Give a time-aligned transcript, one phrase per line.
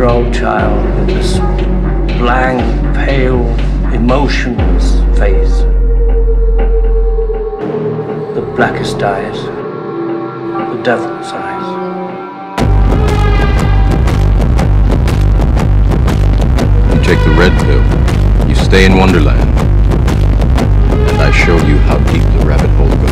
[0.00, 1.38] met this six year old child with this
[2.18, 2.60] blank,
[2.94, 3.46] pale,
[3.92, 5.64] emotionless face.
[8.34, 9.42] The blackest eyes,
[10.74, 11.66] the devil's eyes.
[16.94, 19.40] You take the red pill, you stay in Wonderland,
[21.08, 23.09] and I show you how deep the rabbit hole goes.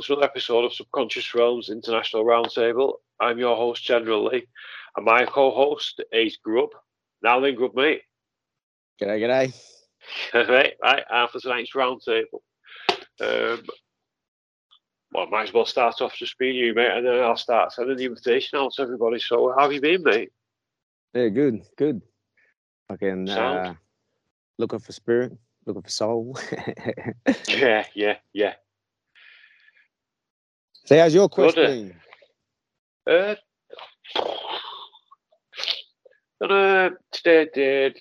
[0.00, 2.94] Welcome to another episode of Subconscious Realms International Roundtable.
[3.20, 4.46] I'm your host, General Lee,
[4.96, 6.70] and my co-host is Grub.
[7.22, 8.00] Now then, Grub, mate.
[9.02, 9.54] G'day, g'day.
[10.48, 12.40] right, right, after tonight's roundtable.
[13.20, 13.62] Um,
[15.12, 17.98] well, might as well start off just being you, mate, and then I'll start sending
[17.98, 19.18] the invitation out to everybody.
[19.18, 20.30] So, how have you been, mate?
[21.12, 22.00] Yeah, good, good.
[22.88, 23.74] Fucking uh,
[24.56, 26.38] looking for spirit, looking for soul.
[27.48, 28.54] Yeah, yeah, yeah.
[30.90, 31.94] So, how's your Good, quest
[33.06, 33.34] uh?
[36.42, 38.00] Uh, today I did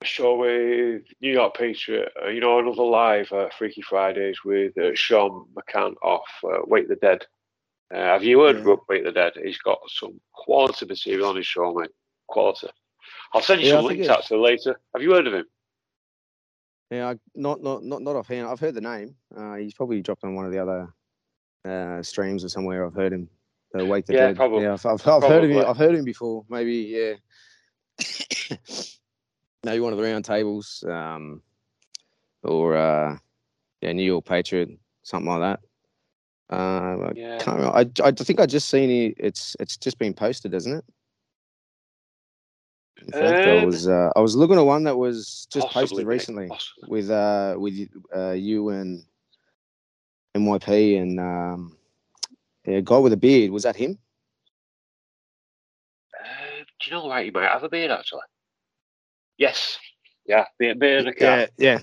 [0.00, 4.78] a show with New York Patriot, uh, you know, another live uh, Freaky Fridays with
[4.78, 7.26] uh, Sean McCann off uh, Wake the Dead.
[7.92, 8.72] Uh, have you heard Yeah.
[8.72, 9.34] of Wake the Dead?
[9.44, 11.90] He's got some quality material on his show, mate.
[12.28, 12.68] Quality.
[13.34, 14.80] I'll send you Yeah, some links actually later.
[14.94, 15.44] Have you heard of him?
[16.90, 18.46] Yeah, not not not not offhand.
[18.48, 19.16] I've heard the name.
[19.36, 20.88] Uh, he's probably dropped on one of the other
[21.64, 22.84] uh, streams or somewhere.
[22.86, 23.28] I've heard him.
[23.78, 24.36] Uh, Wake the Yeah, Dead.
[24.36, 25.64] probably- Yeah, I've, I've, I've heard of him.
[25.66, 26.44] I've heard him before.
[26.48, 27.14] Maybe yeah.
[29.64, 31.40] Maybe one of the round tables, um,
[32.42, 33.16] or uh,
[33.80, 34.70] yeah, New York Patriot,
[35.04, 35.40] something like
[36.50, 36.54] that.
[36.54, 37.38] Uh, I Yeah.
[37.38, 37.76] can't remember.
[37.78, 39.14] I, I think I just seen it.
[39.18, 40.84] It's it's just been posted, isn't it?
[43.06, 46.04] In fact, I Um, was uh, I was looking at one that was just Possibly,
[46.04, 46.88] posted recently possibly.
[46.90, 49.04] with uh with uh you and
[50.34, 51.76] NYP and um
[52.64, 53.50] yeah, guy with a beard.
[53.50, 53.98] Was that him?
[56.18, 57.26] Uh, do you know right?
[57.26, 58.20] You might have a beard actually.
[59.36, 59.78] Yes.
[60.26, 61.50] Yeah, beard, beard cap.
[61.58, 61.78] yeah.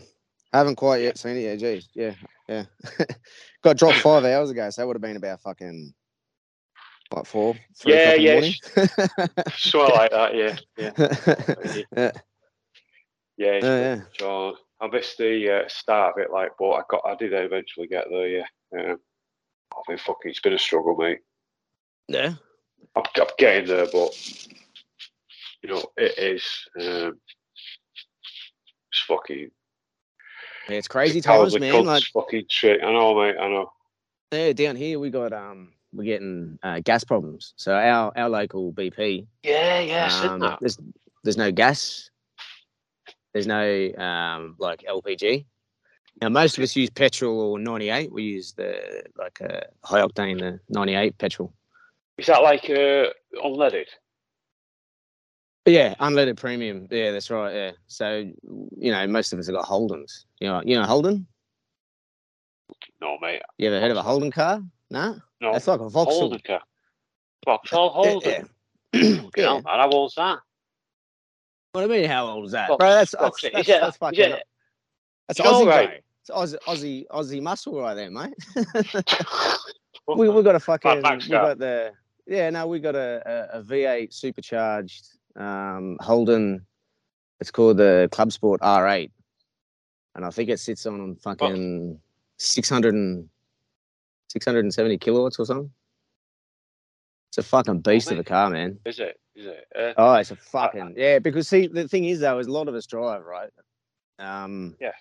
[0.54, 1.60] Haven't quite yet seen it yet.
[1.60, 2.14] Geez, yeah,
[2.48, 2.64] yeah.
[3.64, 5.94] Got dropped five hours ago, so that would have been about fucking
[7.12, 7.56] what four?
[7.76, 8.52] Three Yeah, yeah?
[9.58, 10.58] Something like that, yeah.
[10.78, 10.92] Yeah.
[11.96, 12.12] yeah,
[13.38, 13.82] Yeah, yeah, good.
[13.82, 14.02] yeah.
[14.82, 17.88] So I missed the uh, start of it, like, but I got, I did eventually
[17.88, 18.28] get there.
[18.28, 18.46] Yeah,
[18.78, 19.00] um,
[19.74, 21.20] I think fucking, it's been a struggle, mate.
[22.08, 22.34] yeah.
[22.96, 24.50] I'm, I'm getting there, but
[25.62, 26.44] you know, it is.
[26.80, 27.20] Um,
[28.92, 29.52] it's fucking
[30.68, 31.84] Yeah, it's crazy cowardly times, man.
[31.84, 32.84] cunts, Like, fucking shit.
[32.84, 33.36] I know, mate.
[33.40, 33.72] I know.
[34.32, 37.54] yeah, down here we got um, we're getting uh, gas problems.
[37.58, 40.58] So our our local BP Yeah, yeah, Um.
[40.60, 40.80] There's
[41.24, 42.09] there's no gas.
[43.34, 45.46] There's no um, like LPG.
[46.22, 48.12] Now most of us use petrol or 98.
[48.12, 51.54] We use the like uh, high octane the 98 petrol.
[52.18, 53.08] Is that like uh,
[53.44, 53.86] unleaded?
[55.66, 56.88] Yeah, unleaded premium.
[56.90, 57.54] Yeah, that's right.
[57.54, 57.72] Yeah.
[57.88, 58.26] So
[58.78, 60.26] you know most of us have got Holdens.
[60.40, 61.28] You know, you know Holden.
[63.02, 63.42] No, mate.
[63.58, 64.62] You ever heard of a Holden car?
[64.92, 65.54] No, No.
[65.54, 66.20] that's like a Vauxhall.
[66.22, 66.62] Holden car.
[67.46, 68.50] Vauxhall Holden.
[68.94, 69.00] Yeah.
[69.02, 69.22] Yeah.
[69.38, 69.62] yeah.
[69.66, 70.40] How old's that?
[71.72, 72.10] What do you mean?
[72.10, 72.90] How old is that, bro?
[72.90, 74.20] That's that's, that's, it- that's fucking.
[74.32, 74.44] it-
[75.28, 75.90] That's Aussie, right?
[75.90, 75.98] bro.
[76.22, 78.34] It's Aussie, Aussie, Aussie muscle right there, mate.
[80.08, 81.92] we we got a fucking we got the
[82.26, 86.66] yeah no we got a, a, a V8 supercharged um, Holden.
[87.40, 89.12] It's called the Club Sport R8,
[90.16, 91.98] and I think it sits on fucking
[92.38, 93.30] 600 and
[94.30, 95.72] 670 kilowatts or something.
[97.30, 98.80] It's a fucking beast of a car, man.
[98.86, 99.20] Is it?
[99.40, 99.68] Is it?
[99.74, 101.20] Uh, Oh, it's a fucking yeah.
[101.20, 103.50] Because see, the thing is though, is a lot of us drive right.
[104.20, 104.92] Um, Yeah.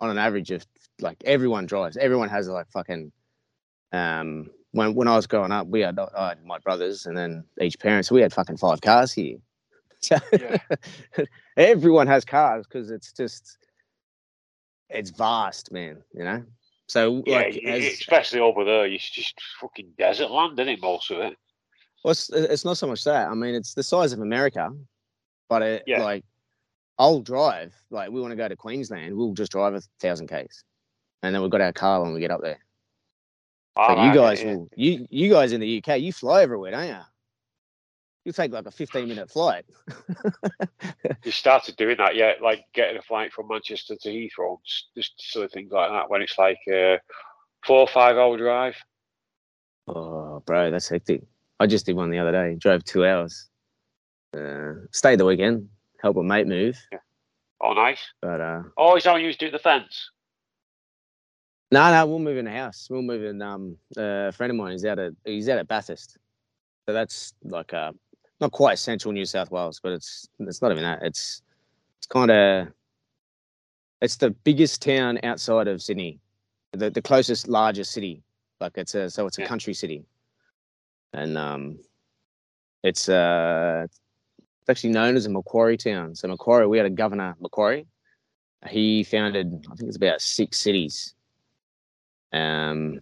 [0.00, 0.66] On an average of
[1.00, 1.96] like everyone drives.
[1.96, 3.12] Everyone has like fucking.
[3.92, 7.44] Um, when when I was growing up, we had I had my brothers and then
[7.60, 9.38] each parent, so we had fucking five cars here.
[10.00, 10.58] So Yeah.
[11.56, 13.56] everyone has cars because it's just
[14.90, 16.02] it's vast, man.
[16.12, 16.44] You know.
[16.88, 20.80] So yeah, like, as, especially over there, it's just fucking desert land, isn't it?
[20.82, 21.36] Most of it.
[22.06, 23.26] Well, it's, it's not so much that.
[23.28, 24.70] I mean, it's the size of America,
[25.48, 26.04] but it, Yeah.
[26.04, 26.24] like
[27.00, 27.74] I'll drive.
[27.90, 30.62] Like we want to go to Queensland, we'll just drive a thousand k's,
[31.24, 32.60] and then we've got our car when we get up there.
[33.74, 34.54] Ah, but you guys yeah.
[34.54, 36.96] will you you guys in the UK, you fly everywhere, don't you?
[38.24, 39.64] You take like a 15 minute flight.
[41.24, 44.58] You started doing that, yeah, like getting a flight from Manchester to Heathrow,
[44.96, 46.08] just silly things like that.
[46.08, 47.00] When it's like a
[47.64, 48.76] four or five hour drive.
[49.88, 51.24] Oh, bro, that's hectic.
[51.58, 52.54] I just did one the other day.
[52.56, 53.48] Drove two hours.
[54.36, 55.68] Uh, stayed the weekend.
[56.02, 56.76] Help a mate move.
[57.60, 58.00] Oh, nice.
[58.20, 60.10] But uh, Oh, is that when you was doing the fence?
[61.72, 62.86] no, no, we'll move in a house.
[62.90, 63.40] We'll move in.
[63.42, 66.18] Um, uh, a friend of mine is out at he's out at Bathurst,
[66.86, 67.92] so that's like uh,
[68.40, 71.00] not quite central New South Wales, but it's it's not even that.
[71.02, 71.42] It's
[71.98, 72.68] it's kind of
[74.02, 76.20] it's the biggest town outside of Sydney,
[76.72, 78.22] the the closest largest city.
[78.60, 79.48] Like it's a so it's a Yeah.
[79.48, 80.04] country city,
[81.12, 81.78] and um,
[82.82, 86.14] it's uh, it's actually known as a Macquarie town.
[86.14, 87.86] So Macquarie, we had a governor Macquarie.
[88.68, 91.14] He founded, I think it's about six cities.
[92.32, 93.00] Um,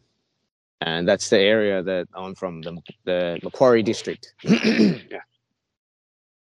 [0.83, 4.35] and that's the area that I'm from, the, the Macquarie district.
[4.45, 5.21] Yeah.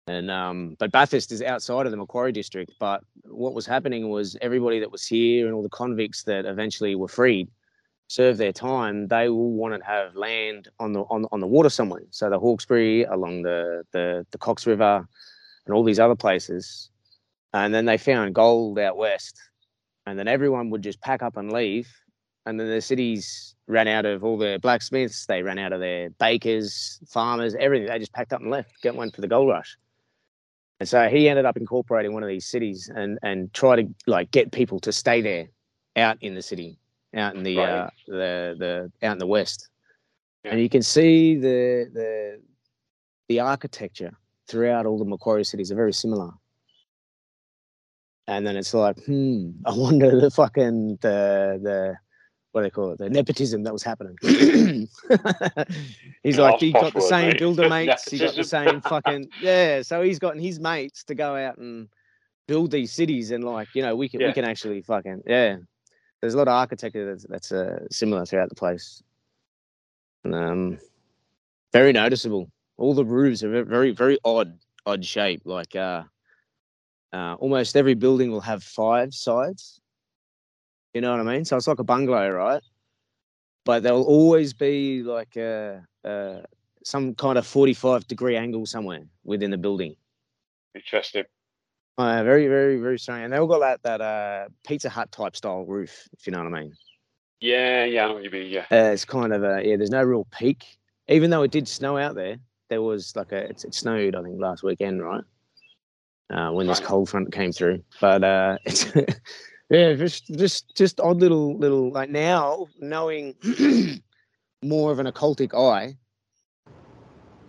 [0.09, 2.71] And um, but Bathurst is outside of the Macquarie district.
[2.79, 6.95] But what was happening was everybody that was here and all the convicts that eventually
[6.95, 7.49] were freed
[8.07, 9.07] served their time.
[9.07, 12.03] They will want to have land on the on, on the water somewhere.
[12.11, 15.07] So the Hawkesbury along the, the the Cox River
[15.65, 16.89] and all these other places.
[17.53, 19.39] And then they found gold out west.
[20.05, 21.89] And then everyone would just pack up and leave.
[22.45, 26.09] And then the cities ran out of all their blacksmiths, they ran out of their
[26.11, 27.87] bakers, farmers, everything.
[27.87, 29.77] They just packed up and left, get one for the gold rush.
[30.79, 34.31] And so he ended up incorporating one of these cities and and try to like
[34.31, 35.47] get people to stay there
[35.95, 36.79] out in the city,
[37.17, 37.69] out in the Right.
[37.69, 38.55] uh, the
[39.01, 39.69] the out in the west.
[40.43, 40.51] Yeah.
[40.51, 42.41] And you can see the the
[43.29, 44.11] the architecture
[44.47, 46.31] throughout all the Macquarie cities are very similar.
[48.29, 51.95] And then it's like, hmm, I wonder the fucking the the
[52.51, 54.15] what do they call it, the nepotism that was happening.
[56.23, 57.39] he's Yeah, like, he got the same mate.
[57.39, 59.81] builder mates, he got the same fucking yeah.
[59.81, 61.87] So he's gotten his mates to go out and
[62.47, 64.27] build these cities, and like you know, we can Yeah.
[64.27, 65.57] we can actually fucking yeah.
[66.21, 69.03] There's a lot of architecture that's that's uh, similar throughout the place.
[70.23, 70.77] And, um,
[71.73, 72.49] very noticeable.
[72.77, 75.41] All the roofs are very very odd odd shape.
[75.45, 76.03] Like uh,
[77.13, 79.79] uh, almost every building will have five sides.
[80.93, 81.45] You know what I mean?
[81.45, 82.63] So it's like a bungalow, right?
[83.65, 86.41] But there'll always be like a, uh
[86.83, 89.95] some kind of 45 degree angle somewhere within the building.
[90.73, 91.25] Interesting.
[91.97, 93.23] Uh, very, very, very strange.
[93.23, 96.43] And they all got that that uh, Pizza Hut type style roof, if you know
[96.43, 96.73] what I mean.
[97.39, 98.51] Yeah, yeah, I know what you mean.
[98.51, 98.65] Yeah.
[98.71, 99.77] Uh, it's kind of a yeah.
[99.77, 100.65] There's no real peak,
[101.07, 102.37] even though it did snow out there.
[102.69, 105.23] There was like a it, it snowed I think last weekend, right?
[106.29, 106.87] Uh, when this Right.
[106.87, 108.85] cold front came through, but uh, it's
[109.69, 113.33] yeah, just just just odd little little like now knowing
[114.63, 115.97] more of an occultic eye,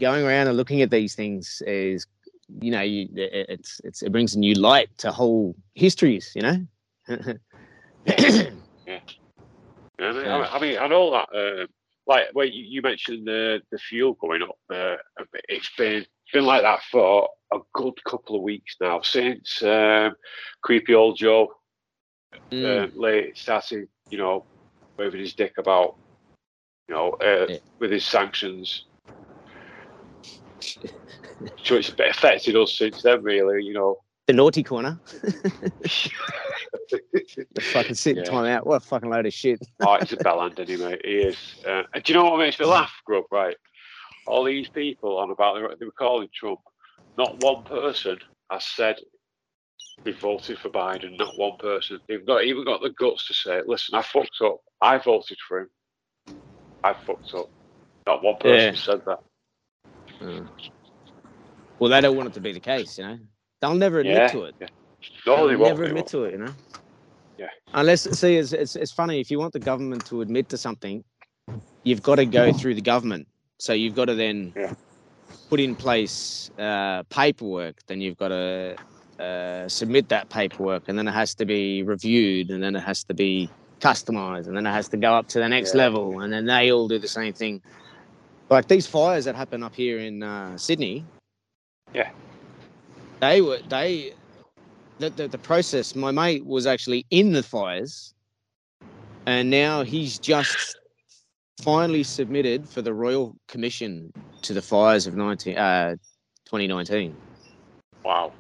[0.01, 2.07] going around and looking at these things is
[2.61, 6.43] you know you it, it's it's it brings a new light to whole histories, you
[6.43, 6.67] know.
[8.87, 9.01] Yeah,
[10.01, 10.49] I mean, Yeah.
[10.53, 11.29] I mean, I know that.
[11.35, 11.67] Uh,
[12.07, 14.57] like, well, you, you mentioned the the fuel going up.
[14.73, 14.97] Uh,
[15.49, 20.15] it's been been like that for a good couple of weeks now since um,
[20.63, 21.53] creepy old Joe
[22.53, 22.85] Mm.
[22.85, 24.45] uh, late started, you know,
[24.99, 25.97] waving his dick about,
[26.89, 27.59] you know, uh, Yeah.
[27.79, 28.85] with his sanctions.
[31.65, 33.65] So it's affected us since then, really.
[33.65, 35.01] You know, the naughty corner.
[36.91, 38.31] The fucking sitting Yeah.
[38.31, 38.67] time out.
[38.67, 39.61] What a fucking load of shit.
[39.81, 40.99] oh, it's a bell end anyway.
[41.05, 41.39] He is.
[41.67, 43.25] Uh, and do you know what makes me laugh, Grub?
[43.31, 43.57] Right,
[44.27, 46.61] all these people on about they were calling Trump.
[47.17, 48.19] Not one person
[48.51, 48.97] has said
[50.05, 51.19] they voted for Biden.
[51.19, 52.01] Not one person.
[52.09, 54.59] They've not even got the guts to say, "Listen, I fucked up.
[54.81, 55.71] I voted for him.
[56.85, 57.51] I fucked up."
[58.07, 58.81] Not one person Yeah.
[58.81, 59.19] said that.
[61.79, 63.19] Well, they don't want it to be the case, you know.
[63.61, 64.29] They'll never admit Yeah.
[64.29, 64.55] to it.
[64.61, 64.67] yeah.
[65.27, 65.71] No, They'll they won't.
[65.71, 66.09] never they admit won't.
[66.11, 66.53] to it, you know.
[67.39, 67.47] Yeah.
[67.73, 71.05] Unless, see, it's, it's it's funny if you want the government to admit to something,
[71.85, 73.29] you've got to go through the government.
[73.59, 74.75] So you've got to then Yeah.
[75.51, 77.77] put in place uh, paperwork.
[77.87, 78.77] Then you've got to
[79.19, 83.05] uh, submit that paperwork, and then it has to be reviewed, and then it has
[83.05, 83.49] to be
[83.81, 85.83] customized, and then it has to go up to the next Yeah.
[85.83, 87.61] level, and then they all do the same thing.
[88.51, 91.05] Like these fires that happen up here in uh, Sydney.
[91.95, 92.11] Yeah.
[93.21, 94.15] They were they
[94.99, 95.95] the, the the process.
[95.95, 98.15] My mate was actually in the fires,
[99.27, 100.79] and now he's just
[101.63, 105.97] finally submitted for the Royal Commission to the fires of 19, uh,
[106.45, 107.17] 2019.
[108.05, 108.33] Wow.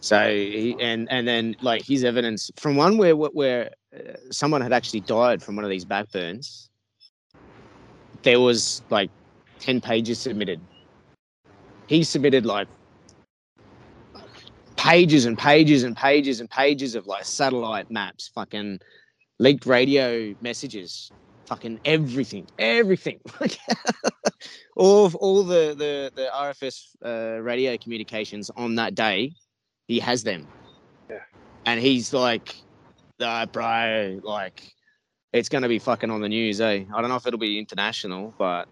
[0.00, 4.72] So he and and then like his evidence from one where where uh, someone had
[4.72, 6.68] actually died from one of these backburns,
[8.22, 9.10] there was like
[9.58, 10.60] 10 pages submitted.
[11.88, 12.68] He submitted like
[14.88, 18.80] pages and pages and pages and pages of like satellite maps, fucking
[19.38, 21.10] leaked radio messages,
[21.46, 23.20] fucking everything, everything.
[24.76, 29.32] all of all the the the RFS uh, radio communications on that day,
[29.88, 30.46] he has them.
[31.10, 31.18] Yeah.
[31.66, 32.56] And he's like,
[33.20, 34.74] uh, bro, like
[35.32, 36.84] it's going to be fucking on the news, eh?
[36.94, 38.66] I don't know if it'll be international, but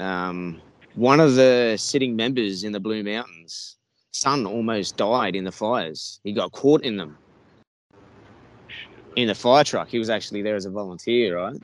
[0.00, 0.60] um,
[0.96, 3.76] one of the sitting members in the Blue Mountains,
[4.20, 6.20] son almost died in the fires.
[6.24, 7.18] He got caught in them
[9.16, 9.88] in the fire truck.
[9.88, 11.56] He was actually there as a volunteer, right?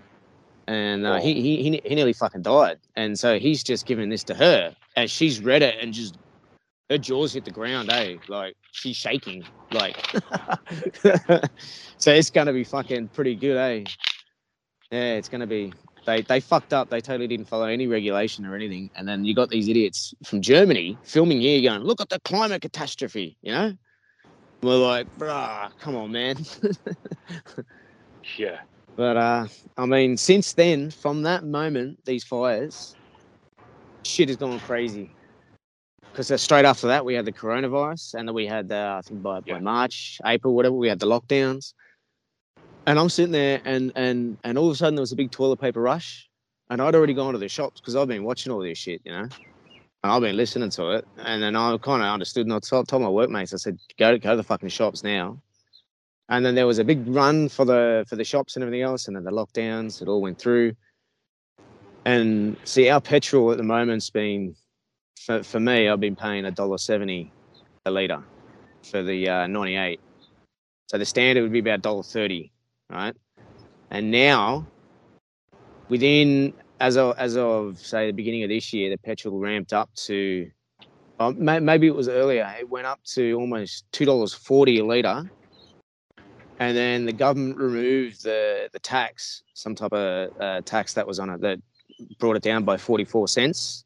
[0.66, 2.78] And uh, he, he he nearly fucking died.
[2.97, 6.16] And so he's just giving this to her, and she's read it and just
[6.88, 8.16] her jaws hit the ground, eh?
[8.28, 9.97] Like she's shaking, like.
[11.99, 13.90] so it's gonna be fucking pretty good, eh?
[14.90, 15.73] Yeah, it's gonna be.
[16.04, 16.90] They they fucked up.
[16.90, 18.90] They totally didn't follow any regulation or anything.
[18.97, 22.62] And then you got these idiots from Germany filming here, going, "Look at the climate
[22.62, 23.75] catastrophe," you know.
[24.62, 26.37] We're like, bruh, come on, man.
[28.38, 28.61] Yeah.
[28.94, 32.94] But uh, I mean, since then, from that moment, these fires,
[34.04, 35.11] shit has gone crazy.
[36.12, 39.23] Because straight after that, we had the coronavirus, and then we had, uh, I think
[39.23, 41.73] by, by March, April, whatever, we had the lockdowns.
[42.86, 45.30] And I'm sitting there, and and and all of a sudden, there was a big
[45.30, 46.28] toilet paper rush,
[46.68, 49.12] and I'd already gone to the shops because I've been watching all this shit, you
[49.12, 49.30] know, and
[50.02, 53.02] I've been listening to it, and then I kind of understood, and I told, told
[53.02, 55.40] my workmates, I said, go go to the fucking shops now.
[56.28, 59.06] And then there was a big run for the for the shops and everything else,
[59.06, 60.00] and then the lockdowns.
[60.00, 60.74] It all went through.
[62.04, 64.54] And see, our petrol at the moment's been
[65.20, 65.88] for, for me.
[65.88, 67.32] I've been paying a dollar seventy
[67.84, 68.22] a liter
[68.82, 70.00] for the uh, ninety eight.
[70.88, 72.51] So the standard would be about dollar thirty,
[72.92, 73.16] right?
[73.90, 74.66] And now,
[75.88, 79.92] within as of as of say the beginning of this year, the petrol ramped up
[80.06, 80.50] to.
[81.20, 82.52] Uh, maybe it was earlier.
[82.58, 85.30] It went up to almost two dollars forty a liter
[86.62, 91.18] and then the government removed the the tax, some type of uh, tax that was
[91.18, 91.58] on it that
[92.18, 93.84] brought it down by 44 cents.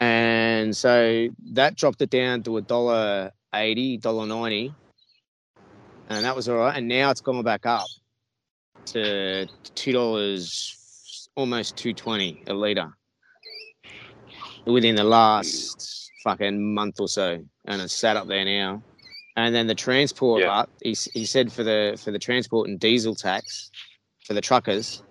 [0.00, 4.74] And so that dropped it down to a dollar 80, dollar 90.
[6.08, 6.76] And that was all right.
[6.76, 7.86] And now it's gone back up
[8.86, 12.90] to two dollars, almost 220 a liter
[14.66, 17.38] within the last fucking month or so.
[17.66, 18.82] And it's sat up there now
[19.36, 20.60] and then the transport Yeah.
[20.60, 20.70] up.
[20.82, 23.70] He, he said for the for the transport and diesel tax
[24.26, 25.02] for the truckers,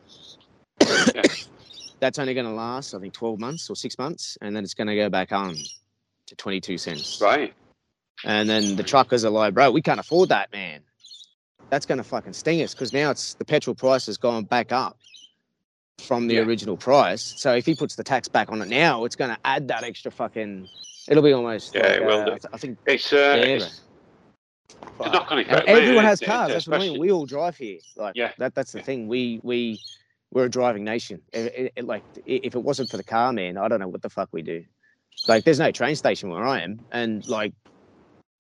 [0.81, 1.21] Yeah.
[1.99, 4.73] that's only going to last I think twelve months or six months, and then it's
[4.73, 5.55] going to go back on
[6.27, 7.19] to twenty two cents.
[7.21, 7.53] Right.
[8.25, 10.81] And then the truckers are like, bro, we can't afford that, man.
[11.69, 14.71] That's going to fucking sting us because now it's the petrol price has gone back
[14.71, 14.97] up
[16.00, 16.41] from the Yeah.
[16.41, 17.33] original price.
[17.38, 19.83] So if he puts the tax back on it now, it's going to add that
[19.83, 20.67] extra fucking.
[21.09, 21.75] It'll be almost.
[21.75, 22.38] Yeah, like, it will uh, do.
[22.53, 23.81] I think It's uh, Yeah, it's,
[25.00, 26.51] a knock-on and everyone has cars.
[26.51, 27.00] That's what I mean.
[27.00, 27.79] We all drive here.
[27.95, 28.31] Like Yeah.
[28.38, 28.53] that.
[28.55, 28.86] That's the Yeah.
[28.86, 29.07] thing.
[29.07, 29.79] We we
[30.33, 31.21] we're a driving nation.
[31.33, 34.01] It, it- it- like if it wasn't for the car, man, I don't know what
[34.01, 34.63] the fuck we do.
[35.27, 37.53] Like there's no train station where I am, and like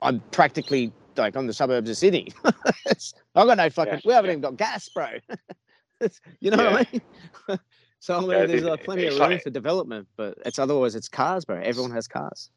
[0.01, 2.31] I'm practically like on the suburbs of Sydney.
[2.45, 3.93] I've got no fucking.
[3.95, 4.33] Yeah, We haven't yeah.
[4.33, 5.07] even got gas, bro.
[6.39, 7.59] You know what I mean?
[7.99, 10.59] so I mean, Yeah, there's it- uh, plenty of room like- for development, but it's
[10.59, 11.57] otherwise it's cars, bro.
[11.59, 12.51] Everyone has cars.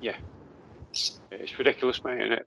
[0.00, 0.16] Yeah,
[1.32, 2.46] it's ridiculous, mate, isn't it?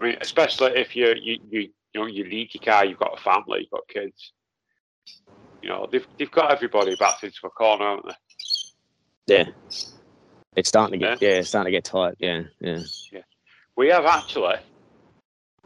[0.00, 1.60] I mean, especially if you you you
[1.94, 4.32] you know you need your car, you've got a family, you've got kids.
[5.62, 8.06] You know, they've they've got everybody backed into a corner, haven't
[9.26, 9.34] they?
[9.34, 9.44] Yeah.
[10.54, 12.14] It's starting to get yeah, it's starting to get tight.
[12.20, 12.78] Yeah, Yeah,
[13.12, 13.22] yeah.
[13.76, 14.56] We have actually,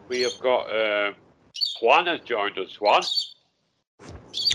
[0.09, 1.15] we have got um,
[1.81, 2.77] Juan has joined us.
[2.81, 3.03] Juan,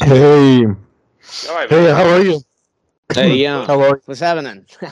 [0.02, 2.42] Hey, all right, hey, how are you?
[3.14, 3.66] Hey, yeah.
[3.68, 4.02] How are you?
[4.06, 4.66] What's happening?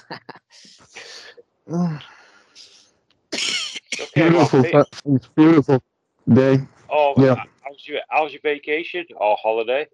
[4.00, 4.62] Okay, Beautiful.
[4.64, 4.76] mate.
[4.76, 5.84] uh, It's beautiful
[6.32, 6.60] day.
[6.90, 7.32] Oh, Yeah.
[7.34, 9.88] uh, how's your how's your vacation or holiday?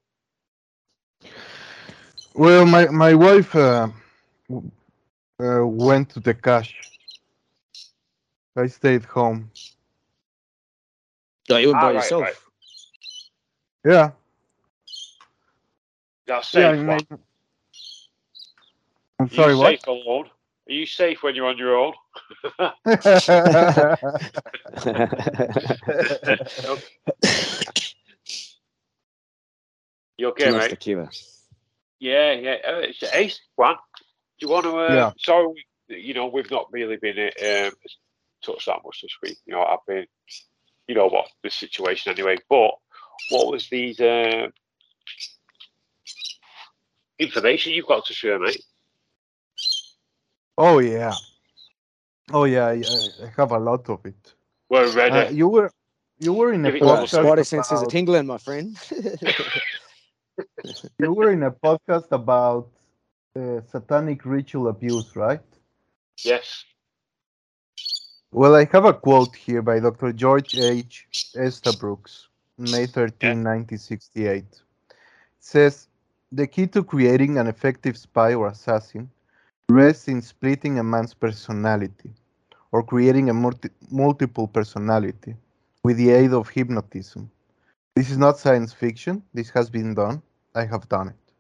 [2.36, 3.90] Well, my my wife uh,
[5.42, 6.76] uh, went to the cash.
[8.60, 9.52] I stayed home.
[11.50, 12.20] Oh, you were Ah, by right, yourself.
[12.20, 12.36] right.
[13.86, 14.12] Yeah.
[16.28, 16.60] That's yeah.
[16.62, 16.70] safe.
[16.70, 17.08] I mean,
[19.20, 19.36] I'm Are sorry.
[19.36, 19.60] you What?
[19.72, 20.30] safe alone?
[20.70, 21.94] Are you safe when you're on your own?
[30.18, 30.62] You okay, Too mate?
[30.62, 31.10] tequila.
[32.00, 32.56] Yeah, yeah.
[32.68, 33.76] Uh, it's Ace, Juan.
[34.40, 34.78] Do you want to?
[34.78, 35.12] Uh, Yeah.
[35.18, 37.72] Sorry, you know, we've not really been um,
[38.42, 39.38] touched that much this week.
[39.46, 40.06] You know, I've been,
[40.88, 42.38] you know, what the situation anyway.
[42.50, 42.72] But
[43.32, 44.00] what was these?
[44.00, 44.48] Uh,
[47.18, 48.64] information you've got to share, mate.
[50.58, 51.14] Oh yeah.
[52.32, 52.82] Oh yeah, I,
[53.24, 54.34] I have a lot of it.
[54.70, 55.16] We're ready.
[55.28, 55.72] Uh, you were
[56.20, 57.12] you were in a Give it to us.
[57.12, 58.78] podcast Spider senses are about- tingling, my friend.
[61.00, 62.70] you were in a podcast about
[63.36, 65.42] uh, satanic ritual abuse, right?
[66.24, 66.64] yes.
[68.32, 70.14] Well, I have a quote here by Dr.
[70.14, 71.08] George H.
[71.36, 72.28] Estabrooks,
[72.60, 74.44] May 13, 1968.
[74.44, 74.58] It
[75.40, 75.88] says,
[76.32, 79.10] The key to creating an effective spy or assassin
[79.68, 82.14] rests in splitting a man's personality
[82.72, 85.36] or creating a multi- multiple personality
[85.84, 87.32] with the aid of hypnotism.
[87.96, 89.24] This is not science fiction.
[89.34, 90.22] This has been done.
[90.54, 91.34] I have done it.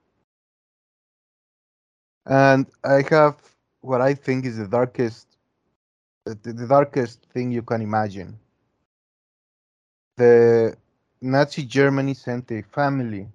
[2.25, 3.37] And I have
[3.81, 5.28] what I think is the darkest
[6.43, 8.39] the, the darkest thing you can imagine.
[10.17, 10.77] The
[11.21, 13.29] Nazi Germany sent a family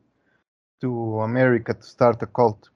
[0.81, 2.71] to America to start a cult.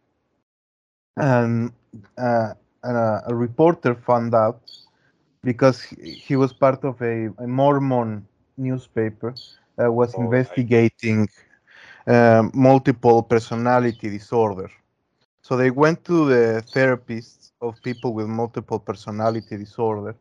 [1.16, 1.72] And,
[2.16, 4.60] uh, and a, a reporter found out
[5.42, 9.34] because he, he was part of a, a Mormon newspaper
[9.76, 11.28] that was Oh, investigating
[12.06, 14.70] um, multiple personality disorder.
[15.48, 20.14] So they went to the therapists of people with multiple personality disorder,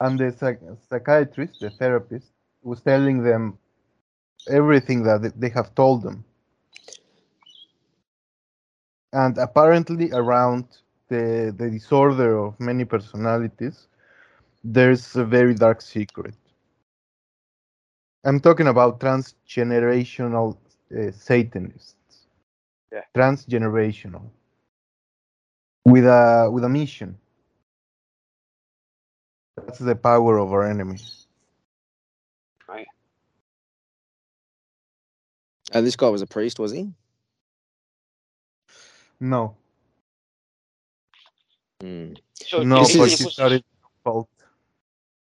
[0.00, 0.60] and the psych-
[0.90, 2.32] psychiatrist, the therapist,
[2.62, 3.58] was telling them
[4.48, 6.24] everything that they have told them.
[9.12, 10.64] And apparently, around
[11.08, 13.88] the, the disorder of many personalities,
[14.64, 16.34] there's a very dark secret.
[18.24, 20.58] I'm talking about transgenerational
[20.96, 22.26] uh, Satanists.
[22.92, 23.02] Yeah.
[23.16, 24.30] Transgenerational.
[25.90, 27.18] With a with a mission.
[29.56, 30.98] That's the power of our enemy.
[35.72, 36.92] And this guy was a priest, was he?
[39.20, 39.56] No,
[41.80, 42.14] Hmm.
[42.34, 43.64] So no, this but is- he started
[44.04, 44.28] fault.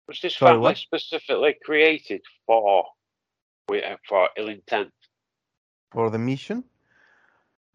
[0.08, 0.78] was this Sorry, family what?
[0.78, 2.86] specifically created for
[4.08, 4.92] for ill intent?
[5.92, 6.64] for the mission?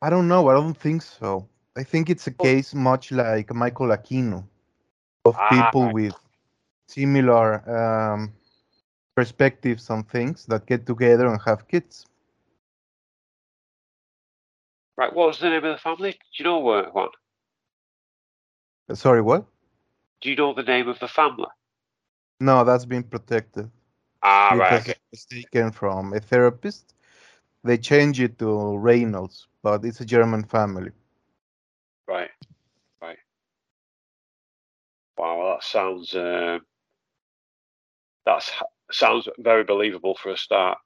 [0.03, 0.49] I don't know.
[0.49, 1.49] I don't think so.
[1.77, 4.45] I think it's a case much like Michael Aquino
[5.25, 5.95] of Ah, people right.
[5.95, 6.15] with
[6.89, 8.33] similar um,
[9.15, 12.07] perspectives on things that get together and have kids.
[14.97, 15.13] Right.
[15.15, 16.13] What was the name of the family?
[16.13, 17.09] Do you know uh, Juan?
[18.89, 19.47] Uh, Sorry, what?
[20.21, 21.47] Do you know the name of the family?
[22.41, 23.71] No, that's been protected
[24.23, 24.81] Ah, right.
[24.81, 24.93] Okay.
[24.93, 26.95] it was taken from a therapist.
[27.65, 30.93] They changed it to Reynolds, but it's a German family.
[32.07, 32.31] Right.
[33.01, 33.19] Right.
[35.17, 36.61] Wow, that sounds um,
[38.27, 38.51] that's
[38.91, 40.79] sounds very believable for a start.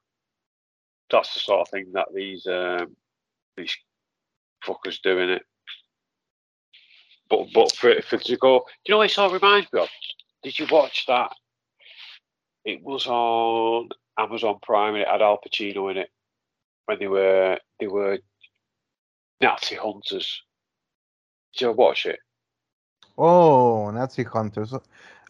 [1.10, 2.94] That's the sort of thing that these um,
[3.56, 3.76] these
[4.64, 5.42] fuckers doing it.
[7.30, 9.80] But but for for to go, do you know what it sort of reminds me
[9.80, 9.88] of?
[10.42, 11.32] Did you watch that?
[12.64, 16.10] It was on Amazon Prime and it had Al Pacino in it
[16.86, 18.18] when they were they were
[19.40, 20.42] Nazi hunters.
[21.54, 22.18] Did you watch it?
[23.16, 24.74] Oh, Nazi hunters.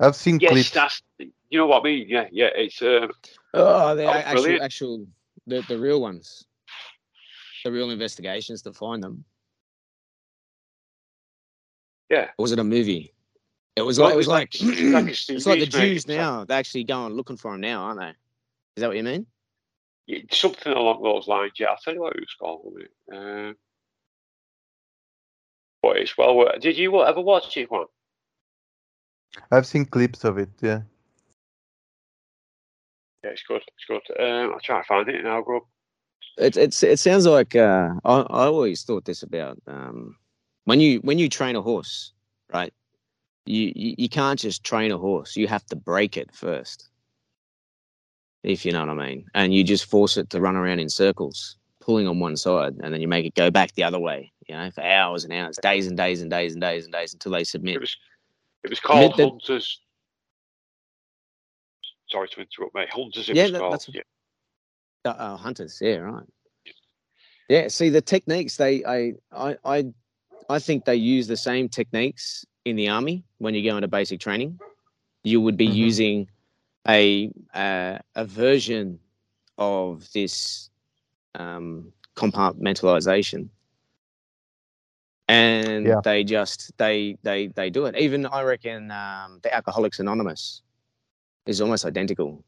[0.00, 0.70] I've seen Yes, clips.
[0.70, 2.06] that's you know what I mean.
[2.08, 2.50] Yeah, yeah.
[2.54, 3.10] It's um,
[3.54, 4.62] Oh, the Oh, actual, brilliant.
[4.62, 5.06] actual,
[5.46, 6.44] the, the real ones,
[7.64, 9.24] the real investigations to find them.
[12.10, 12.28] yeah.
[12.38, 13.14] Or was it a movie?
[13.76, 15.70] It was Well, like it it was was like, like- it's like it's like the
[15.70, 15.80] series, mate.
[15.94, 16.44] Jews It's now.
[16.44, 18.08] They're actually going looking for them now, aren't they?
[18.08, 19.26] Is that what you mean?
[20.06, 21.52] yeah, something along those lines.
[21.58, 22.74] Yeah, I'll tell you what it was called.
[23.08, 23.56] won't
[25.82, 25.86] it?
[25.86, 26.60] Um, it's well worth.
[26.60, 27.86] Did you ever watch it, Juan?
[29.50, 30.50] I've seen clips of it.
[30.60, 30.82] Yeah.
[33.24, 33.62] Yeah, it's good.
[33.76, 34.20] It's good.
[34.20, 35.62] Um, I'll try to find it now, Grub.
[36.38, 40.16] It it's it sounds like uh, I I always thought this about um,
[40.64, 42.12] when you when you train a horse,
[42.52, 42.72] right?
[43.46, 45.36] You, you you can't just train a horse.
[45.36, 46.88] You have to break it first,
[48.44, 49.26] if you know what I mean.
[49.34, 51.56] And you just force it to run around in circles,
[51.88, 54.30] pulling on one side, and then you make it go back the other way.
[54.46, 57.14] You know, for hours and hours, days and days and days and days and days
[57.14, 57.76] until they submit.
[57.76, 57.96] It was.
[58.62, 59.80] It was called that- Hunters.
[62.10, 62.90] Sorry to interrupt, mate.
[62.92, 63.30] Hunters.
[63.30, 64.02] It Yeah, was that- that's- Yeah.
[65.06, 66.26] Uh, uh, hunters, yeah, right.
[67.48, 69.84] Yeah, see the techniques they I I I
[70.50, 74.20] I think they use the same techniques in the army when you go into basic
[74.20, 74.58] training.
[75.22, 75.74] You would be Mhm.
[75.74, 76.30] using
[76.86, 79.00] a uh, a version
[79.56, 80.68] of this
[81.34, 83.48] um, compartmentalization,
[85.28, 86.00] and Yeah.
[86.02, 87.96] they just they they they do it.
[87.96, 90.62] Even I reckon um, the Alcoholics Anonymous
[91.46, 92.44] is almost identical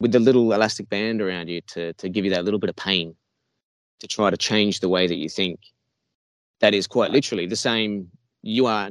[0.00, 2.76] with the little elastic band around you to to give you that little bit of
[2.76, 3.14] pain
[4.00, 5.60] to try to change the way that you think
[6.60, 8.10] that is quite literally the same.
[8.42, 8.90] You are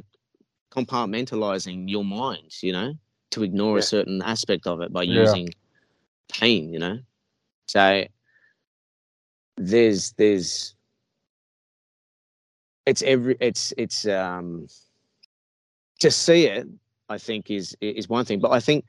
[0.70, 2.94] compartmentalizing your mind, you know,
[3.30, 5.22] to ignore a certain aspect of it by Yeah.
[5.22, 5.48] using
[6.28, 6.98] pain, you know.
[7.66, 8.04] So
[9.56, 10.74] there's there's
[12.86, 14.66] it's every it's it's um
[16.00, 16.66] to see it
[17.08, 18.84] i think is is one thing but i think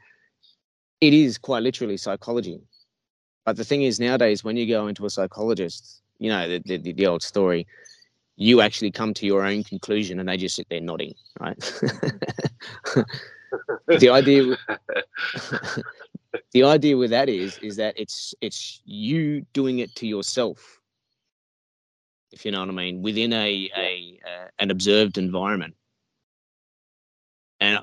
[1.01, 2.61] it is quite literally psychology.
[3.45, 6.93] But the thing is nowadays when you go into a psychologist you know the, the,
[6.93, 7.67] the old story
[8.37, 11.81] you actually come to your own conclusion and they just sit there nodding right?
[13.87, 14.57] The idea
[16.51, 20.79] the idea with that is is that it's it's you doing it to yourself.
[22.31, 25.75] If you know what i mean within a a uh, an observed environment.
[27.59, 27.79] And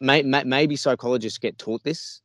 [0.00, 2.20] may, may, maybe psychologists get taught this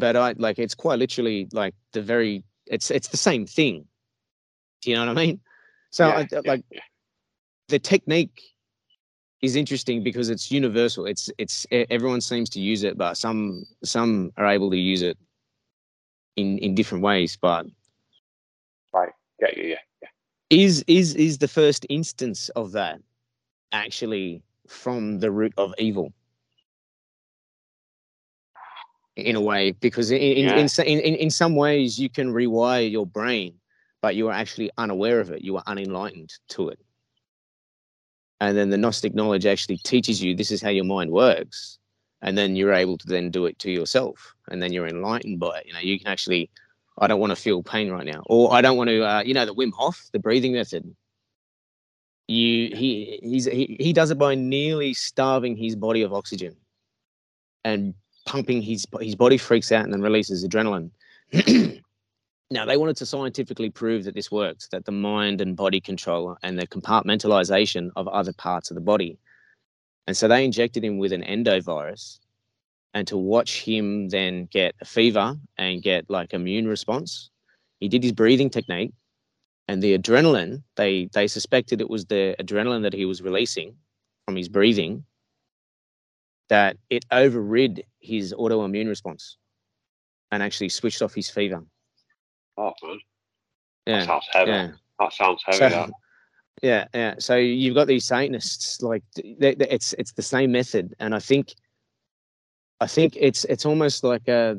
[0.00, 3.84] but i like it's quite literally like the very it's it's the same thing.
[4.82, 5.40] Do you know what i mean?
[5.90, 6.80] So Yeah, I, yeah, like yeah.
[7.68, 8.49] the technique
[9.42, 11.06] is interesting because it's universal.
[11.06, 15.16] It's it's everyone seems to use it, but some some are able to use it
[16.36, 17.36] in in different ways.
[17.40, 17.66] But
[19.40, 20.08] Yeah, yeah, yeah.
[20.50, 23.00] is is is the first instance of that
[23.72, 26.12] actually from the root of evil?
[29.16, 30.58] In a way, because in in, Yeah.
[30.58, 33.58] in in in some ways you can rewire your brain,
[34.02, 35.42] but you are actually unaware of it.
[35.42, 36.78] You are unenlightened to it.
[38.40, 41.78] And then the gnostic knowledge actually teaches you this is how your mind works
[42.22, 45.58] and then you're able to then do it to yourself and then you're enlightened by
[45.58, 45.66] it.
[45.66, 46.50] You know you can actually
[46.98, 49.32] i don't want to feel pain right now or i don't want to uh, you
[49.32, 50.84] know the wim hof the breathing method.
[52.28, 56.56] You he he's he, he does it by nearly starving his body of oxygen
[57.64, 57.94] and
[58.26, 60.90] pumping his his body freaks out and then releases adrenaline
[62.52, 66.36] Now, they wanted to scientifically prove that this works, that the mind and body control
[66.42, 69.18] and the compartmentalization of other parts of the body.
[70.08, 72.18] And so they injected him with an endovirus
[72.92, 77.30] and to watch him then get a fever and get like immune response.
[77.78, 78.92] He did his breathing technique
[79.68, 83.76] and the adrenaline, they they suspected it was the adrenaline that he was releasing
[84.24, 85.04] from his breathing
[86.48, 89.36] that it overrid his autoimmune response
[90.32, 91.62] and actually switched off his fever.
[92.56, 92.98] Oh man,
[93.86, 93.98] Yeah.
[94.00, 94.50] that sounds heavy.
[94.50, 94.70] Yeah.
[94.98, 95.58] That sounds heavy.
[95.58, 95.90] So, that.
[96.62, 97.14] yeah, yeah.
[97.18, 101.18] So you've got these Satanists, like they, they- it's it's the same method, and I
[101.20, 101.54] think,
[102.80, 104.58] I think it's it's almost like a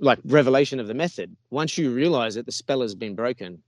[0.00, 1.36] like revelation of the method.
[1.50, 3.62] Once you realize that the spell has been broken.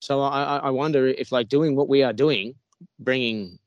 [0.00, 2.54] So I I- I wonder if like doing what we are doing,
[2.98, 3.58] bringing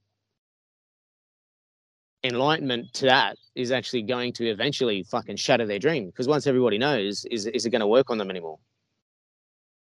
[2.25, 6.77] enlightenment to that is actually going to eventually fucking shatter their dream because once everybody
[6.77, 8.59] knows is is it going to work on them anymore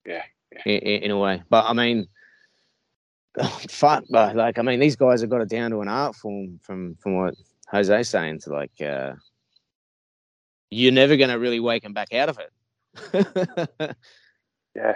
[0.07, 0.63] Yeah, yeah.
[0.73, 2.07] in, in, a way but i mean
[3.69, 6.59] fuck but like i mean these guys have got it down to an art form
[6.63, 7.35] from from what
[7.73, 9.13] jose's saying to like uh
[10.71, 13.97] you're never going to really wake them back out of it
[14.79, 14.95] Yeah,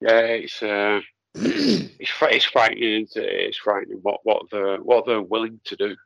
[0.00, 0.18] yeah.
[0.20, 1.00] It's uh,
[1.34, 3.02] it's it's frightening.
[3.02, 3.10] It?
[3.16, 5.96] It's frightening what what they're what they're willing to do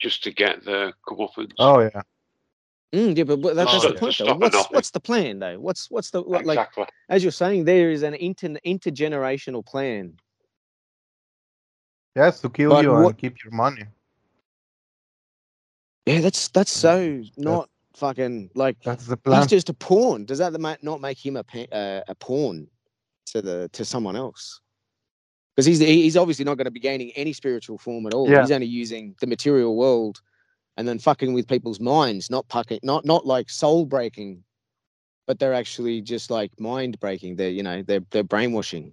[0.00, 1.52] just to get the comeuppance.
[1.58, 2.02] Oh yeah.
[2.94, 4.00] Mm, yeah, but, but that's Oh, the yeah.
[4.00, 4.34] point, though.
[4.34, 5.60] What's what's the plan, though?
[5.60, 6.86] What's what's the what, like exactly.
[7.10, 7.64] as you're saying?
[7.64, 10.14] There is an inter intergenerational plan.
[12.16, 13.84] Yes, to kill But you what- and keep your money.
[16.06, 19.42] Yeah, that's that's so not fucking like That's the plan.
[19.42, 20.24] he's just a pawn.
[20.24, 22.66] Does that not make him a uh, a pawn
[23.26, 24.62] to the to someone else?
[25.58, 28.30] Because he's he's obviously not going to be gaining any spiritual form at all.
[28.30, 28.42] Yeah.
[28.42, 30.20] He's only using the material world,
[30.76, 34.44] and then fucking with people's minds, not pucking, not not like soul breaking,
[35.26, 37.34] but they're actually just like mind breaking.
[37.34, 38.92] They're you know they're they're brainwashing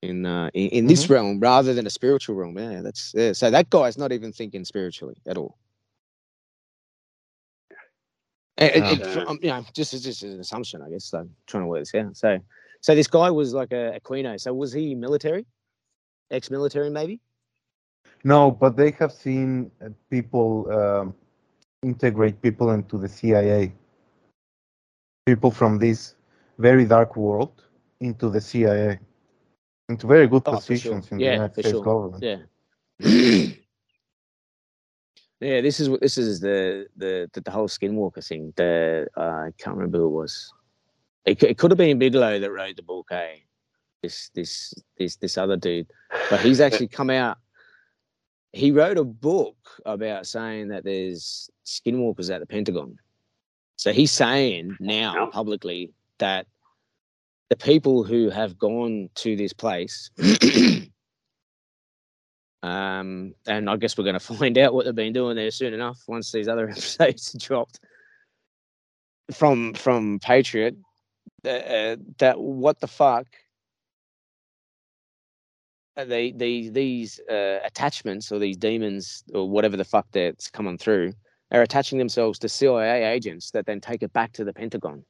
[0.00, 2.56] in uh in, in this realm rather than a spiritual realm.
[2.56, 3.34] Yeah, that's yeah.
[3.34, 5.58] So that guy's not even thinking spiritually at all.
[8.56, 11.12] It, it- um, you know, just as just an assumption, I guess.
[11.12, 12.16] I'm trying to work this out.
[12.16, 12.38] So,
[12.80, 14.40] so this guy was like a, Aquino.
[14.40, 15.44] So was he military,
[16.30, 17.20] ex-military, maybe?
[18.24, 21.14] No, but they have seen uh, people um,
[21.82, 23.72] integrate people into the CIA.
[25.26, 26.14] People from this
[26.58, 27.62] very dark world
[28.00, 28.98] into the CIA,
[29.88, 31.00] into very good Oh, for sure.
[31.00, 31.84] positions in the Yeah, United for States sure.
[31.84, 32.22] government.
[32.22, 32.38] Yeah.
[35.40, 38.52] yeah, this is what this is the the the, the whole Skinwalker thing.
[38.56, 40.52] The uh, I can't remember who it was.
[41.24, 43.08] It, it could have been Bigelow that wrote the book.
[43.12, 43.36] Eh?
[44.02, 45.88] This this this this other dude,
[46.30, 47.38] but he's actually come out.
[48.52, 52.98] He wrote a book about saying that there's skinwalkers at the Pentagon.
[53.76, 56.46] So he's saying now publicly that
[57.50, 60.10] the people who have gone to this place
[62.62, 65.74] Um, and I guess we're going to find out what they've been doing there soon
[65.74, 67.80] enough once these other episodes are dropped
[69.32, 70.76] from from Patriot.
[71.44, 73.26] Uh, that what the fuck
[75.98, 80.78] uh, they the these uh, attachments or these demons or whatever the fuck that's coming
[80.78, 81.12] through
[81.50, 85.04] are attaching themselves to CIA agents that then take it back to the Pentagon.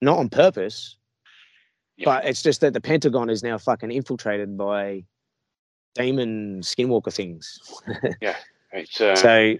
[0.00, 0.96] Not on purpose,
[1.96, 2.04] Yeah.
[2.06, 5.04] but it's just that the Pentagon is now fucking infiltrated by
[5.94, 7.58] demon skinwalker things.
[8.74, 9.56] It's uh, so,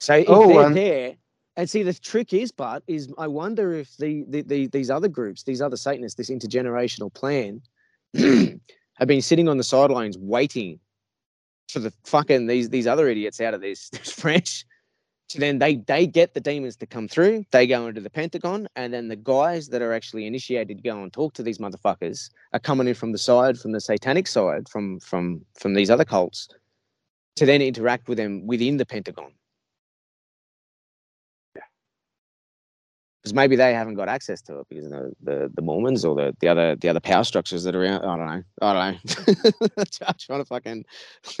[0.00, 1.14] so if Oh, they're and- there,
[1.58, 5.08] and see the trick is, but is I wonder if the, the, the these other
[5.08, 7.60] groups, these other Satanists, this intergenerational plan,
[8.96, 10.80] have been sitting on the sidelines waiting
[11.68, 14.64] for the fucking these these other idiots out of this, this French.
[15.28, 17.44] So then they they get the demons to come through.
[17.50, 21.12] They go into the Pentagon, and then the guys that are actually initiated go and
[21.12, 25.00] talk to these motherfuckers are coming in from the side, from the satanic side, from
[25.00, 26.48] from from these other cults,
[27.34, 29.32] to then interact with them within the Pentagon.
[33.26, 36.32] Because maybe they haven't got access to it because the, the, the Mormons or the,
[36.38, 38.04] the other the other power structures that are around.
[38.04, 38.42] I don't know.
[38.62, 39.74] I don't know.
[40.06, 40.84] I'm trying to fucking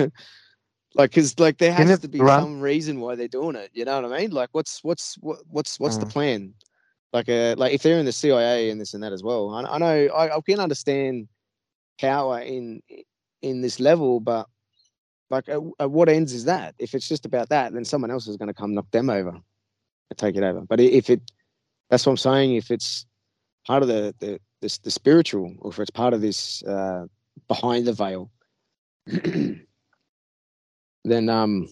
[0.96, 3.70] like because like there has to be Grant- some reason why they're doing it.
[3.72, 4.32] You know what I mean?
[4.32, 6.10] Like what's what's what, what's what's the Mm.
[6.12, 6.54] plan?
[7.12, 9.54] Like uh like if they're in the CIA and this and that as well.
[9.54, 11.28] I, I know I, I can understand
[12.00, 12.82] power in
[13.42, 14.48] in this level, but
[15.30, 16.74] like at, at what ends is that?
[16.80, 19.38] If it's just about that, then someone else is going to come knock them over
[20.10, 20.62] and take it over.
[20.62, 21.20] But if it,
[21.90, 22.54] that's what I'm saying.
[22.56, 23.06] If it's
[23.66, 27.06] part of the the the, the spiritual, or if it's part of this uh,
[27.48, 28.30] behind the veil,
[31.04, 31.68] then um,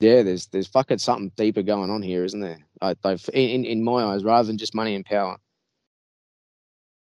[0.00, 2.58] yeah, there's there's fucking something deeper going on here, isn't there?
[2.80, 5.36] I, I've, in in my eyes, rather than just money and power.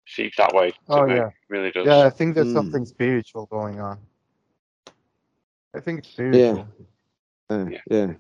[0.08, 0.72] seems that way.
[0.72, 1.16] To Oh, me.
[1.16, 1.30] yeah.
[1.50, 1.86] really does.
[1.88, 2.54] Yeah, I think there's Mm.
[2.54, 4.00] something spiritual going on.
[5.76, 6.68] I think it's spiritual.
[7.50, 7.80] Uh, Yeah.
[7.90, 8.14] yeah.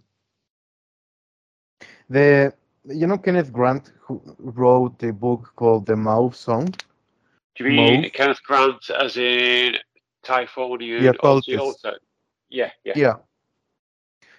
[2.09, 2.53] The
[2.85, 6.67] you know Kenneth Grant who wrote a book called The Mauve Zone.
[7.55, 8.09] Do you mean Mo?
[8.09, 9.75] Kenneth Grant as in
[10.23, 11.01] Typhonian?
[11.01, 11.57] The or the occultist.
[11.57, 11.99] alter?
[12.49, 12.93] Yeah, yeah.
[12.95, 13.15] Yeah.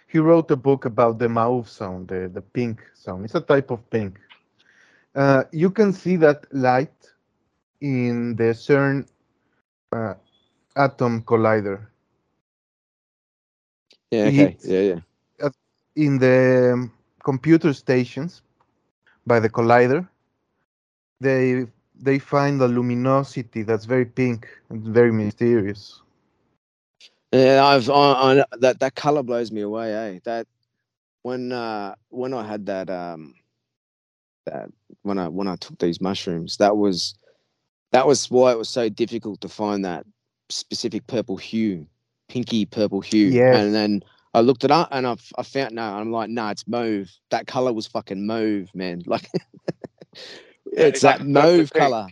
[0.07, 3.24] He wrote a book about the mauve sound, the, the pink sound.
[3.24, 4.18] It's a type of pink.
[5.14, 6.94] Uh, you can see that light
[7.80, 9.09] in the CERN
[9.92, 10.14] uh,
[10.76, 11.87] atom collider.
[14.11, 14.26] Yeah.
[14.26, 14.42] Okay.
[14.44, 14.80] It's- Yeah.
[14.80, 15.00] Yeah.
[15.96, 16.92] In the um,
[17.24, 18.42] computer stations
[19.26, 20.06] by the collider,
[21.20, 26.02] they they find a luminosity that's very pink and very mysterious.
[27.32, 29.92] Yeah, I've I, I, that that color blows me away.
[29.92, 30.46] Eh, that
[31.22, 33.34] when uh when I had that um
[34.46, 34.68] that
[35.02, 37.16] when I when I took these mushrooms, that was
[37.92, 40.04] that was why it was so difficult to find that
[40.50, 41.87] specific purple hue,
[42.28, 43.28] pinky purple hue.
[43.28, 43.56] Yes.
[43.56, 44.02] And then
[44.35, 47.11] I looked it up and I I found no, I'm like, no, it's mauve.
[47.31, 49.03] That color was fucking mauve, man.
[49.07, 49.29] Like
[50.12, 50.33] it's
[50.66, 52.09] it's that like mauve color.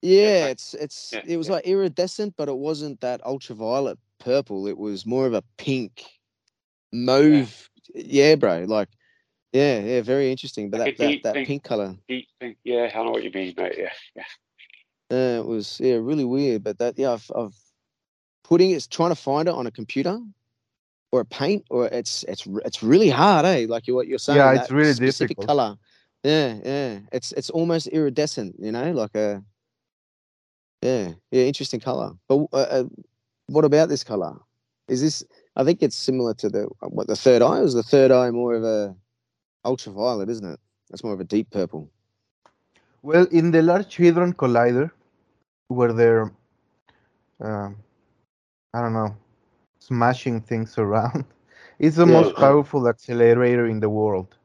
[0.00, 1.54] Yeah, it's it's yeah, it was yeah.
[1.54, 4.66] like iridescent, but it wasn't that ultraviolet purple.
[4.66, 6.02] It was more of a pink,
[6.92, 7.68] mauve.
[7.94, 8.64] Yeah, bro.
[8.66, 8.88] Like,
[9.52, 10.70] yeah, yeah, very interesting.
[10.70, 11.48] But that that, that pink.
[11.48, 12.56] pink color, Deep pink.
[12.64, 13.74] Yeah, I know what you mean, mate.
[13.78, 14.24] Yeah, yeah.
[15.10, 16.64] uh, it was yeah really weird.
[16.64, 17.56] But that yeah, I've, I've
[18.44, 20.18] putting it, trying to find it on a computer
[21.12, 23.66] or a paint or it's it's it's really hard, eh?
[23.68, 24.38] Like you what you're saying.
[24.38, 25.46] Yeah, it's really specific difficult.
[25.46, 25.76] color.
[26.24, 26.98] Yeah, yeah.
[27.12, 29.42] It's it's almost iridescent, you know, like a
[30.82, 32.12] yeah, yeah, interesting color.
[32.28, 32.84] But uh, uh,
[33.46, 34.34] what about this color?
[34.88, 35.22] Is this?
[35.54, 37.60] I think it's similar to the what the third eye.
[37.60, 38.96] Is the third eye more of a
[39.64, 40.58] ultraviolet, isn't it?
[40.90, 41.88] That's more of a deep purple.
[43.02, 44.90] Well, in the Large Hadron Collider,
[45.68, 46.32] where they're,
[47.40, 47.76] um,
[48.74, 49.16] I don't know,
[49.86, 51.24] smashing things around,
[51.78, 52.18] it's the Yeah.
[52.18, 54.36] most powerful accelerator in the world.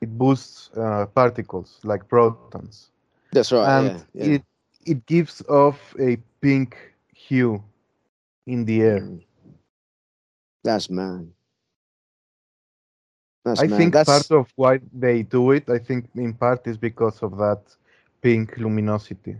[0.00, 2.78] It boosts uh, particles like protons,
[3.32, 3.72] That's right.
[3.72, 4.32] and yeah, yeah.
[4.32, 4.42] it
[4.84, 6.76] it gives off a pink
[7.12, 7.62] hue
[8.46, 9.08] in the air.
[9.08, 9.24] Mm.
[10.64, 11.32] That's mad.
[13.44, 13.92] That's I mad.
[13.92, 17.36] think That's, part of why they do it, I think in part is because of
[17.38, 17.76] that
[18.22, 19.38] pink luminosity.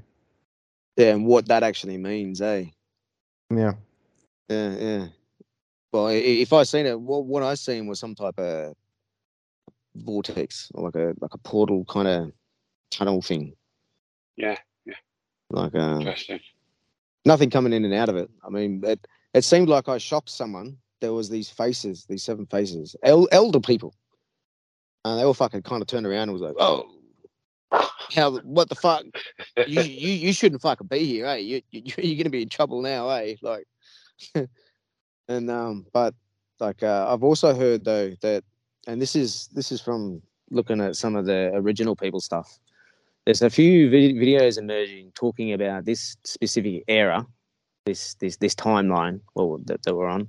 [0.96, 2.66] yeah, and what that actually means, eh?
[3.50, 3.74] Yeah.
[4.48, 5.08] Yeah, yeah.
[5.94, 8.74] I- if I seen it, what what I seen was some type of
[9.96, 12.32] vortex or like a like a portal kind of
[12.90, 13.54] tunnel thing.
[14.36, 14.94] Yeah, yeah.
[15.50, 16.40] Like uh, Interesting.
[17.24, 18.30] nothing coming in and out of it.
[18.44, 20.76] I mean, it it seemed like I shocked someone.
[21.00, 23.94] There was these faces, these seven faces, el- elder people,
[25.04, 26.90] and they all fucking kind of turned around and was like, "Oh,
[28.14, 28.38] how?
[28.38, 29.04] What the fuck?"
[29.66, 31.36] you, you you shouldn't fucking be here, eh?
[31.36, 33.36] You, you you're gonna be in trouble now, eh?
[33.42, 33.66] Like,
[35.28, 36.14] and um, but
[36.60, 38.44] like uh, I've also heard though that,
[38.86, 42.58] and this is this is from looking at some of the original people stuff.
[43.24, 47.26] There's a few vid- videos emerging talking about this specific era,
[47.86, 50.28] this this this timeline, well that, that we're on,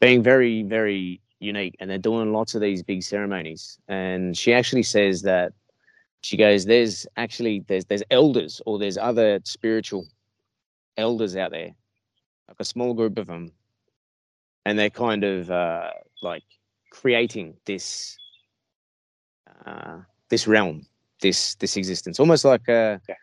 [0.00, 3.78] being very very unique, and they're doing lots of these big ceremonies.
[3.88, 5.52] And she actually says that
[6.20, 10.06] she goes, "There's actually there's there's elders or there's other spiritual
[10.96, 11.74] elders out there,
[12.48, 13.50] like a small group of them,
[14.64, 15.90] and they're kind of uh,
[16.22, 16.44] like
[16.90, 18.16] creating this
[19.66, 19.98] uh,
[20.30, 20.86] this realm,
[21.20, 23.14] this this existence, almost like uh, Yeah.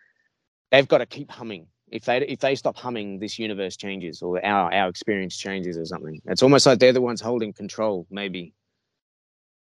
[0.71, 1.67] they've got to keep humming.
[1.89, 5.85] If they if they stop humming, this universe changes or our our experience changes or
[5.85, 6.21] something.
[6.25, 8.53] It's almost like they're the ones holding control, maybe.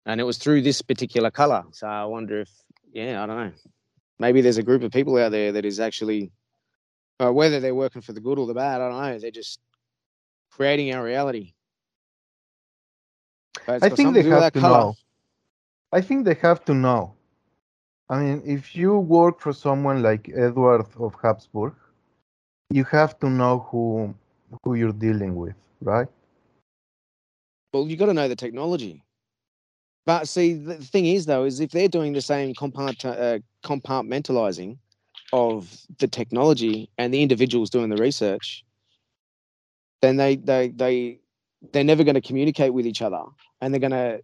[0.05, 1.63] And it was through this particular color.
[1.73, 2.49] So I wonder if,
[2.93, 3.51] yeah, I don't know.
[4.19, 6.31] Maybe there's a group of people out there that is actually,
[7.19, 9.19] uh, whether they're working for the good or the bad, I don't know.
[9.19, 9.59] They're just
[10.49, 11.53] creating our reality.
[13.65, 14.95] But I think they to do with have to know.
[15.91, 17.13] I think they have to know.
[18.09, 21.73] I mean, if you work for someone like Edward of Habsburg,
[22.69, 24.13] you have to know who
[24.63, 26.07] who you're dealing with, right?
[27.73, 29.03] Well, you got to know the technology.
[30.05, 34.77] But see, the thing is, though, is if they're doing the same compart- uh, compartmentalizing
[35.33, 38.63] of the technology and the individuals doing the research,
[40.01, 41.19] then they they they
[41.71, 43.21] they're never going to communicate with each other,
[43.61, 44.21] and they're going to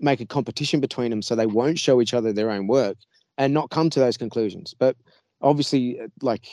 [0.00, 2.96] make a competition between them, so they won't show each other their own work
[3.38, 4.74] and not come to those conclusions.
[4.78, 4.96] But
[5.40, 6.46] obviously, uh, like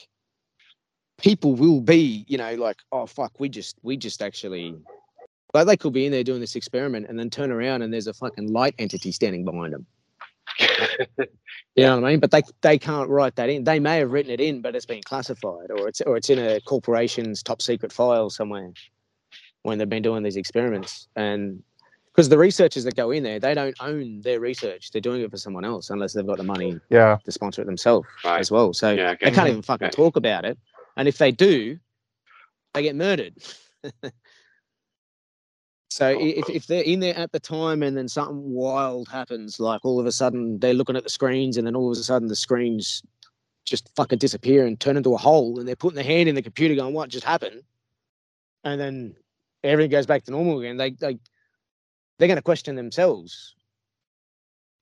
[1.17, 4.75] people will be, you know, like, oh fuck, we just we just actually
[5.53, 8.07] like they could be in there doing this experiment and then turn around and there's
[8.07, 9.85] a fucking light entity standing behind them.
[11.75, 12.19] You know what I mean?
[12.19, 13.63] But they they can't write that in.
[13.63, 16.37] They may have written it in, but it's been classified, or it's or it's in
[16.37, 18.71] a corporation's top secret file somewhere
[19.63, 21.07] when they've been doing these experiments.
[21.15, 21.63] And
[22.11, 24.91] because the researchers that go in there, they don't own their research.
[24.91, 27.17] They're doing it for someone else unless they've got the money Yeah.
[27.25, 28.39] to sponsor it themselves Right.
[28.39, 28.73] as well.
[28.73, 29.91] So Yeah, I they can't even fucking Yeah.
[29.91, 30.57] talk about it.
[30.95, 31.79] And if they do,
[32.73, 33.35] they get murdered.
[35.89, 39.59] so i- if, if they're in there at the time and then something wild happens,
[39.59, 42.03] like all of a sudden they're looking at the screens and then all of a
[42.03, 43.01] sudden the screens
[43.65, 46.41] just fucking disappear and turn into a hole and they're putting their hand in the
[46.41, 47.63] computer going, what just happened?
[48.65, 49.15] And then
[49.63, 50.77] everything goes back to normal again.
[50.77, 51.17] They, they,
[52.17, 53.55] they're going to question themselves.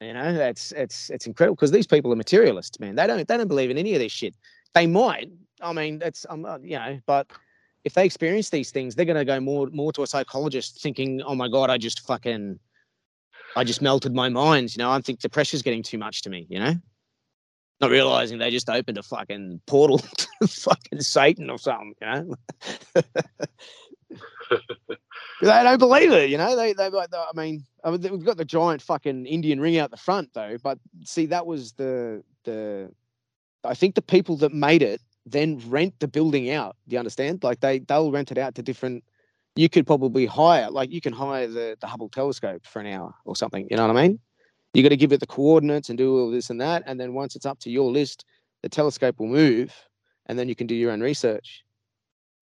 [0.01, 2.95] You know, that's it's it's incredible because these people are materialists, man.
[2.95, 4.33] They don't they don't believe in any of this shit.
[4.73, 5.29] They might.
[5.61, 7.27] I mean, that's um, uh, you know, but
[7.83, 11.21] if they experience these things, they're going to go more more to a psychologist, thinking,
[11.21, 12.59] "Oh my god, I just fucking,
[13.55, 16.31] I just melted my mind." You know, I think the pressure's getting too much to
[16.31, 16.47] me.
[16.49, 16.73] You know,
[17.79, 21.93] not realizing they just opened a fucking portal to fucking Satan or something.
[22.01, 22.35] You know.
[25.41, 26.55] they don't believe it, you know.
[26.55, 27.09] They they like.
[27.13, 30.57] I mean, I mean, we've got the giant fucking Indian ring out the front though.
[30.61, 32.91] But see, that was the the.
[33.63, 36.75] I think the people that made it then rent the building out.
[36.87, 37.43] Do you understand?
[37.43, 39.03] Like they they'll rent it out to different.
[39.55, 43.13] You could probably hire, like you can hire the the Hubble telescope for an hour
[43.25, 43.67] or something.
[43.69, 44.19] You know what I mean?
[44.73, 47.13] You got to give it the coordinates and do all this and that, and then
[47.13, 48.23] once it's up to your list,
[48.61, 49.73] the telescope will move,
[50.27, 51.65] and then you can do your own research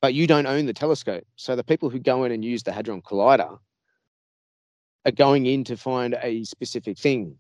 [0.01, 1.25] but you don't own the telescope.
[1.35, 3.59] So the people who go in and use the Hadron Collider
[5.05, 7.37] are going in to find a specific thing.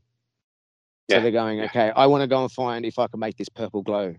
[1.09, 3.37] So Yeah, they're going, okay, I want to go and find if I can make
[3.37, 4.15] this purple glow.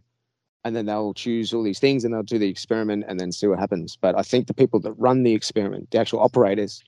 [0.64, 3.46] And then they'll choose all these things and they'll do the experiment and then see
[3.46, 3.96] what happens.
[3.96, 6.82] But I think the people that run the experiment, the actual operators,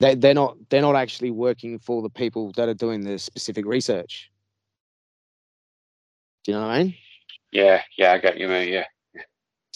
[0.00, 3.66] they, they're not they're not actually working for the people that are doing the specific
[3.66, 4.30] research.
[6.44, 6.94] Do you know what I mean?
[7.50, 8.70] Yeah, yeah, I get you, mate.
[8.70, 8.84] Yeah,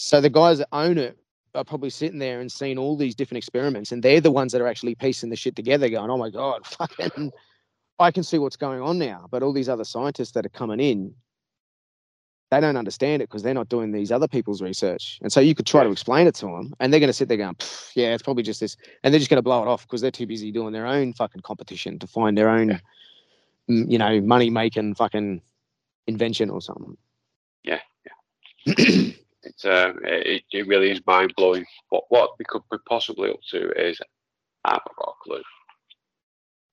[0.03, 1.17] So the guys that own it
[1.55, 4.59] are probably sitting there and seeing all these different experiments, and they're the ones that
[4.59, 7.31] are actually piecing the shit together, going, "Oh my god, fucking,
[7.99, 10.81] I can see what's going on now." But all these other scientists that are coming
[10.81, 11.15] in,
[12.51, 15.19] they don't understand it because they're not doing these other people's research.
[15.21, 17.29] And so you could try to explain it to them, and they're going to sit
[17.29, 17.55] there going,
[17.95, 20.11] "Yeah, it's probably just this," and they're just going to blow it off because they're
[20.11, 22.79] too busy doing their own fucking competition to find their own, Yeah.
[23.67, 25.41] you know, money making fucking
[26.07, 26.97] invention or something.
[29.43, 31.65] it's um, it, it really is mind blowing.
[31.89, 33.99] What what we could be possibly up to is
[34.65, 35.41] I've got a clue.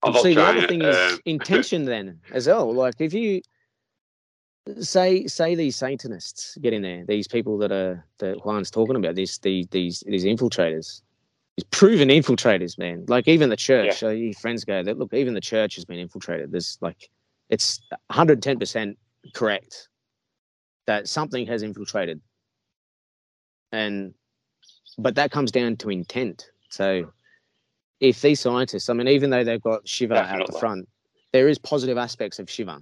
[0.02, 2.72] I'm see, the other it, thing is um, intention then as well.
[2.72, 3.42] Like if you
[4.80, 9.14] say say these Satanists get in there, these people that are that Juan's talking about,
[9.14, 11.02] these these these these infiltrators,
[11.56, 13.04] these proven infiltrators, man.
[13.08, 15.98] Like even the church, so your friends go that look, even the church has been
[15.98, 16.52] infiltrated.
[16.52, 17.10] There's like
[17.48, 18.98] it's 110 percent
[19.34, 19.88] correct
[20.86, 22.20] that something has infiltrated.
[23.72, 24.14] And
[24.98, 26.50] but that comes down to intent.
[26.70, 27.10] So
[28.00, 30.88] if these scientists, I mean, even though they've got Shiva out the front,
[31.32, 32.80] there is positive aspects of Shiva.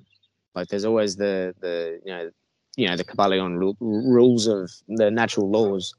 [0.55, 2.31] Like there's always the the you know
[2.77, 5.95] you know the Kybalion ru- rules of the natural laws.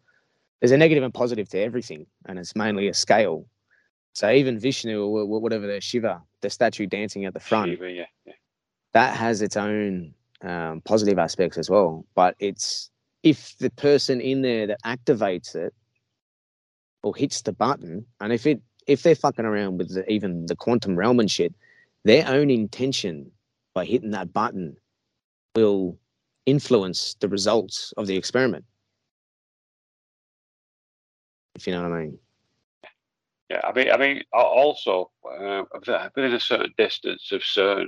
[0.59, 3.45] There's a negative and positive to everything, and it's mainly a scale.
[4.13, 8.05] So even Vishnu or whatever the Shiva, the statue dancing at the front, Shiva, yeah,
[8.25, 8.33] yeah.
[8.93, 12.05] that has its own um, positive aspects as well.
[12.15, 12.89] But it's
[13.23, 15.73] if the person in there that activates it
[17.03, 20.55] or hits the button, and if it if they're fucking around with the, even the
[20.55, 21.53] quantum realm and shit,
[22.05, 23.31] their own intention
[23.73, 24.75] by hitting that button
[25.55, 25.97] will
[26.45, 28.65] influence the results of the experiment.
[31.55, 32.19] If you know what I mean.
[33.49, 37.87] Yeah, I mean, I mean, also uh, within a certain distance of CERN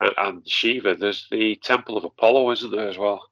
[0.00, 3.22] and, and Shiva, there's the Temple of Apollo, isn't there as well?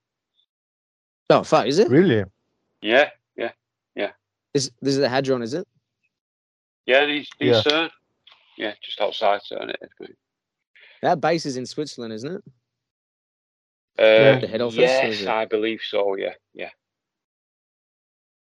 [1.31, 1.89] Oh fuck, is it?
[1.89, 2.25] Really?
[2.83, 3.53] Yeah, yeah,
[3.95, 4.11] yeah.
[4.53, 5.67] Is this is the Hadron, is it?
[6.87, 7.63] yeah, these, these Yeah.
[7.63, 7.91] CERN.
[8.59, 9.71] Yeah, just outside CERN.
[9.71, 10.09] It is.
[11.03, 12.43] That base is in Switzerland, isn't it?
[13.99, 15.29] Uh, The head office, or is Yes, it?
[15.29, 16.17] I believe so.
[16.17, 16.71] Yeah, yeah.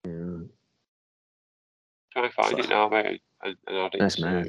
[0.05, 0.47] Yeah.
[2.13, 4.47] Try and find it now, mate, and, and add it That's to- mad.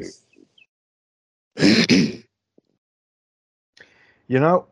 [4.27, 4.65] You know,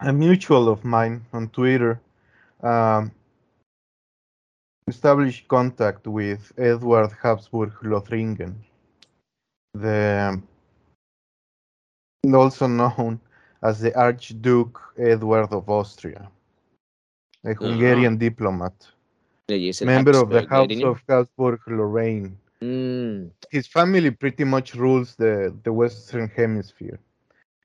[0.00, 1.98] a mutual of mine on Twitter
[2.62, 3.12] um,
[4.88, 8.54] established contact with Edward Habsburg Lothringen,
[9.74, 10.42] the
[12.34, 13.20] also known
[13.62, 16.30] as the Archduke Edward of Austria,
[17.44, 18.88] a Hungarian diplomat,
[19.48, 22.38] Yeah, you said member of the House of Habsburg Lorraine.
[22.62, 23.30] Mm.
[23.50, 26.98] his family pretty much rules the, the Western Hemisphere.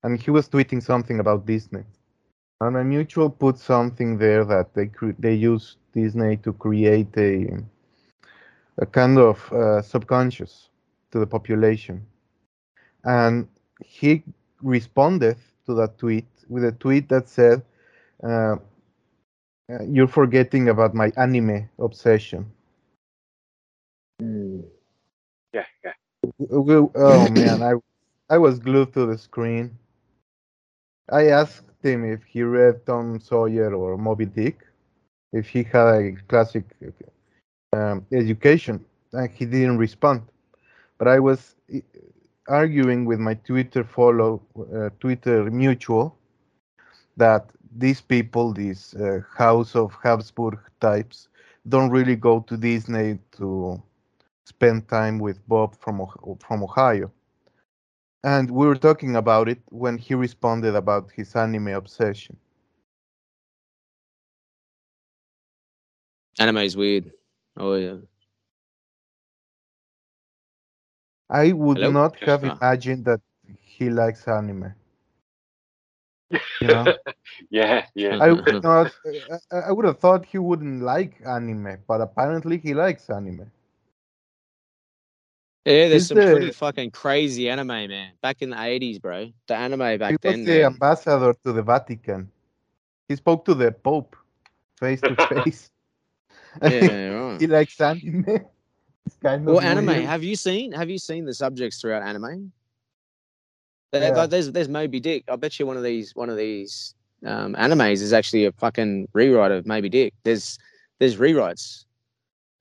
[0.03, 1.83] And he was tweeting something about Disney.
[2.63, 7.63] And my mutual put something there that they cre- they use Disney to create a
[8.77, 10.69] a kind of uh, subconscious
[11.11, 12.05] to the population.
[13.03, 13.47] And
[13.83, 14.23] he
[14.61, 17.63] responded to that tweet with a tweet that said,
[18.23, 18.57] uh,
[19.71, 22.51] uh, "You're forgetting about my anime obsession."
[24.21, 24.63] Mm.
[25.53, 25.93] Yeah, yeah.
[26.95, 27.73] Oh man, I
[28.29, 29.77] I was glued to the screen.
[31.11, 34.59] I asked him if he read Tom Sawyer or Moby Dick,
[35.33, 36.65] if he had a classic
[37.73, 40.21] um, education, and he didn't respond.
[40.97, 41.79] But I was uh,
[42.47, 44.41] arguing with my Twitter follow,
[44.75, 46.15] uh, Twitter mutual,
[47.17, 51.27] that these people, these uh, House of Habsburg types,
[51.67, 53.81] don't really go to Disney to
[54.45, 56.01] spend time with Bob from
[56.39, 57.11] from Ohio.
[58.23, 62.37] And we were talking about it when he responded about his anime obsession.
[66.39, 67.11] Anime is weird.
[67.57, 67.97] Oh yeah.
[71.29, 71.83] I would Hello?
[71.83, 73.21] not have imagined that
[73.59, 74.73] he likes anime.
[76.59, 76.93] You know,
[77.49, 78.19] Yeah, yeah.
[78.19, 78.93] I would not.
[79.51, 83.51] I, I would have thought he wouldn't like anime, but apparently he likes anime.
[85.65, 88.11] Yeah, there's He's some pretty fucking crazy anime, man.
[88.21, 89.31] Back in the eighties, bro.
[89.47, 90.43] The anime back he was then.
[90.45, 90.65] the man.
[90.73, 92.29] ambassador to the Vatican.
[93.07, 94.15] He spoke to the Pope
[94.79, 95.69] face to face.
[96.61, 97.41] Yeah, right.
[97.41, 98.25] he likes anime.
[99.05, 99.87] It's kind of Well, anime.
[99.87, 100.05] weird.
[100.05, 100.71] Have you seen?
[100.71, 102.53] Have you seen the subjects throughout anime?
[103.91, 104.09] Yeah.
[104.11, 105.23] like, there's there's Moby Dick.
[105.27, 106.95] I bet you one of these one of these
[107.25, 110.13] um, animes is actually a fucking rewrite of Moby Dick.
[110.23, 110.57] There's
[110.99, 111.85] there's rewrites.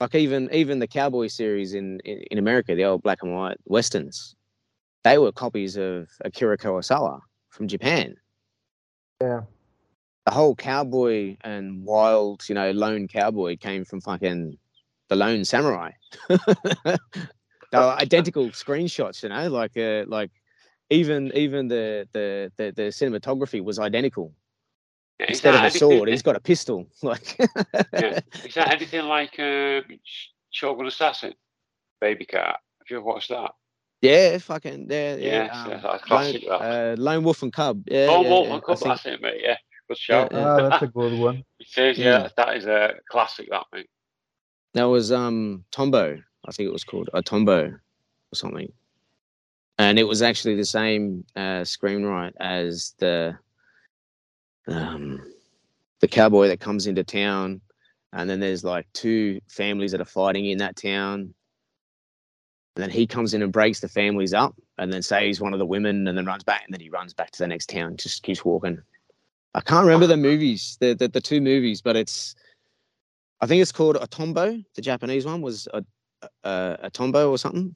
[0.03, 3.57] Like even even the cowboy series in, in in America, the old black and white
[3.67, 4.35] westerns,
[5.05, 8.17] they were copies of Akira Kurosawa from Japan.
[9.21, 9.43] Yeah.
[10.27, 14.59] The whole cowboy and wild, you know, lone cowboy came from fucking
[15.09, 15.93] the lone samurai.
[16.29, 16.39] they
[17.73, 20.33] were identical screenshots, you know, like uh, like
[20.91, 24.35] even even the, the the the cinematography was identical.
[25.23, 26.87] Yeah, Instead of a sword, he's got a pistol.
[27.03, 27.37] Like
[27.93, 28.21] yeah.
[28.45, 31.35] Is that anything like uh, Sh- Shogun Assassin?
[32.01, 32.57] Baby Cart.
[32.79, 33.53] Have you ever watched that?
[34.01, 35.45] yeah, fucking yeah, yeah.
[35.45, 36.99] Yes, um, yeah, that's classic, Lone, that.
[36.99, 37.85] uh, Lone Wolf and Cub.
[37.87, 39.41] Yeah, oh, yeah, Wolf yeah, and I Cub, think- that's it, mate.
[39.45, 39.57] Yeah,
[39.89, 40.29] good show.
[40.33, 40.39] Yeah.
[40.45, 41.45] Ah, that's a good one.
[41.61, 42.23] It is, yeah.
[42.23, 42.29] Yeah.
[42.37, 43.89] That is a classic, that mate.
[44.75, 46.19] That was um Tombo,
[46.49, 48.73] I think it was called a Tombo or something.
[49.79, 53.37] And it was actually the same uh, screenwrite as the
[54.69, 55.21] um
[56.01, 57.61] the cowboy that comes into town,
[58.13, 61.35] and then there's like two families that are fighting in that town.
[62.75, 65.59] And then he comes in and breaks the families up, and then saves one of
[65.59, 67.97] the women, and then runs back, and then he runs back to the next town,
[67.97, 68.81] just keeps walking.
[69.55, 72.35] I can't remember the movies, the, the the two movies, but it's
[73.41, 74.65] I think it's called Atombo.
[74.75, 75.85] The Japanese one was a,
[76.45, 77.75] a, a Tombo or something.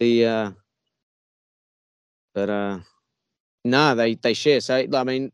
[0.00, 0.50] The uh,
[2.34, 2.78] but uh,
[3.64, 4.60] no, they they share.
[4.60, 5.32] So I mean,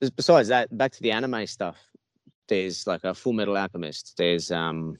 [0.00, 1.76] besides that, back to the anime stuff.
[2.48, 4.14] There's like a Full Metal Alchemist.
[4.16, 4.96] There's um,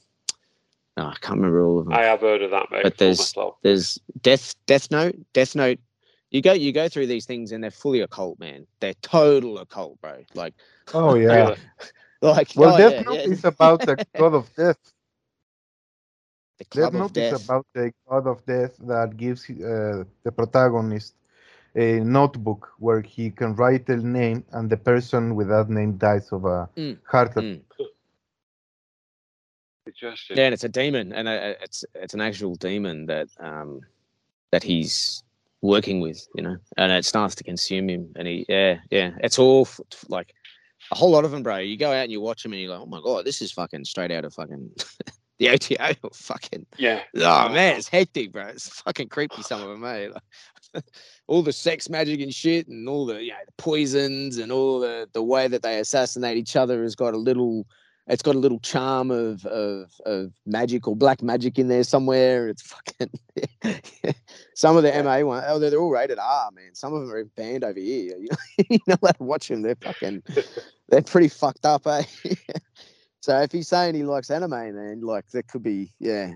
[0.96, 1.94] oh, I can't remember all of them.
[1.94, 2.82] I have heard of that, mate.
[2.82, 5.78] but there's there's Death Death Note Death Note.
[6.30, 8.66] You go you go through these things and they're fully occult, man.
[8.80, 10.24] They're total occult, bro.
[10.34, 10.54] Like
[10.92, 11.54] Oh yeah.
[12.20, 13.32] like Well, oh, Death yeah, Note yeah.
[13.32, 14.76] is about the god of death.
[16.58, 17.32] the Death Club of Note Death.
[17.32, 21.14] is about the god of death that gives uh, the protagonist
[21.74, 26.30] a notebook where he can write a name and the person with that name dies
[26.32, 27.44] of a Mm, heart attack.
[27.44, 27.60] mm.
[29.86, 30.36] Interesting.
[30.36, 33.80] Yeah, and it's a demon, and uh, it's it's an actual demon that um
[34.52, 35.22] that he's
[35.62, 39.38] working with, you know, and it starts to consume him, and he yeah yeah, it's
[39.38, 40.34] all f- f- like
[40.90, 41.56] a whole lot of them, bro.
[41.56, 43.50] You go out and you watch them, and you're like, oh my god, this is
[43.50, 44.70] fucking straight out of fucking
[45.38, 47.02] the OTO or fucking Yeah.
[47.16, 48.46] oh man, it's hectic, bro.
[48.46, 49.42] It's fucking creepy.
[49.42, 50.08] Some of them, eh?
[50.74, 50.84] Like,
[51.28, 54.80] all the sex magic and shit, and all the you know, the poisons, and all
[54.80, 57.66] the the way that they assassinate each other has got a little.
[58.10, 62.48] It's got a little charm of of of magic or black magic in there somewhere.
[62.48, 63.10] It's fucking
[64.54, 65.44] some of the MA one.
[65.46, 66.74] Oh, they're, they're all rated R, man.
[66.74, 68.16] Some of them are banned over here.
[68.16, 69.60] You know, you know to watch them.
[69.60, 70.22] They're fucking.
[70.88, 72.02] They're pretty fucked up, eh?
[73.20, 76.32] So if he's saying he likes anime, man, like that could be, yeah.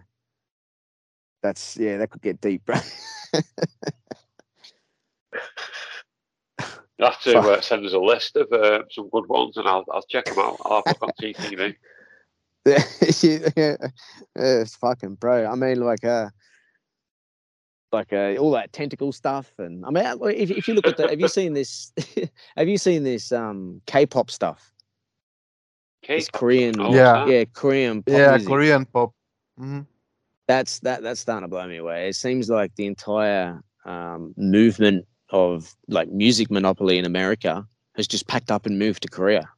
[1.43, 2.77] That's yeah, that could get deep, bro.
[7.03, 9.85] You have to uh, send us a list of uh, some good ones, and I'll
[9.93, 10.59] I'll check them out.
[10.65, 11.75] I'll have a look on TTV.
[12.65, 13.89] yeah, yeah,
[14.37, 15.47] it's fucking bro.
[15.47, 16.29] I mean, like, uh,
[17.91, 20.97] like uh, all that tentacle stuff, and I mean, uh, if, if you look at
[20.97, 21.93] the, have you seen this?
[22.57, 24.72] have you seen this um K-pop stuff?
[26.09, 26.41] This K-pop.
[26.41, 27.27] Korean, Oh, Yeah.
[27.27, 28.49] yeah, Korean pop Yeah, music.
[28.49, 29.13] Korean pop.
[29.59, 29.87] Mhm.
[30.49, 32.09] that's that that's starting to blow me away.
[32.09, 38.27] It seems like the entire um, movement of like music monopoly in America has just
[38.29, 39.49] packed up and moved to Korea.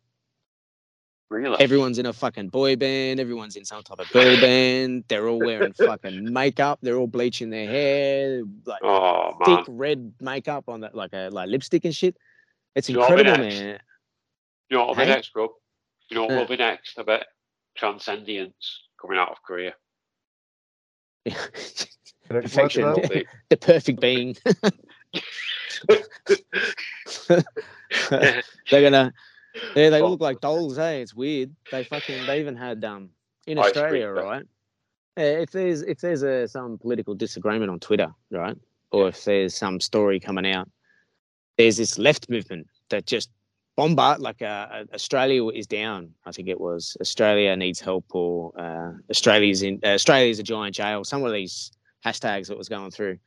[1.30, 1.58] Really?
[1.58, 3.18] Everyone's in a fucking boy band.
[3.18, 5.04] Everyone's in some type of girl band.
[5.08, 6.78] They're all wearing fucking makeup.
[6.82, 9.58] They're all bleaching their hair, like Oh man.
[9.58, 12.16] thick red makeup on that, like a like lipstick and shit.
[12.74, 13.80] It's You know what I mean, incredible, man.
[14.70, 15.08] You know what will be Hey?
[15.08, 15.48] next, bro?
[16.08, 16.36] You know what Uh.
[16.36, 16.98] will be next?
[16.98, 17.26] I bet
[17.78, 19.74] Transcendience coming out of Korea.
[22.28, 22.82] Perfection.
[22.82, 23.24] that?
[23.50, 24.36] The perfect being.
[28.10, 28.32] They're
[28.70, 29.12] gonna
[29.76, 31.00] Yeah, they Well- look like dolls, hey.
[31.02, 31.54] It's weird.
[31.70, 33.10] They fucking they even had um
[33.46, 34.46] in Ice Australia, cream, right?
[35.16, 38.56] Yeah, if there's if there's a some political disagreement on Twitter, right?
[38.90, 40.68] Or if there's some story coming out,
[41.56, 43.30] there's this left movement that just
[43.76, 46.10] bombard like uh, uh, Australia is down.
[46.24, 50.74] I think it was Australia needs help or uh, Australia's in uh, Australia's a giant
[50.76, 51.04] jail.
[51.04, 51.72] Some of these
[52.04, 53.18] hashtags that was going through,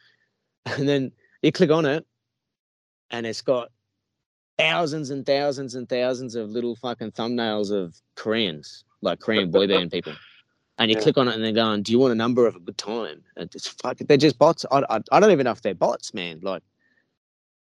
[0.66, 2.06] and then you click on it,
[3.12, 3.70] and it's got
[4.58, 9.92] thousands and thousands and thousands of little fucking thumbnails of Koreans, like Korean boy band
[9.92, 10.14] people.
[10.80, 11.04] And you Yeah.
[11.04, 13.24] click on it and they're going, Do you want a number of a good time?
[13.36, 14.64] And it's fuck, they're just bots.
[14.72, 16.40] I, I, I don't even know if they're bots, man.
[16.44, 16.62] Like,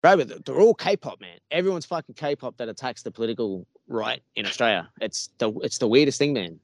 [0.02, 1.38] bro, but they're- all K pop, man.
[1.50, 4.88] Everyone's fucking K pop that attacks the political right in Australia.
[5.00, 6.60] It's the it's the weirdest thing, man.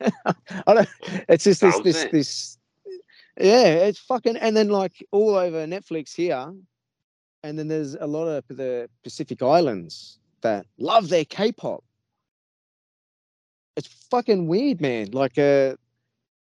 [0.66, 0.88] I don't,
[1.28, 2.12] it's just this, this, it.
[2.12, 2.58] this,
[3.40, 6.52] yeah, it's fucking, and then like all over Netflix here,
[7.42, 11.82] and then there's a lot of the Pacific Islands that love their K-pop.
[13.76, 15.10] It's fucking weird, man.
[15.12, 15.76] Like, uh,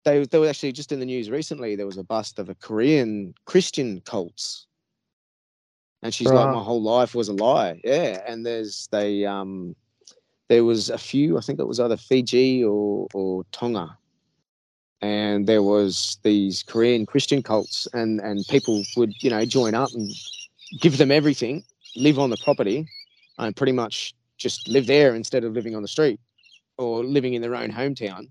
[0.05, 1.77] they they were actually just in the news recently.
[1.77, 4.67] There was a bust of a Korean Christian cults,
[6.07, 7.81] and she's like, my whole life was a lie.
[7.83, 9.75] Yeah, and there's they um,
[10.49, 11.37] there was a few.
[11.37, 13.99] I think it was either Fiji or or Tonga.
[15.03, 19.91] And there was these Korean Christian cults, and and people would you know join up
[19.95, 20.09] and
[20.81, 21.65] give them everything,
[21.97, 22.87] live on the property,
[23.39, 26.21] and pretty much just live there instead of living on the street
[26.79, 28.29] or living in their own hometown.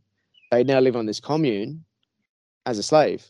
[0.49, 1.83] They now live on this commune
[2.65, 3.25] as a slave.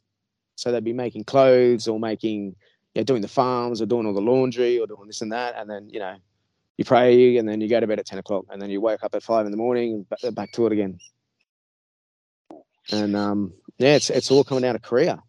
[0.55, 2.55] So they'd be making clothes or making,
[2.95, 5.55] yeah, doing the farms or doing all the laundry or doing this and that.
[5.57, 6.15] And then, you know,
[6.77, 9.03] you pray and then you go to bed at 10 o'clock and then you wake
[9.03, 10.97] up at five in the morning and back to it again.
[12.91, 15.21] And um, yeah, it's, it's all coming out of Korea.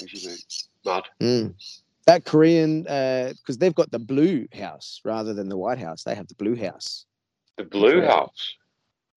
[0.00, 0.44] Mate.
[0.84, 1.02] Mad.
[1.20, 1.54] Mm.
[2.06, 6.04] That Korean, because they've got the blue house rather than the White House.
[6.04, 7.04] They have the blue house.
[7.58, 8.00] The Blue.
[8.02, 8.54] House.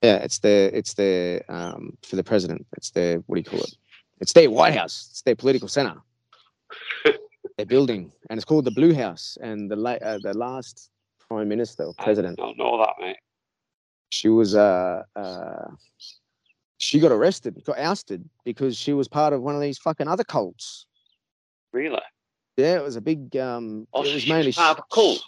[0.01, 2.65] Yeah, it's their, it's their, um, for the president.
[2.75, 3.75] It's their, what do you call it?
[4.19, 5.07] It's their White House.
[5.11, 5.95] It's their political center.
[7.57, 9.37] their building, and it's called the Blue House.
[9.41, 10.89] And the la- uh, the last
[11.27, 13.17] prime minister or president, I don't know that, mate.
[14.11, 15.71] She was uh uh
[16.77, 20.23] she got arrested, got ousted because she was part of one of these fucking other
[20.23, 20.85] cults.
[21.71, 22.01] Really?
[22.57, 25.23] Yeah, it was a big um Oh, it was mainly part of a cult.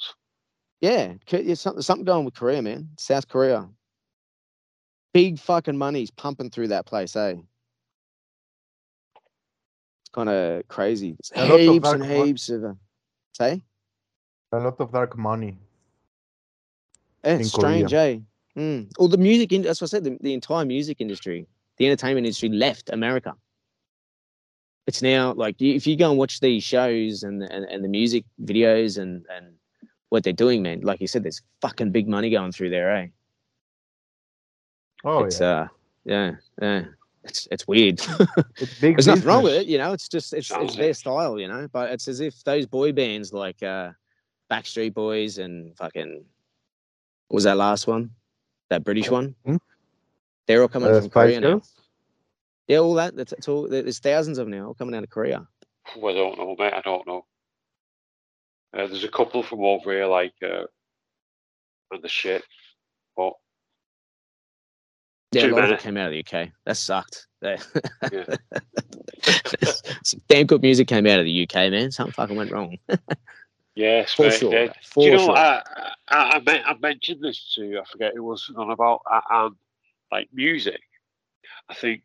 [0.81, 2.89] Yeah, yeah, something something going with Korea, man.
[2.99, 3.67] South Korea.
[5.13, 7.35] Big fucking money's pumping through that place, eh?
[10.15, 11.17] Kind of crazy.
[11.19, 12.63] It's A lot of heaps and heaps of.
[12.63, 12.73] Uh,
[13.33, 13.61] say,
[14.53, 15.57] A lot of dark money.
[17.25, 18.19] yeah, strange, eh?
[18.57, 18.89] Mm.
[18.97, 20.05] Well, the music, in, that's what I said.
[20.05, 21.45] The, the entire music industry,
[21.75, 23.35] the entertainment industry, left America.
[24.87, 28.23] It's now like if you go and watch these shows and and, and the music
[28.41, 29.53] videos and and
[30.09, 30.79] what they're doing, man.
[30.79, 33.07] Like you said, there's fucking big money going through there, eh?
[35.03, 35.47] Oh it's yeah.
[35.47, 35.67] uh
[36.05, 36.85] yeah yeah
[37.25, 37.99] it's it's weird
[38.57, 41.39] It's big there's nothing wrong with it you know it's just it's, it's their style
[41.39, 43.91] you know but it's as if those boy bands like uh
[44.51, 46.23] backstreet boys and fucking
[47.27, 48.11] what was that last one
[48.69, 49.57] that british one Hmm?
[50.47, 51.73] they're all coming Uh, from Spice korea now Girls?
[52.67, 55.09] yeah all that that's it's all there's thousands of them now all coming out of
[55.09, 55.47] korea
[55.95, 56.73] Oh, I don't know, mate.
[56.73, 57.25] I don't know.
[58.73, 60.63] Uh, there's a couple from over here, like, uh,
[61.91, 62.43] and the shit.
[63.15, 63.33] But
[65.35, 68.25] yeah a Too lot of it came out of the uk that sucked Yeah.
[70.03, 72.77] Some damn good music came out of the uk man something fucking went wrong
[73.75, 74.73] yes, for sure yeah.
[74.83, 75.61] for Do you know, sure I,
[76.07, 79.57] I, I, mentioned this to you, I forget it was on about uh, um,
[80.11, 80.81] like music.
[81.69, 82.03] I think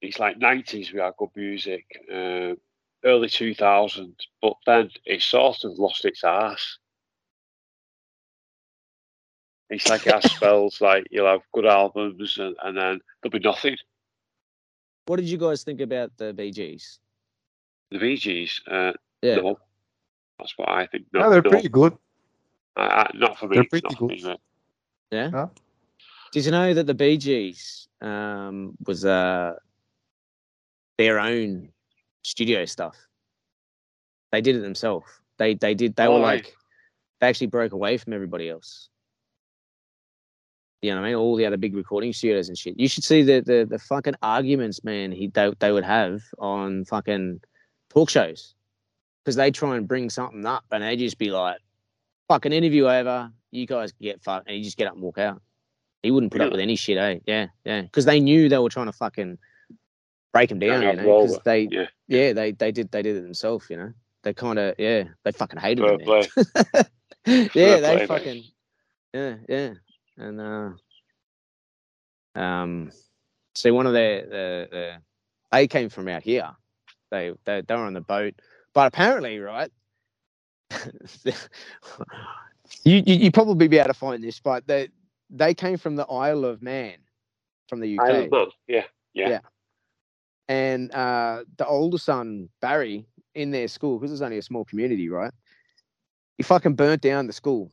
[0.00, 2.54] it's like 90s we had good music, uh,
[3.04, 6.78] early 2000s, but then it sort of lost its ass.
[9.70, 13.38] It's like it has spells like you'll have good albums and, and then there'll be
[13.38, 13.76] nothing.
[15.06, 16.98] what did you guys think about the Bee Gees
[17.90, 18.92] The Bee Gees, uh,
[19.22, 19.58] yeah no.
[20.38, 21.06] That's what I think.
[21.12, 21.50] No, Yeah, they're no.
[21.50, 21.96] pretty good.
[22.76, 23.56] I, I, not for me.
[23.56, 24.08] They're pretty good.
[24.10, 24.40] me, mate.
[25.10, 25.30] Yeah.
[25.30, 25.46] Huh?
[26.32, 29.54] Did you know that the Bee Gees um, was uh,
[30.98, 31.68] their own
[32.22, 32.96] studio stuff?
[34.32, 35.06] They did it themselves.
[35.38, 35.96] They they did.
[35.96, 36.44] They were Oh, right.
[36.44, 36.54] like
[37.20, 38.88] they actually broke away from everybody else.
[40.82, 41.16] You know what I mean?
[41.16, 42.78] All the other big recording studios and shit.
[42.78, 45.12] You should see the the, the fucking arguments, man.
[45.12, 47.40] He they, they would have on fucking
[47.90, 48.54] talk shows
[49.24, 51.58] because they try and bring something up and they just be like,
[52.28, 53.30] "Fucking interview over.
[53.50, 55.42] You guys get fucked," and you just get up and walk out.
[56.02, 57.18] He wouldn't put up with any shit, eh?
[57.26, 57.82] Yeah, yeah.
[57.82, 59.36] Because they knew they were trying to fucking
[60.32, 61.20] break him down, you know.
[61.22, 61.86] Because they, Yeah.
[62.08, 63.92] yeah, they they did they did it themselves, you know.
[64.22, 66.26] They kind of, yeah, they fucking hated Fair him.
[67.54, 68.44] yeah, they fucking,
[69.14, 69.74] yeah, yeah,
[70.16, 70.70] and uh,
[72.38, 72.90] um,
[73.54, 74.96] see, one of their the, the
[75.52, 76.50] they came from out here.
[77.10, 78.34] They they they were on the boat,
[78.72, 79.70] but apparently, right.
[81.24, 81.32] you,
[82.84, 84.88] you you probably be able to find this, but they
[85.28, 86.96] they came from the Isle of Man,
[87.68, 88.46] from the UK Island Man.
[89.14, 89.28] Yeah.
[89.28, 89.40] Yeah.
[90.48, 95.08] and uh, the older son Barry in their school because it's only a small community,
[95.08, 95.32] right?
[96.36, 97.70] He fucking burnt down the school.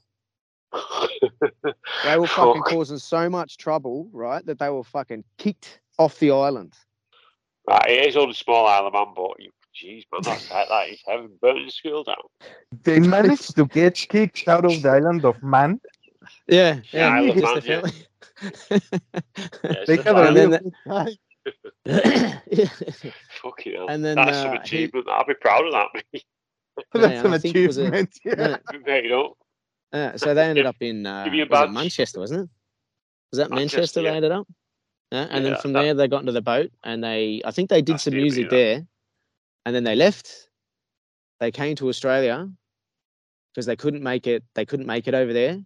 [2.03, 2.65] They were fucking Fuck.
[2.71, 6.73] causing so much trouble, right, that they were fucking kicked off the island.
[7.67, 10.89] Right, it is on a small island, man, but you, jeez, man, that's like that
[10.89, 11.31] is heaven.
[11.41, 12.15] Burning the school down.
[12.83, 15.79] They managed to get kicked out of the island of Man.
[16.47, 17.81] Yeah, Yeah, Isle of It's Man, the yeah.
[17.81, 18.81] family-
[19.63, 21.15] Yeah, They it's have a a And then good time.
[23.41, 23.87] fucking hell.
[23.89, 25.07] and then, that's some uh, he- achievement.
[25.09, 26.23] I'll be proud of that, mate.
[26.93, 28.19] That's an I think it was a- achievement.
[28.23, 28.33] Yeah.
[28.37, 28.77] yeah.
[28.85, 29.35] Mate, you know,
[29.93, 31.71] Uh, so they ended up in uh, Give me a was it.
[31.71, 32.49] Manchester, wasn't it?
[33.31, 34.47] Was that Manchester, Manchester, they ended up?
[35.11, 37.51] Yeah, and Yeah, then from that- there they got into the boat and they I
[37.51, 38.85] think they did some music there,
[39.65, 40.49] and then they left.
[41.39, 42.49] They came to Australia
[43.53, 44.43] because they couldn't make it.
[44.55, 45.57] They couldn't make it over there,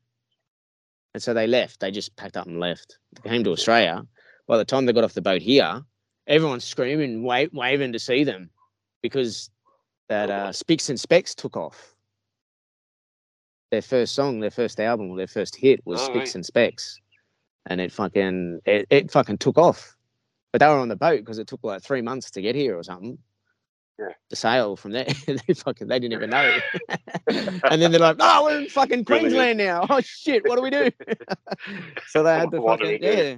[1.13, 1.79] and so they left.
[1.79, 2.99] They just packed up and left.
[3.23, 4.03] They came to Australia.
[4.47, 5.81] By the time they got off the boat here,
[6.27, 8.49] everyone's screaming, wa- waving to see them,
[9.01, 9.49] because
[10.09, 11.95] that uh, Spicks and Specks took off.
[13.71, 16.35] Their first song, their first album, their first hit was Oh, right.
[16.35, 16.99] and Specks,
[17.67, 19.95] and it fucking it, it fucking took off.
[20.51, 22.77] But they were on the boat because it took like three months to get here
[22.77, 23.17] or something.
[23.97, 24.13] Yeah.
[24.29, 26.57] To sail from there, they fucking they didn't even know.
[27.27, 29.85] and then they're like, "Oh, we're in fucking Queensland now.
[29.89, 30.89] Oh shit, what do we do?"
[32.07, 33.35] so they had to What fucking yeah.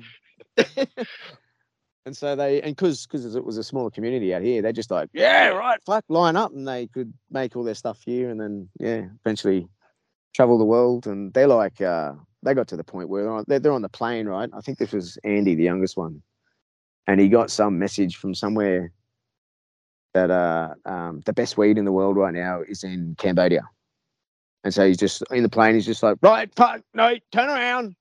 [2.05, 4.89] and so they and because because it was a smaller community out here, they just
[4.89, 8.39] like, yeah, right, fuck, line up, and they could make all their stuff here, and
[8.39, 9.67] then yeah, eventually
[10.33, 11.07] travel the world.
[11.07, 12.13] And they're like, uh,
[12.43, 14.49] they got to the point where they're on, they're, on the plane, right?
[14.53, 16.21] I think this was Andy, the youngest one,
[17.07, 18.91] and he got some message from somewhere
[20.13, 23.63] that uh, um, the best weed in the world right now is in Cambodia.
[24.63, 25.75] And so he's just in the plane.
[25.75, 27.95] He's just like, right, fuck, no, turn around,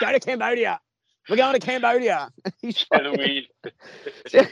[0.00, 0.80] go to Cambodia.
[1.28, 2.30] We're going to Cambodia.
[2.60, 2.84] He's
[3.16, 3.46] weed.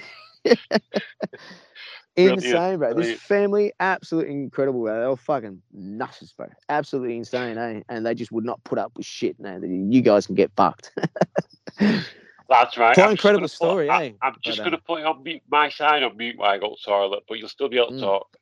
[2.19, 2.95] insane, bro.
[2.95, 5.01] This family, absolutely incredible, bro.
[5.01, 6.49] They were fucking nuts, bro.
[6.69, 7.83] Absolutely insane, eh?
[7.89, 9.39] And they just would not put up with shit.
[9.39, 10.93] No, you guys can get fucked.
[11.79, 12.95] That's right.
[12.95, 14.13] Quite I'm incredible gonna put- story, I, eh?
[14.23, 16.59] I'm just uh, going to put it on mute, my sign on mute while I
[16.59, 18.01] go to the toilet, but you'll still be able to Mm.
[18.01, 18.37] talk.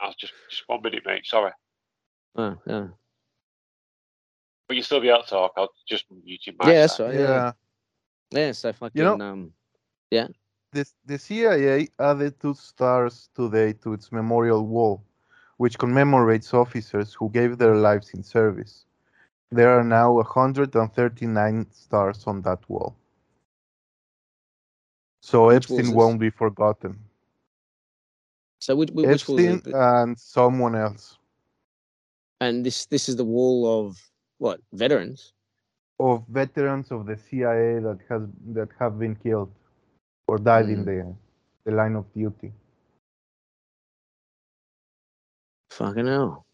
[0.00, 1.24] I'll just just one minute, mate.
[1.24, 1.52] Sorry,
[2.34, 2.88] oh, yeah.
[4.66, 5.52] but you'll still be able to talk.
[5.56, 7.04] I'll just mute my yeah, that's side.
[7.06, 7.14] right.
[7.14, 7.52] Yeah.
[8.32, 8.46] Yeah.
[8.46, 9.52] yeah, so fucking know- um,
[10.74, 15.04] The, the CIA added two stars today to its memorial wall,
[15.56, 18.84] which commemorates officers who gave their lives in service.
[19.52, 22.96] There are now 139 stars on that wall.
[25.20, 26.98] So Which Epstein won't be forgotten.
[28.58, 31.18] so which, which Epstein and someone else
[32.40, 35.32] and this this is the wall of what veterans?
[36.00, 38.22] of veterans of the CIA that has
[38.56, 39.52] that have been killed
[40.26, 40.86] or died in Mm.
[40.86, 41.16] the
[41.64, 42.52] the line of duty.
[45.70, 46.46] Fucking hell.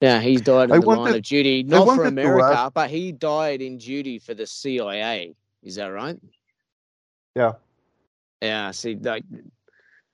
[0.00, 3.62] Yeah, he's died in I the line of duty, not for America, but he died
[3.62, 5.34] in duty for the CIA.
[5.62, 6.20] Is that right?
[7.34, 7.52] Yeah.
[8.42, 8.70] Yeah.
[8.72, 9.24] See, like,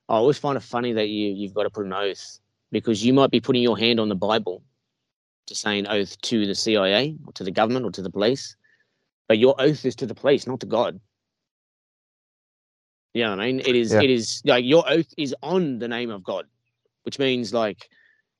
[0.07, 2.39] I always find it funny that you you've got to put an oath
[2.71, 4.63] because you might be putting your hand on the Bible
[5.47, 8.55] to say an oath to the CIA or to the government or to the police,
[9.27, 10.99] but your oath is to the police, not to God.
[13.13, 13.59] You know what I mean?
[13.59, 13.93] It is.
[13.93, 14.01] Yeah.
[14.01, 16.45] It is like your oath is on the name of God,
[17.03, 17.89] which means like.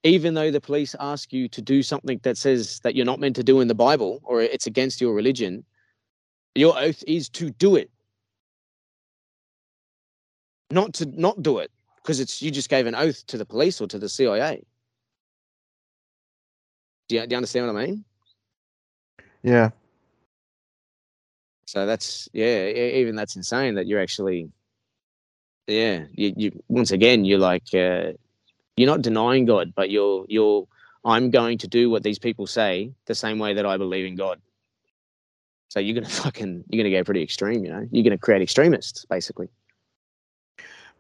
[0.06, 3.38] Even though the police ask you to do something that says that you're not meant
[3.38, 5.64] to do in the Bible or it's against your religion,
[6.56, 7.90] your oath is to do it
[10.74, 13.80] not to not do it because it's you just gave an oath to the police
[13.80, 14.64] or to the CIA.
[17.08, 18.04] Do you, do you understand what I mean?
[19.44, 19.70] Yeah.
[21.74, 24.52] So that's yeah, even that's insane that you're actually
[25.66, 28.12] yeah, you, you once again you're like uh,
[28.78, 30.68] you're not denying God, but you're you're
[31.04, 34.16] I'm going to do what these people say the same way that I believe in
[34.16, 34.40] God.
[35.70, 37.88] So you're gonna fucking you're gonna go pretty extreme, you know.
[37.90, 39.50] You're gonna create extremists, basically.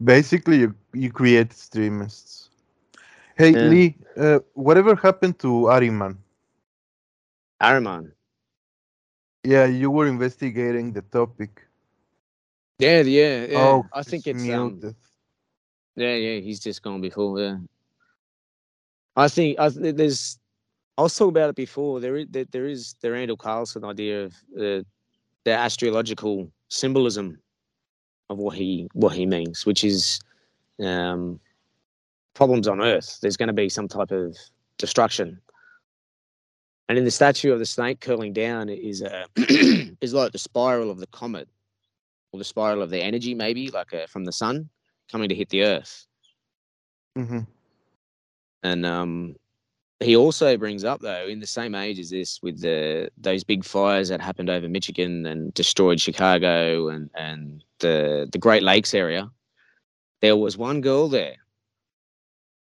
[0.04, 2.50] Basically, you, you create extremists.
[3.36, 3.68] Hey, Yeah.
[3.70, 6.18] Lee, uh, whatever happened to Ahriman?
[7.62, 8.14] Araman.
[9.44, 11.62] Yeah, you were investigating the topic.
[12.80, 13.58] Yeah, yeah, yeah.
[13.60, 14.96] Oh, I think it's um.
[15.96, 17.40] Yeah, yeah, he's just gone before.
[17.40, 17.58] Yeah,
[19.16, 20.40] I think I th- there's.
[20.98, 22.00] I was talking about it before.
[22.00, 24.84] There is there, there is the Randall Carlson idea of uh,
[25.44, 27.38] the astrological symbolism
[28.30, 30.20] of what he what he means, which is
[30.82, 31.40] um,
[32.34, 33.20] problems on Earth.
[33.22, 34.38] There's going to be some type of
[34.78, 35.40] destruction,
[36.94, 39.26] and in the statue of the snake curling down is a
[40.00, 41.50] is like the spiral of the comet,
[42.32, 44.70] or the spiral of the energy, maybe like uh from the sun
[45.12, 46.06] coming to hit the earth.
[47.16, 47.40] hmm
[48.62, 49.36] And um,
[50.02, 53.66] he also brings up though, in the same age as this, with the those big
[53.66, 59.32] fires that happened over Michigan and destroyed Chicago and and the the Great Lakes area,
[60.22, 61.38] there was one girl there.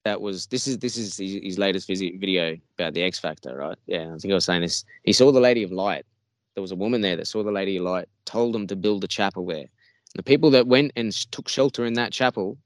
[0.07, 3.77] That was this is this is his, latest visi- video about the X Factor, right?
[3.87, 4.85] Yeah, I think I was saying this.
[5.03, 6.07] He saw the Lady of Light.
[6.55, 9.03] There was a woman there that saw the Lady of Light, told him to build
[9.03, 9.67] a chapel there.
[10.15, 12.57] The people that went and took shelter in that chapel,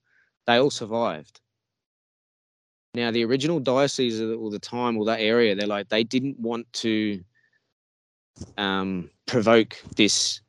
[0.46, 1.40] they all survived.
[2.92, 6.38] Now, the original diocese of- or the time or that area, they're like they didn't
[6.38, 7.24] want to
[8.58, 10.42] um, provoke this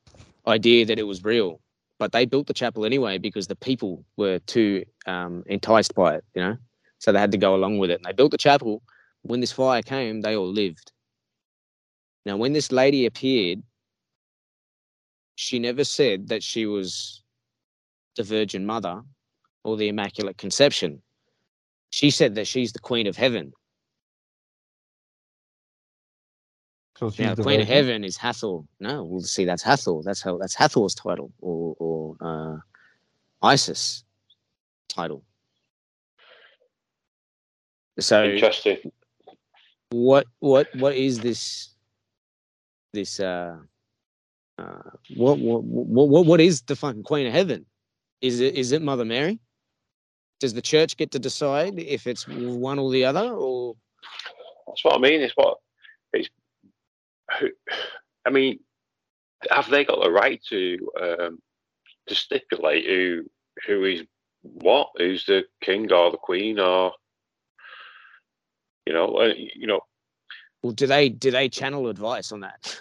[0.45, 1.61] idea that it was real,
[1.99, 6.25] but they built the chapel anyway because the people were too um, enticed by it,
[6.35, 6.57] you know.
[7.01, 8.83] So they had to go along with it, and they built the chapel.
[9.23, 10.91] When this fire came, they all lived.
[12.27, 13.63] Now, when this lady appeared,
[15.33, 17.23] she never said that she was
[18.17, 19.01] the Virgin Mother
[19.63, 21.01] or the Immaculate Conception.
[21.89, 23.51] She said that she's the Queen of Heaven.
[26.99, 27.67] So Now, the Queen of?
[27.67, 28.59] Heaven is Hathor.
[28.79, 30.03] No, we'll see, that's Hathor.
[30.03, 32.57] That's how that's Hathor's title, or or uh,
[33.41, 34.03] Isis
[34.87, 35.23] title.
[37.99, 38.77] So, Interesting.
[39.89, 41.75] what what what is this?
[42.93, 43.57] This uh,
[44.57, 47.65] uh, what what what what what is the fucking Queen of Heaven?
[48.21, 49.39] Is it is it Mother Mary?
[50.39, 53.75] Does the church get to decide if it's one or the other, or
[54.67, 55.21] That's what I mean.
[55.21, 55.57] It's what
[56.13, 56.29] it's.
[57.39, 57.49] Who,
[58.25, 58.59] I mean,
[59.49, 61.39] have they got the right to um,
[62.07, 63.23] to stipulate who
[63.67, 64.03] who is
[64.41, 64.89] what?
[64.97, 66.93] Who's the king or the queen or
[68.85, 69.81] you know, uh, you know,
[70.63, 72.79] Well, do they do they channel advice on that?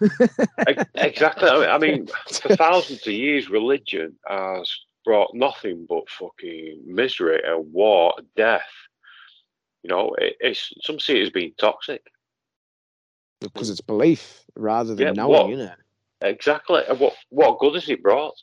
[0.94, 1.48] Exactly.
[1.48, 2.06] I mean,
[2.42, 4.70] for thousands of years, religion has
[5.04, 8.62] brought nothing but fucking misery and war, death.
[9.82, 12.02] You know, it, it's some see it as being toxic.
[13.40, 15.72] because it's belief rather than Yeah, knowing, what- you know.
[16.22, 16.82] Exactly.
[16.98, 18.34] What what good has it brought?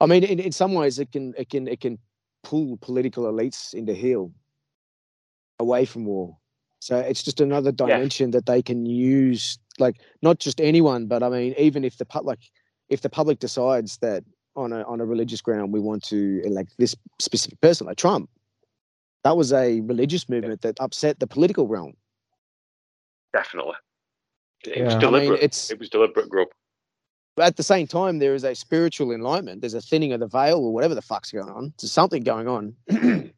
[0.00, 1.98] I mean, in, in some ways, it can it can it can
[2.46, 4.30] pull political elites into heel
[5.58, 6.36] away from war.
[6.78, 11.28] So it's just another dimension that they can use, like not just anyone, but I
[11.28, 12.38] mean, even if the public,
[12.88, 14.22] if the public decides that
[14.54, 18.30] on a on a religious ground we want to elect this specific person, like Trump,
[19.24, 21.94] that was a religious movement that upset the political realm.
[23.32, 23.74] Definitely.
[24.64, 24.82] It was Yeah.
[24.84, 25.42] I mean, deliberate.
[25.42, 26.48] it's- it was deliberate grub.
[27.36, 29.60] But at the same time, there is a spiritual enlightenment.
[29.60, 31.74] There's a thinning of the veil, or whatever the fuck's going on.
[31.78, 33.32] There's something going on, and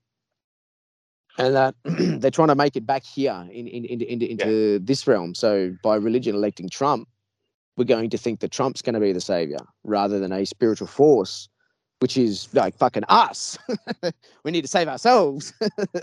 [1.36, 5.34] that they're trying to make it back here in, in, into into into this realm.
[5.34, 7.08] So by religion electing Trump,
[7.76, 10.86] we're going to think that Trump's going to be the savior rather than a spiritual
[10.86, 11.48] force,
[11.98, 13.58] which is like fucking us.
[14.44, 15.52] we need to save ourselves,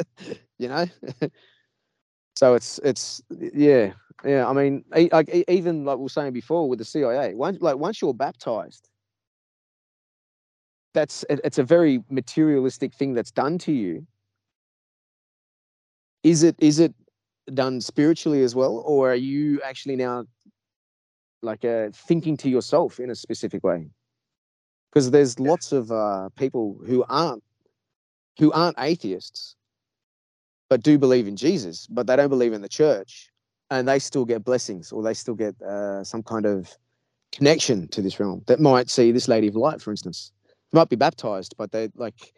[0.58, 0.86] you know.
[2.36, 3.94] so it's it's yeah
[4.24, 7.78] yeah, I mean, like even like we were saying before with the CIA, once like
[7.78, 8.88] once you're baptized,
[10.94, 14.08] that's it's a very materialistic thing that's done to you.
[16.24, 16.94] Is it is it
[17.54, 20.26] done spiritually as well, or are you actually now
[21.42, 23.90] like uh, thinking to yourself in a specific way?
[24.92, 27.44] Because there's lots of uh, people who aren't
[28.40, 29.56] who aren't atheists,
[30.70, 33.30] but do believe in Jesus, but they don't believe in the church
[33.72, 36.76] and they still get blessings or they still get uh, some kind of
[37.32, 40.32] connection to this realm that might see this lady of light for instance.
[40.72, 42.34] Might be baptized but they like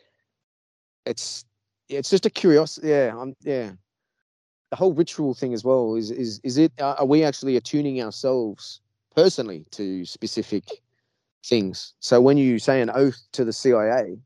[1.06, 1.46] it's
[1.90, 3.72] it's just a curiosity yeah i'm yeah.
[4.70, 8.82] The whole ritual thing as well is is is it are we actually attuning ourselves
[9.16, 10.66] personally to specific
[11.46, 11.94] things?
[12.02, 14.18] So when you say an oath to the cia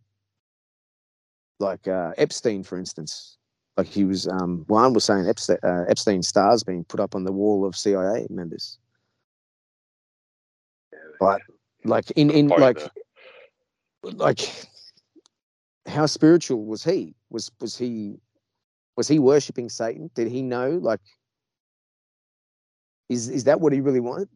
[1.60, 3.38] like uh, epstein for instance
[3.78, 7.24] like he was um Juan was saying Epstein, uh, Epstein stars being put up on
[7.24, 8.78] the wall of CIA members.
[11.20, 11.42] But
[11.84, 12.80] like in in like
[14.04, 14.50] like
[15.88, 17.16] how spiritual was he?
[17.30, 18.20] Was was he
[18.98, 20.10] was he worshipping Satan?
[20.16, 21.02] Did he know like
[23.10, 24.30] is is that what he really wanted?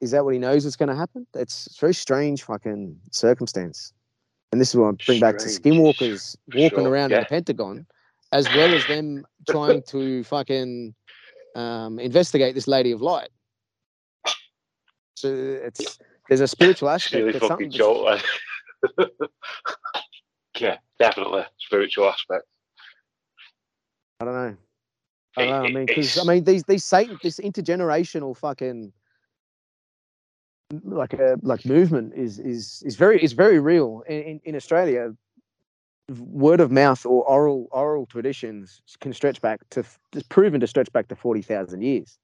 [0.00, 1.26] Is that what he knows is going to happen?
[1.34, 3.92] It's, it's very strange fucking circumstance.
[4.50, 7.86] And this is what I bring back to skinwalkers walking sure, around in the Pentagon,
[8.32, 10.94] as well as them trying to fucking
[11.56, 13.28] um, investigate this lady of light.
[15.16, 17.24] So it's there's a spiritual It's aspect.
[17.24, 18.22] really fucking that's-
[20.58, 22.44] yeah, definitely spiritual aspect.
[24.20, 24.56] I don't know.
[25.36, 25.56] I don't know.
[25.68, 28.92] I mean, because I mean, these these Satan, this intergenerational fucking
[30.84, 35.12] like a like movement is is is very is very real in, in, in Australia.
[36.08, 40.92] Word of mouth or oral oral traditions can stretch back to it's proven to stretch
[40.92, 42.18] back to forty thousand years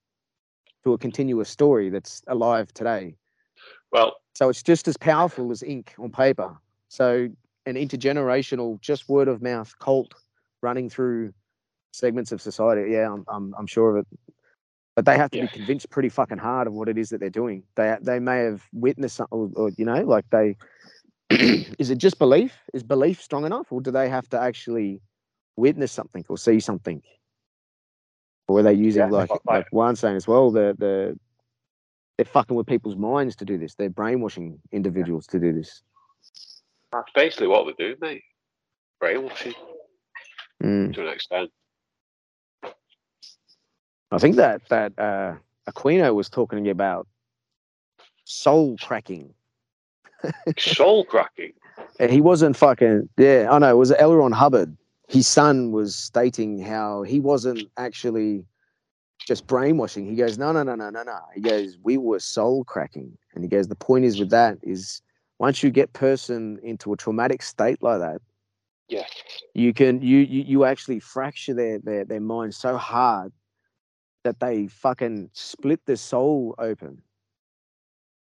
[0.85, 3.15] to a continuous story that's alive today.
[3.93, 6.57] Well, So it's just as powerful as ink on paper.
[6.89, 7.29] So
[7.67, 10.15] an intergenerational, just word of mouth cult
[10.63, 11.33] running through
[11.93, 12.91] segments of society.
[12.91, 14.19] Yeah, I'm I'm, I'm sure of it.
[14.97, 15.45] But they have to Yeah.
[15.45, 17.63] be convinced pretty fucking hard of what it is that they're doing.
[17.77, 20.57] They they may have witnessed something, or, or you know, like they.
[21.79, 22.55] is it just belief?
[22.73, 25.01] Is belief strong enough, or do they have to actually
[25.57, 27.03] witness something or see something?
[28.49, 30.51] Or are they using Yeah, like like- like Juan's saying as well?
[30.51, 31.19] The the
[32.17, 33.75] they're fucking with people's minds to do this.
[33.75, 35.83] They're brainwashing individuals to do this.
[36.93, 38.23] that's basically what they do, mate.
[39.01, 39.55] Brainwashing
[40.63, 40.95] Mm.
[40.95, 41.51] to an extent.
[44.11, 45.35] I think that that uh,
[45.69, 47.07] Aquino was talking about
[48.25, 49.35] soul cracking.
[50.59, 51.53] Soul cracking.
[52.01, 53.49] And he wasn't fucking yeah.
[53.51, 54.15] I know it was L.
[54.15, 54.77] Ron Hubbard.
[55.09, 58.45] His son was stating how he wasn't actually
[59.27, 60.07] just brainwashing.
[60.07, 61.19] He goes, no, no, no, no, no, no.
[61.35, 65.03] He goes, we were soul cracking, and he goes, the point is with that is
[65.39, 68.21] once you get person into a traumatic state like that,
[68.89, 69.07] Yeah.
[69.55, 73.33] you can you you, you actually fracture their, their their mind so hard
[74.25, 77.01] that they fucking split the soul open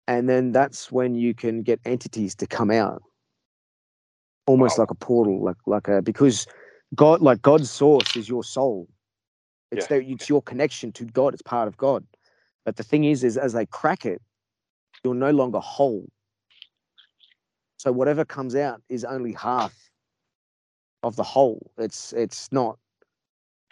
[0.07, 3.01] and then that's when you can get entities to come out
[4.45, 4.83] almost Wow.
[4.83, 6.47] like a portal like like a because
[6.95, 8.87] god like god's source is your soul
[9.71, 9.99] it's Yeah.
[9.99, 12.05] there it's your connection to god it's part of god
[12.65, 14.21] but the thing is is as they crack it
[15.03, 16.05] you're no longer whole
[17.79, 19.73] So whatever comes out is only half
[21.03, 21.71] of the whole.
[21.77, 22.79] It's it's not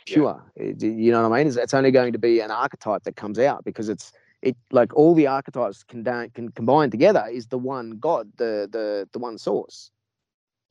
[0.06, 0.14] Yeah.
[0.16, 0.52] pure.
[0.56, 1.48] It- you know what I mean?
[1.48, 4.12] It's, it's only going to be an archetype that comes out because it's
[4.46, 9.10] it like all the archetypes can can combine together is the one God, the the
[9.12, 9.92] the one source,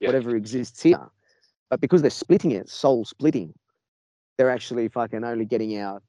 [0.01, 0.09] Yeah.
[0.09, 1.11] whatever exists here.
[1.70, 3.53] But because they're splitting it, soul splitting,
[4.39, 6.03] they're actually fucking only getting out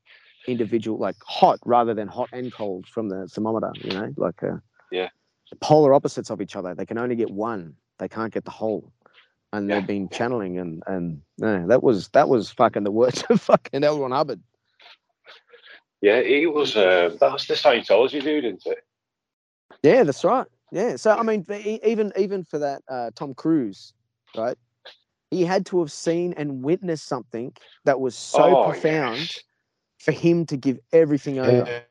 [0.48, 3.74] individual like hot rather than hot and cold from the thermometer.
[3.84, 4.58] You know, like uh,
[4.92, 5.10] Yeah.
[5.50, 6.76] the polar opposites of each other.
[6.76, 7.76] They can only get one.
[7.98, 8.94] They can't get the whole.
[9.54, 9.76] And Yeah.
[9.80, 13.84] they've been channeling and and no, that was that was fucking the words of fucking
[13.84, 14.00] L.
[14.00, 14.42] Ron Hubbard.
[16.02, 16.76] Yeah, he was.
[16.76, 18.80] Um, that's the Scientology dude, isn't it?
[19.82, 20.46] Yeah, that's right.
[20.72, 20.96] Yeah.
[20.98, 21.46] So I mean,
[21.84, 23.94] even even for that uh, Tom Cruise,
[24.36, 24.58] right?
[25.32, 27.52] He had to have seen and witnessed something
[27.86, 29.40] that was so Oh, profound yes.
[30.00, 31.82] for him to give everything over.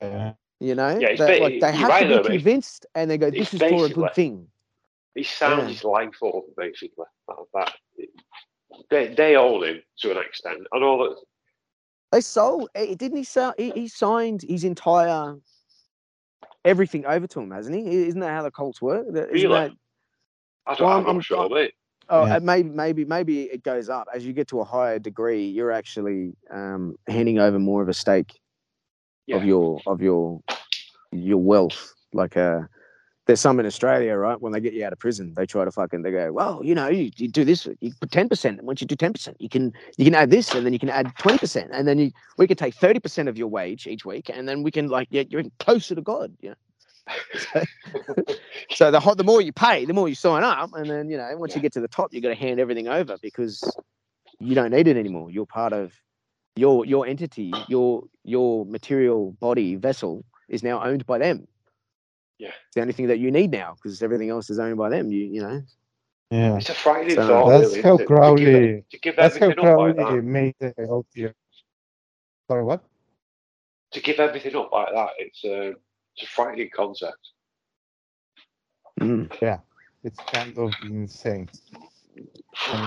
[0.00, 2.36] Uh, You know, Yeah, That, ba- like they have right to be mate.
[2.36, 4.48] convinced, and they go, "This is for a basically- good thing."
[5.14, 5.68] He sounds Yeah.
[5.68, 7.04] his life over, basically.
[7.28, 7.72] That, that,
[8.88, 10.66] they, they own him to an extent.
[10.72, 11.16] and all that.
[12.12, 12.68] They sold.
[12.74, 13.54] eh, Didn't he sell?
[13.56, 15.34] He, he signed his entire
[16.64, 18.06] everything over to him, hasn't he?
[18.06, 19.06] Isn't that how the Colts work?
[19.12, 19.68] That- isn't Really?
[19.68, 19.72] that-
[20.66, 21.74] I don't, Well, I'm, I'm- not sure, mate.
[22.08, 22.38] Oh, Yeah.
[22.40, 25.46] maybe, maybe, maybe it goes up as you get to a higher degree.
[25.46, 28.38] You're actually um, handing over more of a stake
[29.32, 30.42] of your of your
[31.10, 31.94] your wealth.
[32.12, 32.62] Like uh,
[33.26, 34.40] there's some in Australia, right?
[34.40, 36.74] When they get you out of prison, they try to fucking they go, well, you
[36.74, 38.58] know, you, you do this, you put ten percent.
[38.58, 40.78] and Once you do ten percent, you can you can add this, and then you
[40.78, 43.86] can add twenty percent, and then you we can take thirty percent of your wage
[43.86, 46.34] each week, and then we can like yeah, you're closer to God.
[46.40, 46.56] You know.
[47.36, 47.62] So,
[48.70, 51.16] so the hot, the more you pay, the more you sign up, and then you
[51.16, 53.62] know once you get to the top, you got to hand everything over because
[54.38, 55.30] you don't need it anymore.
[55.30, 55.92] You're part of
[56.56, 61.48] your your entity, your your material body vessel is now owned by them.
[62.42, 62.48] Yeah.
[62.48, 65.12] It's the only thing that you need now because everything else is owned by them.
[65.12, 65.62] You you know.
[66.32, 66.56] yeah.
[66.56, 67.50] It's a frightening So thought.
[67.50, 68.08] That's really, how isn't it?
[68.08, 68.84] To give, Crowley.
[68.90, 70.24] to give That's how everything up like Crowley that.
[70.24, 71.32] made the OTO.
[72.48, 72.82] Sorry, what?
[73.92, 75.68] To give everything up like that, it's a,
[76.14, 77.22] it's a frightening concept.
[79.00, 79.60] Mm.
[80.02, 81.48] It's kind of insane.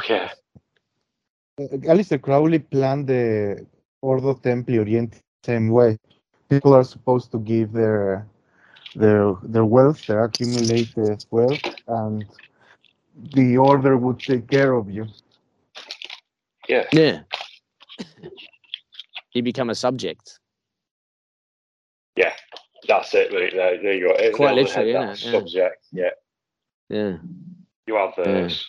[0.09, 0.31] yeah.
[1.57, 3.65] Uh, Aleister Crowley planned the
[4.01, 5.97] Ordo Templi Orientis same way.
[6.49, 8.27] People are supposed to give their
[8.95, 12.25] their their wealth, their accumulated wealth, and
[13.33, 15.05] the order would take care of you.
[16.67, 16.85] Yeah.
[16.91, 17.19] Yeah.
[19.33, 20.39] you become a subject.
[22.15, 22.33] Yeah,
[22.87, 23.53] that's it, mate.
[23.53, 24.15] There, there you go.
[24.17, 25.25] It's Quite the literally, head, isn't that it?
[25.25, 25.39] Yeah.
[25.39, 25.85] Subject.
[25.91, 26.09] Yeah.
[26.89, 27.17] Yeah.
[27.87, 28.23] You have Yeah.
[28.23, 28.65] this.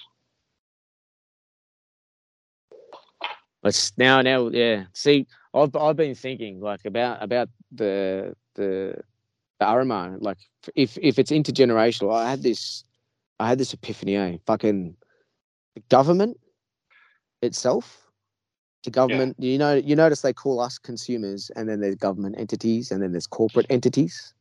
[3.65, 4.85] It's now, now, yeah.
[4.93, 9.03] See, I've I've been thinking like about about the the the
[9.65, 10.19] Ahriman.
[10.21, 10.39] Like,
[10.75, 12.85] if if it's intergenerational, I had this,
[13.41, 14.17] I had this epiphany.
[14.17, 14.37] Eh?
[14.47, 14.97] Fucking
[15.75, 16.39] the government
[17.43, 18.03] itself.
[18.85, 22.93] The government, you know, you notice they call us consumers, and then there's government entities,
[22.93, 24.33] and then there's corporate entities.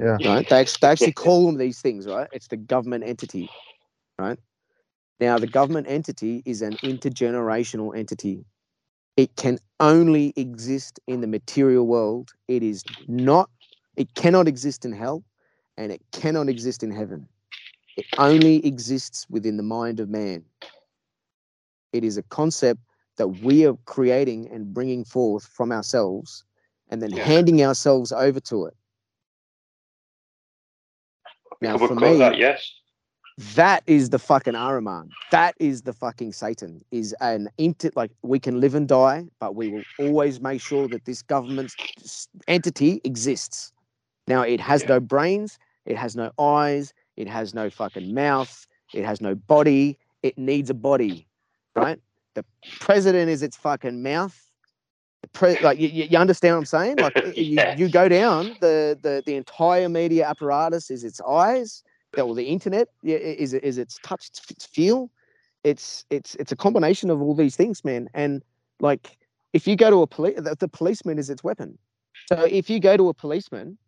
[0.00, 0.16] Yeah.
[0.24, 0.48] Right?
[0.48, 2.26] They, they actually call them these things, right?
[2.32, 3.48] It's the government entity,
[4.18, 4.38] right?
[5.20, 8.44] Now, the government entity is an intergenerational entity.
[9.16, 12.32] It can only exist in the material world.
[12.48, 13.48] It is not,
[13.96, 15.24] it cannot exist in hell
[15.76, 17.28] and it cannot exist in heaven.
[17.96, 20.44] It only exists within the mind of man.
[21.92, 22.80] It is a concept
[23.16, 26.44] that we are creating and bringing forth from ourselves
[26.90, 27.24] and then Yeah.
[27.24, 28.74] handing ourselves over to it.
[31.62, 32.70] Now, for me, that, yes.
[33.54, 35.08] that is the fucking Ahriman.
[35.30, 36.84] That is the fucking Satan.
[36.90, 40.86] Is an inter like we can live and die, but we will always make sure
[40.88, 41.72] that this government
[42.04, 43.72] s- entity exists.
[44.26, 44.88] Now it has Yeah.
[44.94, 49.98] no brains, it has no eyes, it has no fucking mouth, it has no body.
[50.22, 51.28] It needs a body,
[51.76, 52.00] right?
[52.34, 52.44] The
[52.80, 54.50] president is its fucking mouth.
[55.22, 56.98] The pre- like you, you understand what I'm saying?
[56.98, 61.84] Like you, you go down the, the the entire media apparatus is its eyes,
[62.16, 65.10] or the internet is is its touch, its its feel.
[65.62, 68.08] It's it's it's a combination of all these things, man.
[68.14, 68.42] And
[68.80, 69.18] like
[69.52, 71.78] if you go to a police, the, the policeman is its weapon.
[72.32, 73.78] So if you go to a policeman,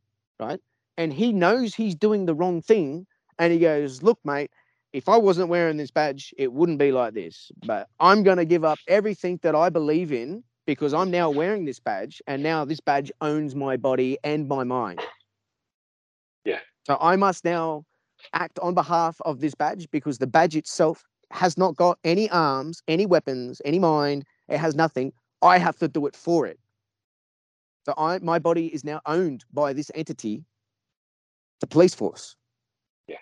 [0.40, 0.60] right,
[0.96, 3.06] and he knows he's doing the wrong thing,
[3.38, 4.50] and he goes, "Look, mate."
[4.94, 7.52] If I wasn't wearing this badge, it wouldn't be like this.
[7.66, 11.66] But I'm going to give up everything that I believe in because I'm now wearing
[11.66, 15.00] this badge, and now this badge owns my body and my mind.
[16.44, 16.60] Yeah.
[16.86, 17.84] So I must now
[18.32, 22.82] act on behalf of this badge because the badge itself has not got any arms,
[22.88, 24.24] any weapons, any mind.
[24.48, 25.12] It has nothing.
[25.42, 26.58] I have to do it for it.
[27.88, 30.44] So I, my body is now owned by this entity,
[31.60, 32.36] the police force.
[33.06, 33.16] Yeah.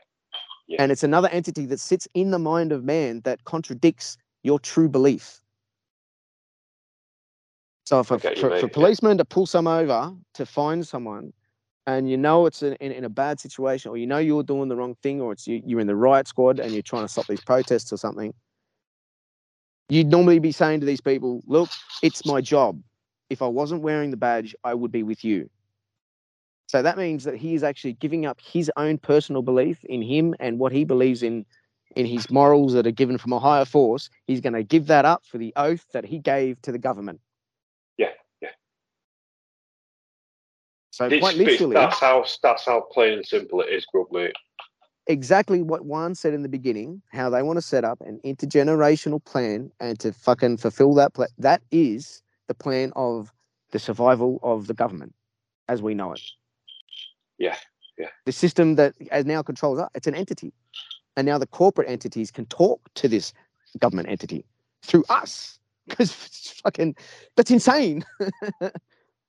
[0.66, 0.82] Yeah.
[0.82, 4.88] And it's another entity that sits in the mind of man that contradicts your true
[4.88, 5.40] belief.
[7.84, 8.72] So if a, get you, for, mate, for yeah.
[8.72, 11.32] policemen to pull some over to find someone,
[11.86, 14.68] and you know it's in, in, in a bad situation, or you know you're doing
[14.68, 17.08] the wrong thing, or it's you, you're in the riot squad and you're trying to
[17.08, 18.34] stop these protests or something,
[19.88, 21.70] you'd normally be saying to these people, "Look,
[22.02, 22.82] it's my job.
[23.30, 25.50] If I wasn't wearing the badge, I would be with you."
[26.68, 30.34] So that means that he is actually giving up his own personal belief in him
[30.40, 31.46] and what he believes in
[31.94, 34.10] in his morals that are given from a higher force.
[34.26, 37.20] He's going to give that up for the oath that he gave to the government.
[37.96, 38.10] Yeah,
[38.42, 38.50] yeah.
[40.90, 44.34] So It's- quite literally, that's how that's how plain and simple it is, Grub, mate.
[45.06, 49.24] exactly what Juan said in the beginning, how they want to set up an intergenerational
[49.24, 51.28] plan and to fucking fulfill that plan.
[51.38, 53.32] That is the plan of
[53.72, 55.14] the survival of the government
[55.68, 56.20] as we know it.
[57.38, 57.56] Yeah,
[57.98, 58.08] yeah.
[58.24, 58.94] The system that
[59.26, 60.52] now controls us, it's an entity.
[61.16, 63.32] And now the corporate entities can talk to this
[63.78, 64.44] government entity
[64.82, 65.58] through us.
[65.88, 66.10] Because
[66.64, 66.96] fucking
[67.36, 68.04] that's insane.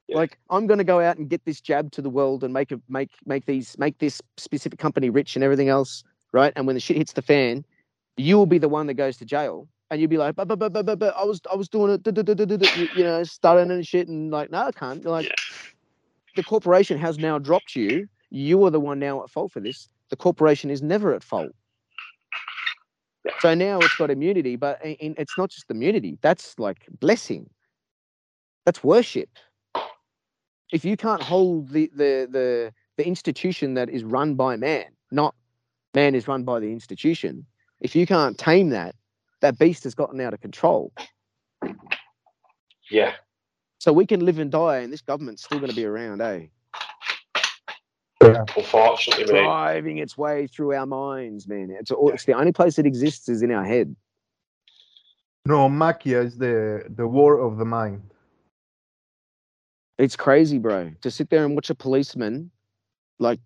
[0.09, 2.80] Like I'm gonna go out and get this jab to the world and make a
[2.88, 6.53] make make these make this specific company rich and everything else, right?
[6.55, 7.65] And when the shit hits the fan,
[8.15, 9.68] you will be the one that goes to jail.
[9.92, 11.92] And you'd be like, but, but, but, but, but, but I was, I was doing
[11.94, 14.52] it, duh, duh, duh, duh, duh, duh," you, you know, stuttering and shit, and like,
[14.52, 15.02] no, I can't.
[15.04, 15.36] You're like, Yeah.
[16.36, 18.08] the corporation has now dropped you.
[18.32, 19.90] You are the one now at fault for this.
[20.10, 21.54] The corporation is never at fault.
[23.26, 23.34] Yeah.
[23.40, 26.18] So now it's got immunity, but eh, i- in, it's not just immunity.
[26.22, 27.50] That's like blessing.
[28.66, 29.30] That's worship.
[30.72, 35.36] If you can't hold the the the the institution that is run by man, not
[35.96, 37.46] man is run by the institution.
[37.82, 38.96] If you can't tame that,
[39.42, 40.92] that beast has gotten out of control.
[42.90, 43.14] Yeah,
[43.80, 46.48] So we can live and die, and this government's still going to be around, eh?
[48.22, 48.46] Yeah.
[48.56, 49.44] unfortunately, mate.
[49.44, 51.70] Driving its way through our minds, man.
[51.70, 53.96] It's all, it's the only place it exists is in our head.
[55.46, 58.02] No, Makia is the the war of the mind.
[59.98, 60.92] It's crazy, bro.
[61.02, 62.52] To sit there and watch a policeman,
[63.20, 63.40] like,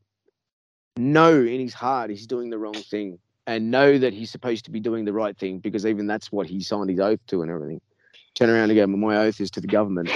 [0.98, 3.20] know in his heart he's doing the wrong thing,
[3.52, 6.47] and know that he's supposed to be doing the right thing because even that's what
[6.47, 7.82] he signed his oath to and everything.
[8.36, 10.10] Turn around and go, "My oath is to the government."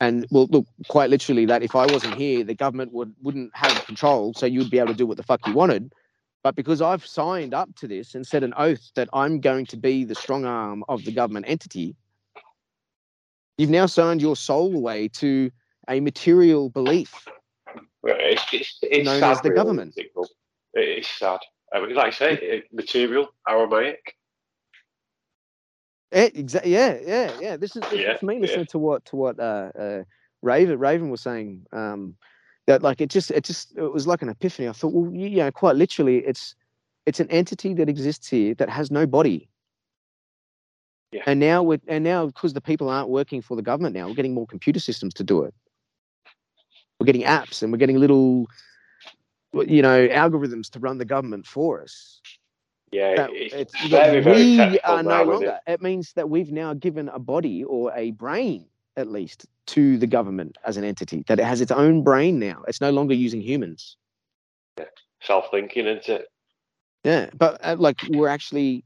[0.00, 3.84] And well, look, quite literally, that if I wasn't here, the government would wouldn't have
[3.84, 5.92] control, so you'd be able to do what the fuck you wanted.
[6.44, 9.76] But because I've signed up to this and said an oath that I'm going to
[9.76, 11.94] be the strong arm of the government entity,
[13.58, 15.50] you've now signed your soul away to
[15.88, 17.28] a material belief.
[18.02, 19.90] Well, It's, it's, it's Known sad, as the really, government.
[19.90, 20.26] isn't it, Grub?
[20.74, 21.40] It is sad.
[21.74, 23.96] I mean, like I say, it, material, Ahrimanic.
[26.12, 27.56] Eh, exa- yeah, yeah, yeah.
[27.56, 28.40] This is, this Yeah, is me yeah.
[28.40, 30.02] listening to what to what uh, uh,
[30.42, 31.66] Raven Raven was saying.
[31.72, 32.16] Um,
[32.66, 34.68] that like it just it just it was like an epiphany.
[34.68, 36.54] I thought, well, you, you know, quite literally, it's
[37.06, 39.48] it's an entity that exists here that has no body.
[41.12, 41.22] Yeah.
[41.26, 44.14] And now we're and now because the people aren't working for the government now, we're
[44.14, 45.54] getting more computer systems to do it.
[46.98, 48.46] We're getting apps and we're getting little,
[49.52, 52.20] you know, algorithms to run the government for us.
[52.90, 55.58] Yeah, that it's, it's, that very, very we are no longer.
[55.66, 55.72] it?
[55.72, 55.82] It?
[55.82, 58.66] means that we've now given a body or a brain,
[58.98, 61.24] at least, to the government as an entity.
[61.26, 62.62] That it has its own brain now.
[62.68, 63.96] It's no longer using humans.
[65.22, 66.28] Self-thinking, isn't it?
[67.04, 68.84] Yeah, but uh, like we're actually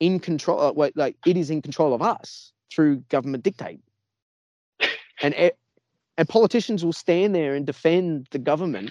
[0.00, 0.60] in control.
[0.60, 3.80] Uh, like, like it is in control of us through government dictate,
[5.22, 5.56] and it,
[6.18, 8.90] and politicians will stand there and defend the government,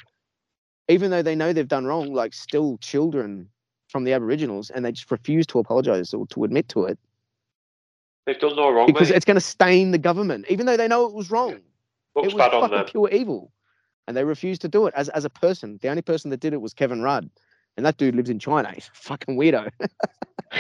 [0.88, 2.14] even though they know they've done wrong.
[2.14, 3.49] Like still children
[3.88, 6.98] from the Aboriginals, and they just refuse to apologize or to admit to it
[8.26, 9.18] They've done no wrong, because mate.
[9.18, 11.60] it's going to stain the government, even though they know it was wrong.
[12.16, 12.86] Looks it was bad on them.
[12.86, 13.52] pure evil,
[14.07, 15.78] and they refuse to do it as as a person.
[15.82, 17.30] The only person that did it was Kevin Rudd,
[17.77, 18.72] and that dude lives in China.
[18.73, 19.69] He's a fucking weirdo.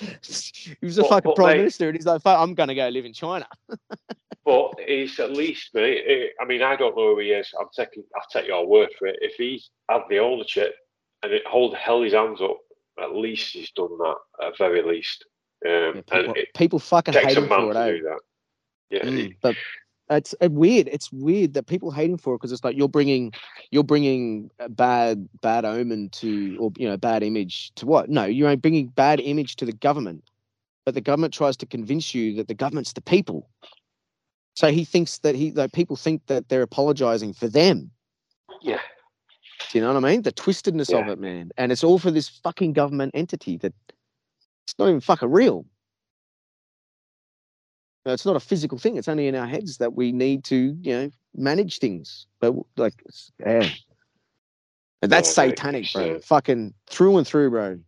[0.00, 2.68] he was a But- fucking but, prime mate- minister, and he's like, "Fuck, "I'm going
[2.68, 3.46] to go live in China."
[4.44, 6.32] But he's at least, mate.
[6.40, 7.48] I mean, I don't know who he is.
[7.60, 9.16] I'm taking, I'll take your word for it.
[9.20, 10.74] If he's had the ownership
[11.22, 12.58] and it hold held his hands up,
[13.00, 14.16] at least he's done that.
[14.44, 15.24] At very least,
[15.64, 17.74] um, Yeah, and people, people fucking hate him man for it.
[17.74, 17.90] to eh?
[17.92, 18.18] do that.
[18.90, 19.54] Yeah, Mm, he- but
[20.10, 20.88] it's uh, weird.
[20.88, 23.32] It's weird that people hate him for it because it's like you're bringing
[23.70, 28.08] you're bringing a bad bad omen to or you know bad image to what?
[28.08, 30.24] No, you're bringing bad image to the government,
[30.84, 33.48] but the government tries to convince you that the government's the people.
[34.54, 37.90] So he thinks that he like people think that they're apologizing for them.
[38.60, 38.80] yeah.
[39.70, 40.22] Do you know what I mean?
[40.22, 43.72] The twistedness of it, man, and it's all for this fucking government entity that
[44.64, 45.64] it's not even fucking real.
[48.06, 48.96] No, It's not a physical thing.
[48.96, 52.26] It's only in our heads that we need to, you know, manage things.
[52.40, 52.94] But like,
[53.40, 53.68] yeah,
[55.02, 56.16] And that's Oh, satanic, bro.
[56.16, 57.78] uh, Fucking through and through, bro.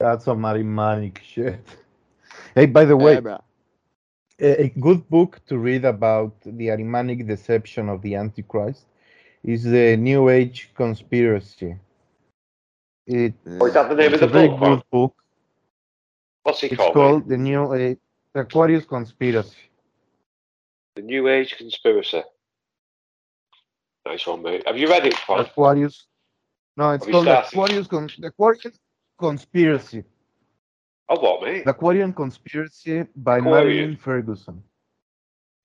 [0.00, 1.64] That's some Ahrimanic shit.
[2.54, 3.38] Hey, by the way, Yeah, bro.
[4.40, 8.86] a, a good book to read about the Ahrimanic deception of the Antichrist
[9.44, 11.76] is the New Age Conspiracy.
[13.06, 14.60] It, Oh, is that the name it's of a the very book?
[14.60, 15.14] good book.
[16.44, 16.94] What's it It's called?
[16.94, 17.98] called the New Age
[18.34, 19.56] the Aquarius Conspiracy.
[20.96, 22.22] The New Age Conspiracy.
[24.06, 24.66] Nice one, mate.
[24.66, 25.40] Have you read it, Paul?
[25.40, 26.06] Aquarius.
[26.76, 27.46] No, it's Have called the?
[27.46, 28.72] Aquarius Con- the Aquarian
[29.18, 30.04] Conspiracy.
[31.08, 31.64] Oh, what, mate?
[31.64, 33.66] The Aquarian Conspiracy by Aquarian.
[33.66, 34.62] Marilyn Ferguson.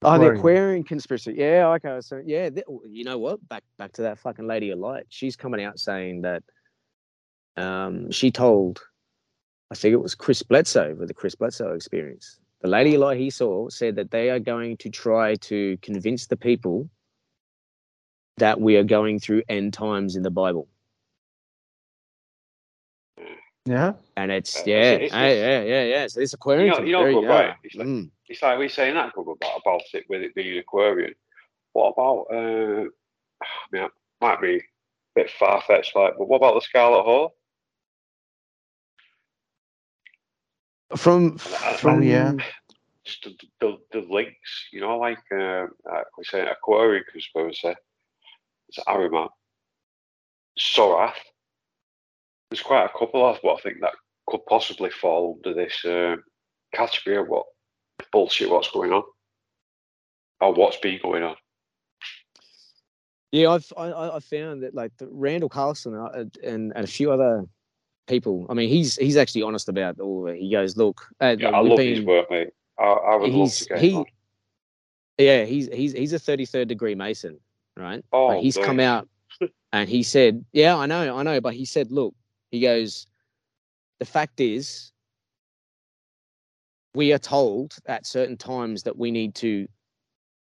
[0.01, 0.37] Oh, the Aquarian.
[0.37, 1.33] Aquarian conspiracy.
[1.37, 1.99] Yeah, okay.
[2.01, 3.47] So yeah, th- you know what?
[3.47, 5.05] Back back to that fucking lady of light.
[5.09, 6.43] She's coming out saying that
[7.57, 8.81] um, she told,
[9.71, 12.39] I think it was Chris Bledsoe with the Chris Bledsoe experience.
[12.65, 16.35] The lady of he saw said that they are going to try to convince the
[16.35, 16.89] people
[18.37, 20.67] that we are going through end times in the Bible.
[23.67, 23.93] Yeah.
[24.17, 26.07] And it's Uh, yeah, it's- yeah, it's- yeah, yeah, yeah.
[26.07, 27.27] So this Aquarian, You know- thing, you know, very- yeah.
[27.29, 27.55] right?
[27.63, 28.09] It's like- Mm.
[28.29, 31.13] It's like we saying that about, about it with it being Aquarian.
[31.73, 32.89] What about, uh,
[33.43, 34.61] I mean, it might be a
[35.13, 37.35] bit far fetched, like, but what about the Scarlet Hole?
[40.95, 42.34] From from yeah.
[43.03, 47.76] Just the, the, the links, you know, like uh, like we say Aquarian conspiracy.
[48.70, 49.30] It's Ahriman,
[50.60, 51.14] Sorath.
[52.49, 53.94] There's quite a couple of what I think that
[54.28, 56.16] could possibly fall under this uh,
[56.74, 57.45] category of what
[58.12, 59.03] bullshit what's going on
[60.41, 61.36] or what's been going on.
[63.32, 66.88] Yeah, I've I, I I found that like the Randall Carlson uh, and and a
[66.88, 67.45] few other
[68.07, 68.45] people.
[68.49, 70.40] I mean, he's he's actually honest about all of it.
[70.40, 72.49] He goes, look, uh, Yeah, I love been- his work, mate.
[72.77, 74.06] I, I would love he's to get he, on.
[75.18, 77.40] yeah, he's he's he's a thirty third degree Mason,
[77.77, 78.03] right?
[78.11, 79.07] Oh, he's come out
[79.73, 82.14] and he said, yeah, I know, I know, but he said, look,
[82.52, 83.07] he goes,
[83.99, 84.91] the fact is,
[86.94, 89.68] we are told at certain times that we need to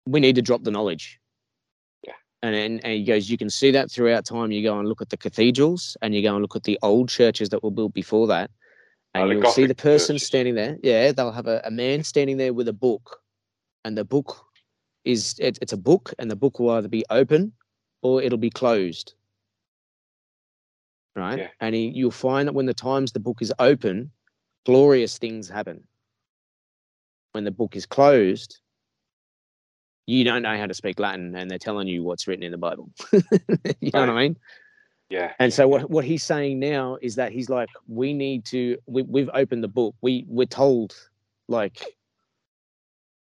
[0.08, 1.20] we need to drop the knowledge.
[2.44, 4.52] And, and and he goes, you can see that throughout time.
[4.52, 7.08] You go and look at the cathedrals, and you go and look at the old
[7.08, 8.52] churches that were built before that,
[9.14, 10.28] and Oh, you'll see the person churches.
[10.28, 10.78] standing there.
[10.84, 13.22] Yeah, they'll have a, a man standing there with a book,
[13.86, 14.46] and the book
[15.06, 17.54] is it, it's a book, and the book will either be open
[18.02, 19.14] or it'll be closed.
[21.16, 21.48] Right, Yeah.
[21.62, 24.12] and he, you'll find that when the times the book is open,
[24.66, 25.88] glorious things happen.
[27.32, 28.60] When the book is closed,
[30.06, 32.58] you don't know how to speak Latin, and they're telling you what's written in the
[32.58, 32.90] Bible.
[33.80, 34.38] you know what I mean?
[35.10, 35.34] Yeah.
[35.40, 39.04] And so what, what he's saying now is that he's like, we need to, we,
[39.04, 39.96] we've opened the book.
[40.02, 40.96] We we're told,
[41.48, 41.84] like,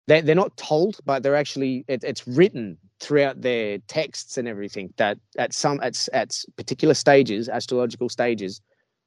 [0.07, 4.93] they they're not told, but they're actually it, it's written throughout their texts and everything
[4.97, 8.61] that at some at at particular stages, astrological stages,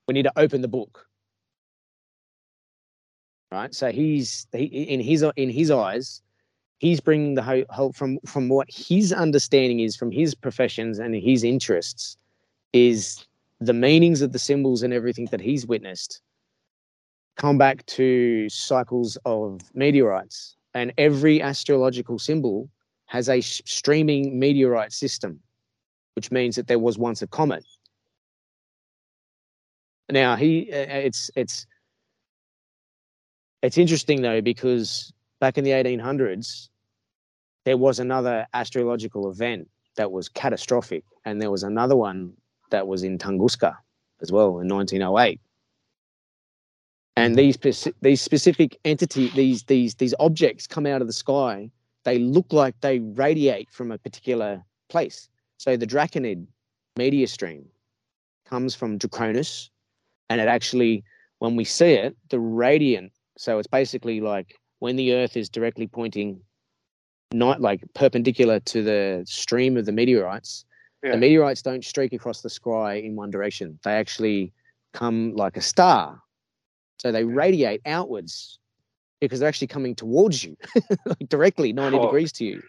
[0.08, 1.06] we need to open the book.
[3.52, 3.74] Right.
[3.74, 6.22] So he's he, in his in his eyes,
[6.80, 11.44] he's bringing the whole from from what his understanding is from his professions and his
[11.44, 12.18] interests
[12.74, 13.26] is
[13.60, 16.22] the meanings of the symbols and everything that he's witnessed
[17.38, 20.56] come back to cycles of meteorites.
[20.74, 22.70] And every astrological symbol
[23.08, 25.40] has a streaming meteorite system
[26.16, 27.64] which means that there was once a comet.
[30.10, 31.68] Now he uh, it's it's
[33.62, 36.70] it's interesting though because back in the 1800s
[37.66, 39.68] there was another astrological event
[39.98, 42.32] that was catastrophic and there was another one
[42.70, 43.76] that was in Tunguska
[44.22, 45.40] as well in 1908.
[47.18, 47.62] And mm-hmm.
[47.62, 51.70] these these specific entity these these these objects come out of the sky.
[52.04, 55.28] They look like they radiate from a particular place.
[55.58, 56.46] So the Draconid
[56.98, 57.66] meteor stream
[58.46, 59.70] comes from Draconis,
[60.30, 61.04] and it actually,
[61.40, 63.12] when we see it, the radiant.
[63.38, 66.40] So it's basically like when the Earth is directly pointing,
[67.34, 70.64] not like perpendicular to the stream of the meteorites
[71.04, 71.14] Yeah.
[71.14, 73.80] the meteorites don't streak across the sky in one direction.
[73.84, 74.54] They actually
[74.94, 76.22] come like a star.
[77.02, 78.60] So they radiate outwards
[79.20, 80.56] because they're actually coming towards you,
[81.12, 82.02] like directly 90 Oh.
[82.06, 82.62] degrees to you.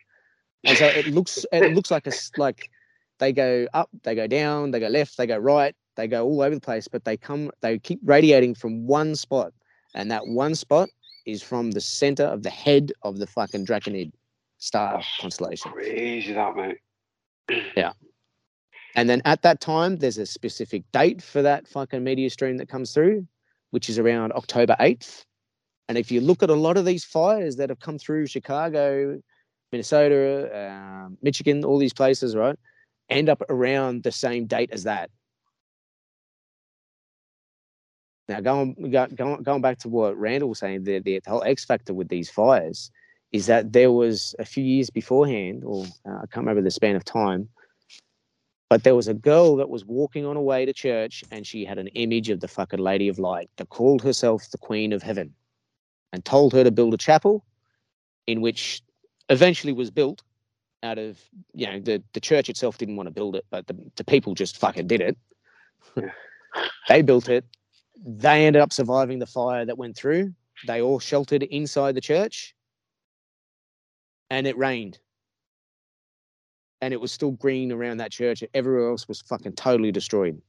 [0.65, 2.71] And so it looks it looks like a like
[3.19, 6.41] they go up, they go down, they go left, they go right, they go all
[6.41, 9.53] over the place, but they come they keep radiating from one spot.
[9.95, 10.89] And that one spot
[11.27, 14.13] is from the center of the head of the fucking Draconid
[14.59, 15.73] star Oh, constellation.
[15.73, 16.79] Crazy that, mate.
[17.77, 17.93] Yeah.
[18.95, 22.69] And then at that time, there's a specific date for that fucking meteor stream that
[22.69, 23.27] comes through,
[23.71, 25.23] which is around October 8th.
[25.89, 29.21] And if you look at a lot of these fires that have come through Chicago,
[29.71, 32.59] Minnesota, um, Michigan, all these places, right?
[33.09, 35.11] end up around the same date as that.
[38.29, 41.95] Now, going going going back to what Randall was saying, the, the whole X factor
[41.95, 42.91] with these fires
[43.33, 46.97] is that there was a few years beforehand, or uh, I can't remember the span
[46.97, 47.49] of time,
[48.69, 51.65] but there was a girl that was walking on her way to church, and she
[51.65, 55.03] had an image of the fucking Lady of Light that called herself the Queen of
[55.03, 55.33] Heaven,
[56.13, 57.45] and told her to build a chapel,
[58.27, 58.83] in which
[59.29, 60.23] eventually was built
[60.83, 61.19] out of
[61.55, 64.35] you know the the church itself didn't want to build it, but the, the people
[64.35, 65.17] just fucking did it.
[66.89, 67.45] they built it.
[68.05, 70.35] They ended up surviving the fire that went through.
[70.67, 72.55] They all sheltered inside the church,
[74.31, 74.99] and it rained.
[76.81, 78.45] And it was still green around that church.
[78.55, 80.41] Everywhere else was fucking totally destroyed.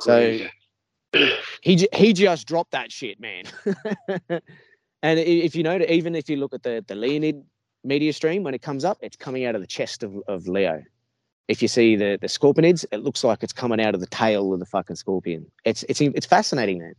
[0.00, 0.38] So
[1.60, 3.44] he he just dropped that shit, man.
[5.02, 7.42] and if you know, even if you look at the the Leonid
[7.84, 10.82] meteor stream when it comes up, it's coming out of the chest of, of Leo.
[11.52, 14.54] If you see the the scorpionids, it looks like it's coming out of the tail
[14.54, 15.44] of the fucking scorpion.
[15.66, 16.94] It's it's it's fascinating, man.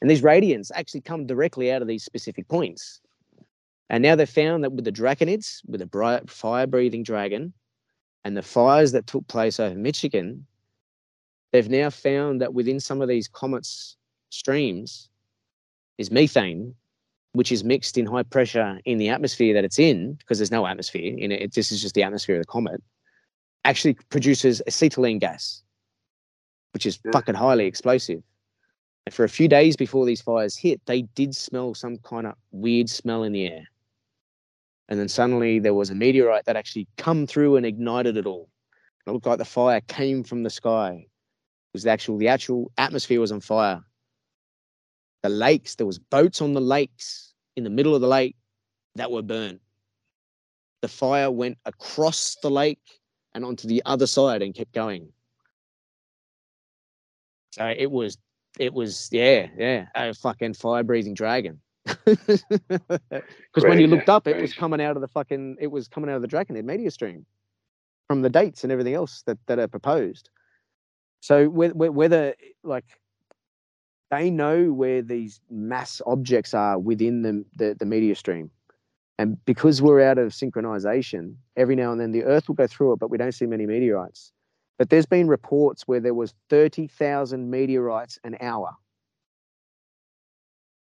[0.00, 3.02] And these radiants actually come directly out of these specific points.
[3.90, 7.52] And now they've found that with the draconids, with the bright fire breathing dragon,
[8.24, 10.46] and the fires that took place over Michigan,
[11.52, 13.98] they've now found that within some of these comets
[14.30, 15.10] streams
[15.98, 16.74] is methane,
[17.32, 20.66] which is mixed in high pressure in the atmosphere that it's in, because there's no
[20.66, 21.52] atmosphere in it.
[21.52, 22.82] This is just the atmosphere of the comet,
[23.64, 25.62] actually produces acetylene gas,
[26.72, 27.12] which is Yeah.
[27.12, 28.22] fucking highly explosive.
[29.06, 32.34] And for a few days before these fires hit, they did smell some kind of
[32.50, 33.66] weird smell in the air.
[34.88, 38.48] And then suddenly there was a meteorite that actually come through and ignited it all.
[39.06, 40.90] It looked like the fire came from the sky.
[41.06, 43.82] It was the actual the actual atmosphere was on fire.
[45.22, 48.36] The lakes, there was boats on the lakes in the middle of the lake
[48.94, 49.60] that were burnt.
[50.80, 53.00] The fire went across the lake
[53.34, 55.12] and onto the other side and kept going.
[57.52, 58.18] So it was
[58.58, 61.60] it was yeah, yeah, a fucking fire breathing dragon.
[63.54, 66.10] Because when you looked up, it was coming out of the fucking it was coming
[66.10, 67.24] out of the Draconid meteor stream
[68.06, 70.30] from the dates and everything else that, that are proposed.
[71.20, 72.84] So whe- whe- whether like
[74.10, 78.50] they know where these mass objects are within the, the, the meteor stream.
[79.18, 82.92] And because we're out of synchronization, every now and then the Earth will go through
[82.92, 84.32] it, but we don't see many meteorites.
[84.78, 88.70] But there's been reports where there was 30,000 meteorites an hour.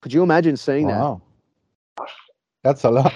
[0.03, 0.99] Could you imagine seeing that?
[0.99, 1.23] Wow.
[2.65, 3.13] That's a lot.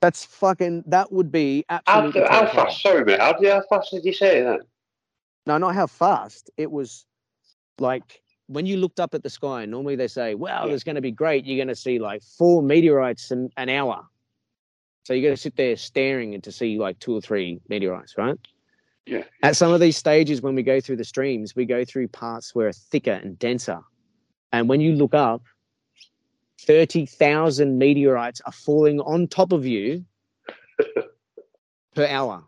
[0.00, 0.84] That's fucking.
[0.86, 2.20] That would be How, absolutely.
[2.22, 2.66] how terrifying.
[2.66, 2.82] fast?
[2.82, 3.20] Sorry, mate.
[3.20, 4.60] How, how fast did you say that?
[5.46, 6.50] No, not how fast.
[6.56, 7.06] It was
[7.78, 9.64] like when you looked up at the sky.
[9.64, 10.68] Normally they say, "Wow, Yeah.
[10.68, 11.46] there's going to be great.
[11.46, 14.04] You're going to see like four meteorites an, an hour."
[15.08, 18.18] So you're going to sit there staring and to see like two or three meteorites,
[18.18, 18.36] right?
[19.06, 19.24] Yeah.
[19.42, 22.54] At some of these stages, when we go through the streams, we go through parts
[22.54, 23.80] where are thicker and denser,
[24.52, 25.40] and when you look up,
[26.60, 30.04] thirty thousand meteorites are falling on top of you
[31.94, 32.44] per hour.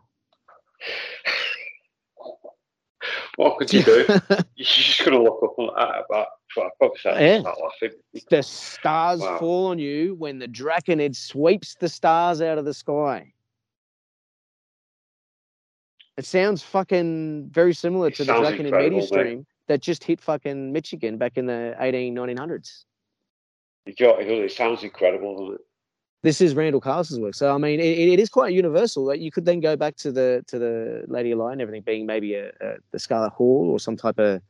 [3.37, 4.05] What could you do?
[4.55, 6.03] You're just going to look up on that.
[6.07, 6.27] about.
[6.55, 7.43] Well, probably Yeah.
[8.29, 9.37] the stars Wow.
[9.39, 13.33] fall on you when the Draconid sweeps the stars out of the sky.
[16.17, 19.03] It sounds fucking very similar It to the Draconid mate.
[19.07, 22.85] stream that just hit fucking Michigan back in the 18, 1900s.
[23.85, 25.61] You it sounds incredible, doesn't it?
[26.23, 27.33] This is Randall Carlson's work.
[27.33, 29.05] So I mean, it, it is quite universal.
[29.07, 31.81] That you could then go back to the to the Lady of Light and everything
[31.81, 34.41] being maybe a, a the Scarlet Hall or some type of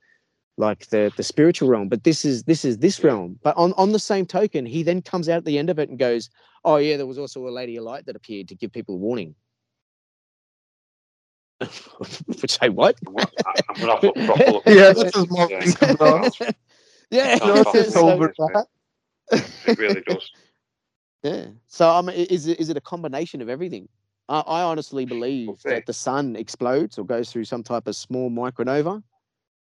[0.57, 1.89] like the the spiritual realm.
[1.89, 3.39] But this is this is this realm.
[3.43, 5.89] But on on the same token, he then comes out at the end of it
[5.89, 6.29] and goes,
[6.63, 8.99] "Oh yeah, there was also a Lady of Light that appeared to give people a
[8.99, 9.35] warning."
[12.27, 12.95] Which say what?
[13.07, 13.27] I'm gonna,
[13.69, 14.63] I'm gonna have a proper look.
[14.67, 15.63] Yeah, at this is more Yeah.
[15.63, 16.37] thing about.
[17.11, 18.65] yeah, Sounds Notice over that.
[19.31, 19.43] it?
[19.67, 20.31] It really does.
[21.23, 21.45] Yeah.
[21.67, 23.87] So I mean, i- is it is it a combination of everything?
[24.27, 25.75] I, I honestly believe Okay.
[25.75, 29.03] that the sun explodes or goes through some type of small micronova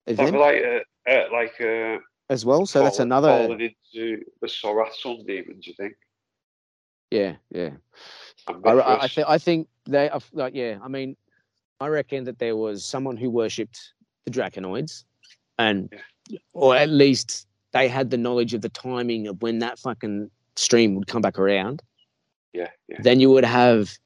[0.06, 1.98] Like, uh, uh, like uh,
[2.28, 2.66] as well.
[2.66, 3.28] So that's another.
[3.28, 5.66] falling into the Sorath Sun demons.
[5.66, 5.94] You think?
[7.10, 7.70] Yeah, yeah.
[8.46, 10.78] I, I, I, th- I think they are like yeah.
[10.82, 11.16] I mean,
[11.80, 13.92] I reckon that there was someone who worshipped
[14.24, 15.04] the Draconoids,
[15.58, 15.92] and
[16.52, 20.94] or at least they had the knowledge of the timing of when that fucking stream
[20.94, 21.82] would come back around.
[22.52, 22.98] yeah, yeah.
[23.00, 23.96] Then you would have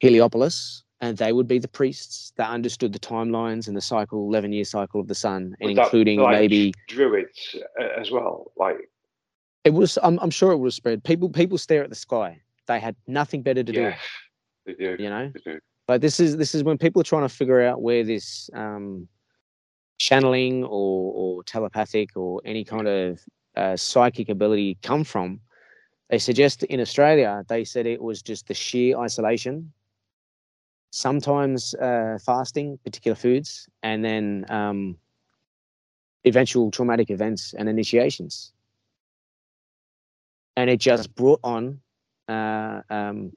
[0.00, 4.52] Heliopolis, and they would be the priests that understood the timelines and the cycle, eleven
[4.52, 8.52] year cycle of the sun, and Was including like, maybe druids uh, as well.
[8.56, 8.90] Like,
[9.64, 9.98] it was.
[10.02, 11.04] I'm, I'm sure it would have spread.
[11.04, 12.40] People people stare at the sky.
[12.66, 13.96] They had nothing better to yeah,
[14.64, 14.96] they do.
[14.96, 15.02] do.
[15.02, 15.32] You know.
[15.34, 15.60] They do.
[15.88, 19.06] Like this is this is when people are trying to figure out where this um,
[19.98, 23.20] channeling or, or telepathic or any kind of
[23.56, 25.40] uh, psychic ability come from.
[26.10, 29.72] They suggest in Australia, they said it was just the sheer isolation,
[30.96, 34.96] sometimes uh, fasting particular foods, and then um,
[36.24, 38.52] eventual traumatic events and initiations.
[40.56, 41.80] And it just brought on
[42.28, 43.32] uh, um,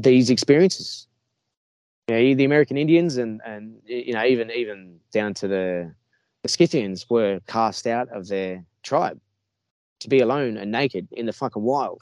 [0.00, 1.06] these experiences.
[2.08, 5.94] You know, the American Indians and and you know even even down to the,
[6.42, 9.20] the Scythians were cast out of their tribe
[10.00, 12.00] to be alone and naked in the fucking wild,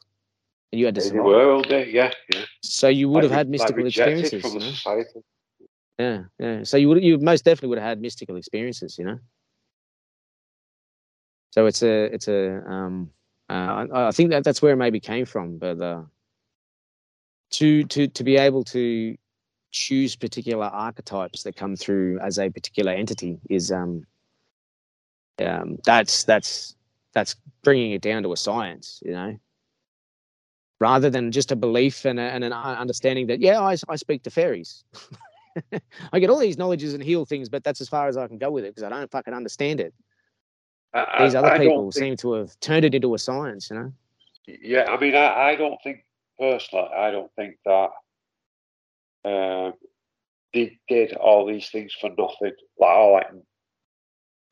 [0.72, 1.26] and you had to In the survive.
[1.26, 1.84] world, eh?
[1.88, 2.44] yeah, yeah.
[2.62, 4.42] So you would have had mystical rejected experiences.
[4.42, 5.20] from You the society.
[5.98, 6.62] Yeah, yeah.
[6.64, 9.18] So you would you most definitely would have had mystical experiences, you know.
[11.52, 13.10] So it's a it's a um
[13.48, 16.02] uh, I, I think that that's where it maybe came from, but uh,
[17.52, 19.16] to to to be able to
[19.70, 24.04] choose particular archetypes that come through as a particular entity is um
[25.40, 26.74] um that's that's
[27.12, 29.38] that's bringing it down to a science, you know.
[30.78, 33.96] Rather than just a belief and, a, and an uh, understanding that yeah, I, I
[33.96, 34.84] speak to fairies.
[36.12, 38.36] I get all these knowledges and heal things, but that's as far as I can
[38.36, 39.94] go with it because I don't fucking understand it.
[40.92, 43.76] I, These other I people think- seem to have turned it into a science, you
[43.76, 43.92] know.
[44.46, 46.04] Yeah, I mean, I, I don't think
[46.38, 47.90] personally, I don't think that
[49.24, 49.72] um,
[50.54, 52.52] they did all these things for nothing.
[52.78, 53.26] Like, oh, like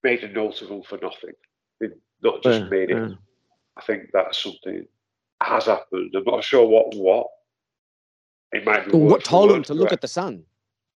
[0.02, 1.34] made a note of them for nothing.
[1.80, 1.88] They
[2.22, 2.96] not just Yeah, made it.
[3.10, 3.14] yeah.
[3.76, 4.86] I think that's something
[5.44, 6.12] has happened.
[6.16, 7.26] I'm not sure what what.
[8.52, 8.92] It might be.
[8.96, 9.92] Well, what told them to look correct.
[9.94, 10.44] at the sun?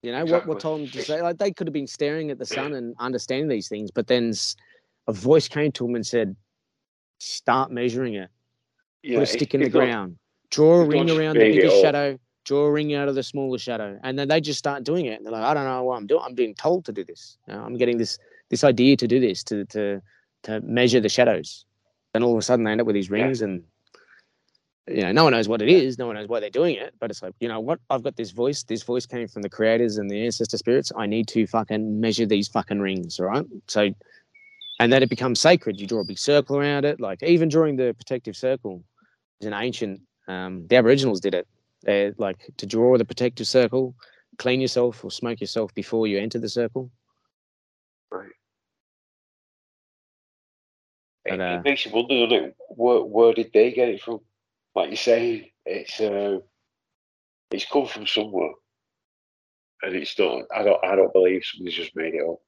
[0.02, 1.20] You know, what, what told them to say?
[1.20, 4.32] Like they could have been staring at the sun and understanding these things, but then
[5.08, 6.36] a voice came to them and said,
[7.18, 8.30] "Start measuring it.
[9.02, 10.16] Yeah, Put a it- stick in the ground.
[10.50, 12.18] Draw a ring around the biggest shadow.
[12.44, 15.16] Draw a ring out of the smaller shadow." And then they just start doing it.
[15.18, 16.22] And they're like, "I don't know what I'm doing.
[16.24, 17.36] I'm being told to do this.
[17.48, 18.18] You know, I'm getting this
[18.50, 20.00] this idea to do this to to
[20.44, 21.64] to measure the shadows."
[22.14, 23.24] And all of a sudden, they end up with these Yeah.
[23.24, 23.64] rings and
[24.90, 26.94] you know, no one knows what it is, no one knows why they're doing it,
[26.98, 27.78] but it's like, you know what?
[27.90, 28.62] I've got this voice.
[28.62, 30.92] This voice came from the creators and the ancestor spirits.
[30.96, 33.44] I need to fucking measure these fucking rings, all right?
[33.66, 33.90] So,
[34.80, 35.80] and then it becomes sacred.
[35.80, 37.00] You draw a big circle around it.
[37.00, 38.82] Like even during the protective circle,
[39.40, 40.00] is an ancient.
[40.26, 41.46] Um, the Aboriginals did it.
[41.84, 43.94] They like to draw the protective circle,
[44.36, 46.90] clean yourself or smoke yourself before you enter the circle.
[48.10, 48.30] Right.
[51.24, 52.56] But, uh, it makes you wonder, doesn't it?
[52.70, 54.20] Where, where did they get it from?
[54.74, 56.38] Like you say, it's uh,
[57.50, 58.52] it's come from somewhere,
[59.82, 60.44] and it's not.
[60.54, 60.84] I don't.
[60.84, 62.38] I don't believe somebody's just made it up.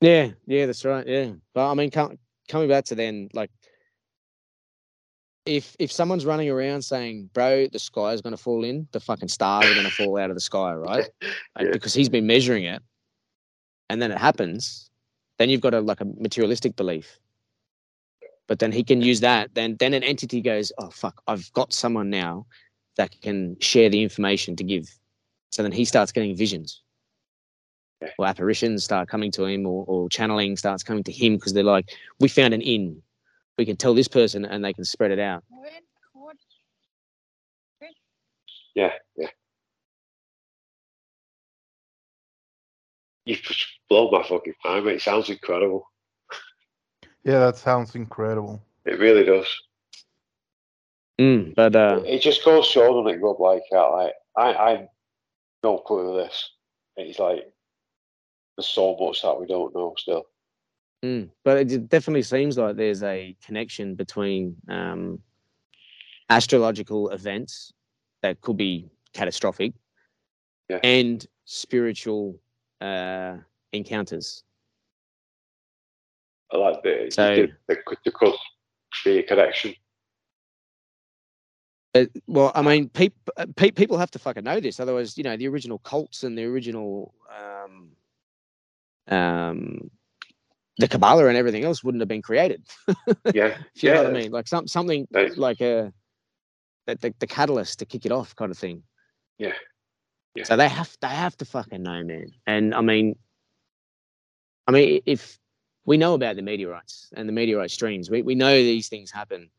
[0.00, 1.06] Yeah, yeah, that's right.
[1.06, 2.18] Yeah, but I mean, com-
[2.48, 3.50] coming back to then, like,
[5.46, 9.00] if if someone's running around saying, "Bro, the sky is going to fall in," the
[9.00, 11.08] fucking stars are going to fall out of the sky, right?
[11.56, 11.72] Like, Yeah.
[11.72, 12.82] Because he's been measuring it,
[13.88, 14.90] and then it happens,
[15.38, 17.18] then you've got a like a materialistic belief.
[18.46, 19.54] But then he can use that.
[19.54, 22.46] Then then an entity goes, "Oh fuck, I've got someone now
[22.96, 24.88] that can share the information to give."
[25.50, 26.82] So then he starts getting visions
[28.18, 31.62] or apparitions start coming to him or, or channeling starts coming to him because they're
[31.62, 31.90] like,
[32.20, 33.02] we found an inn.
[33.56, 35.44] We can tell this person and they can spread it out.
[38.74, 39.28] Yeah, yeah.
[43.24, 44.96] You've just blown my fucking mind, mate.
[44.96, 45.88] It sounds incredible.
[47.24, 48.62] Yeah, that sounds incredible.
[48.84, 49.46] It really does.
[51.20, 53.40] Mm, but uh, it just goes so doesn't it, Rob?
[53.40, 54.88] Like, uh, like I, I
[55.62, 56.50] no clue of this.
[56.96, 57.44] It's like
[58.56, 60.24] there's so much that we don't know still.
[61.04, 65.18] mm, but it definitely seems like there's a connection between um,
[66.30, 67.72] astrological events
[68.22, 69.72] that could be catastrophic
[70.68, 70.80] Yeah.
[70.82, 72.38] and spiritual
[72.80, 73.36] uh,
[73.72, 74.42] encounters.
[76.54, 78.36] I like the So- the, the,
[79.04, 79.74] the a connection.
[81.96, 84.80] Uh, well, I mean, peop, uh, pe- people have to fucking know this.
[84.80, 87.90] Otherwise, you know, the original cults and the original, um,
[89.16, 89.90] um,
[90.78, 92.64] the Kabbalah and everything else wouldn't have been created.
[93.32, 95.36] Yeah, If you know what I mean, like some something Right.
[95.38, 95.92] like a
[96.86, 98.82] the, the, the catalyst to kick it off, kind of thing.
[99.38, 99.52] Yeah.
[100.34, 100.44] Yeah.
[100.44, 102.26] So they have they have to fucking know, man.
[102.46, 103.14] And I mean,
[104.66, 105.38] I mean, if
[105.86, 109.50] we know about the meteorites and the meteorite streams, we we know these things happen.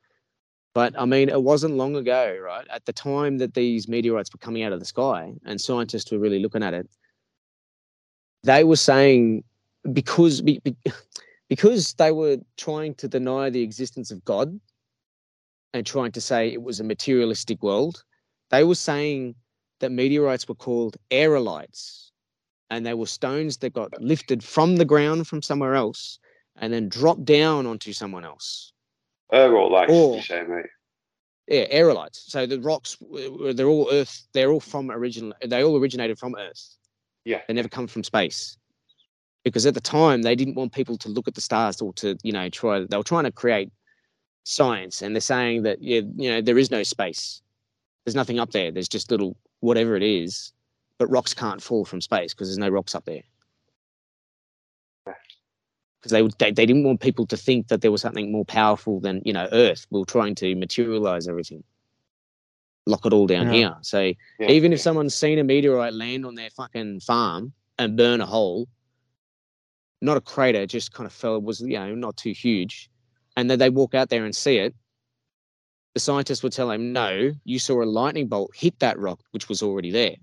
[0.74, 2.68] But I mean, it wasn't long ago, right?
[2.70, 6.20] At the time that these meteorites were coming out of the sky, and scientists were
[6.20, 6.90] really looking at it,
[8.44, 9.44] they were saying
[9.94, 10.76] because be, be-
[11.50, 14.60] because they were trying to deny the existence of God
[15.74, 18.04] and trying to say it was a materialistic world,
[18.50, 19.36] they were saying
[19.80, 22.05] that meteorites were called aerolites,
[22.70, 26.20] and they were stones that got lifted from the ground from somewhere else
[26.58, 28.72] and then dropped down onto someone else.
[29.32, 30.66] Aerolites, Or- you say, mate?
[31.48, 32.28] Yeah, aerolites.
[32.28, 32.98] So the rocks,
[33.54, 34.28] they're all Earth.
[34.34, 35.34] They're all from original.
[35.46, 36.76] They all originated from Earth.
[37.24, 37.42] Yeah.
[37.48, 38.58] They never come from space.
[39.44, 42.18] Because at the time they didn't want people to look at the stars or to,
[42.24, 42.80] you know, try.
[42.80, 43.72] They were trying to create
[44.44, 47.42] science, and they're saying that yeah, you know, there is no space.
[48.06, 48.72] There's nothing up there.
[48.72, 50.52] There's just little whatever it is,
[50.98, 53.24] but rocks can't fall from space because there's no rocks up there.
[55.06, 58.46] Because they, would- they they didn't want people to think that there was something more
[58.46, 59.88] powerful than you know Earth.
[59.90, 61.64] We were trying to materialize everything,
[62.86, 63.54] lock it all down Yeah.
[63.54, 63.76] here.
[63.82, 64.02] So
[64.40, 64.50] Yeah.
[64.52, 68.68] even if someone's seen a meteorite land on their fucking farm and burn a hole,
[70.02, 72.90] not a crater, just kind of fell, was, you know, not too huge,
[73.36, 74.76] and then they walk out there and see it,
[75.96, 79.50] the scientists would tell him, no, you saw a lightning bolt hit that rock, which
[79.50, 80.16] was already there.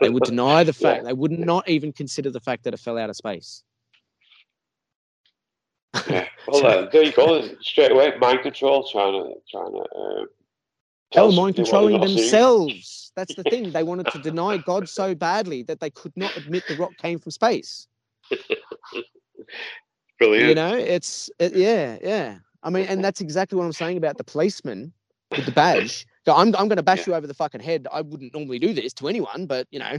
[0.00, 2.98] They would deny the fact, they would not even consider the fact that it fell
[2.98, 3.62] out of space.
[6.08, 6.28] Yeah.
[6.48, 7.42] Well, uh, there you go.
[7.60, 9.78] Straight away, mind control, trying to, trying to.
[9.80, 10.24] Uh,
[11.10, 13.12] tell were mind somebody what they're controlling themselves.
[13.16, 13.72] That's the thing.
[13.72, 17.18] They wanted to deny God so badly that they could not admit the rock came
[17.18, 17.88] from space.
[20.20, 20.48] Brilliant.
[20.50, 22.38] You know, it's it, yeah, yeah.
[22.62, 24.92] I mean, and that's exactly what I'm saying about the policeman
[25.32, 26.06] with the badge.
[26.26, 27.86] So I'm I'm going to bash you over the fucking head.
[27.92, 29.98] I wouldn't normally do this to anyone, but you know,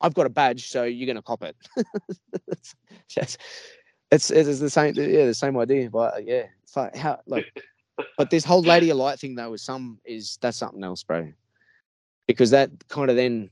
[0.00, 1.56] I've got a badge, so you're going to cop it.
[2.48, 2.74] it's,
[3.08, 3.38] just-
[4.10, 5.88] it's it's the same, yeah, the same idea.
[5.88, 7.46] But uh, yeah, it's like how like,
[8.18, 11.32] but this whole lady of light thing though is some is that's something else, bro.
[12.26, 13.48] Because that kind of then,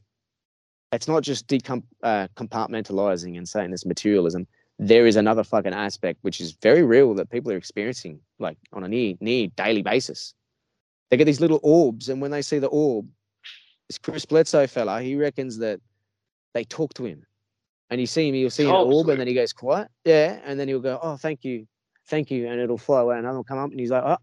[0.92, 4.46] it's not just decom uh, compartmentalizing and saying it's materialism
[4.82, 8.82] there is another fucking aspect which is very real that people are experiencing like on
[8.82, 10.34] a near near daily basis.
[11.10, 13.06] They get these little orbs, and when they see the orb,
[13.88, 15.80] this Chris Bledsoe fella, he reckons that
[16.54, 17.26] they talk to him.
[17.90, 19.88] And you see him, you'll see an orb, and then he goes quiet.
[20.04, 20.38] Yeah.
[20.44, 21.66] And then he'll go, Oh, thank you,
[22.06, 22.46] thank you.
[22.46, 23.16] And it'll fly away.
[23.16, 24.18] And another will come up and he's like, Oh,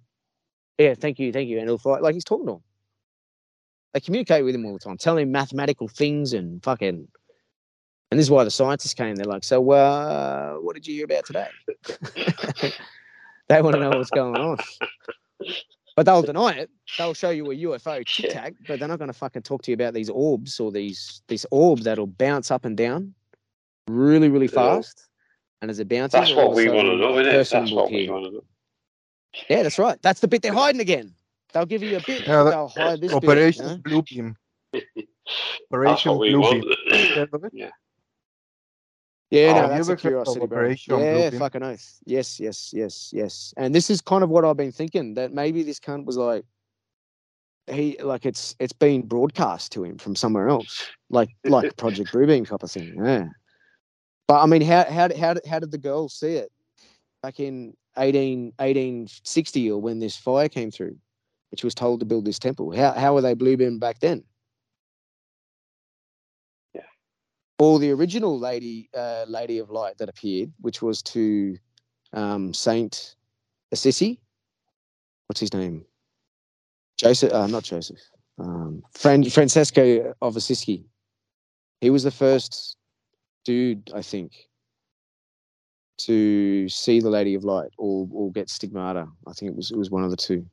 [0.77, 1.57] yeah, thank you, thank you.
[1.57, 2.64] And it'll fly like he's talking to him.
[3.93, 7.07] They communicate with him all the time, telling him mathematical things and fucking
[8.09, 9.15] and this is why the scientists came.
[9.15, 11.47] They're like, so uh, what did you hear about today?
[13.49, 14.57] they want to know what's going on.
[15.97, 16.69] But they'll deny it.
[16.99, 19.71] They'll show you a UFO tic tac, but they're not going to fucking talk to
[19.71, 23.15] you about these orbs or these these orbs that'll bounce up and down
[23.87, 24.75] really, really Yeah.
[24.75, 25.07] fast.
[25.63, 27.49] And as it bounces, That's what we want to know, a isn't it?
[27.49, 28.43] That's what we want to know.
[29.49, 29.99] Yeah, that's right.
[30.03, 31.15] That's the bit they're hiding again.
[31.51, 32.27] They'll give you a bit.
[32.27, 33.91] Yeah, that- they'll hide this Operation bit.
[34.13, 34.35] you know?
[34.75, 34.83] Bluebeam.
[35.71, 36.41] Operation Blue Beam.
[36.61, 36.61] Bluebeam.
[36.91, 37.15] want.
[37.15, 37.53] Heard of it?
[39.29, 40.61] Yeah, Oh, no, that's a curiosity, bro.
[41.03, 41.99] Yeah, fucking oath.
[42.05, 43.53] Yes, yes, yes, yes.
[43.57, 46.45] And this is kind of what I've been thinking that maybe this cunt was like,
[47.69, 52.47] he like it's it's been broadcast to him from somewhere else, like like Project Bluebeam
[52.47, 52.95] type of thing.
[53.03, 53.25] Yeah.
[54.29, 56.49] But I mean, how how did- how did, how did the girls see it
[57.21, 60.95] back in 18, 1860 or when this fire came through,
[61.51, 62.73] which was told to build this temple?
[62.73, 64.23] How how were they bluebeam back then?
[67.59, 71.57] Or the original lady uh, lady of light that appeared, which was to
[72.13, 73.15] um, Saint
[73.71, 74.19] Assisi.
[75.27, 75.85] What's his name?
[76.97, 77.99] Joseph, uh, not Joseph.
[78.39, 80.85] Um, Fran- Francesco of Assisi.
[81.81, 82.77] He was the first
[83.45, 84.34] dude, I think,
[85.99, 89.07] to see the Lady of Light or or get stigmata.
[89.27, 90.45] I think it was it was one of the two.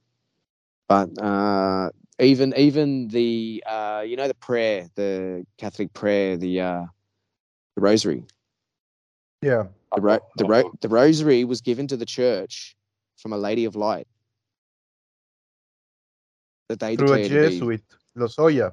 [0.89, 1.91] But uh,
[2.21, 6.85] even even the uh, you know the prayer, the Catholic prayer, the uh,
[7.75, 8.25] the Rosary.
[9.43, 9.65] Yeah.
[9.95, 12.77] The, ro- the, ro- the Rosary was given to the church
[13.17, 14.09] from a Lady of Light
[16.69, 17.59] that they Through a declared be.
[17.59, 17.83] Jesuit,
[18.17, 18.73] Loyola.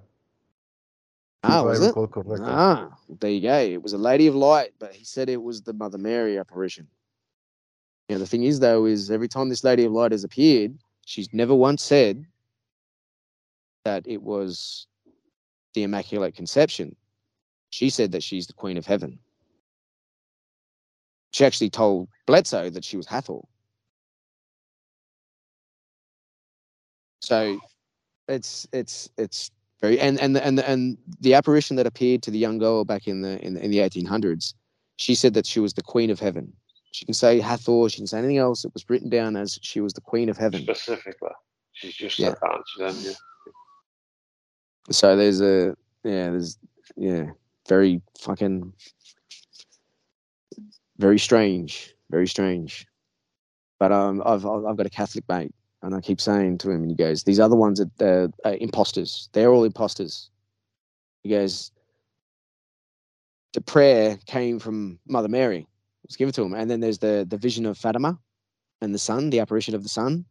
[1.44, 1.96] Ah, was it?
[2.40, 3.58] Ah, there you go.
[3.58, 6.88] It was a Lady of Light, but he said it was the Mother Mary apparition.
[8.10, 11.34] Yeah, the thing is though, is every time this Lady of Light has appeared, she's
[11.34, 12.26] never once said
[13.86, 14.88] that it was
[15.74, 16.96] the Immaculate Conception.
[17.70, 19.20] She said that she's the Queen of Heaven.
[21.34, 23.40] She actually told Bledsoe that she was Hathor.
[27.22, 27.60] So
[28.28, 32.58] it's it's it's very and and and and the apparition that appeared to the young
[32.58, 34.54] girl back in the in, the- in the 1800s
[34.98, 36.52] she said that she was the queen of heaven
[36.92, 39.82] she can say hathor she can say anything else it was written down as she
[39.82, 41.30] was the queen of heaven Specifically.
[41.74, 42.34] She's just Yeah.
[42.80, 42.88] yeah.
[42.88, 43.14] answer.
[44.90, 46.58] So there's a yeah there's
[46.98, 47.26] yeah
[47.68, 48.74] very fucking
[50.98, 52.88] very strange very strange
[53.80, 55.54] but um i've i've got a catholic mate
[55.84, 58.56] And I keep saying to him, and he goes, "These other ones are, are, are
[58.56, 59.30] imposters.
[59.34, 60.30] They're all imposters."
[61.24, 61.72] He goes,
[63.54, 65.62] "The prayer came from Mother Mary.
[66.04, 68.20] It was given to him, and then there's the the vision of Fatima
[68.82, 70.26] and the sun, the apparition of the sun.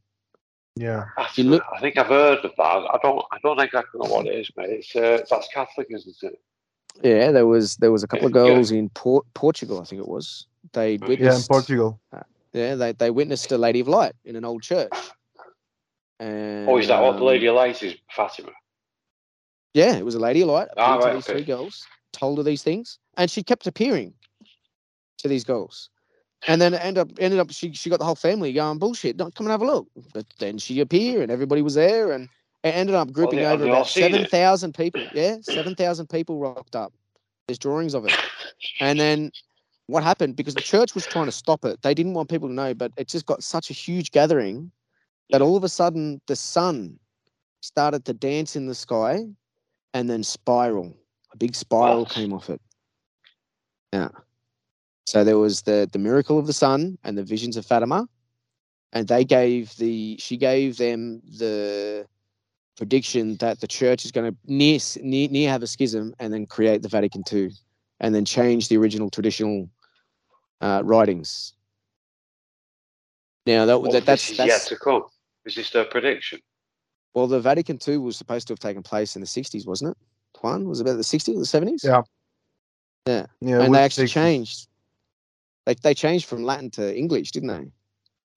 [0.77, 1.07] Yeah.
[1.19, 2.63] Actually, look- I think I've heard of that.
[2.63, 3.25] I don't.
[3.33, 4.71] I don't exactly know what it is, mate.
[4.71, 6.41] It's uh, that's Catholic, isn't it?
[7.03, 8.43] Yeah, there was there was a couple of Yeah.
[8.43, 10.47] girls in Port, Portugal, I think it was.
[10.73, 11.49] They Yeah, in Yeah, in witnessed.
[11.49, 12.01] Portugal.
[12.53, 14.93] Yeah, they, they witnessed a Lady of Light in an old church.
[16.19, 17.95] And, Oh, is that what the um, Lady of Light is?
[18.11, 18.51] Fatima.
[19.73, 20.67] Yeah, it was a Lady of Light.
[20.77, 21.33] Ah, appeared to right, these okay.
[21.35, 24.15] three girls, told her these things, and she kept appearing
[25.19, 25.91] to these girls.
[26.47, 29.17] And then it ended up ended up she she got the whole family going bullshit.
[29.17, 29.89] Don't come and have a look.
[30.13, 32.29] But then she appeared and everybody was there and
[32.65, 35.09] it ended up grouping have over about seven thousand people.
[35.13, 36.93] Yeah, seven thousand people rocked up.
[37.47, 38.17] There's drawings of it.
[38.81, 39.33] And then
[39.87, 40.37] what happened?
[40.37, 41.83] Because the church was trying to stop it.
[41.83, 44.71] They didn't want people to know, but it just got such a huge gathering
[45.31, 46.99] that all of a sudden the sun
[47.61, 49.27] started to dance in the sky
[49.95, 50.97] and then spiral.
[51.33, 52.61] A big spiral came off it.
[53.93, 54.09] Yeah.
[55.07, 58.09] So there was the the miracle of the sun and the visions of Fatima,
[58.93, 62.07] and they gave the she gave them the
[62.77, 66.47] prediction that the church is going to near, near near have a schism and then
[66.47, 67.51] create the Vatican II,
[68.01, 69.69] and then change the original traditional
[70.61, 71.55] uh, writings.
[73.47, 75.03] Now that, Well, that that's this is that's yet to come.
[75.45, 76.39] Is this their prediction?
[77.15, 79.97] well, the Vatican II was supposed to have taken place in the '60s, wasn't it?
[80.43, 81.85] One was it about the '60s or the '70s.
[81.85, 82.03] Yeah.
[83.07, 83.63] Yeah, Yeah.
[83.63, 84.13] and they actually 60s.
[84.13, 84.69] changed.
[85.67, 87.55] They they changed from Latin to English, didn't they?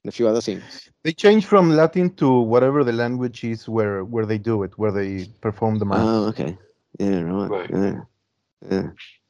[0.03, 0.89] And a few other things.
[1.03, 4.91] They changed from Latin to whatever the language is where where they do it, where
[4.91, 5.99] they perform the mass.
[6.01, 6.57] Oh, okay.
[6.99, 7.49] Yeah, right.
[7.49, 7.69] Right.
[7.71, 7.99] Yeah.
[8.69, 8.87] Yeah.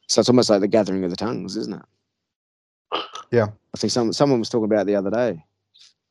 [0.07, 3.01] So it's almost like the gathering of the tongues, isn't it?
[3.31, 3.47] Yeah.
[3.73, 5.43] I think some someone was talking about it the other day.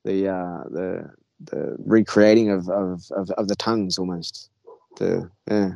[0.04, 1.10] The uh the
[1.44, 4.50] the recreating of of of, of the tongues almost.
[4.96, 5.72] The yeah.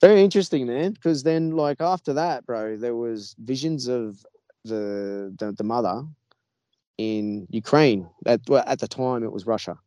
[0.00, 0.92] Very interesting, man.
[0.92, 4.24] Because then, like after that, bro, there was visions of
[4.66, 6.04] the the, the mother
[6.98, 8.08] in Ukraine.
[8.24, 9.78] At well, at the time, it was Russia,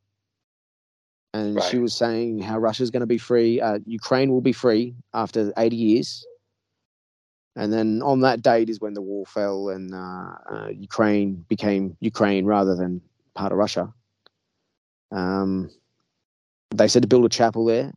[1.34, 3.61] and she was saying how Russia's going to be free.
[3.61, 6.26] Uh, Ukraine will be free after eighty years,
[7.56, 11.97] and then on that date is when the wall fell and uh, uh, Ukraine became
[11.99, 13.01] Ukraine rather than
[13.35, 13.93] part of Russia.
[15.11, 15.72] Um,
[16.72, 17.91] they said to build a chapel there,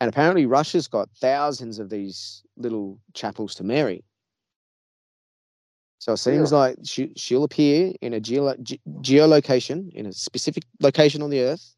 [0.00, 4.02] and apparently Russia's got thousands of these little chapels to Mary.
[5.98, 10.64] So it seems like she she'll appear in a geolo- ge- geolocation in a specific
[10.80, 11.74] location on the earth.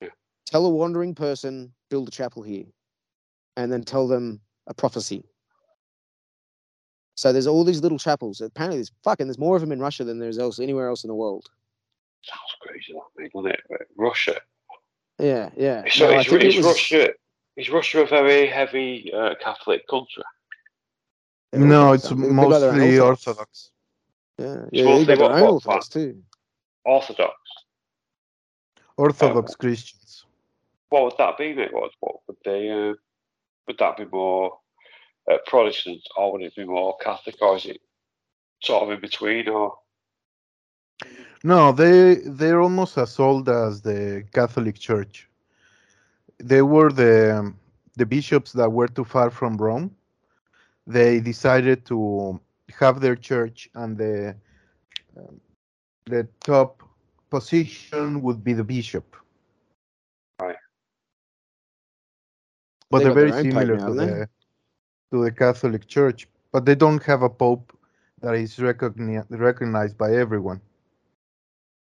[0.00, 0.08] Yeah.
[0.46, 2.64] Tell a wandering person build a chapel here,
[3.56, 5.24] and then tell them a prophecy.
[7.14, 8.40] So there's all these little chapels.
[8.40, 11.08] Apparently, there's fucking there's more of them in Russia than there's else anywhere else in
[11.08, 11.48] the world.
[12.24, 13.88] Sounds crazy, that mate, doesn't it?
[13.96, 14.40] Russia.
[15.18, 15.84] Yeah, yeah.
[15.88, 17.08] So No, is, is was- Russia
[17.56, 20.22] is Russia a very heavy uh, Catholic country?
[21.52, 23.70] No, it's They- they've got their own mostly Orthodox.
[24.38, 26.22] Yeah, yeah, mostly they got their what- own what- Orthodox too.
[26.84, 27.34] Orthodox.
[28.96, 30.24] Orthodox Christians.
[30.88, 31.72] What would that be, mate?
[31.72, 32.70] What, what would they?
[32.70, 32.94] Uh,
[33.66, 34.58] would that be more
[35.30, 37.80] uh, Protestant, or would it be more Catholic, or is it
[38.62, 39.48] sort of in between?
[39.48, 39.78] Or
[41.44, 45.28] No, they they're almost as old as the Catholic Church.
[46.38, 47.54] They were the
[47.96, 49.94] the bishops that were too far from Rome.
[50.86, 52.40] They decided to
[52.78, 54.36] have their church, and the
[55.16, 55.40] um,
[56.06, 56.82] the top
[57.30, 59.16] position would be the bishop.
[60.40, 60.56] Right.
[62.90, 64.20] But They they are very similar now, to haven't they?
[64.20, 64.28] the
[65.12, 67.72] to the Catholic Church, but they don't have a pope
[68.20, 70.60] that is recogni- recognized by everyone.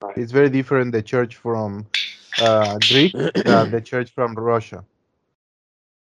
[0.03, 0.17] Right.
[0.19, 1.87] It's very different the church from
[2.39, 3.15] uh, Greek
[3.45, 4.85] than the church from Russia.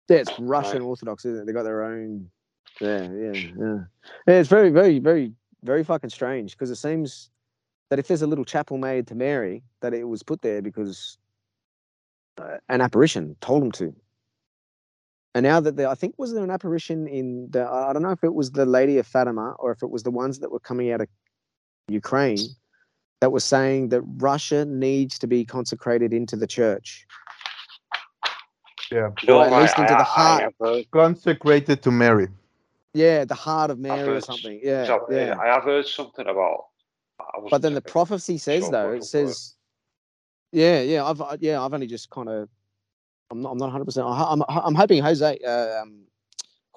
[0.08, 1.46] Yeah, it's Russian Orthodox, isn't it?
[1.46, 2.30] They got their own.
[2.80, 3.78] Yeah, yeah, yeah.
[4.26, 5.32] Yeah, it's very, very, very,
[5.62, 7.30] very fucking strange because it seems
[7.90, 11.18] that if there's a little chapel made to Mary, that it was put there because
[12.38, 13.94] uh, an apparition told them to.
[15.34, 18.12] And now that there, I think was there an apparition in the, I don't know
[18.12, 20.60] if it was the Lady of Fatima or if it was the ones that were
[20.60, 21.08] coming out of
[21.88, 22.38] Ukraine
[23.20, 27.06] that were saying that Russia needs to be consecrated into the church.
[28.92, 30.52] Yeah, no, at least into the heart.
[30.92, 32.28] consecrated to Mary.
[32.94, 34.60] Yeah, the heart of Mary or something.
[34.62, 35.36] Yeah, so- yeah.
[35.38, 36.66] I have heard something about.
[37.50, 39.54] But then the prophecy says sure though, it for says,
[40.52, 42.48] yeah, yeah, I've uh, yeah, I've only just kind of,
[43.30, 43.84] I'm not, I'm not 100.
[43.84, 46.04] percent I'm, I'm hoping Jose uh, um,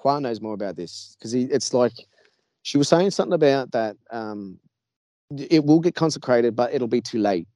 [0.02, 1.92] Juan knows more about this because he, it's like
[2.62, 3.96] she was saying something about that.
[4.10, 4.58] Um,
[5.36, 7.46] it will get consecrated, but it'll be too late.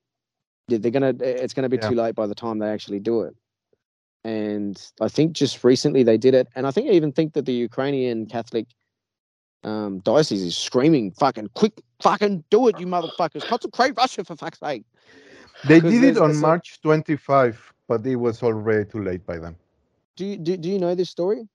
[0.69, 1.15] They're gonna.
[1.21, 1.89] It's gonna be Yeah.
[1.89, 3.35] too late by the time they actually do it.
[4.25, 7.45] And I think just recently they did it, and I think I even think that
[7.45, 8.67] the Ukrainian Catholic
[9.65, 13.45] um, diocese is screaming, "Fucking quick, fucking do it, you motherfuckers!
[13.45, 14.85] Consecrate Russia for fuck's sake!"
[15.67, 19.57] They did it on March 25, but it was already too late by then.
[20.17, 21.41] Do you do, do you know this story?
[21.41, 21.49] Do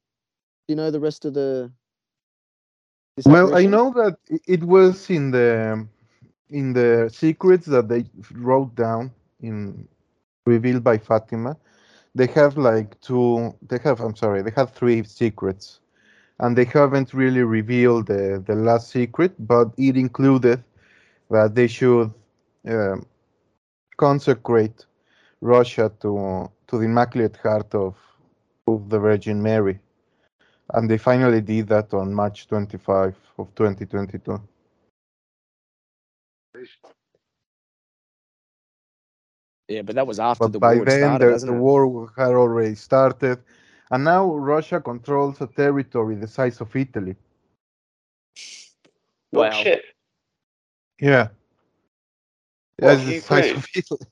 [0.67, 1.71] you know the rest of the?
[3.25, 4.17] Well, I know that
[4.47, 5.87] it was in the
[6.49, 9.11] in the secrets that they wrote down
[9.41, 9.87] in
[10.45, 11.57] revealed by Fatima.
[12.17, 13.53] They have like two.
[13.69, 13.99] They have.
[14.01, 14.41] I'm sorry.
[14.41, 15.79] They have three secrets,
[16.39, 19.33] and they haven't really revealed the the last secret.
[19.39, 20.63] But it included
[21.29, 22.11] that they should
[22.67, 23.05] um,
[23.97, 24.85] consecrate
[25.41, 26.11] Russia to
[26.67, 27.95] to the Immaculate Heart of
[28.67, 29.79] of the Virgin Mary
[30.73, 34.41] and they finally did that on March 25 of 2022.
[39.67, 41.57] Yeah, but that was after But the by war had then, started, the, hasn't the
[41.61, 43.39] war had already started,
[43.91, 47.15] and now Russia controls a territory the size of Italy.
[49.33, 49.51] Oh, Wow.
[49.51, 49.83] shit.
[50.99, 51.27] Yeah,
[52.79, 53.55] What, yeah, the size Ukraine?
[53.57, 53.99] of Italy.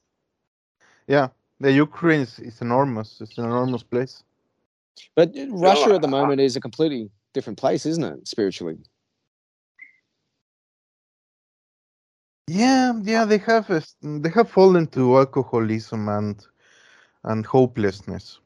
[1.08, 1.28] Yeah,
[1.60, 3.22] the Ukraine is, is enormous.
[3.22, 4.24] It's an enormous place.
[5.16, 8.28] But uh, Russia at the moment is a completely different place, isn't it?
[8.28, 8.78] Spiritually.
[12.48, 13.68] Yeah, yeah, they have
[14.04, 16.46] they have fallen to alcoholism and
[17.24, 18.40] and hopelessness.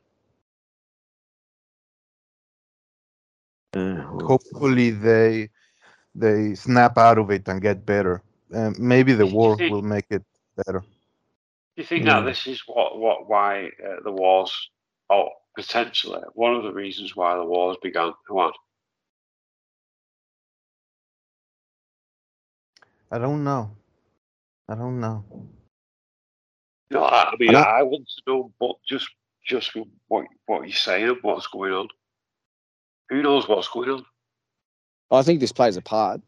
[3.73, 5.49] Uh, hopefully they
[6.15, 8.21] they snap out of it and get better.
[8.53, 10.23] Uh, maybe the war think- will make it
[10.55, 10.80] better.
[11.76, 14.53] Do you think that this is what, what why uh, the wars,
[15.09, 18.13] or potentially one of the reasons why the wars began?
[18.30, 18.53] One.
[23.11, 23.71] I don't know.
[24.70, 25.26] I don't know.
[26.91, 29.10] No, I, I mean, know- I, want to know, but just
[29.46, 29.72] just
[30.08, 31.88] what what you're saying, what's going on.
[33.10, 34.06] Who knows what's going on?
[35.12, 36.22] I think this plays a part.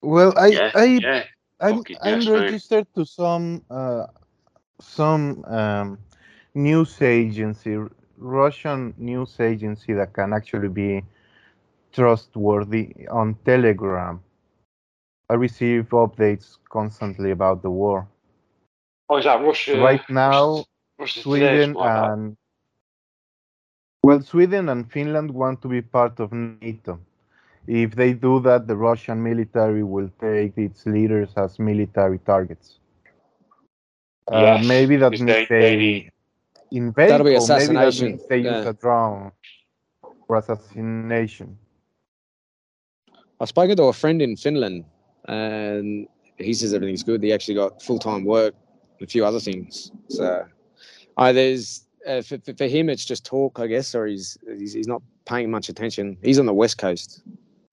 [0.00, 1.24] Well, I yeah, I yeah.
[1.60, 2.40] I'm, fucking I'm yes, mate.
[2.40, 4.06] registered to some uh,
[4.80, 5.98] some um,
[6.54, 7.76] news agency,
[8.16, 11.02] Russian news agency that can actually be
[11.92, 14.22] trustworthy on Telegram.
[15.30, 18.08] I receive updates constantly about the war.
[19.08, 19.80] Oh, is that Russia?
[19.80, 20.64] right now,
[20.98, 22.36] Russia Today, Sweden like and
[24.02, 26.98] well, Sweden and Finland want to be part of NATO.
[27.66, 32.78] If they do that, the Russian military will take its leaders as military targets.
[34.26, 36.10] Uh, maybe that because means they- they, they-
[36.72, 38.70] invade, That'll be or maybe that means they use yeah.
[38.70, 39.32] a drone
[40.26, 41.58] for assassination.
[43.40, 44.84] I spoke to a friend in Finland,
[45.28, 46.06] and
[46.38, 47.22] he says everything's good.
[47.22, 48.54] He actually got full time work,
[48.98, 49.90] and a few other things.
[50.08, 50.44] So,
[51.16, 54.88] I there's uh, for, for- him, it's just talk, I guess, or he's, he's he's
[54.88, 56.16] not paying much attention.
[56.22, 57.22] He's on the west coast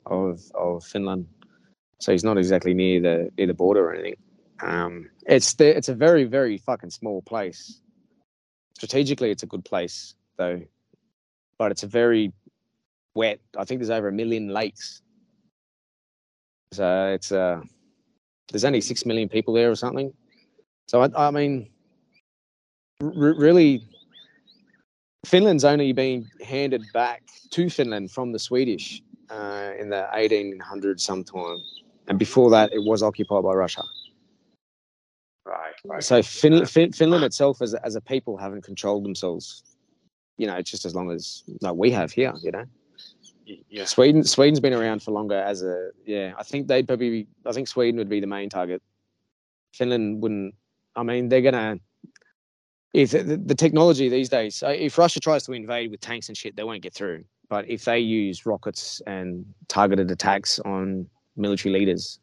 [0.06, 1.28] of of Finland,
[2.00, 4.18] so he's not exactly near the near the border or anything.
[4.62, 7.82] Um, it's the, it's a very very fucking small place.
[8.76, 10.62] Strategically, it's a good place though,
[11.58, 12.32] but it's a very
[13.16, 13.40] wet.
[13.58, 15.02] I think there's over a million lakes.
[16.74, 17.62] So it's uh,
[18.52, 20.14] there's only six million people there or something.
[20.88, 21.70] So I, I mean,
[23.02, 23.88] r- really,
[25.26, 31.58] Finland's only been handed back to Finland from the Swedish uh, in the 1800s sometime,
[32.08, 33.84] and before that, it was occupied by Russia.
[35.46, 36.04] Right, right.
[36.04, 39.64] So fin- fin- Finland itself, as a, as a people, haven't controlled themselves.
[40.38, 42.34] You know, just as long as like we have here.
[42.42, 42.66] You know.
[43.70, 43.86] Yeah.
[43.86, 46.34] Sweden Sweden's been around for longer as a yeah.
[46.38, 48.82] I think they'd probably be, I think Sweden would be the main target.
[49.74, 50.54] Finland wouldn't.
[50.96, 51.80] I mean, they're gonna
[52.94, 54.64] if the, the technology these days.
[54.66, 57.24] If Russia tries to invade with tanks and shit, they won't get through.
[57.50, 62.20] But if they use rockets and targeted attacks on military leaders,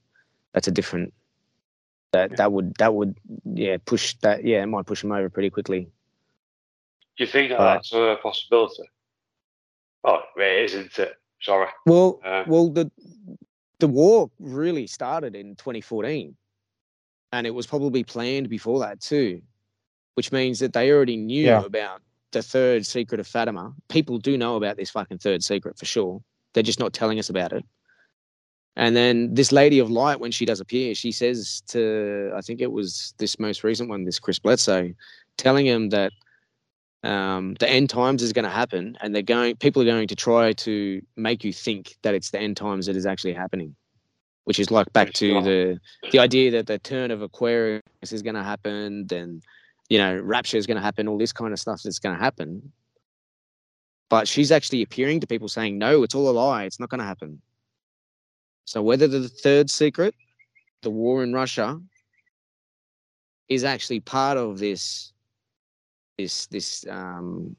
[0.53, 1.15] that's a different.
[2.13, 5.51] That that would that would yeah push that yeah it might push them over pretty
[5.51, 5.89] quickly.
[7.17, 8.85] Do you think that that's a possibility?
[10.05, 11.15] Oh, it isn't it?
[11.41, 11.69] Sorry.
[11.87, 12.91] Well, Uh, well, the
[13.81, 16.37] the war really started in 2014,
[17.33, 19.43] and it was probably planned before that too,
[20.15, 21.65] which means that they already knew Yeah.
[21.65, 23.75] about the third secret of Fatima.
[23.89, 26.23] People do know about this fucking third secret for sure.
[26.53, 27.65] They're just not telling us about it.
[28.77, 32.61] And then this lady of light, when she does appear, she says to I think
[32.61, 34.93] it was this most recent one, this Chris Bledsoe,
[35.37, 36.13] telling him that
[37.05, 39.57] um, the end times is going to happen, and they're going.
[39.57, 42.97] People are going to try to make you think that it's the end times that
[42.97, 43.75] is actually happening.
[44.45, 45.81] which is like back to the
[46.13, 47.83] the idea that the turn of Aquarius
[48.13, 49.41] is going to happen, then
[49.89, 52.23] you know rapture is going to happen, all this kind of stuff that's going to
[52.23, 52.73] happen.
[54.11, 56.65] But she's actually appearing to people saying, "No, it's all a lie.
[56.65, 57.41] It's not going to happen."
[58.67, 60.15] So whether the third secret,
[60.83, 61.81] the war in Russia,
[63.49, 65.14] is actually part of this,
[66.19, 67.57] this this um,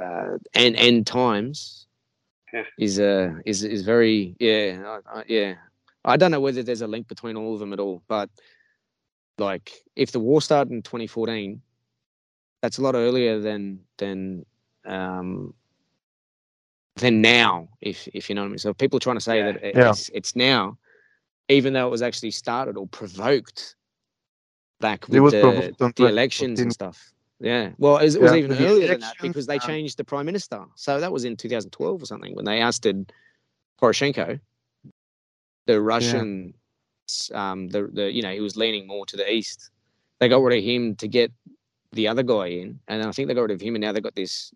[0.00, 1.86] uh, end end times,
[2.52, 2.64] Yeah.
[2.78, 5.54] is uh is is very yeah I, I, yeah.
[6.04, 8.30] I don't know whether there's a link between all of them at all, but
[9.38, 11.60] like if the war started in 2014,
[12.62, 14.44] that's a lot earlier than than
[14.86, 15.54] um
[16.96, 17.68] than now.
[17.80, 18.58] If if you know what I mean.
[18.58, 19.52] So people are trying to say Yeah.
[19.52, 19.90] that it- Yeah.
[19.90, 20.78] it's it's now,
[21.48, 23.76] even though it was actually started or provoked
[24.80, 27.12] back It with was the, provoked the elections and stuff.
[27.40, 27.70] Yeah.
[27.78, 30.04] Well, it was, it was Yeah, even the earlier than that because they changed the
[30.04, 30.64] prime minister.
[30.74, 33.12] So that was in 2012 or something when they ousted
[33.80, 34.40] Poroshenko,
[35.66, 36.54] the Russian,
[37.32, 39.70] um, the the you know he was leaning more to the east.
[40.20, 41.32] They got rid of him to get
[41.92, 44.02] the other guy in, and I think they got rid of him, and now they've
[44.02, 44.52] got this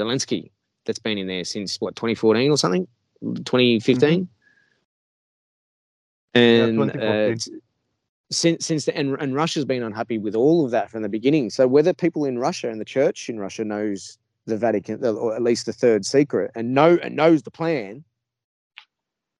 [0.00, 0.50] Zelensky
[0.84, 2.86] that's been in there since what 2014 or something,
[3.22, 4.28] 2015.
[6.34, 7.32] And uh, 2014.
[7.32, 7.48] s-
[8.30, 11.50] since since the, and, and Russia's been unhappy with all of that from the beginning.
[11.50, 15.42] So whether people in Russia and the church in Russia knows the Vatican, or at
[15.42, 18.04] least the third secret, and know and knows the plan,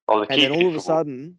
[0.07, 1.37] oh, Or they and then all of a sudden,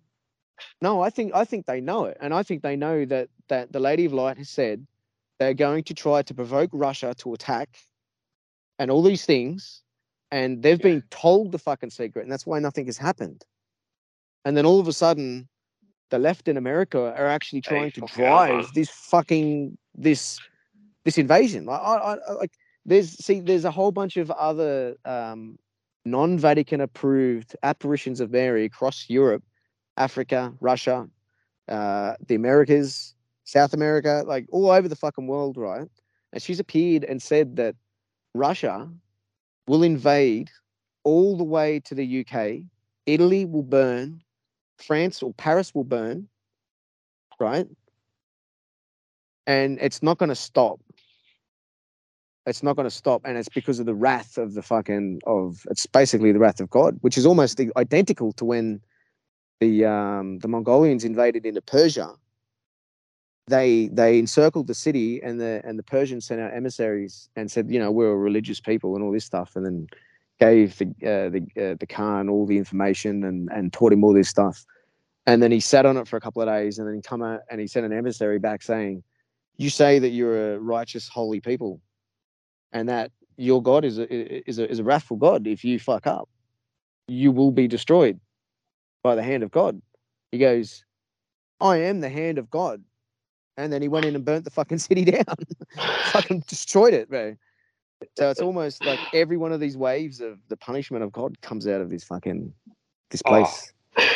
[0.81, 3.73] no, I think I think they know it, and I think they know that that
[3.73, 4.87] the Lady of Light has said
[5.39, 7.79] they're going to try to provoke Russia to attack,
[8.79, 9.83] and all these things,
[10.31, 10.83] and they've Yeah.
[10.95, 13.45] been told the fucking secret, and that's why nothing has happened.
[14.45, 15.49] And then all of a sudden,
[16.11, 20.41] the left in America are actually Hey, trying to fucking hell, drive this fucking this
[21.05, 21.67] this invasion.
[21.67, 21.95] Like, I,
[22.29, 22.53] I- like
[22.85, 25.59] there's see, there's a whole bunch of other um,
[26.05, 29.43] non-Vatican approved apparitions of Mary across Europe,
[29.97, 31.09] Africa, Russia,
[31.69, 33.15] uh, the Americas,
[33.45, 35.89] South America, like all over the fucking world, right?
[36.33, 37.75] And she's appeared and said that
[38.35, 38.89] Russia
[39.67, 40.51] will invade
[41.05, 42.63] all the way to the UK.
[43.07, 44.23] Italy will burn,
[44.79, 46.29] France or Paris will burn,
[47.41, 47.67] right?
[49.47, 50.81] And it's not going to stop.
[52.47, 55.67] It's not going to stop, and it's because of the wrath of the fucking of.
[55.71, 58.81] It's basically the wrath of God, which is almost identical to when
[59.61, 62.15] the um, the Mongolians invaded into Persia.
[63.49, 67.71] They they encircled the city, and the and the Persians sent out emissaries and said,
[67.71, 69.87] you know, we're a religious people and all this stuff, and then
[70.39, 74.13] gave the uh, the uh, the Khan all the information and and taught him all
[74.13, 74.65] this stuff.
[75.27, 77.23] And then he sat on it for a couple of days, and then he come
[77.23, 79.03] out and he sent an emissary back saying,
[79.57, 81.81] "You say that you're a righteous, holy people,
[82.73, 85.47] and that your God is a is a is a wrathful God.
[85.47, 86.29] If you fuck up,
[87.09, 88.19] you will be destroyed
[89.03, 89.81] by the hand of God."
[90.33, 90.85] He goes,
[91.61, 92.83] "I am the hand of God,"
[93.57, 95.25] and then he went in and burnt the fucking city down,
[96.13, 97.37] fucking destroyed it, bro.
[98.17, 101.67] So it's almost like every one of these waves of the punishment of God comes
[101.67, 102.53] out of this fucking
[103.11, 103.31] this Oh.
[103.31, 103.73] place,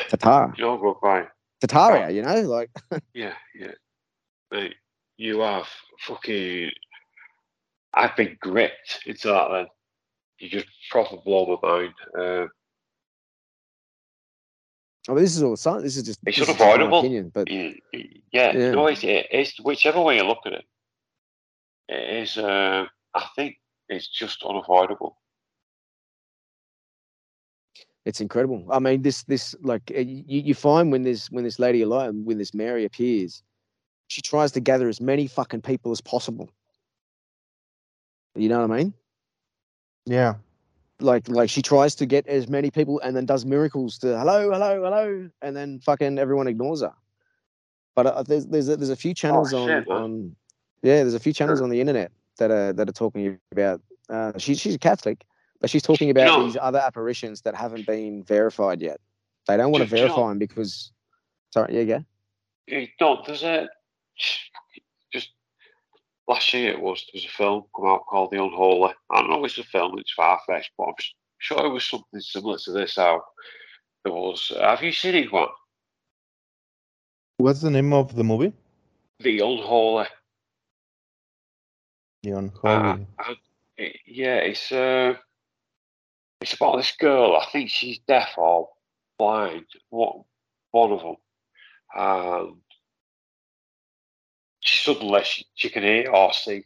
[0.09, 1.27] Tatar, You're go by.
[1.65, 2.71] Tartaria, you know, like
[3.15, 4.69] Yeah, yeah.
[5.17, 5.67] You have
[6.01, 6.71] fucking.
[7.95, 9.67] I've been gripped into that then.
[10.39, 11.95] You just proper blow my mind.
[12.19, 12.47] Uh,
[15.09, 15.83] I mean, this is all science.
[15.83, 16.99] This is just It's this is just my unavoidable.
[17.01, 17.73] opinion, but yeah,
[18.33, 18.71] Yeah.
[18.73, 20.65] no, it's, it's whichever way you look at it.
[21.89, 22.39] It is.
[22.39, 23.57] Uh, I think
[23.93, 25.17] it's just unavoidable.
[28.05, 28.67] it's incredible.
[28.71, 32.25] I mean, this this like uh, you, you find when this when this lady alone
[32.25, 33.43] when this Mary appears,
[34.09, 36.51] she tries to gather as many fucking people as possible.
[38.35, 38.95] You know what I mean?
[40.07, 40.35] Yeah.
[41.01, 44.51] Like like she tries to get as many people and then does miracles to hello
[44.51, 46.95] hello hello and then fucking everyone ignores her.
[47.95, 49.97] But uh, there's there's a, there's a few channels on shit, man.
[49.97, 50.37] on
[50.83, 53.81] yeah there's a few channels on the internet that are that are talking about.
[54.09, 55.25] Uh, she, she's a Catholic,
[55.61, 59.01] but she's talking about know- these other apparitions that haven't been verified yet.
[59.49, 60.93] They don't want to Do- do you know- verify them because
[61.53, 62.03] sorry yeah
[62.69, 63.69] yeah No, there's a
[65.13, 65.31] just
[66.29, 67.05] last year it was.
[67.13, 68.93] There was a film come out called The Unholy.
[69.11, 69.99] I don't know if it's a film.
[69.99, 70.95] It's far fetched, but I'm
[71.39, 72.97] sure it was something similar to this.
[72.97, 73.23] How
[74.05, 74.53] there was.
[74.61, 75.33] Have you seen it?
[75.33, 75.49] One
[77.39, 78.53] What's the name of the movie?
[79.21, 80.07] The Unholy.
[83.19, 83.35] Uh,
[84.07, 85.15] yeah, it's uh,
[86.41, 87.37] it's about this girl.
[87.37, 88.69] I think she's deaf or
[89.19, 89.67] blind.
[89.91, 90.23] What
[90.71, 91.17] one of them?
[91.95, 92.57] And
[94.61, 96.65] she suddenly she, she can hear or see,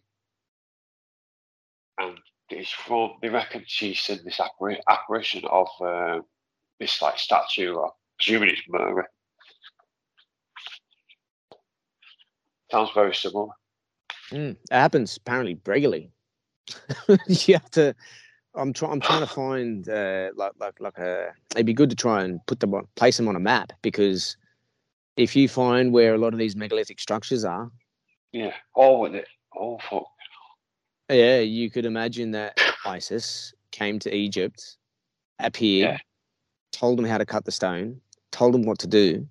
[1.99, 2.19] and
[2.51, 6.21] it's from they reckon she's seen this appar- apparition of uh,
[6.79, 7.79] this like statue.
[7.79, 9.05] I'm assuming it's Mary.
[12.71, 13.49] Sounds very similar.
[14.33, 16.11] Mm, it happens apparently regularly.
[17.29, 17.95] you have to.
[18.55, 18.93] I'm trying.
[18.93, 21.33] I'm trying to find uh, like like like a.
[21.55, 24.37] It'd be good to try and put them on, place them on a map because
[25.17, 27.71] if you find where a lot of these megalithic structures are,
[28.33, 29.27] Yeah, all with it.
[29.59, 30.05] Oh fuck.
[31.11, 34.77] yeah, you could imagine that Isis came to Egypt,
[35.39, 35.99] appeared, Yeah.
[36.73, 38.01] told them how to cut the stone,
[38.33, 39.27] told them what to do,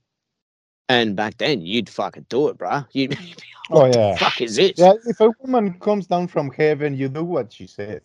[0.89, 2.87] and back then you'd fucking do it, bruh.
[2.93, 4.11] You'd, you'd be, Oh yeah.
[4.13, 4.73] the fuck is this?
[4.77, 8.01] Yeah, if a woman comes down from heaven, you do what she says.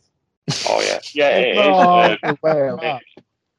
[0.68, 1.28] Oh yeah, yeah.
[1.38, 1.56] It is.
[1.58, 3.02] Oh, uh, well, it-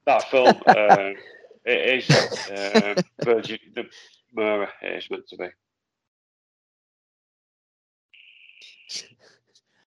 [0.05, 0.55] that film.
[0.65, 1.11] Uh,
[1.65, 3.85] it is uh, Virgin the
[4.33, 4.67] Mura.
[4.81, 5.47] It is meant to be.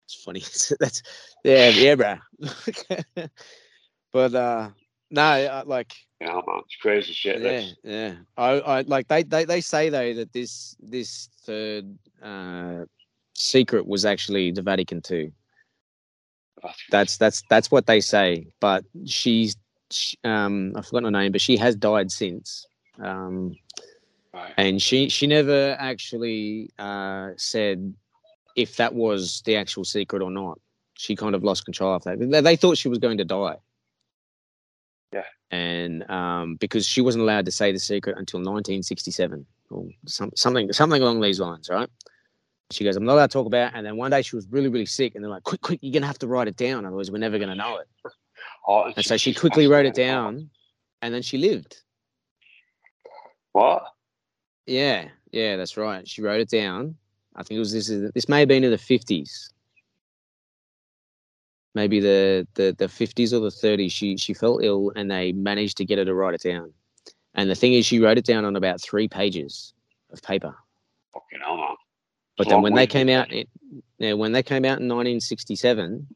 [0.05, 0.43] It's funny.
[0.81, 1.03] That's
[1.45, 2.21] yeah, yeah, bruh.
[4.13, 4.71] but uh
[5.15, 7.41] no, uh, like You know, man, it's crazy shit.
[7.41, 7.75] yeah, This.
[7.85, 8.15] yeah.
[8.37, 12.85] I, I like they, they they say though that this this third uh
[13.35, 15.33] secret was actually the Vatican II.
[16.91, 18.47] That's that's that's what they say.
[18.61, 19.57] But she's
[19.91, 22.67] sh um I've forgotten her name, but she has died since.
[22.99, 23.55] Um
[24.33, 24.53] right.
[24.57, 27.95] and she she never actually uh said
[28.57, 30.59] if that was the actual secret or not.
[30.97, 32.19] She kind of lost control of that.
[32.21, 33.57] They, they thought she was going to die.
[35.55, 40.73] And um, because she wasn't allowed to say the secret until 1967 or some, something
[40.73, 41.89] something along these lines, right?
[42.71, 43.69] She goes, I'm not allowed to talk about.
[43.69, 45.79] it." And then one day she was really, really sick, and they're like, "Quick, quick,
[45.83, 47.89] you're gonna have to write it down, otherwise we're never gonna know it."
[48.67, 50.49] Oh, And so she quickly wrote it down,
[51.03, 51.83] and then she lived.
[53.53, 53.83] What?
[54.67, 56.07] Yeah, yeah, that's right.
[56.09, 56.97] She wrote it down.
[57.37, 57.89] I think it was this.
[58.15, 59.51] This may have been in the fifties,
[61.75, 63.93] maybe the the the fifties or the thirties.
[63.93, 66.73] She she fell ill, and they managed to get her to write it down.
[67.35, 69.75] And the thing is, she wrote it down on about three pages
[70.13, 70.55] of paper.
[71.13, 71.75] Fucking hell, man.
[72.37, 73.49] But then when they came out, it,
[73.99, 76.07] yeah, when they came out in 1967,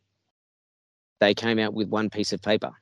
[1.20, 2.72] they came out with one piece of paper,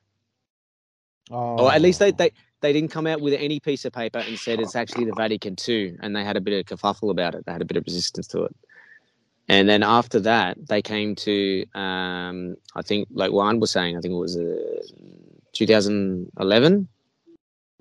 [1.29, 1.65] Oh.
[1.65, 2.31] or at least they they
[2.61, 5.55] they didn't come out with any piece of paper and said it's actually the Vatican
[5.67, 7.45] II, and they had a bit of kerfuffle about it.
[7.45, 8.55] They had a bit of resistance to it.
[9.49, 14.01] And then after that, they came to, um, I think, like Juan was saying, I
[14.01, 14.81] think it was uh,
[15.53, 16.87] 2011,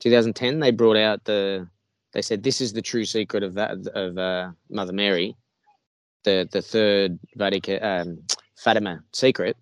[0.01, 0.60] 2010.
[0.60, 1.68] They brought out the,
[2.12, 5.36] they said this is the true secret of that of uh, Mother Mary,
[6.22, 8.18] the the third Vatican um,
[8.56, 9.56] Fatima secret,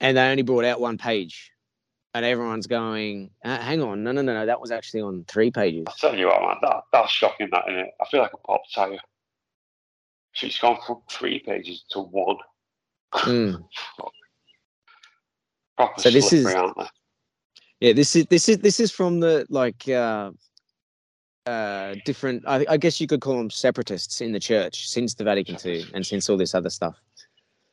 [0.00, 1.52] and they only brought out one page
[2.14, 5.50] and everyone's going, uh, "Hang on, no, no, no, no, that was actually on three
[5.50, 7.90] pages." I tell you what, man, that, that's shocking, that, it?
[8.00, 8.98] I feel like a pop tire.
[10.32, 12.36] She's gone from three pages to one.
[13.14, 13.64] Mm.
[15.76, 16.86] Proper So this is- aren't they?
[17.80, 20.32] Yeah, this is this is this is from the like uh,
[21.46, 22.42] uh, different.
[22.44, 25.86] I, I guess you could call them separatists in the church since the Vatican II
[25.94, 26.96] and since all this other stuff.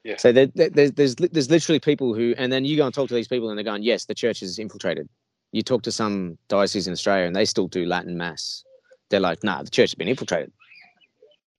[0.03, 0.17] Yeah.
[0.17, 3.07] So there, there, there's there's there's literally people who, and then you go and talk
[3.07, 5.09] to these people, and they're going, "Yes, the church is infiltrated."
[5.51, 8.63] You talk to some dioceses in Australia, and they still do Latin mass.
[9.09, 10.51] They're like, "Nah, the church has been infiltrated."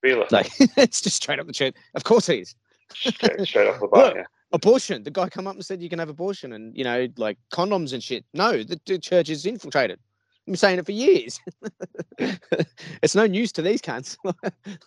[0.07, 0.27] Really?
[0.31, 1.74] Like it's just straight up the church.
[1.95, 2.55] Of course it is.
[2.95, 4.23] straight, straight off the bat, yeah.
[4.53, 5.03] abortion.
[5.03, 7.93] The guy come up and said you can have abortion, and you know, like condoms
[7.93, 8.24] and shit.
[8.35, 9.99] No, the, the church is infiltrated.
[9.99, 11.41] I've been saying it for years.
[13.03, 14.16] it's no news to these cunts.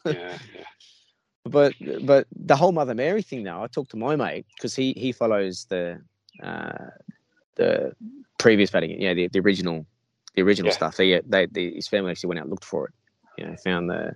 [0.06, 0.14] yeah,
[0.56, 0.64] yeah.
[1.44, 1.74] but
[2.04, 5.12] but the whole Mother Mary thing, though, I talked to my mate because he he
[5.12, 6.02] follows the
[6.41, 6.88] uh,
[7.56, 7.94] the
[8.38, 9.86] previous Vatican, yeah, the, the original
[10.36, 10.76] the original Yeah.
[10.76, 10.96] stuff.
[10.96, 12.94] They, they, they his family actually went out and looked for it.
[13.38, 14.16] You know, found the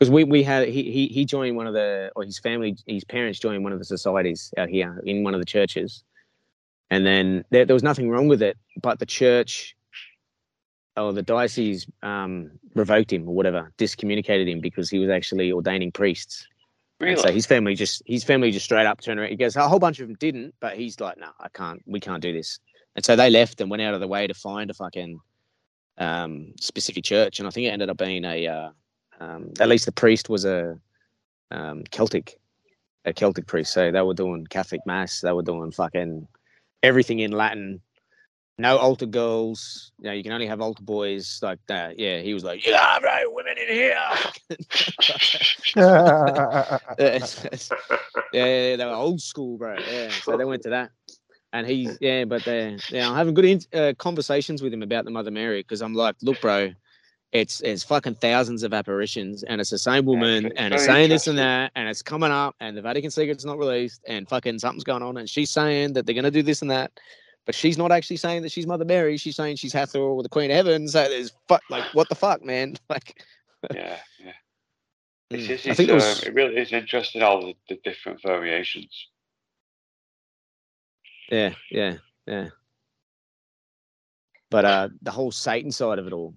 [0.00, 3.04] because we we had he, he he joined one of the or his family his
[3.04, 6.02] parents joined one of the societies out here in one of the churches,
[6.90, 9.76] and then there, there was nothing wrong with it, but the church
[10.96, 15.92] or the diocese um, revoked him or whatever, discommunicated him because he was actually ordaining
[15.92, 16.46] priests.
[16.98, 17.22] And Really?
[17.22, 19.28] so his family just his family just straight up turned around.
[19.28, 21.82] He goes, a whole bunch of them didn't, but he's like, no, I can't.
[21.86, 22.58] We can't do this.
[22.96, 25.20] And so they left and went out of the way to find a fucking
[25.98, 27.38] um, specific church.
[27.38, 28.70] And I think it ended up being a uh,
[29.20, 30.78] um, at least the priest was a
[31.50, 32.38] um, Celtic,
[33.04, 33.72] a Celtic priest.
[33.72, 35.20] So they were doing Catholic mass.
[35.20, 36.26] They were doing fucking
[36.82, 37.80] everything in Latin.
[38.58, 39.92] No altar girls.
[39.98, 41.98] You know, you can only have altar boys like that.
[41.98, 43.96] Yeah, he was like, you have no women in here.
[45.76, 46.78] yeah,
[48.32, 49.76] yeah, they were old school, bro.
[49.78, 50.90] Yeah, so they went to that,
[51.54, 55.06] and he's yeah, but they yeah, I'm having good in, uh, conversations with him about
[55.06, 56.70] the Mother Mary because I'm like, look, bro,
[57.32, 61.10] it's it's fucking thousands of apparitions, and it's the same woman, it's and it's saying
[61.10, 64.58] this and that, and it's coming up, and the Vatican secret's not released, and fucking
[64.58, 66.90] something's going on, and she's saying that they're gonna do this and that.
[67.46, 69.16] But she's not actually saying that she's Mother Mary.
[69.16, 70.86] She's saying she's Hathor or the Queen of Heaven.
[70.86, 72.76] So there's fuck, like, what the fuck, man?
[72.88, 73.22] Like,
[73.74, 74.32] yeah, yeah.
[75.30, 75.38] It Mm.
[75.38, 75.48] is.
[75.48, 76.22] I It's, think it um, was.
[76.24, 79.08] it really is interesting all the, the different variations.
[81.30, 81.96] Yeah, yeah,
[82.26, 82.48] yeah.
[84.50, 86.34] But uh, the whole Satan side of it all,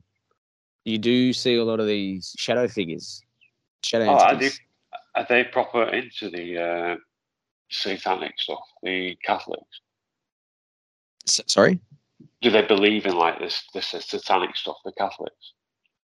[0.86, 3.22] you do see a lot of these shadow figures,
[3.84, 4.60] shadow Oh, are they, entities.
[5.16, 6.96] are they proper into the uh,
[7.70, 8.60] satanic stuff?
[8.82, 9.82] The Catholics?
[11.28, 11.80] S- sorry.
[12.42, 14.76] Do they believe in like this this satanic stuff?
[14.84, 15.54] The Catholics?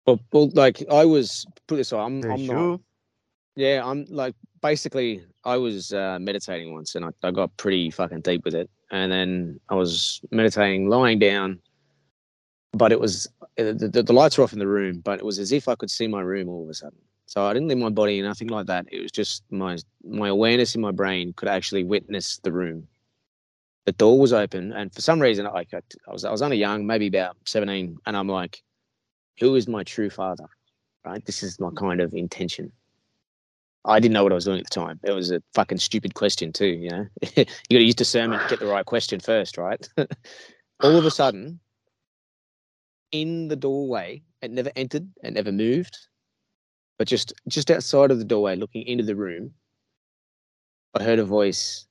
[0.06, 2.80] Well, well, like I was put this way, I'm, They I'm not.
[3.54, 8.20] Yeah, I'm like basically I was uh, meditating once and I, I got pretty fucking
[8.22, 11.60] deep with it, and then I was meditating lying down,
[12.76, 13.26] but it was
[13.58, 15.68] uh, the, the, the lights were off in the room, but it was as if
[15.68, 16.98] I could see my room all of a sudden.
[17.26, 18.86] So I didn't leave my body, nothing like that.
[18.92, 22.86] It was just my my awareness in my brain could actually witness the room.
[23.84, 26.56] The door was open, and for some reason, like I, I was I was only
[26.56, 28.62] young, maybe about seventeen, and I'm like,
[29.40, 30.46] who is my true father?
[31.04, 32.72] Right, this is my kind of intention.
[33.84, 34.98] I didn't know what I was doing at the time.
[35.04, 37.06] It was a fucking stupid question too, you know.
[37.36, 39.88] you got to use discernment to get the right question first, right?
[40.80, 41.60] All of a sudden,
[43.12, 45.96] in the doorway, it never entered, it never moved,
[46.98, 49.52] but just just outside of the doorway, looking into the room,
[50.94, 51.86] I heard a voice.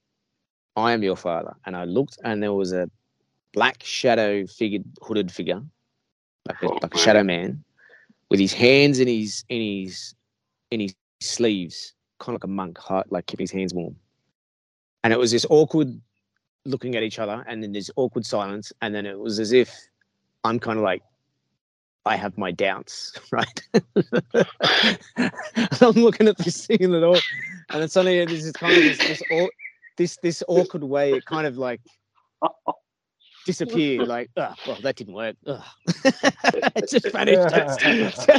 [0.75, 2.89] I am your father, and I looked, and there was a
[3.53, 5.61] black shadow figured, hooded figure,
[6.47, 7.63] like a, Oh, like a shadow man,
[8.29, 10.15] with his hands in his in his
[10.71, 12.77] in his sleeves, kind of like a monk,
[13.09, 13.95] like keeping his hands warm.
[15.03, 16.01] And it was this awkward
[16.65, 19.73] looking at each other, and then this awkward silence, and then it was as if
[20.45, 21.01] I'm kind of like,
[22.05, 23.61] I have my doubts, right?
[25.81, 27.17] I'm looking at this thing in all,
[27.71, 29.49] and then suddenly this kind of this this,
[29.97, 31.13] this this awkward way.
[31.13, 31.81] It kind of like
[33.45, 34.07] disappeared.
[34.07, 35.35] Like, oh, well, that didn't work.
[35.47, 35.63] Ugh."
[36.05, 38.29] it just vanished.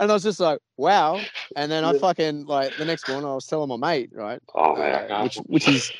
[0.00, 1.20] and I was just like, wow.
[1.54, 4.74] And then I fucking like the next one, I was telling my mate, right, Oh
[4.74, 5.92] man, uh, which which is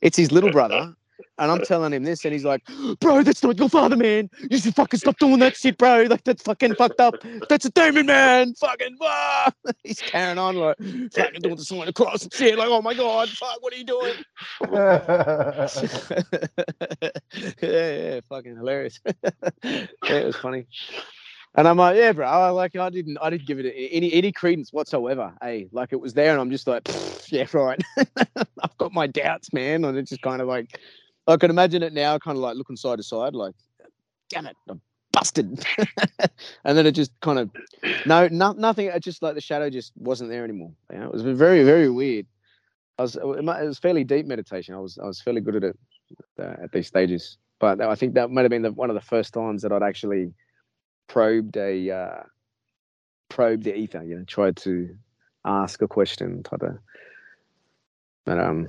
[0.00, 0.94] it's his little brother.
[1.38, 2.62] And I'm telling him this, and he's like,
[3.00, 4.30] "Bro, that's not your father, man.
[4.50, 6.06] You should fucking stop doing that shit, bro.
[6.08, 7.14] Like that's fucking fucked up.
[7.48, 8.54] That's a demon, man.
[8.54, 9.52] Fucking ah!"
[9.84, 12.58] He's carrying on like fucking doing the sign of cross and shit.
[12.58, 14.14] Like, oh my god, fuck, what are you doing?
[17.62, 19.00] yeah, yeah, fucking hilarious.
[19.24, 20.66] yeah, it was funny.
[21.54, 22.26] And I'm like, yeah, bro.
[22.26, 25.32] I like, I didn't, I didn't give it any any credence whatsoever.
[25.42, 26.88] Hey, like it was there, and I'm just like,
[27.30, 27.80] yeah, right.
[28.26, 29.84] I've got my doubts, man.
[29.84, 30.80] And it's just kind of like,
[31.28, 33.54] I can imagine it now, kind of like looking side to side, like,
[34.30, 34.80] damn it, I'm
[35.12, 35.64] busted.
[36.64, 37.50] and then it just kind of,
[38.06, 38.86] no, no, nothing.
[38.86, 40.72] It just like the shadow just wasn't there anymore.
[40.90, 42.26] Know, it was very, very weird.
[42.98, 44.74] I was, it was fairly deep meditation.
[44.74, 45.78] I was, I was fairly good at it
[46.38, 47.36] uh, at these stages.
[47.60, 49.82] But I think that might have been the, one of the first times that I'd
[49.82, 50.32] actually
[51.08, 52.22] probed a uh,
[53.28, 54.02] probed the ether.
[54.04, 54.96] You know, tried to
[55.44, 56.78] ask a question type of.
[58.24, 58.68] But um,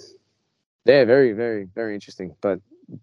[0.85, 2.35] yeah, very, very, very interesting.
[2.41, 2.60] But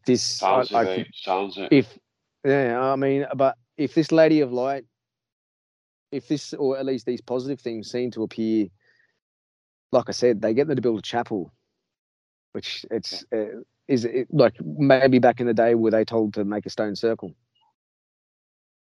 [0.06, 1.06] this, Sounds I it.
[1.14, 1.72] Sounds it.
[1.72, 1.98] if
[2.44, 4.84] yeah, I mean, but if this lady of light,
[6.12, 8.66] if this or at least these positive things seem to appear,
[9.92, 11.52] like I said, they get them to build a chapel,
[12.52, 16.44] which it's uh, is it like maybe back in the day were they told to
[16.44, 17.34] make a stone circle?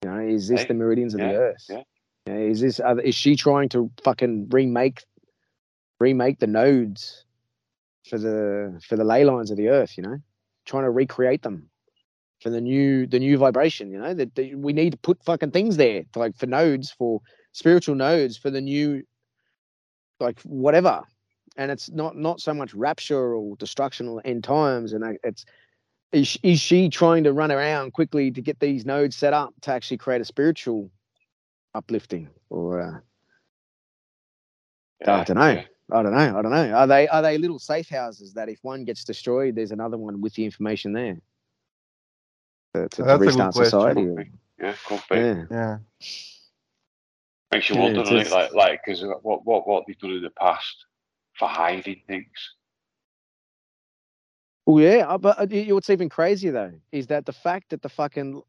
[0.02, 1.66] You know, is this Hey, the meridians of yeah, the earth?
[1.68, 1.82] yeah.
[2.26, 5.04] You know, is this is she trying to fucking remake
[5.98, 7.24] remake the nodes
[8.10, 9.96] for the for the ley lines of the earth?
[9.96, 10.18] You know,
[10.66, 11.70] trying to recreate them
[12.40, 13.90] for the new the new vibration.
[13.90, 17.20] You know that that we need to put fucking things there like for nodes for
[17.52, 19.02] spiritual nodes for the new
[20.18, 21.02] like whatever.
[21.56, 25.44] And it's not not so much rapture or destruction or end times, and it's
[26.12, 29.72] is, is she trying to run around quickly to get these nodes set up to
[29.72, 30.90] actually create a spiritual
[31.74, 32.98] uplifting or uh,
[35.06, 35.62] I don't know.
[35.92, 35.98] Yeah.
[35.98, 36.38] I don't know.
[36.38, 36.72] I don't know.
[36.74, 40.20] Are they are they little safe houses that if one gets destroyed, there's another one
[40.20, 41.16] with the information there
[42.74, 43.80] to, to, to That's a good restart question.
[43.80, 44.02] society?
[44.02, 44.30] Could or- be.
[44.60, 45.16] Yeah, could be.
[45.16, 45.44] Yeah.
[45.50, 45.78] yeah.
[47.52, 48.26] Makes you Yeah, wonder, it doesn't it?
[48.26, 48.32] is.
[48.32, 50.86] Like, like, because what, what, what they've done in the past
[51.38, 52.54] for hiding things.
[54.66, 57.70] Oh yeah, uh, but uh, you know what's even crazier though is that the fact
[57.70, 58.42] that the fucking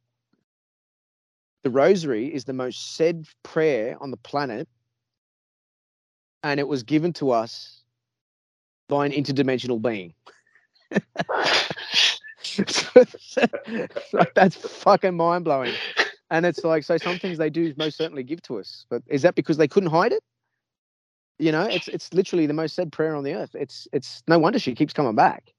[1.64, 4.68] the rosary is the most said prayer on the planet,
[6.44, 7.82] and it was given to us
[8.88, 10.14] by an interdimensional being.
[14.14, 15.74] like, that's fucking mind blowing.
[16.30, 19.22] And it's like, so some things they do most certainly give to us, but is
[19.22, 20.24] that because they couldn't hide it?
[21.40, 23.56] You know, it's it's literally the most said prayer on the earth.
[23.56, 25.52] It's it's no wonder she keeps coming back,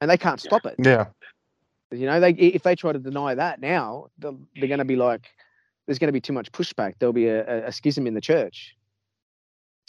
[0.00, 0.74] and they can't stop it.
[0.78, 1.06] Yeah.
[1.90, 4.96] You know, they if they try to deny that now, they'll- they're going to be
[4.96, 5.30] like,
[5.86, 6.94] there's going to be too much pushback.
[6.98, 8.76] There'll be a, a schism in the church.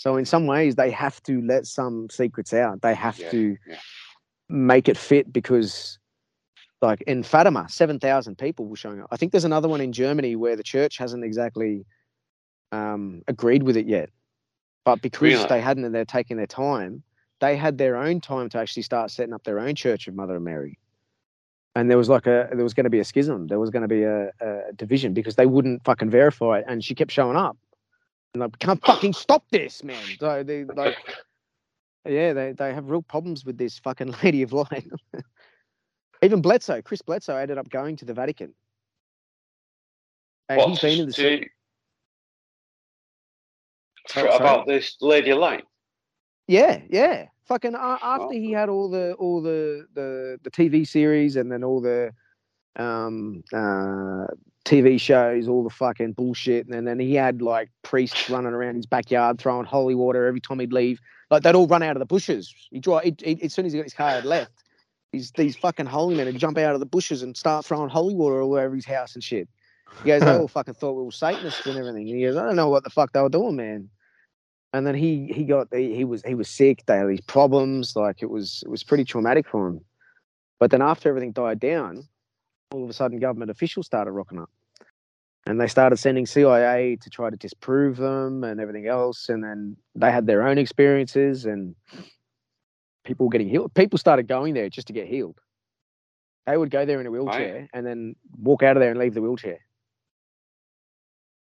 [0.04, 2.82] So in some ways, they have to let some secrets out.
[2.82, 3.78] They have Yeah, to yeah.
[4.50, 5.98] make it fit because,
[6.82, 9.08] like in Fatima, seven thousand people were showing up.
[9.12, 11.86] I think there's another one in Germany where the church hasn't exactly
[12.74, 14.10] um, agreed with it yet,
[14.84, 15.48] but because Really?
[15.48, 17.02] they hadn't and they're taking their time,
[17.40, 20.36] they had their own time to actually start setting up their own church of Mother
[20.36, 20.78] of Mary.
[21.76, 23.48] And there was like a there was going to be a schism.
[23.48, 26.84] There was going to be a, a division because they wouldn't fucking verify it, and
[26.84, 27.56] she kept showing up.
[28.34, 30.04] And like, can't fucking stop this, man.
[30.20, 30.98] So they like,
[32.08, 34.90] yeah, they they have real problems with this fucking Lady of Light.
[36.24, 38.54] Even Bledsoe, Chris Bledsoe, ended up going to the Vatican.
[40.50, 41.46] And What, he's been in the to-
[44.10, 45.64] for- Oh, about this Lady of Light.
[46.48, 47.28] Yeah, yeah.
[47.46, 48.32] Fucking uh, after Oh.
[48.32, 52.14] he had all the all the the the TV series and then all the
[52.78, 54.26] um uh
[54.66, 58.86] TV shows, all the fucking bullshit, and then he had like priests running around his
[58.86, 61.00] backyard throwing holy water every time he'd leave.
[61.30, 62.54] Like they'd all run out of the bushes.
[62.72, 64.52] He draw he, he, as soon as he got his car had left.
[65.12, 68.16] These these fucking holy men would jump out of the bushes and start throwing holy
[68.16, 69.48] water all over his house and shit.
[70.04, 72.10] He goes, they all fucking thought we were Satanists and everything.
[72.10, 73.90] And he goes, I don't know what the fuck they were doing, man
[74.74, 77.96] and then he he got he, he was he was sick they had these problems
[77.96, 79.80] like it was it was pretty traumatic for him
[80.60, 82.06] but then after everything died down
[82.74, 84.50] all of a sudden government officials started rocking up
[85.46, 89.78] and they started sending cia to try to disprove them and everything else and then
[89.96, 91.76] they had their own experiences and
[93.06, 95.40] people getting healed people started going there just to get healed
[96.48, 99.14] they would go there in a wheelchair and then walk out of there and leave
[99.14, 99.60] the wheelchair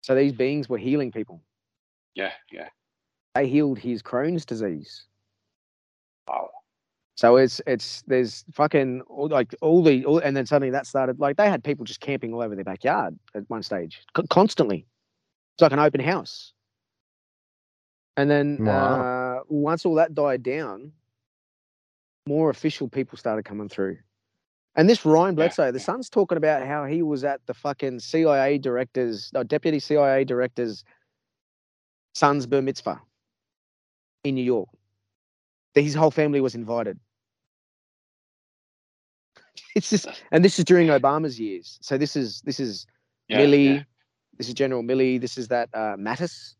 [0.03, 1.41] so these beings were healing people
[2.15, 2.69] Yeah, yeah.
[3.35, 5.07] they healed his Crohn's disease.
[6.27, 6.51] Wow.
[7.21, 11.21] So it's it's there's fucking all, like all the all, and then suddenly that started
[11.21, 14.87] like they had people just camping all over their backyard at one stage co- constantly.
[15.55, 16.55] It's like an open house.
[18.17, 19.03] And then Wow.
[19.03, 20.93] uh, once all that died down,
[22.27, 23.99] more official people started coming through.
[24.75, 25.85] And this Ryan Bledsoe, the yeah.
[25.85, 30.85] son's talking about how he was at the fucking CIA director's, no, deputy CIA director's
[32.15, 32.99] son's bar mitzvah
[34.25, 34.71] in New York.
[35.75, 36.99] That his whole family was invited.
[39.75, 41.79] It's just, and this is during Obama's years.
[41.81, 42.87] So this is this is
[43.29, 43.75] Yeah, Milley.
[43.77, 43.83] yeah.
[44.39, 45.21] This is General Milley.
[45.21, 46.55] This is that uh, Mattis.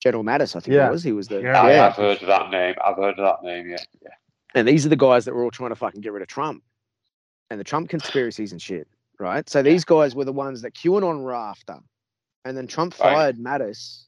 [0.00, 0.88] General Mattis, I think Yeah.
[0.88, 1.02] it was.
[1.02, 1.60] He was the Yeah.
[1.60, 1.86] I, yeah.
[1.88, 2.74] I've heard of that name.
[2.84, 3.68] I've heard of that name.
[3.70, 4.10] Yeah, yeah.
[4.54, 6.62] And these are the guys that were all trying to fucking get rid of Trump
[7.50, 8.86] and the Trump conspiracies and shit,
[9.18, 9.48] right?
[9.48, 11.78] So these guys were the ones that QAnon were after.
[12.44, 13.12] And then Trump Right.
[13.14, 14.04] fired Mattis.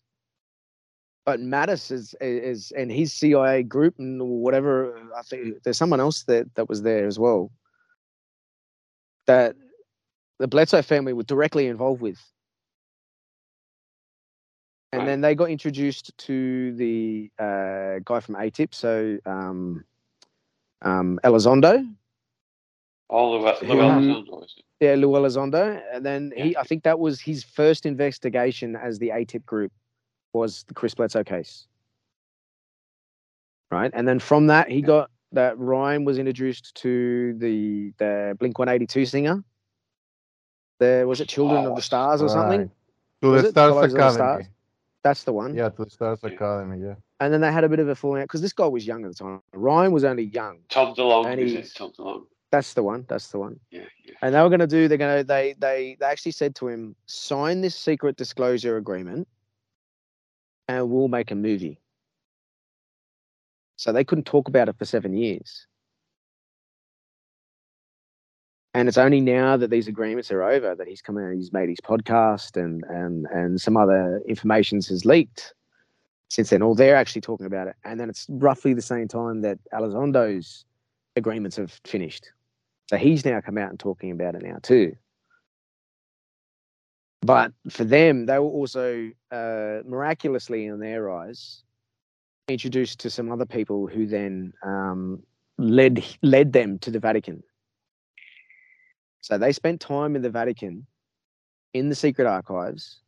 [1.26, 6.24] But Mattis is, is and his CIA group and whatever, I think there's someone else
[6.24, 7.50] that, that was there as well
[9.31, 9.55] that
[10.40, 12.19] the Bledsoe family were directly involved with.
[14.93, 15.07] And Right.
[15.07, 19.85] then they got introduced to the uh, guy from ATIP, so um,
[20.82, 21.74] um, Elizondo,
[23.09, 24.65] All the Who- Llewellyn is it?
[24.81, 29.11] yeah, Lou Elizondo, and then he, I think that was his first investigation as the
[29.11, 29.73] ATIP group
[30.32, 31.69] was the Chris Bledsoe case,
[33.70, 33.93] right?
[33.94, 38.69] And then from that, he got that Ryan was introduced to the the Blink One
[38.69, 39.43] Eighty Two singer.
[40.78, 42.61] There was it Children of Oh, the Stars or something.
[42.61, 42.70] Right.
[43.23, 44.15] To Was the Stars Follows of the Academy.
[44.16, 44.47] Stars?
[45.02, 45.55] That's the one.
[45.55, 46.31] Yeah, to the Stars Yeah.
[46.31, 46.82] Academy.
[46.82, 46.94] Yeah.
[47.20, 49.05] And then they had a bit of a falling out because this guy was young
[49.05, 49.43] at the time.
[49.52, 50.61] Ryan was only young.
[50.70, 51.27] Tom DeLonge.
[51.27, 52.24] And Is Tom DeLonge?
[52.51, 53.05] That's the one.
[53.09, 53.61] That's the one.
[53.70, 54.15] Yeah, yeah.
[54.23, 54.89] And they were going to do.
[54.89, 55.24] They're going to.
[55.24, 59.28] They they they actually said to him, sign this secret disclosure agreement,
[60.66, 61.78] and we'll make a movie.
[63.81, 65.66] So they couldn't talk about it for seven years.
[68.74, 71.70] And it's only now that these agreements are over that he's come out, he's made
[71.70, 75.55] his podcast, and and and some other information has leaked
[76.28, 76.61] since then.
[76.61, 80.66] Or they're actually talking about it, and then it's roughly the same time that Elizondo's
[81.16, 82.31] agreements have finished.
[82.90, 84.94] So he's now come out and talking about it now too.
[87.23, 91.65] But for them, they were also uh, miraculously, in their eyes,
[92.48, 95.22] introduced to some other people who then um,
[95.58, 97.42] led led them to the Vatican.
[99.20, 100.86] So they spent time in the Vatican,
[101.74, 103.00] in the secret archives,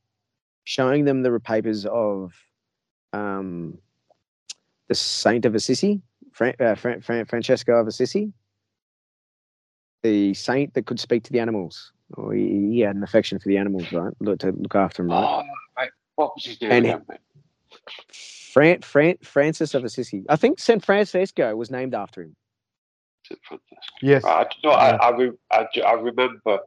[0.64, 2.32] showing them the papers of
[3.12, 3.78] um,
[4.88, 6.02] the Saint of Assisi,
[6.32, 8.32] Fran- uh, Fran- Fran- Francesco of Assisi,
[10.02, 11.92] the saint that could speak to the animals.
[12.14, 14.12] Or he, he had an affection for the animals, right?
[14.20, 15.24] Look to look after them, right?
[15.24, 15.42] Oh,
[15.78, 15.90] right.
[16.16, 17.18] What was his name And- mate?
[18.52, 20.24] Fran, Fran, Francis of Assisi.
[20.28, 22.36] I think San Francisco was named after him.
[23.24, 23.78] Is it Francis?
[24.02, 24.24] Yes.
[24.24, 26.58] Right, I, no, I, I, I, I remember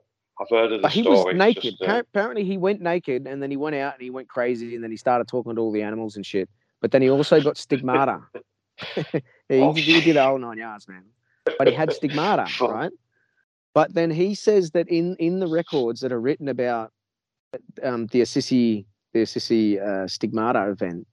[0.41, 1.33] I've heard of the But he story.
[1.33, 1.61] was naked.
[1.63, 4.73] just, uh, Apparently, he went naked and then he went out and he went crazy
[4.73, 6.49] and then he started talking to all the animals and shit.
[6.81, 8.21] But then he also got stigmata.
[8.33, 9.03] yeah,
[9.49, 11.03] he, Oh, did- he did the whole nine yards, man.
[11.59, 12.91] But he had stigmata, right?
[13.75, 16.91] But then he says that in in the records that are written about
[17.83, 21.05] um, the Assisi the Assisi uh, stigmata event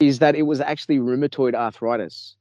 [0.00, 2.36] is that it was actually rheumatoid arthritis.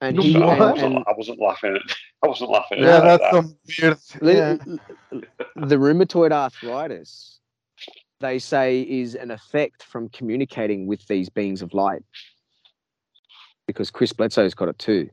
[0.00, 1.76] And he I, and, wasn't, and I wasn't laughing.
[1.76, 2.78] At, I wasn't laughing.
[2.80, 3.32] Yeah, that's that.
[3.32, 3.98] some weird.
[4.20, 4.56] Li- Yeah.
[4.66, 4.78] l-
[5.12, 5.22] l-
[5.68, 7.40] the rheumatoid arthritis
[8.20, 12.02] they say is an effect from communicating with these beings of light
[13.66, 15.08] because chris bledsoe's got it too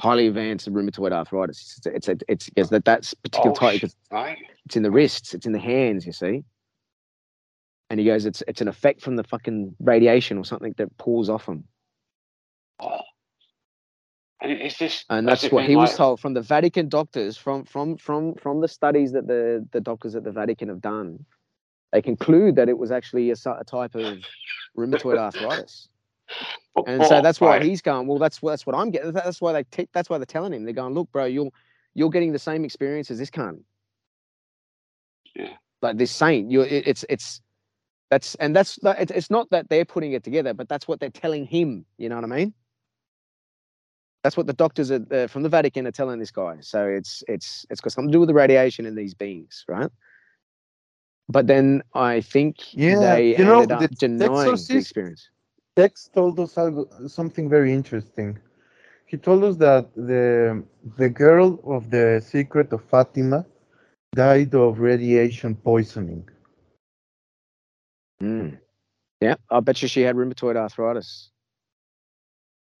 [0.00, 3.94] highly advanced rheumatoid arthritis it's it's it's, it's, it's that that's particular Oh, type shit,
[4.12, 4.38] right.
[4.66, 6.44] it's in the wrists it's in the hands you see
[7.90, 11.28] and he goes it's it's an effect from the fucking radiation or something that pulls
[11.28, 11.64] off him."
[12.78, 13.00] Oh.
[14.42, 15.04] And is this?
[15.10, 18.60] and has that's what he was told from the Vatican doctors from from from from
[18.62, 21.26] the studies that the the doctors at the Vatican have done.
[21.92, 24.18] They conclude that it was actually a, a type of
[24.78, 25.88] rheumatoid arthritis,
[26.86, 28.06] and so oh, that's why right, he's going.
[28.06, 29.12] Well, that's what that's what I'm getting.
[29.12, 30.64] That's why they t- that's why they're telling him.
[30.64, 31.50] They're going, look, bro, you're
[31.94, 33.60] you're getting the same experience as this cunt.
[35.34, 35.54] Yeah.
[35.82, 37.42] Like this saint, you it, it's it's
[38.10, 41.10] that's and that's it's it's not that they're putting it together, but that's what they're
[41.10, 41.86] telling him.
[41.98, 42.54] You know what I mean?
[44.22, 46.58] That's what the doctors are, uh, from the Vatican are telling this guy.
[46.60, 49.90] So it's it's it's got something to do with the radiation in these beings, right?
[51.28, 55.30] But then I think Yeah, they you know, up the denying the experience.
[55.76, 58.38] Tex told us algo, something very interesting.
[59.06, 60.62] He told us that the
[60.98, 63.46] the girl of the Secret of Fatima
[64.14, 66.28] died of radiation poisoning.
[68.22, 68.58] Mm.
[69.20, 71.30] Yeah, I bet you she had rheumatoid arthritis.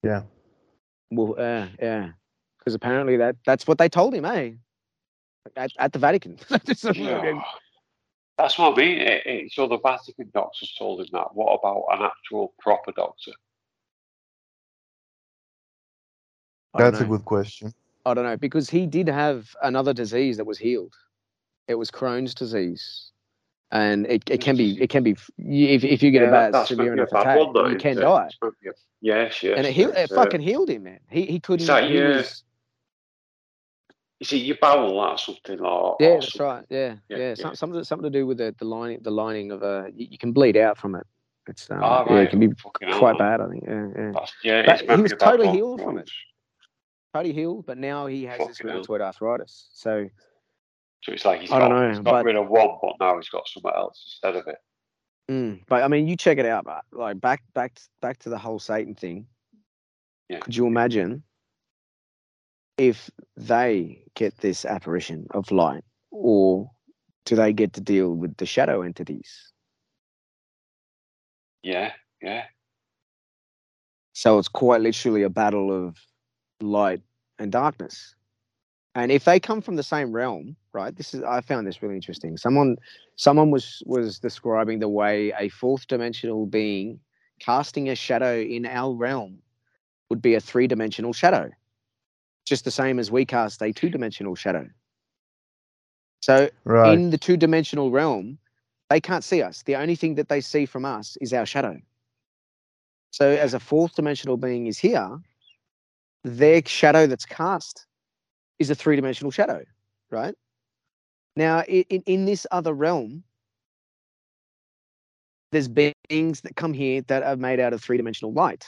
[0.02, 0.22] Yeah.
[1.10, 2.10] Well, uh, yeah,
[2.58, 4.52] because apparently that that's what they told him, eh?
[5.56, 6.38] At, at the Vatican.
[6.94, 7.42] Yeah.
[8.38, 8.98] That's what I mean.
[9.00, 11.34] It, it, so the Vatican doctors told him that.
[11.34, 13.32] What about an actual proper doctor?
[16.72, 17.74] That's a good question.
[18.06, 20.94] I don't know because he did have another disease that was healed.
[21.68, 23.12] It was Crohn's disease,
[23.72, 26.68] and it, it can be it can be if, if you get a bad that's
[26.68, 28.00] severe enough attack, one, though, you can it?
[28.00, 28.28] die.
[29.00, 29.54] Yes, yes.
[29.56, 31.00] And it healed, it uh, fucking healed him, man.
[31.10, 31.66] He he couldn't.
[31.66, 32.44] that he your- was-
[34.20, 35.60] Is it your bowel or something?
[35.60, 36.46] Or, yeah, that's something?
[36.46, 36.64] right.
[36.68, 37.28] Yeah, Yeah, yeah.
[37.28, 37.34] yeah.
[37.34, 39.90] Some, something something to do with the, the lining the lining of a.
[39.94, 41.06] You, you can bleed out from it.
[41.46, 43.40] It's um, Ah, yeah, it can be Fucking quite bad.
[43.40, 43.64] I think.
[43.66, 44.10] Yeah, yeah.
[44.12, 46.10] That's, yeah, But he was totally healed from it.
[47.14, 48.82] Totally healed, but now he has this Fucking hell.
[48.82, 49.70] rheumatoid arthritis.
[49.72, 50.08] So
[51.02, 52.94] So it's like he's I got, don't know, he's got but- rid of one, but
[53.00, 54.58] now he's got something else instead of it.
[55.30, 56.64] Mm, but I mean, you check it out.
[56.64, 59.26] But like back, back, back to the whole Satan thing.
[60.28, 60.40] Yeah.
[60.40, 61.22] Could you imagine
[62.76, 66.70] if they get this apparition of light, or
[67.26, 69.52] do they get to deal with the shadow entities?
[71.62, 72.44] Yeah, yeah.
[74.14, 75.96] So it's quite literally a battle of
[76.60, 77.02] light
[77.38, 78.14] and darkness.
[78.94, 80.94] And if they come from the same realm, right?
[80.94, 82.36] This is I found this really interesting.
[82.36, 82.76] Someone
[83.16, 87.00] someone was was describing the way a fourth dimensional being
[87.38, 89.38] casting a shadow in our realm
[90.10, 91.50] would be a three-dimensional shadow.
[92.44, 94.68] Just the same as we cast a two-dimensional shadow.
[96.20, 96.94] So Right.
[96.94, 98.38] in the two-dimensional realm,
[98.90, 99.62] they can't see us.
[99.62, 101.80] The only thing that they see from us is our shadow.
[103.12, 105.18] So as a fourth dimensional being is here,
[106.24, 107.86] their shadow that's cast
[108.60, 109.64] is a three-dimensional shadow,
[110.10, 110.34] right?
[111.34, 113.24] Now, in, in this other realm,
[115.50, 118.66] there's beings that come here that are made out of three-dimensional light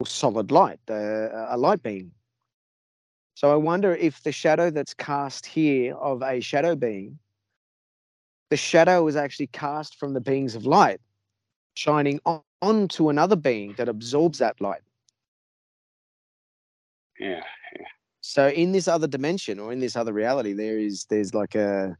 [0.00, 2.10] or solid light, uh, a light being.
[3.34, 7.18] So I wonder if the shadow that's cast here of a shadow being,
[8.50, 11.00] the shadow is actually cast from the beings of light,
[11.74, 14.82] shining on, onto another being that absorbs that light.
[17.18, 17.42] Yeah.
[18.26, 21.94] So in this other dimension or in this other reality, there is there's like a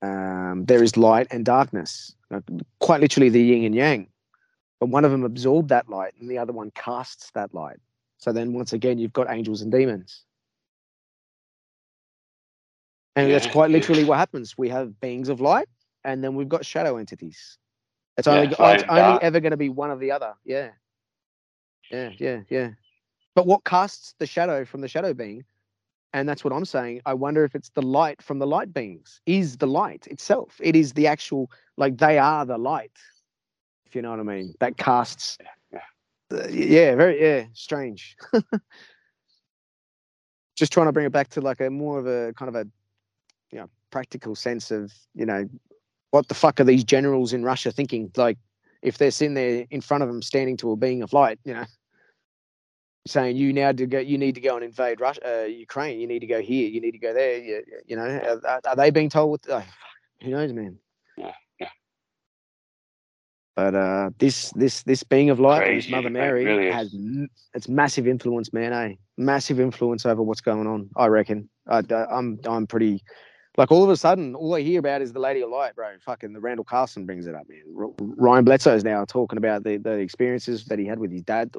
[0.00, 2.14] um, there is light and darkness,
[2.78, 4.06] quite literally the yin and yang.
[4.78, 7.78] But one of them absorbed that light, and the other one casts that light.
[8.18, 10.24] So then once again, you've got angels and demons,
[13.16, 14.56] and that's quite literally what happens.
[14.56, 15.68] We have beings of light,
[16.04, 17.58] and then we've got shadow entities.
[18.16, 20.34] It's Yeah, only it's only ever going to be one or the other.
[20.44, 20.70] Yeah,
[21.90, 22.70] yeah, yeah, yeah.
[23.38, 25.44] But what casts the shadow from the shadow being
[26.12, 27.02] and that's what I'm saying.
[27.06, 30.56] I wonder if it's the light from the light beings, is the light itself.
[30.60, 32.98] It is the actual, like they are the light,
[33.86, 34.54] if you know what I mean.
[34.58, 35.38] That casts.
[35.72, 35.78] Yeah,
[36.32, 38.16] Uh, yeah, very, yeah, strange.
[40.56, 42.66] just trying to bring it back to like a more of a kind of a
[43.52, 45.48] you know practical sense of you know
[46.10, 48.10] what the fuck are these generals in Russia thinking?
[48.16, 48.36] Like
[48.82, 51.54] if they're sitting there in front of them, standing to a being of light, you
[51.54, 51.66] know,
[53.08, 56.00] saying you now to go, you need to go and invade Russia, uh, Ukraine.
[56.00, 56.68] You need to go here.
[56.68, 57.38] You need to go there.
[57.38, 59.30] You, you know, are, are they being told?
[59.30, 59.64] What, oh,
[60.22, 60.78] who knows, man?
[61.16, 61.68] Yeah, yeah.
[63.56, 67.28] But uh, this this this being of light, this Crazy, Mother Mary, really has m-
[67.54, 68.72] it's massive influence, man.
[68.72, 70.90] Eh, massive influence over what's going on.
[70.96, 71.48] I reckon.
[71.68, 73.02] I, I'm I'm pretty.
[73.56, 75.88] Like all of a sudden, all I hear about is the Lady of Light, bro.
[76.06, 77.62] Fucking the Randall Carlson brings it up, man.
[77.76, 81.50] R- Ryan Bledsoe's now talking about the, the experiences that he had with his dad.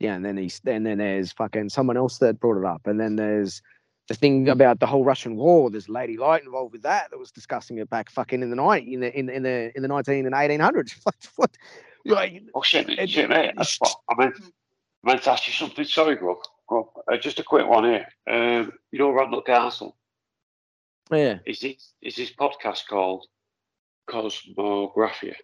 [0.00, 3.00] Yeah, and then he's and then there's fucking someone else that brought it up, and
[3.00, 3.60] then there's
[4.08, 5.70] the thing about the whole Russian war.
[5.70, 7.10] There's Lady Light involved with that.
[7.10, 9.82] That was discussing it back fucking in the night in the in, in the in
[9.82, 10.94] the 19 and 1800s.
[11.02, 11.14] what?
[11.36, 11.50] what
[12.04, 13.52] like, Oh shit, It- shit, mate.
[13.56, 14.34] That's what I meant.
[15.04, 15.84] I meant to ask you something.
[15.84, 16.40] Sorry, bro.
[16.68, 18.06] Bro, uh, just a quick one here.
[18.30, 19.90] Um, you know, Randall Carlson.
[21.10, 23.26] yeah, Is this is this podcast called
[24.08, 25.34] Kosmographia?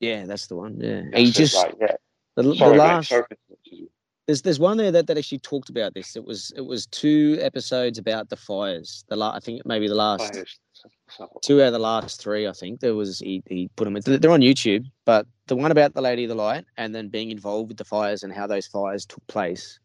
[0.00, 0.78] yeah, that's the one.
[0.80, 1.96] Yeah, That's he just right, yeah.
[2.36, 2.78] The, the Sorry, mate.
[2.78, 3.90] last Sorry for interrupting you.
[4.26, 6.14] There's there's one there that, that actually talked about this.
[6.16, 9.04] It was it was two episodes about the fires.
[9.08, 10.58] The la- I think maybe the last Players.
[10.84, 11.42] Let's have a look.
[11.42, 12.46] two out of the last three.
[12.46, 13.96] I think there was he, he put them.
[13.96, 17.08] In, they're on YouTube, but the one about the Lady of the Light and then
[17.08, 19.80] being involved with the fires and how those fires took place.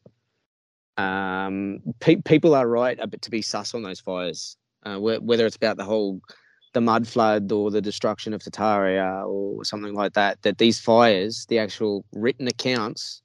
[0.97, 5.21] Um, pe- people are right a bit to be sus on those fires, uh, whe-
[5.21, 6.21] whether it's about the whole
[6.77, 10.39] the mud flood or the destruction of Tartaria or something like that.
[10.43, 13.23] That these fires, the actual written accounts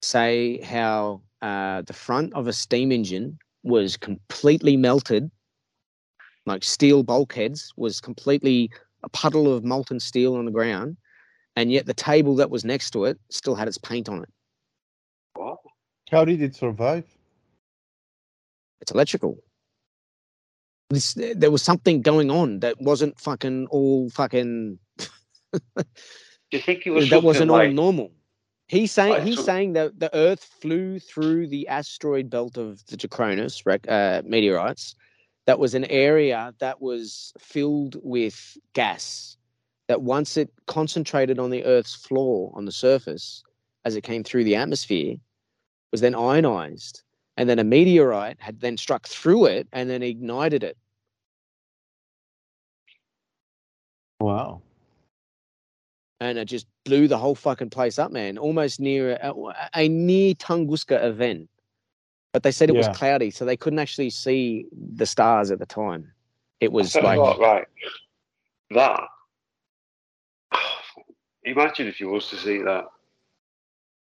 [0.00, 5.30] say how uh, the front of a steam engine was completely melted,
[6.46, 8.70] like steel bulkheads was completely
[9.02, 10.96] a puddle of molten steel on the ground,
[11.56, 14.30] and yet the table that was next to it still had its paint on it.
[15.34, 15.58] What?
[16.10, 17.04] How did it survive?
[18.80, 19.36] It's electrical.
[20.94, 24.78] This, there was something going on that wasn't fucking all fucking.
[24.98, 25.82] Do
[26.52, 28.12] you think it was that wasn't something all like, normal.
[28.68, 32.84] He's saying Like, he's so- saying that the Earth flew through the asteroid belt of
[32.86, 34.94] the Cronus uh, meteorites.
[35.46, 39.36] That was an area that was filled with gas.
[39.88, 43.42] That once it concentrated on the Earth's floor on the surface,
[43.84, 45.16] as it came through the atmosphere,
[45.90, 47.02] was then ionized,
[47.36, 50.78] and then a meteorite had then struck through it and then ignited it.
[54.20, 54.62] Wow.
[56.20, 58.38] and it just blew the whole fucking place up, man.
[58.38, 59.34] Almost near a,
[59.74, 61.50] a near Tunguska event,
[62.32, 62.88] but they said it Yeah.
[62.88, 66.12] was cloudy, so they couldn't actually see the stars at the time.
[66.60, 67.66] It was like, what, right.
[68.70, 69.02] That.
[71.44, 72.84] Imagine if you was to see that.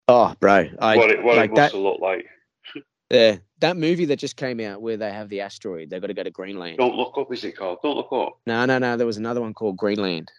[0.09, 1.73] oh, bro, I what it, what like it must that.
[1.73, 2.27] have looked like.
[3.11, 5.91] Yeah, that movie that just came out where they have the asteroid.
[5.91, 6.79] They've got to go to Greenland.
[6.79, 7.79] Don't look up, is it called?
[7.83, 8.39] Don't look up.
[8.47, 8.97] No, no, no.
[8.97, 10.33] There was another one called Greenland,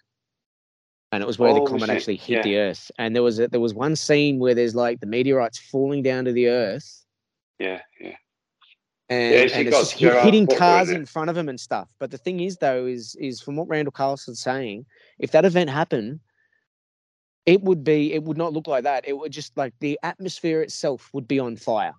[1.12, 2.42] and it was where Oh, the comet actually hit Yeah.
[2.42, 2.90] the Earth.
[2.98, 6.24] And there was a, there was one scene where there's like the meteorites falling down
[6.24, 7.04] to the Earth,
[7.60, 8.16] Yeah, yeah.
[9.08, 11.88] and, Yeah, and it's hitting Butler, cars in front of him and stuff.
[12.00, 14.86] But the thing is, though, is is from what Randall Carlson's saying,
[15.20, 16.18] if that event happened,
[17.46, 19.06] it would be it would not look like that.
[19.06, 21.94] It would just like the atmosphere itself would be on fire.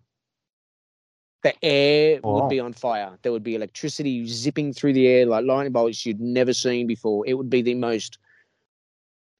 [1.43, 2.33] The air Wow.
[2.33, 3.17] would be on fire.
[3.21, 7.25] There would be electricity zipping through the air like lightning bolts you'd never seen before.
[7.27, 8.17] It would be the most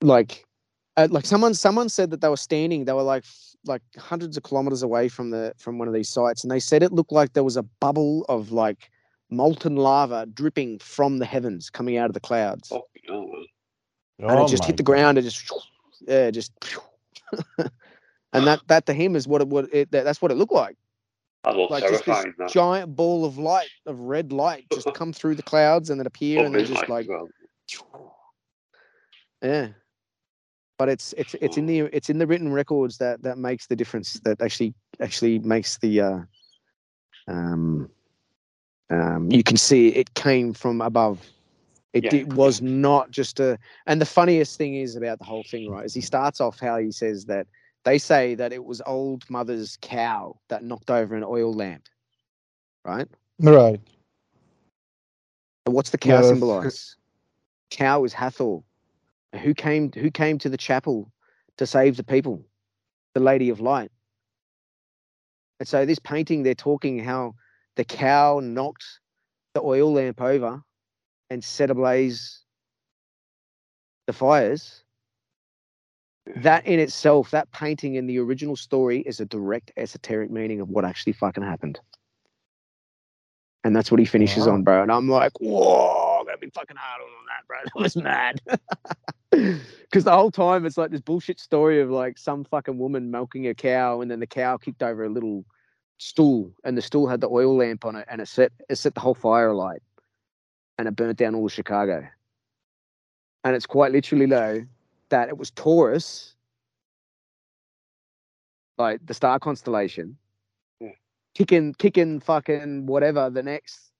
[0.01, 0.45] like
[0.97, 3.23] uh, like someone someone said that they were standing they were like
[3.65, 6.83] like hundreds of kilometers away from the from one of these sites and they said
[6.83, 8.89] it looked like there was a bubble of like
[9.29, 13.29] molten lava dripping from the heavens coming out of the clouds Fucking hell,
[14.29, 14.91] and Oh it just my hit the God.
[14.91, 15.51] ground and just
[16.07, 16.51] yeah just
[17.57, 20.53] and that that to him is what it would it, that, that's what it looked
[20.53, 20.77] like
[21.43, 22.25] That like just this.
[22.37, 22.49] That.
[22.49, 26.43] giant ball of light of red light just come through the clouds and then appear
[26.43, 27.29] and Lovely just like well.
[29.41, 29.69] yeah
[30.77, 33.75] but it's it's it's in the it's in the written records that that makes the
[33.75, 36.19] difference that actually actually makes the uh
[37.27, 37.89] um
[38.89, 41.25] um you can see it came from above
[41.93, 45.43] it, Yeah, it was not just a and the funniest thing is about the whole
[45.43, 47.47] thing right is he starts off how he says that
[47.87, 51.83] they say that it was old mother's cow that knocked over an oil lamp
[52.83, 53.07] right
[53.39, 53.79] Right.
[55.65, 56.95] And what's the cow that's- symbolize?
[57.69, 58.59] Cow is Hathor.
[59.43, 61.11] Who came who came to the chapel
[61.57, 62.43] to save the people?
[63.13, 63.91] The Lady of Light.
[65.59, 67.35] And so this painting they're talking how
[67.75, 68.85] the cow knocked
[69.53, 70.63] the oil lamp over
[71.29, 72.43] and set ablaze
[74.07, 74.83] the fires.
[76.35, 80.69] That in itself, that painting in the original story is a direct esoteric meaning of
[80.69, 81.79] what actually fucking happened.
[83.63, 84.53] And that's what he finishes Wow.
[84.53, 84.81] on, bro.
[84.81, 87.57] And I'm like, whoa, gotta be fucking hard on that, bro.
[87.65, 88.41] That was mad.
[89.89, 93.47] Because the whole time it's like this bullshit story of like some fucking woman milking
[93.47, 95.45] a cow, and then the cow kicked over a little
[95.97, 98.95] stool, and the stool had the oil lamp on it, and it set it set
[98.95, 99.81] the whole fire alight,
[100.77, 102.05] and it burnt down all of Chicago.
[103.43, 104.65] And it's quite literally though
[105.09, 106.35] that it was Taurus,
[108.77, 110.17] like the star constellation,
[110.79, 110.91] Yeah.
[111.35, 113.91] kicking kicking fucking whatever the next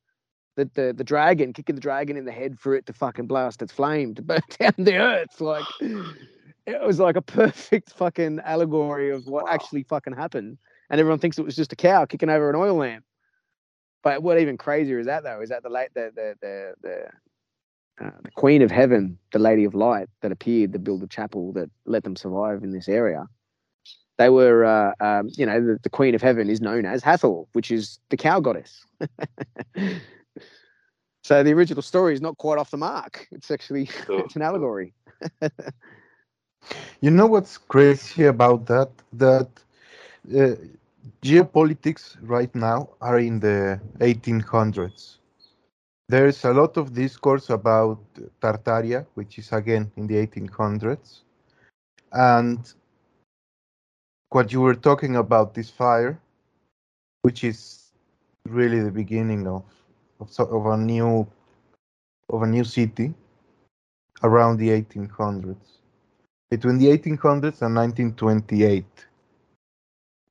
[0.56, 3.62] the, the the dragon, kicking the dragon in the head for it to fucking blast
[3.62, 5.40] its flame to burn down the earth.
[5.42, 9.52] Like it was like a perfect fucking allegory of what Wow.
[9.52, 10.58] actually fucking happened.
[10.90, 13.04] And everyone thinks it was just a cow kicking over an oil lamp.
[14.04, 15.42] But what even crazier is that though?
[15.42, 17.06] Is that the late the the the the
[18.00, 21.52] uh, the Queen of Heaven, the Lady of Light, that appeared to build a chapel
[21.54, 23.26] that let them survive in this area.
[24.18, 27.44] They were, uh, um, you know, the, the Queen of Heaven is known as Hathor,
[27.54, 28.86] which is the cow goddess.
[31.24, 33.28] so the original story is not quite off the mark.
[33.32, 34.94] It's actually it's an allegory.
[37.02, 38.90] You know what's crazy about that?
[39.14, 39.48] That
[40.36, 40.56] uh,
[41.22, 45.18] geopolitics right now are in the 1800s.
[46.10, 48.00] There's a lot of discourse about
[48.42, 51.22] Tartaria, which is again in the 1800s.
[52.14, 52.60] And
[54.30, 56.20] what you were talking about, this fire,
[57.24, 57.92] which is
[58.46, 59.64] really the beginning of
[60.20, 61.28] of, of a new
[62.30, 63.14] of a new city
[64.24, 65.80] around the 1800s
[66.50, 68.86] between the 1800s and 1928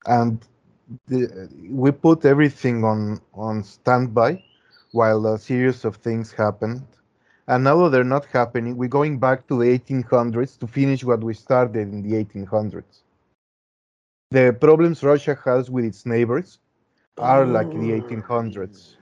[0.06, 0.46] and
[1.06, 4.42] the, we put everything on on standby
[4.92, 6.82] while a series of things happened
[7.48, 11.22] and now that they're not happening we're going back to the 1800s to finish what
[11.22, 13.02] we started in the 1800s
[14.30, 16.58] the problems russia has with its neighbors
[17.18, 18.96] are like the 1800s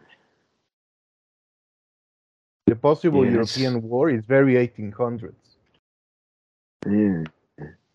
[2.67, 3.33] the possible Yes.
[3.33, 5.57] european war is very 1800s
[6.87, 7.25] Yeah.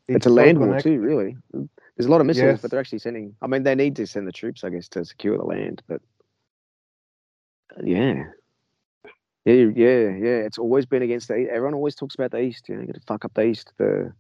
[0.07, 0.93] It's, a land war connected.
[0.95, 1.37] too, really.
[1.53, 2.61] There's a lot of missiles, Yes.
[2.61, 3.35] but they're actually sending.
[3.41, 5.83] I mean, they need to send the troops, I guess, to secure the land.
[5.87, 6.01] But
[7.83, 8.23] yeah,
[9.45, 10.37] yeah, yeah, yeah.
[10.45, 11.35] It's always been against the.
[11.37, 12.67] E- Everyone always talks about the east.
[12.69, 14.13] You know, get to fuck up the east, the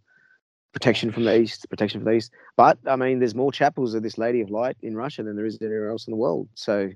[0.73, 2.31] protection from the east, protection from the east.
[2.57, 5.45] But I mean, there's more chapels of this Lady of Light in Russia than there
[5.45, 6.47] is anywhere else in the world.
[6.55, 6.89] So,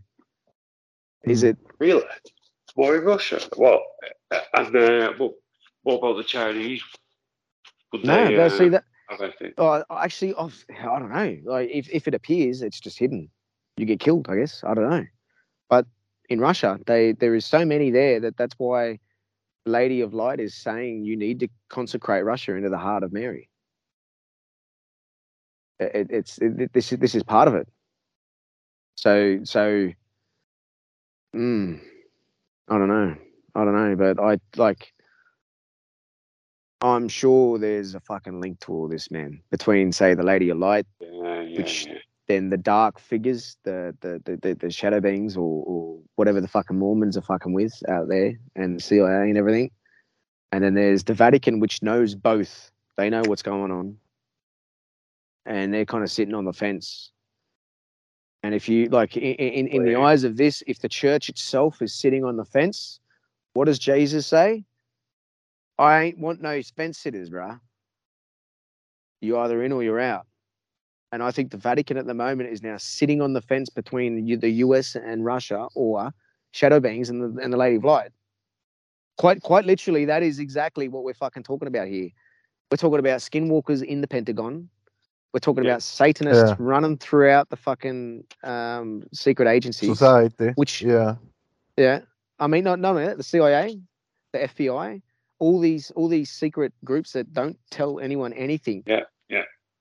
[1.26, 1.50] is Mm.
[1.50, 1.58] it?
[1.80, 2.04] Really?
[2.76, 3.40] More in Russia?
[3.56, 3.82] What?
[4.32, 5.34] Uh, And uh, what,
[5.84, 6.82] what about the Chinese?
[7.92, 8.86] Would No, they, uh, see that.
[9.58, 11.38] Oh, actually, I've, I don't know.
[11.46, 13.30] Like, if, if it appears, it's just hidden.
[13.78, 14.64] You get killed, I guess.
[14.64, 15.06] I don't know.
[15.70, 15.86] But
[16.30, 19.00] in Russia, they there is so many there that that's why
[19.66, 23.50] Lady of Light is saying you need to consecrate Russia into the heart of Mary.
[25.80, 27.68] It, it's it, this is this is part of it.
[28.96, 29.90] So so,
[31.36, 31.80] mm,
[32.70, 33.16] I don't know.
[33.56, 34.94] I don't know, but I like.
[36.82, 39.42] I'm sure there's a fucking link to all this, man.
[39.52, 41.98] Between say the Lady of Light, Yeah, yeah, which- yeah.
[42.28, 46.48] Then the dark figures, the the the, the, the shadow beings, or, or whatever the
[46.48, 49.72] fucking Mormons are fucking with out there, and the CIA and everything.
[50.52, 52.72] And then there's the Vatican, which knows both.
[52.96, 53.98] They know what's going on,
[55.46, 57.12] and they're kind of sitting on the fence.
[58.44, 61.82] And if you like, in in, in the eyes of this, if the church itself
[61.82, 63.00] is sitting on the fence,
[63.54, 64.64] what does Jesus say?
[65.78, 67.60] I ain't want no fence sitters, bruh.
[69.22, 70.28] You either in or you're out.
[71.14, 74.26] And I think the Vatican at the moment is now sitting on the fence between
[74.40, 76.12] the US and Russia or
[76.52, 78.10] shadow beings and the, and the Lady of Light.
[79.20, 82.10] Quite, quite literally, that is exactly what we're fucking talking about here.
[82.72, 84.68] We're talking about skinwalkers in the Pentagon.
[85.34, 85.72] We're talking Yeah.
[85.74, 86.56] about Satanists Yeah.
[86.58, 89.90] running throughout the fucking um, secret agencies.
[89.90, 91.18] society Which yeah
[91.78, 92.00] yeah,
[92.40, 93.80] I mean, not not only that, the CIA,
[94.32, 95.02] the FBI,
[95.38, 98.82] all these all these secret groups that don't tell anyone anything.
[98.88, 99.04] Yeah, yeah.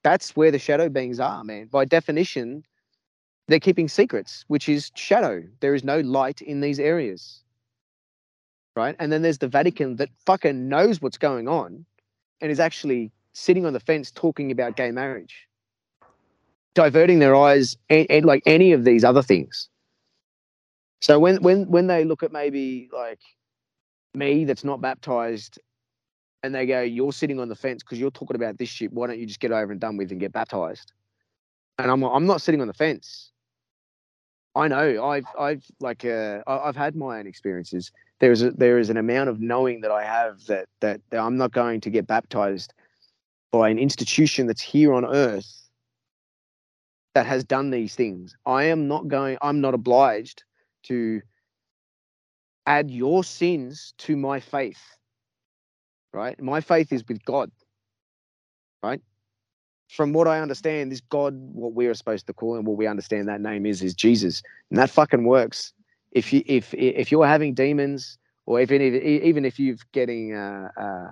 [0.05, 1.67] That's where the shadow beings are, man.
[1.67, 2.65] By definition,
[3.49, 5.45] they're keeping secrets, which is shadow.
[5.61, 7.43] There is no light in these areas,
[8.77, 8.97] right?
[8.99, 11.85] And then there's the Vatican that fucking knows what's going on,
[12.41, 15.49] and is actually sitting on the fence talking about gay marriage,
[16.75, 19.69] diverting their eyes and, and like any of these other things.
[21.01, 23.21] So when when when they look at maybe like
[24.15, 25.59] me that's not baptized,
[26.43, 28.93] and they go, "You're sitting on the fence because you're talking about this shit.
[28.93, 30.93] Why don't you just get over and done with and get baptized?"
[31.79, 33.33] And I'm I'm not sitting on the fence.
[34.55, 37.91] I know I've I've like uh, I've had my own experiences.
[38.21, 41.21] There is a, there is an amount of knowing that I have that, that that
[41.21, 42.75] I'm not going to get baptized
[43.51, 45.63] by an institution that's here on earth
[47.15, 48.37] that has done these things.
[48.47, 50.45] I am not going, I'm not obliged
[50.85, 51.21] to
[52.67, 54.81] add your sins to my faith.
[56.13, 56.41] Right?
[56.41, 57.51] My faith is with God.
[58.83, 59.01] Right?
[59.89, 62.87] From what I understand, this God, what we are supposed to call him, what we
[62.87, 64.43] understand that name is, is Jesus.
[64.71, 65.73] And that fucking works.
[66.13, 70.69] If you if if you're having demons, or if even even if you're getting uh,
[70.77, 71.11] uh,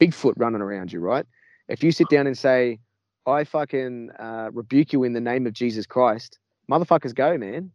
[0.00, 1.26] Bigfoot running around you, right?
[1.68, 2.80] If you sit down and say,
[3.26, 6.38] I fucking uh, rebuke you in the name of Jesus Christ,
[6.70, 7.70] motherfuckers go, man.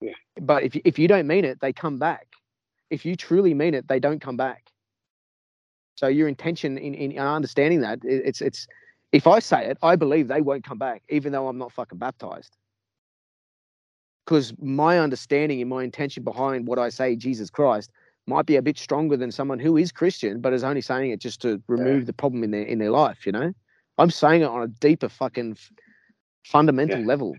[0.00, 0.12] Yeah.
[0.40, 2.26] But if if you don't mean it, they come back.
[2.90, 4.70] If you truly mean it, they don't come back.
[6.00, 8.66] So your intention in, in understanding that it's it's
[9.12, 11.98] if I say it, I believe they won't come back, even though I'm not fucking
[11.98, 12.56] baptized.
[14.24, 17.90] Because my understanding and my intention behind what I say, Jesus Christ,
[18.26, 21.20] might be a bit stronger than someone who is Christian, but is only saying it
[21.20, 22.06] just to remove yeah.
[22.06, 23.26] the problem in their in their life.
[23.26, 23.52] You know,
[23.98, 25.58] I'm saying it on a deeper fucking
[26.46, 27.06] fundamental yeah.
[27.06, 27.36] level.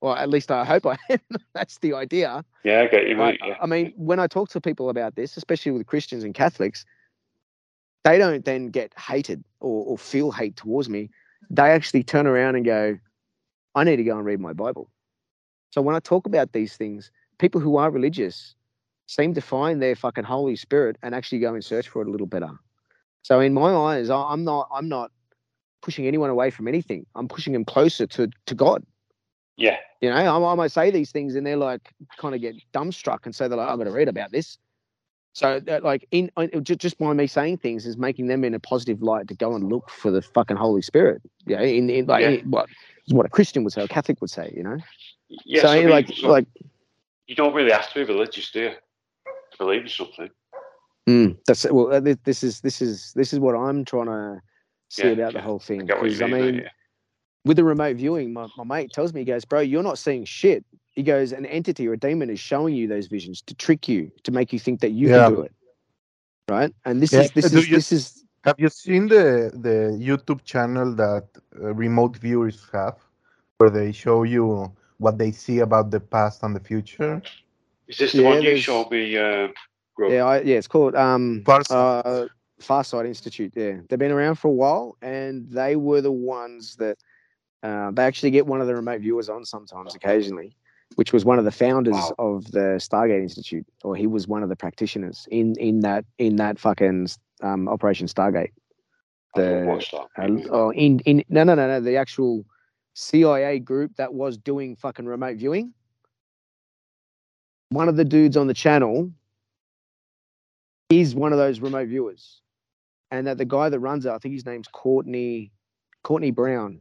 [0.00, 1.18] Well, at least I hope I am.
[1.52, 2.44] That's the idea.
[2.62, 3.14] Yeah, I.
[3.14, 3.56] Mate, yeah.
[3.60, 6.84] I mean, when I talk to people about this, especially with Christians and Catholics,
[8.04, 11.10] they don't then get hated or, or feel hate towards me.
[11.50, 12.98] They actually turn around and go,
[13.74, 14.90] I need to go and read my Bible.
[15.70, 18.54] So when I talk about these things, people who are religious
[19.06, 22.10] seem to find their fucking Holy Spirit and actually go and search for it a
[22.10, 22.50] little better.
[23.22, 25.10] So in my eyes, I'm not I'm not
[25.80, 27.06] pushing anyone away from anything.
[27.14, 28.84] I'm pushing them closer to to God.
[29.56, 29.76] Yeah.
[30.00, 33.24] You know, I, I might say these things and they're like kind of get dumbstruck
[33.24, 34.58] and say they're like, I'm going to read about this.
[35.34, 36.30] So that like in
[36.62, 39.70] just by me saying things is making them in a positive light to go and
[39.70, 41.22] look for the fucking Holy Spirit.
[41.46, 42.28] Yeah, in, in like yeah.
[42.28, 42.68] in, what
[43.08, 44.76] what a Christian would say, a Catholic would say, you know.
[45.44, 46.46] Yeah, so, I mean, like like
[47.26, 48.70] you don't really have to be religious, do you?
[48.70, 50.30] To believe in something.
[51.08, 51.92] Mm, that's well.
[51.92, 54.40] Uh, this is this is this is what I'm trying to
[54.90, 55.40] see yeah, about yeah.
[55.40, 56.68] the whole thing because I, mean, yeah.
[57.44, 60.24] With the remote viewing, my, my mate tells me he goes, "Bro, you're not seeing
[60.24, 60.64] shit
[60.94, 64.10] he goes, an entity or a demon is showing you those visions to trick you,
[64.24, 65.24] to make you think that you yeah.
[65.24, 65.52] can do it.
[66.48, 66.74] Right?
[66.84, 67.22] And this yeah.
[67.22, 71.26] is this is you, this is have you seen the the YouTube channel that
[71.58, 72.96] uh, remote viewers have
[73.58, 77.22] where they show you what they see about the past and the future?
[77.88, 79.16] Is this the yeah, one you showed me?
[79.16, 79.48] Uh,
[80.08, 82.02] yeah, I, yeah, it's called um, Farsight.
[82.04, 82.26] Uh,
[82.60, 83.52] Farsight Institute.
[83.54, 86.98] Yeah, they've been around for a while, and they were the ones that
[87.62, 90.56] uh, they actually get one of the remote viewers on sometimes, occasionally,
[90.96, 92.14] which was one of the founders wow.
[92.18, 96.36] of the Stargate Institute, or he was one of the practitioners in in that in
[96.36, 97.08] that fucking
[97.42, 98.50] um, Operation Stargate.
[99.34, 99.80] The
[100.18, 102.44] uh, oh, in in no no no no the actual
[102.94, 105.72] CIA group that was doing fucking remote viewing.
[107.68, 109.10] One of the dudes on the channel
[110.90, 112.42] is one of those remote viewers,
[113.12, 115.52] and that the guy that runs it, I think his name's Courtney
[116.02, 116.80] Courtney Brown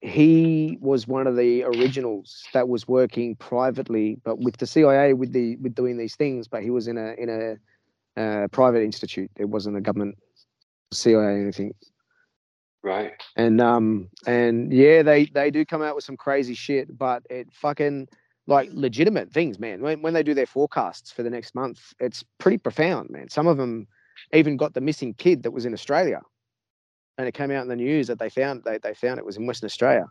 [0.00, 5.32] he was one of the originals that was working privately, but with the CIA, with
[5.32, 6.48] the with doing these things.
[6.48, 7.58] But he was in a in
[8.16, 9.30] a uh, private institute.
[9.36, 10.16] It wasn't a government
[10.92, 11.74] CIA or anything.
[12.82, 13.12] Right.
[13.36, 17.48] And um and yeah, they they do come out with some crazy shit, but it
[17.52, 18.08] fucking
[18.46, 19.82] like legitimate things, man.
[19.82, 23.28] When when they do their forecasts for the next month, it's pretty profound, man.
[23.28, 23.86] Some of them
[24.32, 26.22] even got the missing kid that was in Australia
[27.20, 29.36] and it came out in the news that they found they, they found it was
[29.36, 30.06] in Western Australia.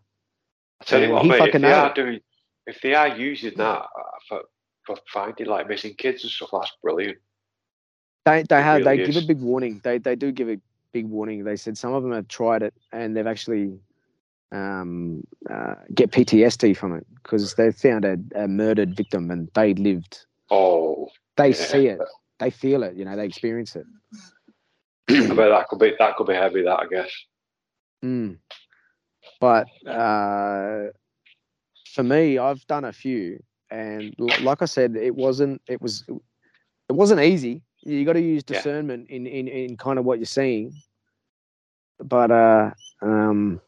[0.79, 2.19] I tell you what, mate, if they are doing,
[2.67, 3.85] if they are using that
[4.27, 4.43] for,
[4.85, 7.17] for finding like missing kids and stuff, that's brilliant.
[8.25, 9.15] They they it have really they is.
[9.15, 9.81] give a big warning.
[9.83, 10.57] They they do give a
[10.93, 11.43] big warning.
[11.43, 13.79] They said some of them have tried it and they've actually
[14.51, 19.73] um, uh, get PTSD from it because they found a, a, murdered victim and they
[19.73, 20.25] lived.
[20.49, 21.53] Oh, they yeah.
[21.53, 21.99] see it,
[22.39, 22.95] they feel it.
[22.95, 23.85] You know, they experience it.
[25.09, 26.63] I bet that could be that could be heavy.
[26.63, 27.11] That I guess.
[28.03, 28.37] Mm.
[29.39, 30.91] But uh,
[31.93, 35.61] for me, I've done a few, and like I said, it wasn't.
[35.67, 36.05] It was.
[36.07, 37.61] It wasn't easy.
[37.81, 39.17] You got to use discernment yeah.
[39.17, 40.73] in, in in kind of what you're seeing.
[41.99, 42.71] But uh,
[43.01, 43.61] um,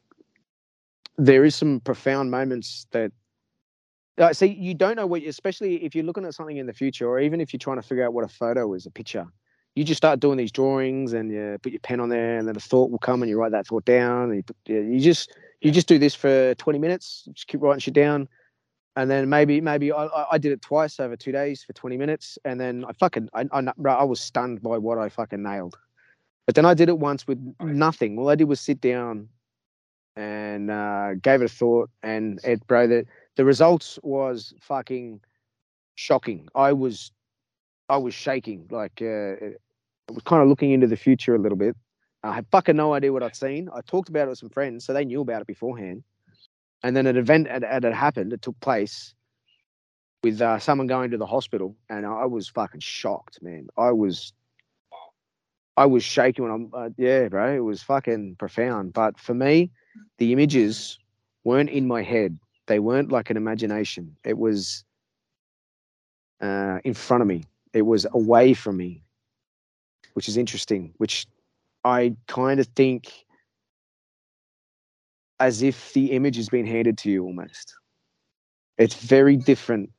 [1.17, 3.11] there is some profound moments that
[4.17, 7.07] uh, see you don't know what especially if you're looking at something in the future
[7.07, 9.25] or even if you're trying to figure out what a photo is a picture
[9.75, 12.55] you just start doing these drawings and you put your pen on there and then
[12.55, 15.33] a thought will come and you write that thought down and you, put, you just
[15.61, 18.27] you just do this for 20 minutes just keep writing shit down.
[18.97, 22.37] And then maybe maybe I, I did it twice over two days for 20 minutes
[22.43, 25.77] and then i fucking I, I, I was stunned by what i fucking nailed.
[26.45, 28.19] But then i did it once with nothing.
[28.19, 29.29] All i did was sit down
[30.17, 33.05] and uh, gave it a thought and it bro the,
[33.37, 35.21] the results was fucking
[35.95, 36.49] shocking.
[36.53, 37.13] I was
[37.91, 38.67] I was shaking.
[38.71, 39.35] Like uh,
[40.07, 41.75] I was kind of looking into the future a little bit,
[42.23, 43.69] I had fucking no idea what I'd seen.
[43.73, 46.03] I talked about it with some friends, so they knew about it beforehand.
[46.83, 48.33] And then an event had, had, happened.
[48.33, 49.13] It took place
[50.23, 53.67] with uh, someone going to the hospital, and I was fucking shocked, man.
[53.77, 54.33] I was,
[55.77, 57.55] I was shaking when I'm, uh, yeah, bro.
[57.55, 58.93] It was fucking profound.
[58.93, 59.71] But for me,
[60.19, 60.99] the images
[61.43, 62.37] weren't in my head.
[62.67, 64.15] They weren't like an imagination.
[64.23, 64.83] It was
[66.39, 67.45] uh, in front of me.
[67.73, 69.03] It was away from me,
[70.13, 70.93] which is interesting.
[70.97, 71.25] Which
[71.83, 73.11] I kind of think
[75.39, 77.73] as if the image has been handed to you almost.
[78.77, 79.89] It's very different.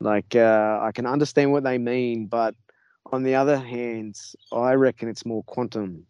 [0.00, 2.54] Like uh, I can understand what they mean, but
[3.12, 4.16] on the other hand,
[4.52, 6.06] I reckon it's more quantum.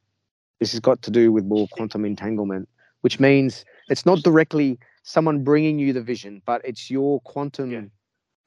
[0.61, 2.69] This has got to do with more quantum entanglement,
[3.01, 7.85] which means it's not directly someone bringing you the vision, but it's your quantum Yeah.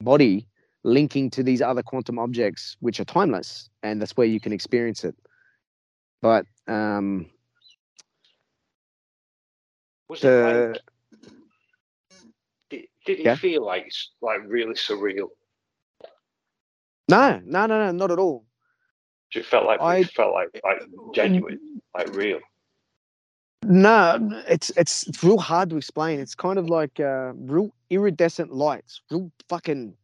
[0.00, 0.46] body
[0.84, 5.04] linking to these other quantum objects, which are timeless, and that's where you can experience
[5.04, 5.14] it.
[6.20, 7.26] But um,
[10.08, 10.82] Was it like,
[12.70, 13.34] did, did it Yeah.
[13.36, 15.28] feel like like really surreal?
[17.08, 18.44] no, no, no, no, not at all.
[19.34, 20.82] It felt like I- it felt like like
[21.14, 22.40] genuine, like real.
[23.64, 26.20] No, it's it's it's real hard to explain.
[26.20, 29.96] It's kind of like uh, real iridescent lights, real fucking.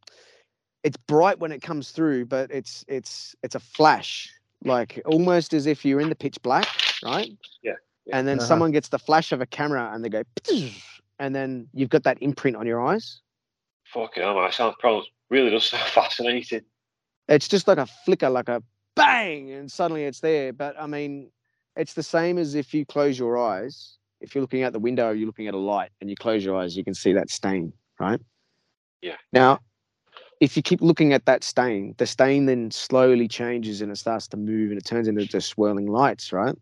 [0.84, 4.32] It's bright when it comes through, but it's it's it's a flash,
[4.65, 6.68] like almost as if you're in the pitch black,
[7.02, 7.31] right?
[7.62, 7.73] Yeah,
[8.07, 8.18] yeah.
[8.18, 8.47] And then Uh-huh.
[8.47, 10.23] someone gets the flash of a camera, and they go,
[11.18, 13.20] and then you've got that imprint on your eyes.
[13.92, 16.62] Fucking hell, man, it sounds probably really does sound fascinating.
[17.28, 18.62] It's just like a flicker, like a
[18.94, 20.52] bang, and suddenly it's there.
[20.52, 21.31] But I mean,
[21.76, 23.97] it's the same as if you close your eyes.
[24.20, 26.57] If you're looking out the window, you're looking at a light, and you close your
[26.57, 28.20] eyes, you can see that stain, right?
[29.00, 29.16] Yeah.
[29.32, 29.60] Now,
[30.41, 34.28] if you keep looking at that stain, the stain then slowly changes and it starts
[34.28, 36.55] to move and it turns into just swirling lights, right?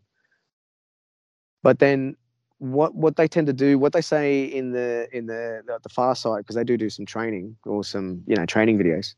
[1.61, 2.15] But then
[2.59, 5.89] what what they tend to do, what they say in the in the the, the
[5.89, 9.13] Farsight, because they do do some training or some you know training videos,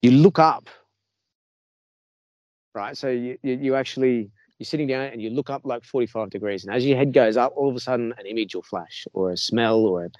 [0.00, 0.68] you look up,
[2.74, 2.96] right?
[2.96, 6.64] So you you, you actually you're sitting down and you look up like 45 degrees,
[6.64, 9.32] and as your head goes up, all of a sudden an image will flash or
[9.32, 10.10] a smell or a,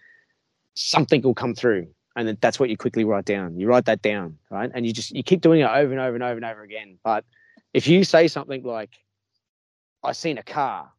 [0.75, 1.87] something will come through,
[2.17, 3.59] and that's what you quickly write down.
[3.61, 4.71] You write that down, right?
[4.75, 6.99] And you just you keep doing it over and over and over and over again.
[7.05, 7.25] But
[7.75, 8.91] if you say something like,
[10.03, 10.93] "I seen a car,"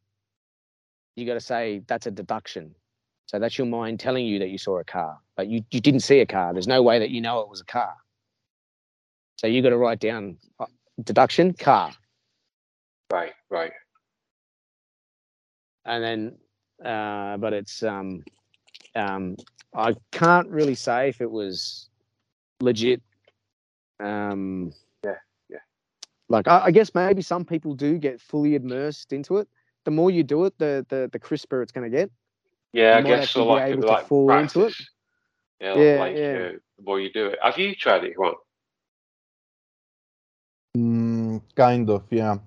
[1.16, 2.74] you got to say that's a deduction.
[3.26, 6.00] So that's your mind telling you that you saw a car, but you, you didn't
[6.00, 6.52] see a car.
[6.54, 7.94] There's no way that you know it was a car.
[9.36, 10.66] So you got to write down uh,
[11.02, 11.92] deduction car,
[13.12, 13.72] Right, right.
[15.84, 16.38] and then
[16.84, 18.24] uh, but it's um
[18.94, 19.36] um
[19.78, 21.88] I can't really say if it was
[22.60, 23.00] legit.
[24.00, 24.72] Um,
[25.04, 25.14] Yeah,
[25.48, 25.58] yeah.
[26.28, 29.48] Like I, I guess maybe some people do get fully immersed into it.
[29.84, 32.10] The more you do it, the the the crisper it's going to get.
[32.72, 33.40] Yeah, I You might guess so.
[33.40, 34.74] actually be Like, able to like fall into it.
[35.60, 36.34] Yeah, Yeah, like yeah.
[36.34, 37.38] Uh, the more you do it.
[37.42, 38.14] Have you tried it?
[38.18, 38.34] Juan?
[40.76, 42.38] Mm, kind of, yeah.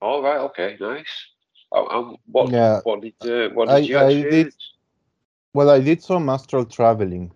[0.00, 0.38] All right.
[0.48, 0.76] Okay.
[0.80, 1.06] Nice.
[1.72, 2.50] Oh, um, what?
[2.50, 2.80] Yeah.
[2.84, 4.56] What did uh, what did I- you I did- experience?
[5.54, 7.30] Well, I did some astral traveling.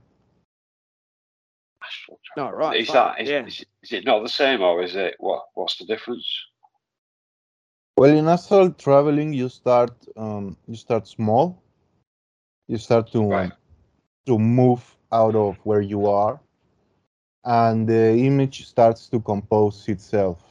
[1.83, 2.59] Astral No, travel.
[2.59, 2.81] right.
[2.81, 3.47] Is fuck, that is, yeah.
[3.47, 5.45] is, it- is it not the same or is it what?
[5.55, 6.27] What's the difference?
[7.97, 11.63] Well, in astral traveling, you start um, you start small.
[12.67, 13.53] You start to Right.
[14.27, 16.39] to move out of where you are,
[17.45, 20.45] and the image starts to compose itself.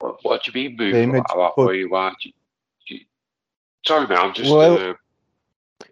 [0.00, 2.10] What, what do you mean move The image about where you are?
[2.20, 2.34] Do you-
[2.88, 3.06] do you-
[3.86, 4.18] sorry, man.
[4.18, 4.50] I'm just.
[4.50, 4.94] Well- uh,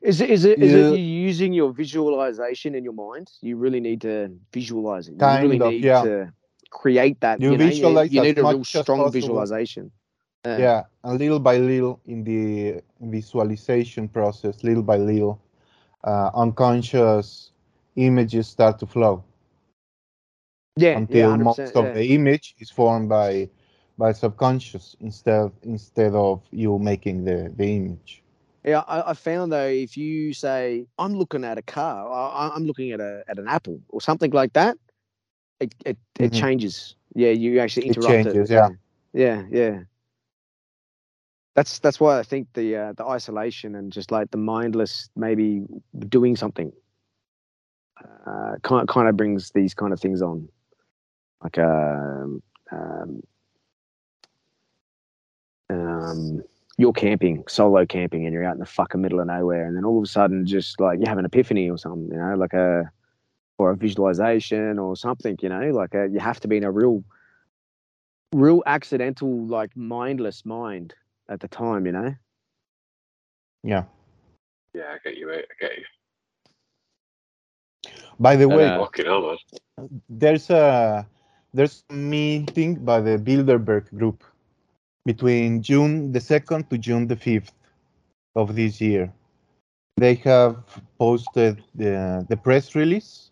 [0.02, 3.30] Is it is it is You- it using your visualization in your mind?
[3.40, 5.16] You really need to visualize it.
[5.16, 6.04] You really of, need yeah.
[6.04, 6.32] to
[6.70, 7.42] create that.
[7.42, 9.10] You You, know, you- visualize you, as need a real strong possible.
[9.10, 9.92] visualization.
[10.44, 15.40] Uh, Yeah, and little by little in the visualization process, little by little,
[16.04, 17.52] uh, unconscious
[17.96, 19.24] images start to flow
[20.76, 21.92] yeah, until yeah, most of yeah.
[21.92, 23.48] the image is formed by
[23.98, 28.22] by subconscious instead instead of you making the the image.
[28.64, 32.66] Yeah, I, I found though, if you say I'm looking at a car, I, I'm
[32.66, 34.76] looking at a at an apple or something like that,
[35.60, 36.32] it it, it Mhm.
[36.32, 36.96] changes.
[37.14, 38.38] Yeah, you actually It interrupt it.
[38.38, 38.68] changes, yeah.
[39.12, 39.80] yeah, yeah.
[41.54, 45.62] That's that's why I think the uh, the isolation and just like the mindless maybe
[46.08, 46.72] doing something
[48.26, 50.48] uh, kind kind of brings these kind of things on,
[51.42, 53.22] like um, um,
[55.70, 56.42] um,
[56.80, 59.84] you're camping, solo camping, and you're out in the fucking middle of nowhere, and then
[59.84, 62.54] all of a sudden, just like you have an epiphany or something, you know, like
[62.54, 62.90] a
[63.58, 66.70] or a visualization or something, you know, like a, you have to be in a
[66.70, 67.04] real
[68.32, 70.94] real accidental, like mindless mind
[71.28, 72.14] at the time, you know.
[73.62, 73.84] Yeah.
[74.72, 75.44] Yeah, I get you, mate.
[75.50, 75.84] I get you.
[78.18, 79.36] By the way, Uh, Fucking hell,
[79.76, 80.00] man.
[80.08, 81.06] there's a
[81.52, 84.24] there's a meeting by the Bilderberg Group
[85.04, 87.52] between June the second to June the fifth
[88.36, 89.12] of this year.
[89.96, 90.56] They have
[90.98, 93.30] posted the the press release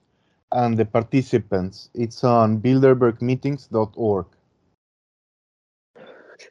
[0.53, 1.91] and the participants.
[1.95, 4.27] It's on bilderbergmeetings.org.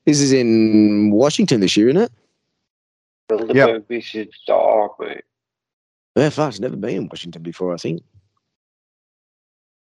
[0.06, 2.12] This is in Washington this year, isn't it?
[3.30, 5.24] Bilderberg Beach is dark, mate.
[6.16, 7.74] Yeah, fuck, it's never been in Washington before.
[7.74, 8.02] I think.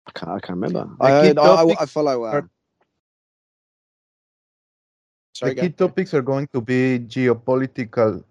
[0.08, 0.32] I can't.
[0.32, 0.90] I can't remember.
[1.00, 2.24] The I, key I, I, topics I follow.
[2.24, 2.50] Uh, are-
[5.36, 8.24] sorry, the key topics are going to be geopolitical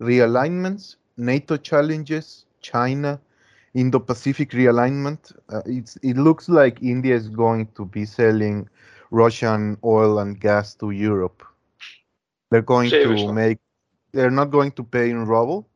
[0.00, 3.20] realignments, NATO challenges, China,
[3.74, 5.32] Indo-Pacific realignment.
[5.48, 8.68] Uh, it looks like India is going to be selling
[9.10, 11.42] Russian oil and gas to Europe.
[12.50, 13.26] They're going Seriously?
[13.26, 13.58] to make.
[14.12, 15.68] They're not going to pay in ruble.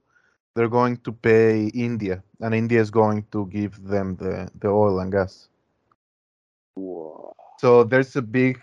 [0.55, 5.01] They're going to pay India, and India is going to give them the, the oil
[5.01, 5.49] and gas.
[6.75, 7.35] Whoa.
[7.59, 8.61] So there's a big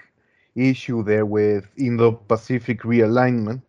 [0.56, 3.62] issue there with Indo-Pacific realignment.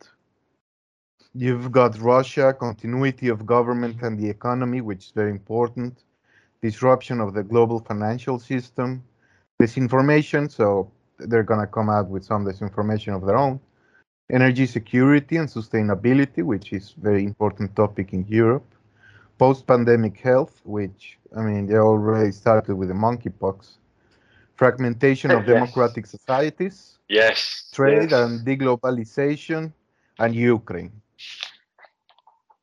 [1.34, 6.02] You've got Russia, continuity of government and the economy, which is very important.
[6.62, 9.04] Disruption of the global financial system.
[9.60, 13.60] Disinformation, so they're gonna come out with some disinformation of their own.
[14.30, 18.74] Energy security and sustainability, which is very important topic in Europe.
[19.38, 23.76] Post-pandemic health, which I mean they already started with the monkeypox
[24.60, 25.54] fragmentation of Yes.
[25.54, 27.64] democratic societies, Yes.
[27.72, 28.12] trade yes.
[28.12, 29.72] and deglobalization,
[30.18, 30.92] and Ukraine.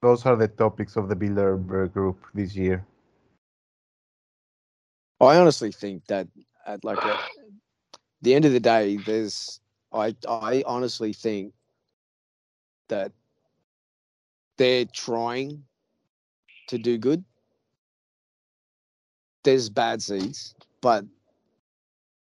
[0.02, 2.86] Those are the topics of the Bilderberg Group this year.
[5.20, 6.28] I honestly think that
[6.66, 7.20] at like at
[8.22, 9.60] the end of the day, there's
[9.92, 11.54] I I honestly think
[12.90, 13.12] that
[14.58, 15.66] they're trying
[16.68, 17.24] to do good.
[19.44, 21.06] There's bad seeds, but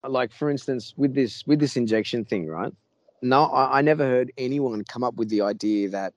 [0.07, 2.73] like for instance, with this with this injection thing, right?
[3.21, 6.13] No, I, I never heard anyone come up with the idea that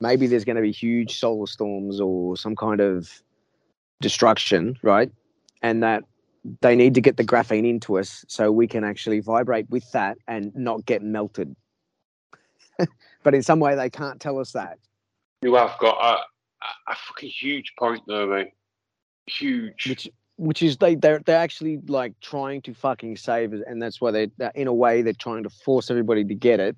[0.00, 3.22] maybe there's going to be huge solar storms or some kind of
[4.00, 5.10] destruction, right?
[5.62, 6.04] And that
[6.60, 10.18] they need to get the graphene into us so we can actually vibrate with that
[10.28, 11.56] and not get melted.
[13.22, 14.78] but in some way, they can't tell us that.
[15.42, 18.52] You have got a, a, fucking huge point there, mate.
[19.26, 19.86] Huge.
[19.88, 24.00] which which is they they're they're actually like trying to fucking save it and that's
[24.00, 26.76] why they they're- in a way they're trying to force everybody to get it.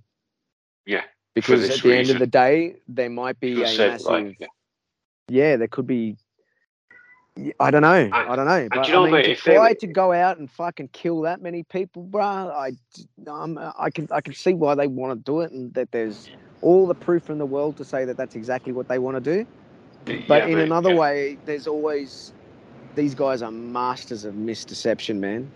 [0.84, 1.02] Yeah,
[1.34, 4.06] Because at the end of the day, there might be a said, massive.
[4.06, 4.46] like, yeah.
[5.28, 6.16] yeah, there could be.
[7.60, 8.08] I don't know.
[8.12, 8.68] I, don't know.
[8.70, 11.42] But you know, I mean, to try were- to go out and fucking kill that
[11.42, 12.72] many people, bruh, I,
[13.28, 16.30] um, I can I can see why they want to do it, and that there's
[16.62, 19.20] all the proof in the world to say that that's exactly what they want to
[19.20, 19.46] do.
[20.28, 20.96] But Yeah, in another yeah.
[21.00, 22.32] way, there's always
[22.96, 25.52] these guys are masters of misdeception, man.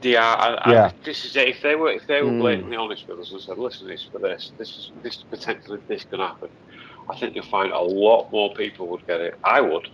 [0.00, 0.36] They are.
[0.36, 0.92] I, I, Yeah.
[1.04, 1.48] this is it.
[1.48, 2.40] If they were, if they were Mm.
[2.40, 4.52] blatantly honest with us and said, "Listen, this for this.
[4.58, 6.48] This is this potentially this can happen,"
[7.10, 9.34] I think you'll find a lot more people would get it.
[9.44, 9.86] I would,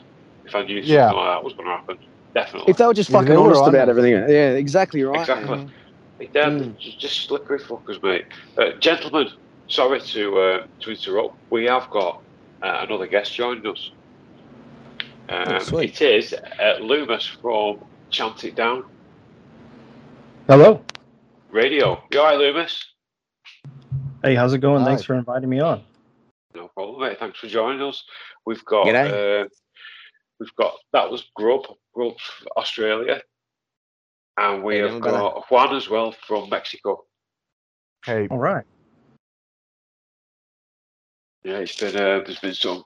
[0.46, 1.10] if I knew something Yeah.
[1.12, 1.98] like that was going to happen.
[2.34, 2.70] Definitely.
[2.70, 5.20] If they were just If they fucking were honest, about everything, yeah, exactly right.
[5.20, 5.56] Exactly.
[5.56, 5.72] man.
[6.32, 6.78] They're Mm.
[6.78, 8.24] ju- just slippery fuckers, mate.
[8.56, 9.28] Uh, gentlemen,
[9.68, 11.36] sorry to uh, to interrupt.
[11.50, 12.22] We have got
[12.62, 13.90] uh, another guest joining us.
[15.28, 16.00] Um, sweet.
[16.02, 18.84] it is uh, Luemas from Chant It Down
[20.46, 20.84] Hello.
[21.50, 22.02] Radio.
[22.12, 22.76] You alright, Luemas?
[24.22, 24.82] Hey, how's it going?
[24.82, 24.88] Hi.
[24.88, 25.82] Thanks for inviting me on.
[26.54, 27.18] No problem, mate.
[27.18, 28.04] Thanks for joining us.
[28.44, 29.44] We've got G'day.
[29.44, 29.48] uh,
[30.38, 31.62] we've got that was Grub,
[31.94, 32.14] Grub
[32.56, 33.22] Australia,
[34.36, 35.18] and we How you have doing, brother?
[35.18, 37.04] got Juan as well from Mexico.
[38.04, 38.64] Hey, All right.
[41.44, 42.84] Yeah, it's been uh, there's been some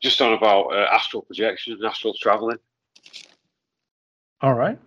[0.00, 2.58] just on about uh, astral projection and astral traveling.
[4.40, 4.78] All right.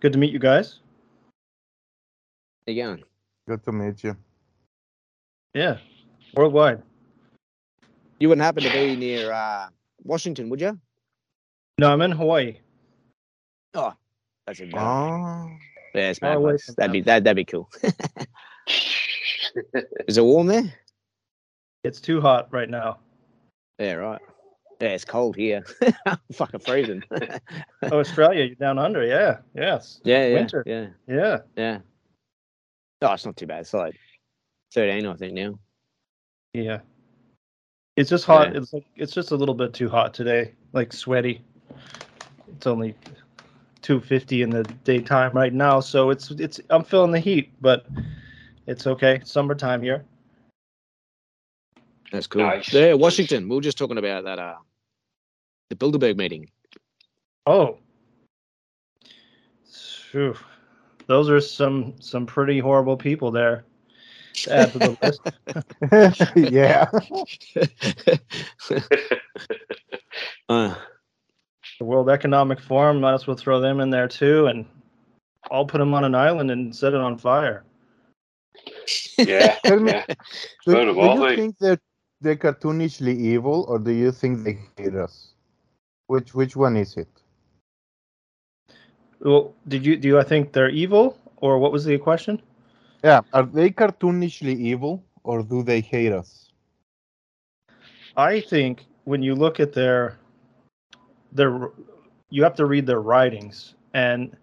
[0.00, 0.80] Good to meet you guys.
[2.66, 3.04] How you going?
[3.48, 4.16] good to meet you.
[5.54, 5.78] Yeah.
[6.34, 6.82] Worldwide.
[8.20, 9.68] You wouldn't happen to be near uh,
[10.04, 10.78] Washington, would you?
[11.78, 12.58] No, I'm in Hawaii.
[13.74, 13.92] Oh,
[14.46, 15.50] that's a Oh,
[15.94, 16.66] yeah, it's Far place.
[16.76, 17.06] That'd be town.
[17.06, 17.68] that, that'd be cool.
[20.06, 20.72] Is it warm there?
[21.82, 22.98] It's too hot right now.
[23.80, 24.20] Yeah, right.
[24.80, 25.64] Yeah, it's cold here.
[26.32, 27.02] fucking freezing.
[27.82, 29.04] Oh, Australia, you're down under.
[29.04, 29.38] Yeah.
[29.54, 30.00] Yes.
[30.04, 30.62] yeah, yeah, Winter.
[30.66, 31.38] yeah, Yeah.
[31.56, 31.78] yeah.
[33.02, 33.60] Oh, it's not too bad.
[33.60, 33.96] It's like
[34.72, 35.58] thirteen, I think now.
[36.52, 36.80] Yeah.
[37.96, 38.52] It's just hot.
[38.52, 38.58] Yeah.
[38.58, 40.52] It's like it's just a little bit too hot today.
[40.72, 41.42] Like sweaty.
[42.48, 42.94] It's only
[43.82, 47.86] 250 in the daytime right now, so it's it's I'm feeling the heat, but
[48.66, 49.20] it's okay.
[49.24, 50.04] Summertime here.
[52.12, 52.42] That's cool.
[52.42, 52.72] Nice.
[52.72, 53.48] Yeah, Washington.
[53.48, 54.38] We were just talking about that.
[54.38, 54.56] Uh,
[55.68, 56.50] the Bilderberg meeting.
[57.46, 57.78] Oh.
[60.10, 60.36] Phew.
[61.06, 63.64] Those are some some pretty horrible people there.
[64.34, 65.20] to add to the list.
[66.36, 66.88] yeah.
[70.48, 70.74] uh,
[71.78, 74.66] The World Economic Forum, might as well throw them in there too, and
[75.50, 77.64] I'll put them on an island and set it on fire.
[79.18, 80.06] Yeah, yeah.
[80.64, 81.78] Do, do you think that
[82.20, 85.34] they're cartoonishly evil, or do you think they hate us?
[86.06, 87.08] Which which one is it?
[89.20, 92.42] Well, did you do I think they're evil, or what was the question?
[93.02, 96.50] Yeah, are they cartoonishly evil, or do they hate us?
[98.16, 100.18] I think when you look at their
[101.32, 101.70] their
[102.30, 104.36] you have to read their writings and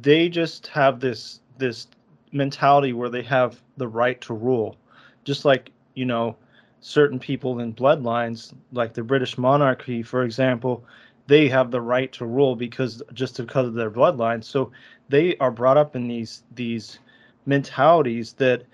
[0.00, 1.86] they just have this this
[2.32, 4.76] mentality where they have the right to rule
[5.24, 6.36] just like you know
[6.82, 10.84] certain people in bloodlines like the British monarchy for example
[11.28, 14.70] they have the right to rule because just because of their bloodline so
[15.08, 16.98] they are brought up in these these
[17.46, 18.64] mentalities that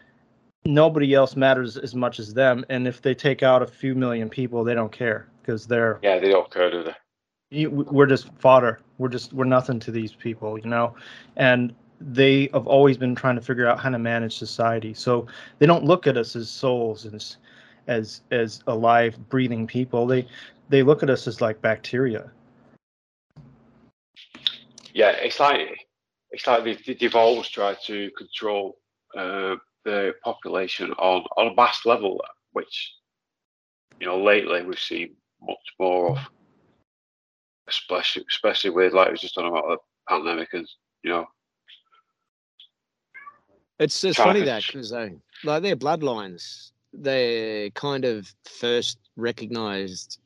[0.65, 2.65] nobody else matters as much as them.
[2.69, 6.19] And if they take out a few million people they don't care because they're Yeah,
[6.19, 6.95] they don't care, do they?
[7.51, 8.81] you, we're just fodder.
[8.99, 10.95] We're just we're nothing to these people you know?
[11.37, 14.95] And they have always been trying to figure out how to manage society.
[14.95, 15.27] So
[15.59, 17.37] they don't look at us as souls and
[17.89, 20.27] as as as alive breathing people they
[20.69, 22.31] they look at us as like bacteria.
[24.93, 25.87] Yeah, it's like
[26.31, 28.79] it's like they, they've always tried to control
[29.17, 32.95] uh, the population on on a mass level, which
[34.01, 36.19] you know lately we've seen much more of,
[37.69, 40.69] especially especially with like we was just talking about the pandemic and
[41.03, 41.27] you know
[43.79, 50.19] it's it's funny that because they like their bloodlines, they're kind of first recognized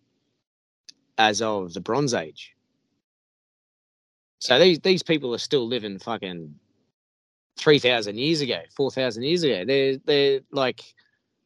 [1.18, 2.54] as of the Bronze Age.
[4.38, 6.54] So these these people are still living fucking
[7.56, 9.64] three thousand years ago, four thousand years ago.
[9.64, 10.82] They're they're like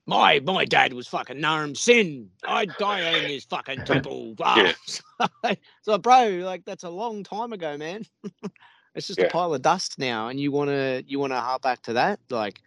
[0.07, 2.31] my my dad was fucking Naram Sin.
[2.47, 4.35] I'd die in his fucking temple.
[4.39, 4.73] Yeah.
[4.87, 5.03] so,
[5.83, 8.05] so, bro, like that's a long time ago, man.
[8.95, 9.27] it's just Yeah.
[9.27, 12.63] a pile of dust now, and you wanna you wanna harp back to that, like.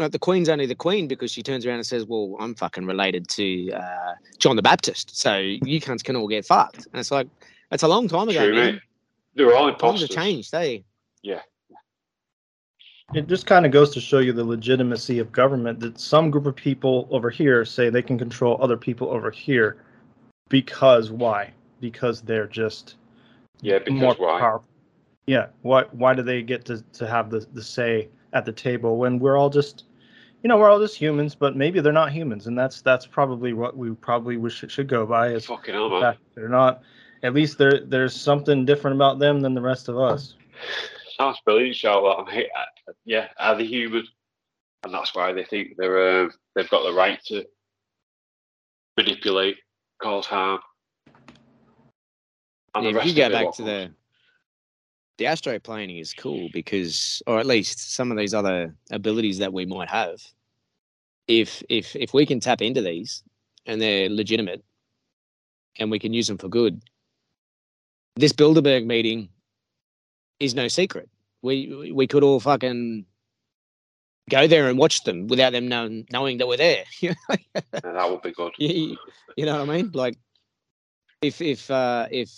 [0.00, 2.86] Like the Queen's only the Queen because she turns around and says, "Well, I'm fucking
[2.86, 7.10] related to uh, John the Baptist, so you cunts can all get fucked." And it's
[7.10, 7.28] like,
[7.70, 8.74] it's a long time ago, true, man.
[8.74, 8.82] mate.
[9.34, 10.08] They're all imposters.
[10.10, 10.62] Times have imposters.
[10.62, 11.38] changed, eh?
[13.14, 16.46] it just kind of goes to show you the legitimacy of government that some group
[16.46, 19.82] of people over here say they can control other people over here
[20.48, 22.96] because why because they're just
[23.62, 24.38] Yeah, because more why?
[24.38, 24.68] powerful.
[25.26, 25.46] Yeah.
[25.62, 25.84] Why?
[25.92, 29.36] Why do they get to, to have the, the say at the table when we're
[29.36, 29.84] all just,
[30.42, 33.52] you know, we're all just humans, but maybe they're not humans, and that's that's probably
[33.52, 36.00] what we probably wish it should go by is Fucking hell, man.
[36.00, 36.82] fact they're not.
[37.22, 40.34] At least there there's something different about them than the rest of us.
[41.18, 42.16] Sounds brilliant, Charlotte.
[42.18, 44.06] I'm hate, uh, yeah, are they human?
[44.84, 47.44] And that's why they think they're uh, they've got the right to
[48.96, 49.56] manipulate,
[50.02, 50.60] cause harm.
[52.74, 53.90] And Yeah, if you rest go of it, back to comes- the
[55.20, 59.66] the astroplaning is cool because, or at least some of these other abilities that we
[59.66, 60.18] might have,
[61.28, 63.22] if if if we can tap into these
[63.66, 64.64] and they're legitimate,
[65.78, 66.80] and we can use them for good,
[68.16, 69.28] this Bilderberg meeting
[70.40, 71.10] is no secret.
[71.42, 73.04] We we could all fucking
[74.30, 76.84] go there and watch them without them knowing knowing that we're there.
[77.02, 77.12] Yeah,
[77.74, 78.52] that would be good.
[78.56, 78.96] you,
[79.36, 79.90] you know what I mean?
[79.92, 80.16] Like,
[81.20, 82.30] if if uh, if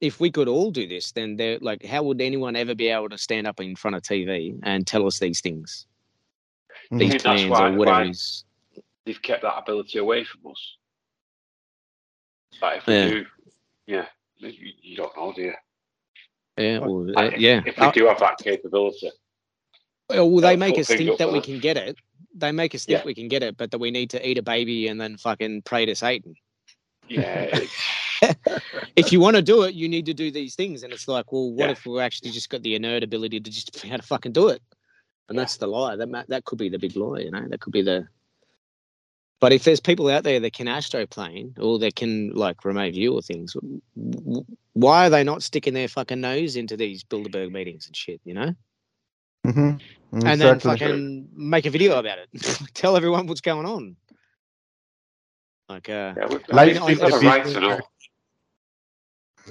[0.00, 3.08] if we could all do this, then they're like, how would anyone ever be able
[3.08, 5.86] to stand up in front of TV and tell us these things,
[6.92, 6.98] Mhm.
[6.98, 8.44] these think that's plans why- or whatever why- it is?
[9.04, 10.76] They've kept that ability away from us.
[12.60, 13.08] But if we Yeah.
[13.08, 13.26] do,
[13.86, 14.06] yeah,
[14.38, 15.54] you, you don't know, do you?
[16.58, 17.62] Yeah, well, uh, if- yeah.
[17.66, 19.10] If we Uh, do have that capability,
[20.08, 21.96] well, well, they make us think that we can get it.
[22.34, 23.04] They make us think Yeah.
[23.04, 25.62] we can get it, but that we need to eat a baby and then fucking
[25.62, 26.34] pray to Satan.
[27.08, 28.02] yeah, it's-
[28.96, 30.82] if you want to do it, you need to do these things.
[30.82, 31.70] And it's like, well, what Yeah.
[31.72, 34.48] if we're actually just got the inert ability to just be able to fucking do
[34.48, 34.62] it?
[35.28, 35.42] And Yeah.
[35.42, 35.96] that's the lie.
[35.96, 37.46] That that could be the big lie, you know.
[37.48, 38.06] That could be the.
[39.38, 43.12] But if there's people out there that can astroplane or that can like remote view
[43.12, 47.50] or things, w- w- why are they not sticking their fucking nose into these Bilderberg
[47.50, 48.18] meetings and shit?
[48.24, 48.54] You know,
[49.46, 49.80] Mhm.
[50.12, 50.70] and then Exactly.
[50.70, 52.28] fucking make a video about it,
[52.74, 53.96] tell everyone what's going on.
[55.68, 57.80] Like, uh, yeah, we, Like- I mean, we've got right to know.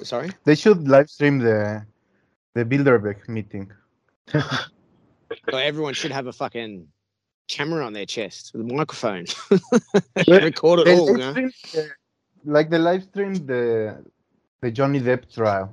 [0.04, 0.30] Sorry.
[0.44, 1.86] They should live stream the
[2.54, 3.72] the Bilderberg meeting.
[5.52, 6.88] Well, everyone should have a fucking
[7.48, 9.26] camera on their chest with a microphone.
[10.28, 11.08] Record it They all.
[11.08, 11.50] You live know?
[11.50, 11.92] stream
[12.46, 14.04] like the live stream the
[14.62, 15.72] the Johnny Depp trial.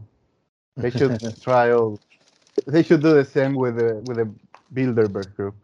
[0.76, 2.00] They should trial.
[2.66, 4.34] They should do the same with the with the
[4.74, 5.54] Bilderberg group.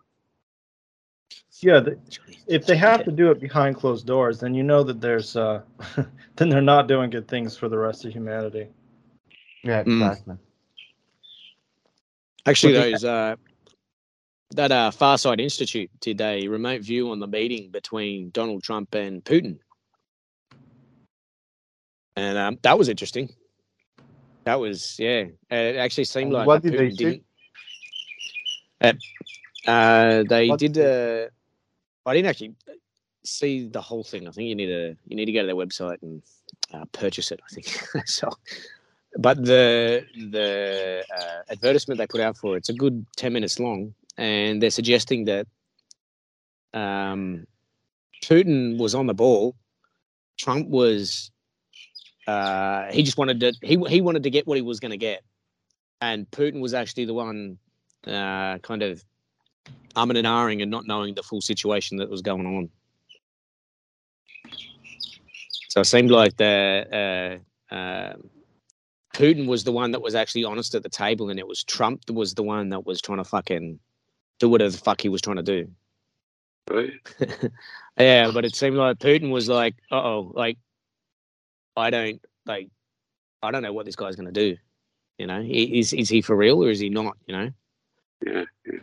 [1.61, 1.99] Yeah, the,
[2.47, 5.63] if they have to do it behind closed doors, then you know that there's uh,
[6.37, 8.69] then they're not doing good things for the rest of humanity.
[9.65, 10.03] Yeah, Mm.
[10.03, 10.37] exactly.
[12.47, 13.37] Actually, But those uh,
[14.53, 19.25] that uh, Farsight Institute did a remote view on the meeting between Donald Trump and
[19.25, 19.59] Putin,
[22.17, 23.29] and um, that was interesting.
[24.45, 25.25] That was yeah.
[25.51, 27.21] It actually seemed like what did they Putin say?
[28.81, 29.01] didn't.
[29.67, 30.75] Uh, uh, they What did.
[30.75, 31.29] did Uh,
[32.09, 32.55] I didn't actually
[33.25, 34.27] see the whole thing.
[34.27, 36.23] I think you need to you need to go to their website and
[36.73, 37.41] uh, purchase it.
[37.45, 37.67] I think
[38.07, 38.31] so.
[39.17, 43.59] But the the uh, advertisement they put out for it, it's a good ten minutes
[43.59, 45.47] long, and they're suggesting that
[46.75, 47.47] um,
[48.25, 49.57] Putin was on the ball.
[50.37, 51.31] Trump was
[52.27, 54.99] uh, he just wanted to he he wanted to get what he was going to
[54.99, 55.23] get,
[56.01, 57.59] and Putin was actually the one
[58.07, 59.03] uh, kind of
[59.97, 62.71] umming and ahhing and not knowing the full situation that was going on.
[65.69, 67.41] So it seemed like the
[67.71, 68.15] uh, uh,
[69.15, 72.05] Putin was the one that was actually honest at the table, and it was Trump
[72.07, 73.79] that was the one that was trying to fucking
[74.39, 75.69] do whatever the fuck he was trying to do.
[76.71, 76.93] Right?
[77.99, 80.59] yeah, but it seemed like Putin was like, "Uh oh, like
[81.77, 82.69] I don't like,
[83.43, 84.57] I don't know what this guy's going to do."
[85.19, 87.17] You know, is is he for real or is he not?
[87.27, 87.51] You know.
[88.25, 88.45] Yeah.
[88.67, 88.79] Yeah.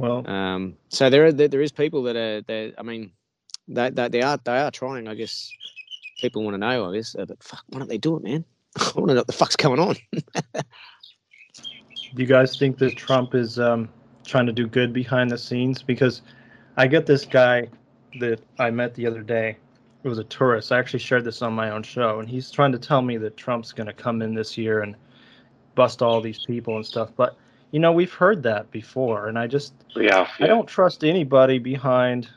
[0.00, 3.12] Well, Um, so there are there, there is people that are that I mean,
[3.68, 5.08] that that they are they are trying.
[5.08, 5.52] I guess
[6.20, 6.90] people want to know.
[6.90, 8.44] I guess, uh, but fuck, why don't they do it, man?
[8.78, 9.96] I want to know what the fuck's going on.
[10.14, 10.62] do
[12.16, 13.90] you guys think that Trump is um,
[14.24, 15.82] trying to do good behind the scenes?
[15.82, 16.22] Because
[16.78, 17.68] I get this guy
[18.20, 19.58] that I met the other day.
[20.02, 20.72] It was a tourist.
[20.72, 23.36] I actually shared this on my own show, and he's trying to tell me that
[23.36, 24.96] Trump's going to come in this year and
[25.74, 27.10] bust all these people and stuff.
[27.16, 27.36] But
[27.70, 30.28] you know, we've heard that before, and I just Yeah.
[30.38, 32.28] I don't trust anybody behind.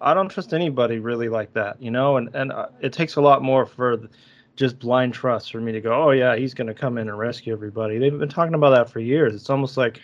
[0.00, 2.16] I don't trust anybody really like that, you know.
[2.16, 4.10] And and uh, it takes a lot more for th-
[4.56, 7.18] just blind trust for me to go, oh yeah, he's going to come in and
[7.18, 7.98] rescue everybody.
[7.98, 9.34] They've been talking about that for years.
[9.34, 10.00] It's almost like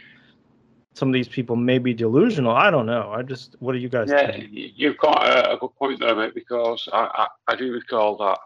[0.95, 2.53] some of these people may be delusional.
[2.53, 3.13] I don't know.
[3.15, 4.49] I just, what do you guys Yeah, think?
[4.51, 8.39] you've got a, a good point there, mate, because I, I, I do recall that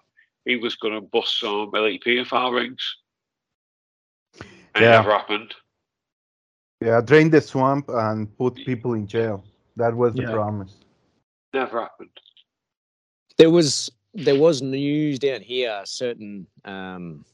[0.45, 2.97] he was going to bust some elite paedophile rings.
[4.75, 4.95] And Yeah.
[4.95, 5.55] it never happened.
[6.81, 9.45] Yeah, drain the swamp and put people in jail.
[9.77, 10.31] That was the Yeah.
[10.33, 10.77] promise.
[11.53, 12.11] Never happened.
[13.37, 15.81] there was there was news down here.
[15.85, 17.25] Certain um,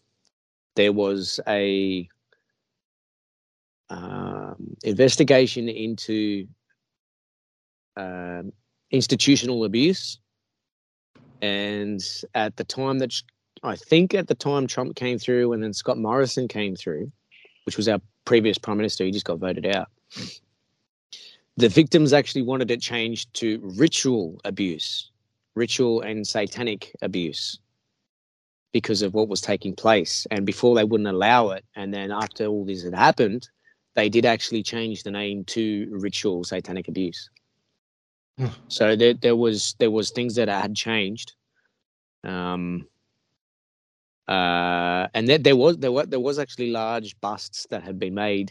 [0.76, 2.08] there was a
[3.89, 6.47] um, investigation into
[7.97, 8.52] um,
[8.91, 10.18] institutional abuse,
[11.41, 12.00] and
[12.34, 13.12] at the time that
[13.62, 17.10] I think at the time Trump came through, and then Scott Morrison came through,
[17.65, 19.88] which was our previous prime minister, he just got voted out.
[21.56, 25.10] The victims actually wanted it changed to ritual abuse
[25.56, 27.58] ritual and satanic abuse
[28.72, 30.26] because of what was taking place.
[30.30, 33.48] And before they wouldn't allow it, and then after all this had happened,
[33.94, 37.30] they did actually change the name to ritual satanic abuse.
[38.68, 41.32] so there, there was there was things that had changed.
[42.22, 42.86] Um,
[44.28, 48.14] uh, and there, there was there were there was actually large busts that had been
[48.14, 48.50] made,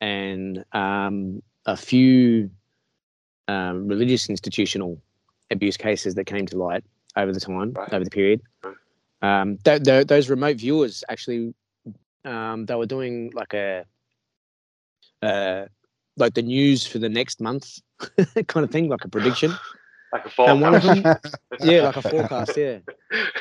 [0.00, 2.50] and um, a few
[3.48, 5.00] um, religious institutional
[5.50, 6.84] abuse cases that came to light
[7.16, 7.92] over the time, Right.
[7.92, 8.42] over the period.
[9.22, 11.54] Um, th- th- those remote viewers actually,
[12.24, 13.84] um, they were doing like a,
[15.22, 15.66] uh,
[16.16, 17.78] like the news for the next month
[18.46, 19.52] kind of thing, like a prediction.
[20.24, 21.02] Like a And one of them,
[21.60, 22.78] yeah, like a forecast, yeah.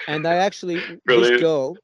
[0.07, 1.77] And they actually, this girl,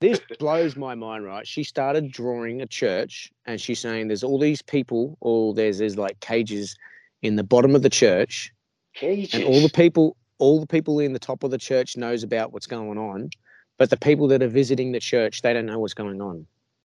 [0.00, 1.46] this blows my mind, right?
[1.46, 5.96] She started drawing a church and she's saying there's all these people, all there's, there's
[5.96, 6.76] like cages
[7.22, 8.52] in the bottom of the church
[8.94, 9.34] Cages.
[9.34, 12.52] and all the people all the people in the top of the church knows about
[12.52, 13.30] what's going on
[13.78, 16.44] but the people that are visiting the church they don't know what's going on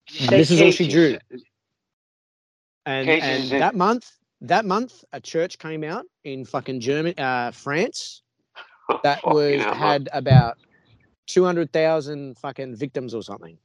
[0.10, 1.18] Say this is all she drew.
[2.86, 7.52] and Cages and that month that month a church came out in fucking german uh
[7.52, 8.22] france
[9.04, 10.58] that was hell, had about
[11.28, 13.58] 200,000 fucking victims or something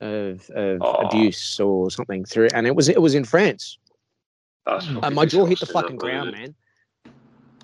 [0.00, 0.92] of, of Oh.
[1.06, 3.78] abuse or something through and it was it was in France
[4.66, 6.54] and my jaw hit the fucking that, ground man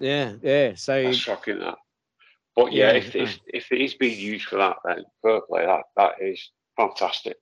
[0.01, 1.61] yeah yeah so That's shocking.
[1.61, 1.77] That.
[2.57, 5.67] But yeah, Yeah, if, if if it is being used for that, then fair play.
[5.67, 7.37] That that is fantastic.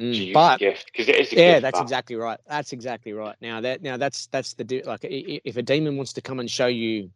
[0.00, 1.62] Mm, but gift because it is a yeah, gift.
[1.62, 1.82] that's that.
[1.82, 2.38] exactly right.
[2.48, 3.36] That's exactly right.
[3.40, 6.20] Now that now that's that's the de- like i- i- if a demon wants to
[6.20, 7.10] come and show you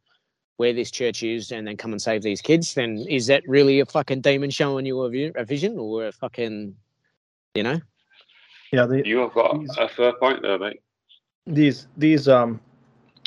[0.56, 3.80] where this church is and then come and save these kids, then is that really
[3.80, 6.76] a fucking demon showing you a, view, a vision or a fucking,
[7.54, 7.80] you know?
[8.72, 10.80] Yeah, the, You have got He's- a fair point there, mate.
[11.46, 12.60] these these um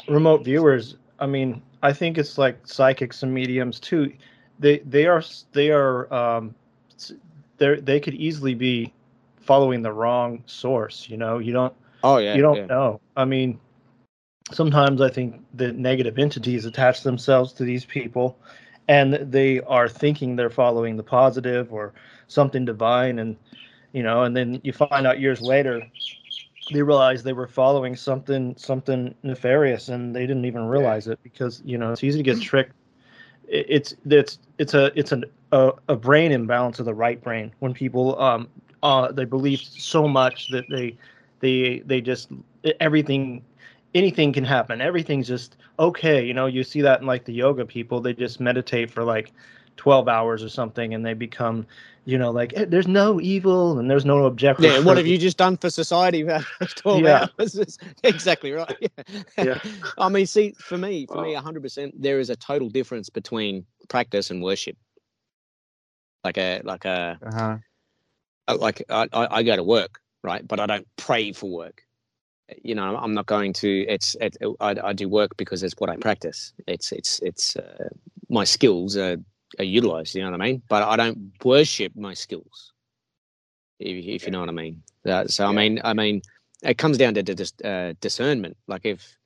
[0.07, 4.13] remote viewers i mean i think it's like psychics and mediums too
[4.59, 6.53] they they are they are um
[7.57, 8.93] they they could easily be
[9.45, 11.39] following the wrong source you know?
[11.39, 12.65] You don't Oh yeah, you don't yeah.
[12.67, 13.01] know.
[13.15, 13.59] I mean
[14.51, 18.37] sometimes i think the negative entities attach themselves to these people
[18.87, 21.93] and they are thinking they're following the positive or
[22.27, 23.35] something divine and
[23.93, 25.81] you know and then you find out years later
[26.71, 31.61] they realized they were following something something nefarious and they didn't even realize it because
[31.65, 32.73] you know it's easy to get tricked.
[33.47, 37.73] It's it's it's a it's an, a, a brain imbalance of the right brain when
[37.73, 38.49] people um
[38.85, 40.95] uh they believe so much that they
[41.39, 42.29] they they just
[42.79, 43.43] everything
[43.95, 47.65] anything can happen everything's just okay you know you see that in like the yoga
[47.65, 49.31] people they just meditate for like
[49.77, 51.65] 12 hours or something and they become
[52.05, 55.17] you know like "Eh, there's no evil and there's no objective Yeah, what have you
[55.17, 56.43] just done for society for
[56.75, 57.27] 12 Yeah.
[57.39, 57.77] hours?
[58.03, 58.77] Exactly right.
[58.79, 59.03] Yeah.
[59.37, 59.59] Yeah.
[59.97, 61.41] I mean, see, for me, for me, Wow.
[61.41, 64.77] 100%, there is a total difference between practice and worship.
[66.23, 67.57] Like a, like a, Uh-huh.
[68.53, 70.47] Like I, I I go to work, right?
[70.47, 71.81] But I don't pray for work.
[72.63, 73.85] You know, I'm not going to.
[73.87, 76.53] It's it, I, I do work because it's what I practice.
[76.67, 77.89] It's it's it's uh,
[78.29, 79.17] my skills are,
[79.57, 80.15] are utilized.
[80.15, 80.61] You know what I mean?
[80.69, 82.71] But I don't worship my skills.
[83.79, 84.83] If, if you know what I mean.
[85.05, 86.21] Uh, so I mean, I mean,
[86.63, 88.57] it comes down to dis, uh, discernment.
[88.67, 89.17] Like if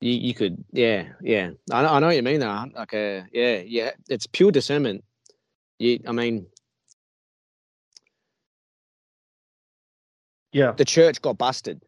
[0.00, 1.50] you, you could, yeah, yeah.
[1.72, 2.64] I, know- I know what you mean though.
[2.74, 3.90] Like, uh, yeah, yeah.
[4.08, 5.04] It's pure discernment.
[5.78, 6.46] You, I mean,
[10.52, 11.82] yeah the church got busted.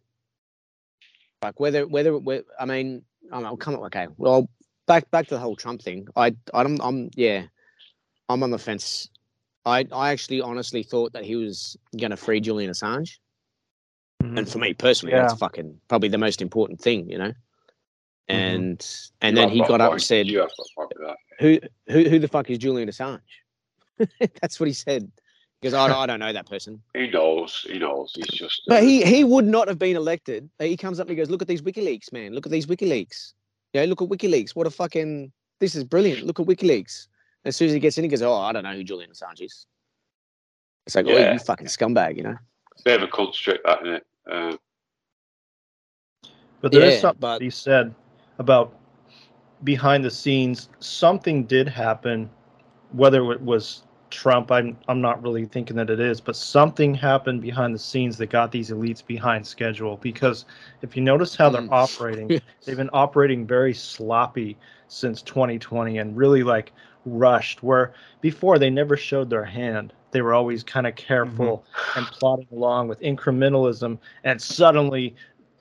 [1.42, 4.06] Like whether whether whe- I mean, I will come up okay.
[4.16, 4.48] Well,
[4.86, 6.06] back back to the whole Trump thing.
[6.16, 7.44] I I'm I'm yeah,
[8.28, 9.08] I'm on the fence.
[9.66, 13.18] I I actually honestly thought that he was gonna free Julian Assange,
[14.22, 14.38] Mhm.
[14.38, 17.32] and for me personally, that's fucking probably the most important thing, you know.
[18.28, 18.80] And
[19.20, 21.06] and You then he got got up and said, You have got a point with
[21.08, 21.16] that.
[21.40, 21.58] "Who
[21.92, 23.20] who who the fuck is Julian Assange?"
[24.40, 25.10] that's what he said.
[25.64, 26.82] Because I, don't- I don't know that person.
[26.94, 27.64] He knows.
[27.66, 28.12] He knows.
[28.14, 28.60] He's just.
[28.66, 30.50] But uh, he he would not have been elected.
[30.58, 32.34] He comes up and he goes, "Look at these WikiLeaks, man.
[32.34, 33.32] Look at these WikiLeaks.
[33.72, 34.50] Yeah, look at WikiLeaks.
[34.54, 36.26] What a fucking this is brilliant.
[36.26, 37.06] Look at WikiLeaks."
[37.46, 39.40] As soon as he gets in, he goes, "Oh, I don't know who Julian Assange
[39.40, 39.66] is."
[40.86, 42.36] It's like, "Oh, you fucking scumbag," you know?
[42.84, 44.06] bit of a construct, that isn't it?
[44.30, 44.56] Uh,
[46.60, 47.94] But there is Yeah, something but- to be said
[48.38, 48.78] about
[49.62, 50.68] behind the scenes.
[50.80, 52.28] Something did happen,
[52.92, 53.84] whether it was
[54.14, 54.50] Trump.
[54.50, 58.30] I'm I'm not really thinking that it is, but something happened behind the scenes that
[58.30, 59.98] got these elites behind schedule.
[59.98, 60.46] Because
[60.82, 61.72] if you notice how they're Mm.
[61.72, 64.56] operating, they've been operating very sloppy
[64.88, 66.72] since 2020 and really like
[67.04, 67.62] rushed.
[67.62, 69.92] Where before they never showed their hand.
[70.12, 71.64] They were always kind of careful
[71.96, 75.16] and plodding along with incrementalism, and suddenly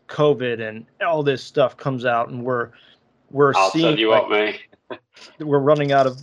[0.09, 2.69] COVID and all this stuff comes out, and we're
[3.31, 4.99] we're I'll seeing tell you like, what, mate.
[5.39, 6.19] we're running out of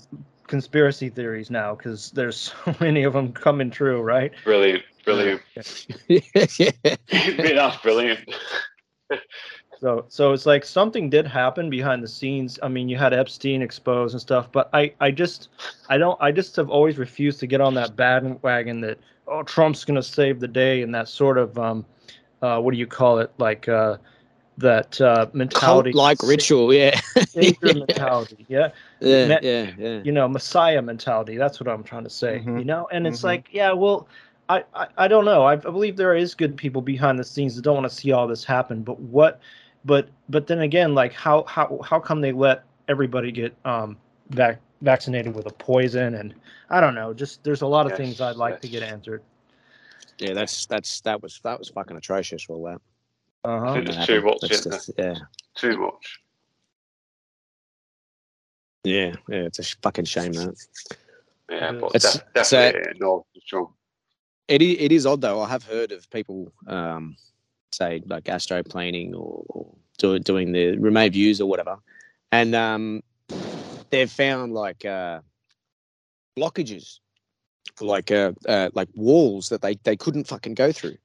[0.51, 4.33] conspiracy theories now because there's so many of them coming true, right?
[4.45, 5.41] Brilliant, brilliant.
[6.09, 6.71] yeah.
[7.09, 8.21] That's brilliant.
[9.81, 12.59] So so it's like something did happen behind the scenes.
[12.63, 15.49] I mean, you had Epstein exposed and stuff, but I I just
[15.89, 19.85] I don't I just have always refused to get on that bandwagon that oh Trump's
[19.85, 21.87] gonna save the day and that sort of um
[22.43, 23.97] uh what do you call it like uh
[24.61, 30.03] that uh mentality Cult-like ritual, yeah, savior mentality yeah yeah, Me- yeah, yeah.
[30.03, 32.59] you know messiah mentality that's what i'm trying to say Mhm.
[32.59, 33.25] you know and it's Mhm.
[33.25, 34.09] like yeah well
[34.49, 37.57] I, I i don't know I, I believe there is good people behind the scenes
[37.57, 39.41] that don't want to see all this happen but what
[39.85, 43.97] but but then again like how how how come they let everybody get um
[44.31, 46.35] vac- vaccinated with a poison and
[46.71, 49.23] i don't know just there's a lot of Yes, things i'd like to get answered
[50.19, 52.47] Yeah, that's that's that was that was fucking atrocious.
[52.49, 52.81] All that.
[53.45, 54.25] Uh-huh It's That too happened.
[54.43, 55.15] much, isn't just- yeah,
[55.57, 56.21] Too much.
[58.85, 59.39] yeah, yeah.
[59.45, 60.55] It's a fucking shame that.
[61.51, 62.03] Yeah, but is.
[62.03, 63.71] def- It's, uh, definitely no to
[64.49, 65.41] It is, it is odd though.
[65.41, 67.17] I have heard of people, um,
[67.73, 71.79] say like astroplaning or, or do, doing the remote views or whatever,
[72.33, 73.03] and um,
[73.91, 75.21] they've found like uh,
[76.39, 76.99] blockages,
[77.81, 80.97] like uh, uh, like walls that they, they couldn't fucking go through.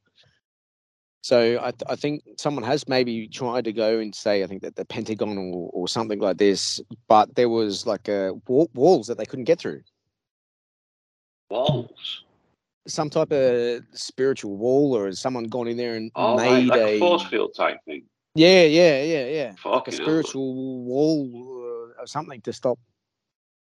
[1.26, 4.62] So I, th- I think someone has maybe tried to go and say I think
[4.62, 9.08] that the Pentagon or, or something like this, but there was like uh, wa- walls
[9.08, 9.82] that they couldn't get through.
[11.50, 12.26] Walls.
[12.88, 16.68] some type of spiritual wall, or has someone gone in there and Oh, right, made
[16.68, 18.04] like a a force field type thing.
[18.36, 20.04] yeah, yeah, yeah, yeah, like a Fucking hell.
[20.06, 21.28] spiritual wall
[21.98, 22.78] uh, or something to stop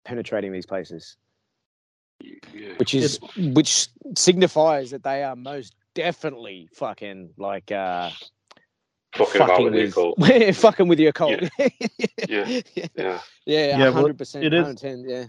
[0.04, 1.16] penetrating these places,
[2.24, 2.74] Yeah.
[2.78, 8.10] which is which signifies that they are most definitely fucking like uh
[9.16, 10.56] Fucking, about with, with the occult.
[10.56, 11.42] fucking with your cult.
[12.30, 12.62] Yeah.
[12.66, 13.20] yeah, Yeah.
[13.46, 15.26] yeah, hundred percent, it is- yeah.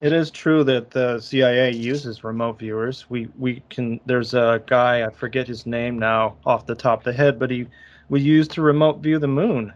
[0.00, 3.08] It is true that the CIA uses remote viewers.
[3.08, 4.00] We we can.
[4.04, 7.50] There's a guy I forget his name now off the top of the head, but
[7.50, 7.66] he
[8.10, 9.72] we used to remote view the moon,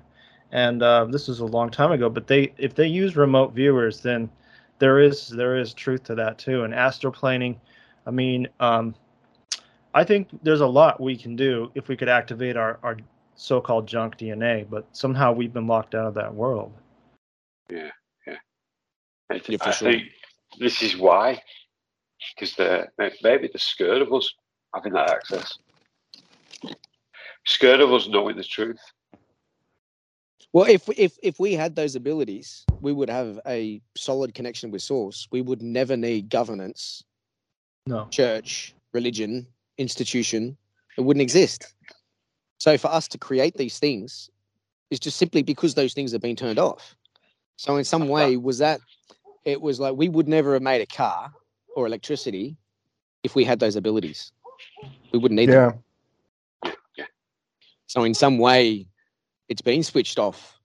[0.52, 2.10] and uh, this was a long time ago.
[2.10, 4.28] But they if they use remote viewers, then
[4.80, 6.62] there is there is truth to that too.
[6.64, 7.56] And astroplaning,
[8.06, 8.94] I mean, um,
[9.98, 12.96] I think there's a lot we can do if we could activate our our
[13.34, 14.64] so-called junk DNA.
[14.70, 16.72] But somehow we've been locked out of that world.
[17.68, 17.90] I, Yeah,
[19.28, 19.90] for I sure.
[19.90, 20.02] think
[20.60, 21.42] this is why,
[22.34, 24.32] because they're maybe they're scared of us
[24.72, 25.58] having that access.
[27.44, 28.78] Scared of us knowing the truth.
[30.52, 34.82] Well, if if if we had those abilities, we would have a solid connection with
[34.82, 35.26] source.
[35.32, 37.02] We would never need governance,
[37.86, 38.06] No.
[38.10, 40.56] church, religion, institution.
[40.96, 41.74] It wouldn't exist.
[42.58, 44.30] So for us to create these things
[44.90, 46.96] is just simply because those things have been turned off.
[47.56, 48.80] So in some way, was that
[49.44, 51.32] it was like we would never have made a car
[51.74, 52.56] or electricity
[53.22, 54.32] if we had those abilities.
[55.12, 55.82] We wouldn't need them.
[56.96, 57.04] Yeah.
[57.86, 58.86] So in some way,
[59.48, 60.58] it's been switched off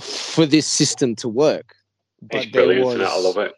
[0.00, 1.76] for this system to work.
[2.22, 3.52] But It's brilliant, was, and I love it.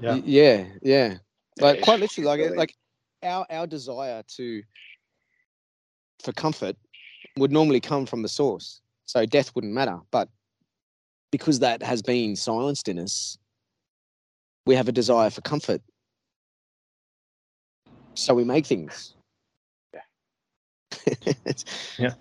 [0.00, 0.20] Yeah.
[0.24, 1.16] Yeah, yeah.
[1.60, 2.56] Like It's quite literally, like brilliant.
[2.56, 2.74] like
[3.22, 4.62] our our desire to
[6.22, 6.76] for comfort
[7.36, 8.80] would normally come from the source.
[9.06, 10.28] So death wouldn't matter, but
[11.30, 13.38] because that has been silenced in us,
[14.66, 15.80] we have a desire for comfort.
[18.14, 19.14] So we make things.
[21.06, 21.64] It's-
[21.98, 22.14] Yeah.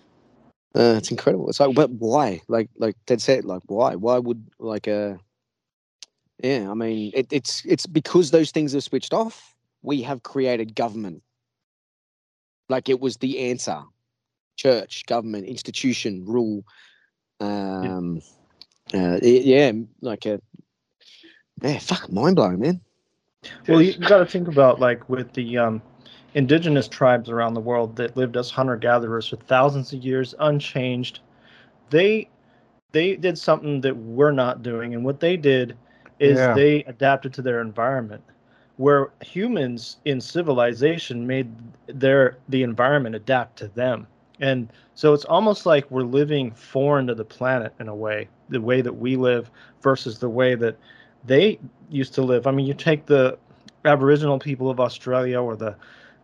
[0.74, 1.50] Uh, it's incredible.
[1.50, 2.42] It's like, but why?
[2.48, 3.96] Like, like Ted said, like, why?
[3.96, 5.16] Why would like uh
[6.42, 9.51] yeah, I mean, it, it's it's because those things are switched off.
[9.82, 11.24] We have created government.
[12.70, 13.82] Like it was the answer:
[14.56, 16.64] church, government, institution, rule.
[17.40, 18.22] Um,
[18.94, 20.40] uh, yeah, like a
[21.62, 22.82] yeah, fuck, mind blowing, man.
[23.68, 25.82] Well, you, you got to think about like with the um,
[26.34, 31.20] indigenous tribes around the world that lived as hunter gatherers for thousands of years, unchanged.
[31.90, 32.30] They
[32.92, 35.78] they did something that we're not doing, and what they did
[36.20, 36.54] is Yeah.
[36.54, 38.24] they adapted to their environment.
[38.78, 41.52] Where humans in civilization made
[41.88, 44.08] their the environment adapt to them,
[44.40, 48.62] and so it's almost like we're living foreign to the planet in a way, the
[48.62, 49.52] way that we live
[49.82, 50.78] versus the way that
[51.26, 51.60] they
[51.90, 52.48] used to live.
[52.48, 53.38] I mean, you take the
[53.86, 55.76] Aboriginal people of Australia or the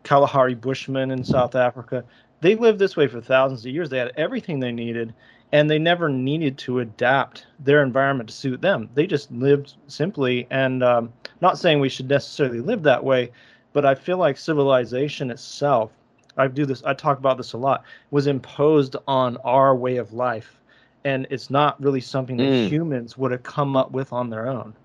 [0.04, 2.04] Kalahari Bushmen in South Africa,
[2.42, 3.90] they lived this way for thousands of years.
[3.90, 5.14] They had everything they needed,
[5.52, 8.90] and they never needed to adapt their environment to suit them.
[8.94, 10.48] They just lived simply.
[10.52, 13.32] And um, not saying we should necessarily live that way,
[13.74, 15.92] but I feel like civilization itself,
[16.38, 20.14] I do this, I talk about this a lot, was imposed on our way of
[20.14, 20.60] life.
[21.06, 22.70] And it's not really something that Mm.
[22.70, 24.76] humans would have come up with on their own.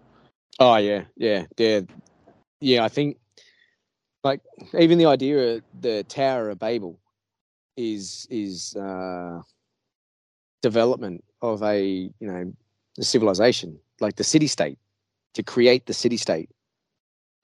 [0.61, 1.81] Oh yeah, yeah, yeah,
[2.61, 2.85] yeah.
[2.85, 3.19] I think
[4.23, 4.41] like
[4.79, 6.99] even the idea of the Tower of Babel
[7.77, 9.41] is is uh,
[10.63, 12.53] development of a you know
[12.99, 14.79] a civilization like the city state
[15.35, 16.51] to create the city state.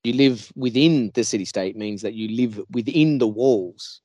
[0.04, 4.00] You live within the city state means that you live within the walls,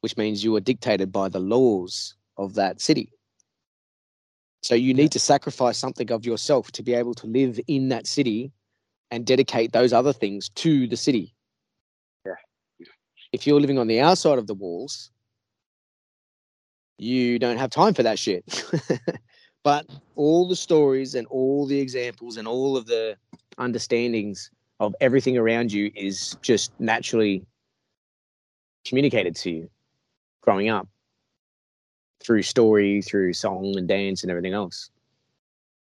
[0.00, 3.12] which means you are dictated by the laws of that city.
[4.62, 8.06] So you need to sacrifice something of yourself to be able to live in that
[8.06, 8.52] city
[9.10, 11.34] and dedicate those other things to the city.
[12.26, 12.34] Yeah.
[13.32, 15.10] If you're living on the outside of the walls,
[16.98, 18.44] you don't have time for that shit.
[19.62, 19.86] but
[20.16, 23.16] all the stories and all the examples and all of the
[23.58, 27.44] understandings of everything around you is just naturally
[28.84, 29.70] communicated to you
[30.42, 30.88] growing up
[32.22, 34.90] through story, through song and dance and everything else.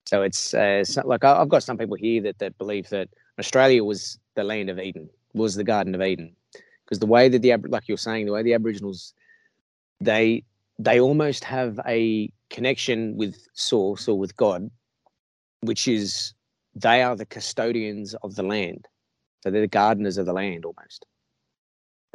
[0.06, 3.08] So it's uh, like I've got some people here that, that believe that
[3.38, 6.34] Australia was the land of Eden, was the Garden of Eden,
[6.84, 9.14] because the way that the like you're saying, the way the Aboriginals,
[10.00, 10.44] they
[10.84, 14.70] they almost have a connection with Source or with God,
[15.60, 16.34] which is
[16.74, 18.88] they are the custodians of the land,
[19.40, 21.06] so they're the gardeners of the land almost.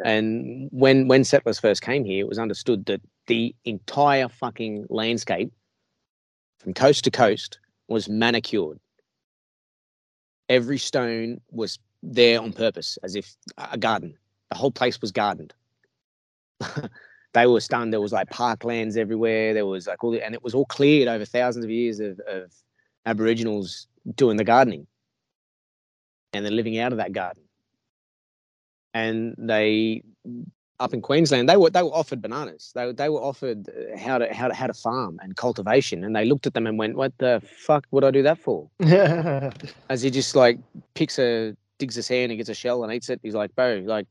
[0.04, 5.52] And when when settlers first came here, it was understood that the entire fucking landscape
[6.60, 8.80] from coast to coast was manicured.
[10.50, 14.18] Every stone was there on purpose, as if a garden.
[14.50, 15.54] The whole place was gardened.
[17.38, 17.94] they were stunned.
[17.94, 19.54] There was like parklands everywhere.
[19.54, 22.20] There was like all, the, and it was all cleared over thousands of years of,
[22.22, 22.52] of
[23.06, 24.88] Aboriginals doing the gardening,
[26.34, 27.44] and then living out of that garden.
[28.94, 30.02] And they
[30.80, 32.72] up in Queensland, they were they were offered bananas.
[32.74, 36.16] They they were offered uh, how to how to how to farm and cultivation, and
[36.16, 38.68] they looked at them and went, "What the fuck would I do that for?"
[39.90, 40.58] As he just like
[40.96, 43.20] picks a digs his hand and gets a shell and eats it.
[43.22, 44.08] He's like, "Bro, like,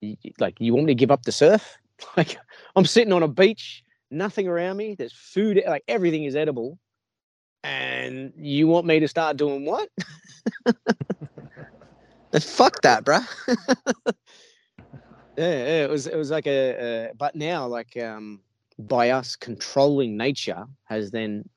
[0.00, 1.78] you, like you want me to give up the surf?
[2.16, 2.38] Like,
[2.76, 4.94] I'm sitting on a beach, nothing around me.
[4.96, 6.78] There's food, like everything is edible,
[7.64, 9.88] and you want me to start doing what?"
[12.40, 13.26] Fuck that, bruh.
[15.36, 18.40] yeah, yeah, it was it was like a, a but now like um
[18.78, 21.48] by us controlling nature has then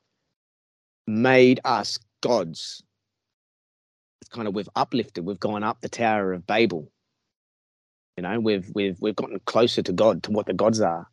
[1.07, 2.83] made us gods.
[4.21, 6.91] It's kind of we've uplifted, we've gone up the Tower of Babel.
[8.17, 11.07] You know, we've we've we've gotten closer to God, to what the gods are.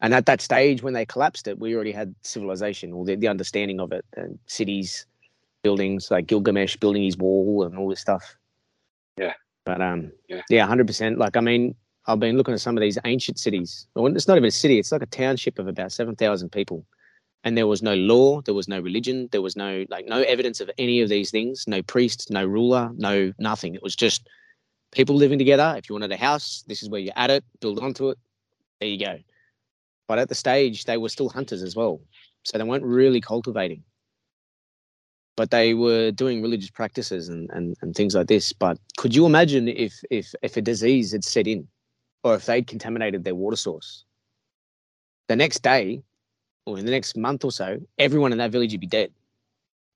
[0.00, 3.28] And at that stage when they collapsed it, we already had civilization or the, the
[3.28, 5.06] understanding of it and cities,
[5.62, 8.36] buildings like Gilgamesh building his wall and all this stuff.
[9.16, 9.32] Yeah.
[9.64, 10.42] But um Yeah.
[10.50, 11.18] yeah, hundred percent.
[11.18, 11.74] Like I mean,
[12.06, 13.86] I've been looking at some of these ancient cities.
[13.94, 16.84] Well, It's not even a city; it's like a township of about seven thousand people,
[17.44, 20.60] and there was no law, there was no religion, there was no like no evidence
[20.60, 21.66] of any of these things.
[21.66, 23.74] No priest, no ruler, no nothing.
[23.74, 24.28] It was just
[24.94, 25.74] people living together.
[25.76, 28.18] If you wanted a house, this is where you add it, build onto it.
[28.80, 29.18] There you go.
[30.08, 32.00] But at the stage, they were still hunters as well,
[32.44, 33.82] so they weren't really cultivating.
[35.36, 38.52] But they were doing religious practices and, and, and things like this.
[38.52, 41.66] But could you imagine if if if a disease had set in?
[42.24, 44.04] or if they'd contaminated their water source.
[45.28, 46.02] The next day,
[46.66, 49.12] or in the next month or so, everyone in that village would be dead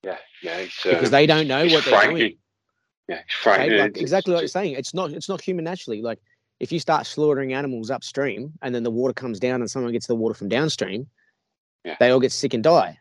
[0.03, 0.65] Yeah, yeah.
[0.85, 2.37] Uh, because they don't know what they're doing.
[3.09, 3.79] Yeah, it's okay?
[3.81, 4.75] Like exactly what you're saying.
[4.75, 6.01] It's not it's not human naturally.
[6.01, 6.19] Like
[6.59, 10.07] if you start slaughtering animals upstream and then the water comes down and someone gets
[10.07, 11.07] the water from downstream,
[11.83, 11.95] Yeah.
[11.99, 12.99] they all get sick and die.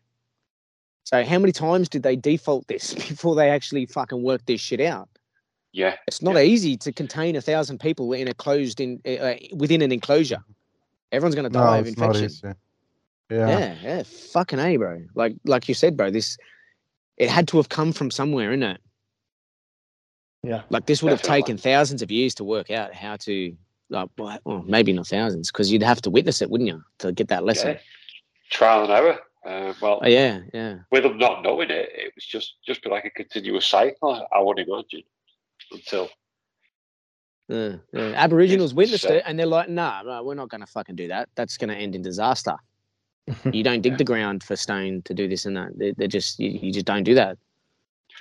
[1.05, 4.81] So how many times did they default this before they actually fucking work this shit
[4.81, 5.09] out?
[5.73, 9.83] Yeah, It's not easy to contain a thousand people in a closed in uh, within
[9.83, 10.43] an enclosure.
[11.13, 12.25] Everyone's going to No, die of it's not infection.
[12.51, 12.59] easy.
[13.31, 13.49] Yeah.
[13.59, 15.03] Yeah, yeah, fucking a, bro.
[15.15, 16.11] Like, like you said, bro.
[16.11, 16.39] This,
[17.19, 18.79] it had to have come from somewhere, innit?
[20.49, 20.63] Yeah.
[20.71, 21.43] Like this would have Definitely.
[21.43, 23.55] taken thousands of years to work out how to,
[23.91, 27.13] like, well, well, maybe not thousands, because you'd have to witness it, wouldn't you, to
[27.13, 27.73] get that lesson?
[27.73, 27.79] yeah.
[28.51, 29.19] Trial and error.
[29.47, 30.79] Uh, well, Oh, yeah, yeah.
[30.91, 34.27] with them not knowing it, it was just just be like a continuous cycle.
[34.33, 35.03] I would imagine
[35.71, 36.09] until
[37.51, 38.13] Uh, yeah.
[38.25, 41.29] Aboriginals witnessed it, and they're like, "Nah, no, we're not going to fucking do that.
[41.35, 42.57] That's going to end in disaster.
[43.53, 43.99] you don't dig Yeah.
[43.99, 45.79] the ground for stone to do this and that.
[45.79, 47.37] They, they're just, you, you just don't do that.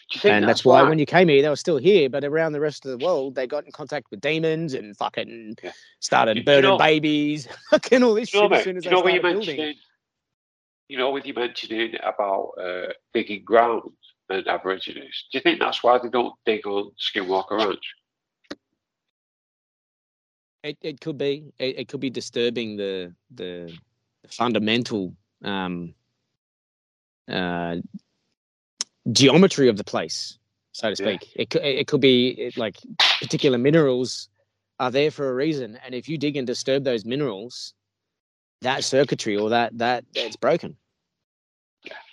[0.09, 2.23] Do you think and that's, why, when you came here, they were still here, but
[2.23, 5.71] around the rest of the world, they got in contact with demons and fucking Yeah.
[5.99, 8.85] started You- you burning know- babies, fucking all this you know, shit as soon as
[8.85, 9.75] you know when you mentioned
[10.89, 13.91] you know, with you mentioning about uh, digging ground
[14.29, 17.93] and Aborigines, do you think that's why they don't dig on Skinwalker Ranch?
[20.63, 21.51] It, it could be.
[21.59, 23.77] It, it could be disturbing the the
[24.29, 25.13] fundamental
[25.43, 25.93] um,
[27.29, 27.75] uh,
[29.11, 30.37] geometry of the place,
[30.71, 31.09] so to Yeah.
[31.17, 31.31] speak.
[31.35, 32.77] It could it could be like
[33.19, 34.29] particular minerals
[34.79, 37.73] are there for a reason, and if you dig and disturb those minerals,
[38.61, 40.75] that circuitry or that that it's broken.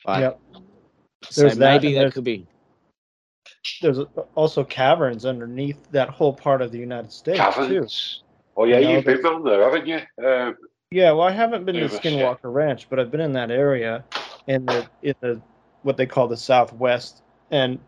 [0.04, 0.40] But, Yep.
[1.30, 2.46] So There's maybe and that could be.
[3.80, 3.98] There's
[4.34, 7.42] also caverns underneath that whole part of the United States too.
[7.44, 8.22] Caverns.
[8.56, 10.00] Oh yeah, You know, you've been there's- down there, haven't you?
[10.24, 10.56] Um,
[10.90, 12.10] Yeah, well, I haven't been to Nervous, yeah.
[12.12, 14.04] Skinwalker Ranch, but I've been in that area
[14.46, 15.40] in the in the
[15.84, 17.78] what they call the Southwest, and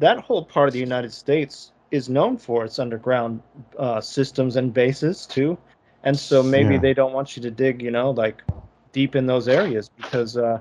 [0.00, 3.40] that whole part of the United States is known for its underground
[3.78, 5.56] uh, systems and bases too.
[6.02, 6.80] And so maybe Yeah.
[6.80, 8.42] they don't want you to dig, you know, like
[8.92, 10.60] deep in those areas because uh,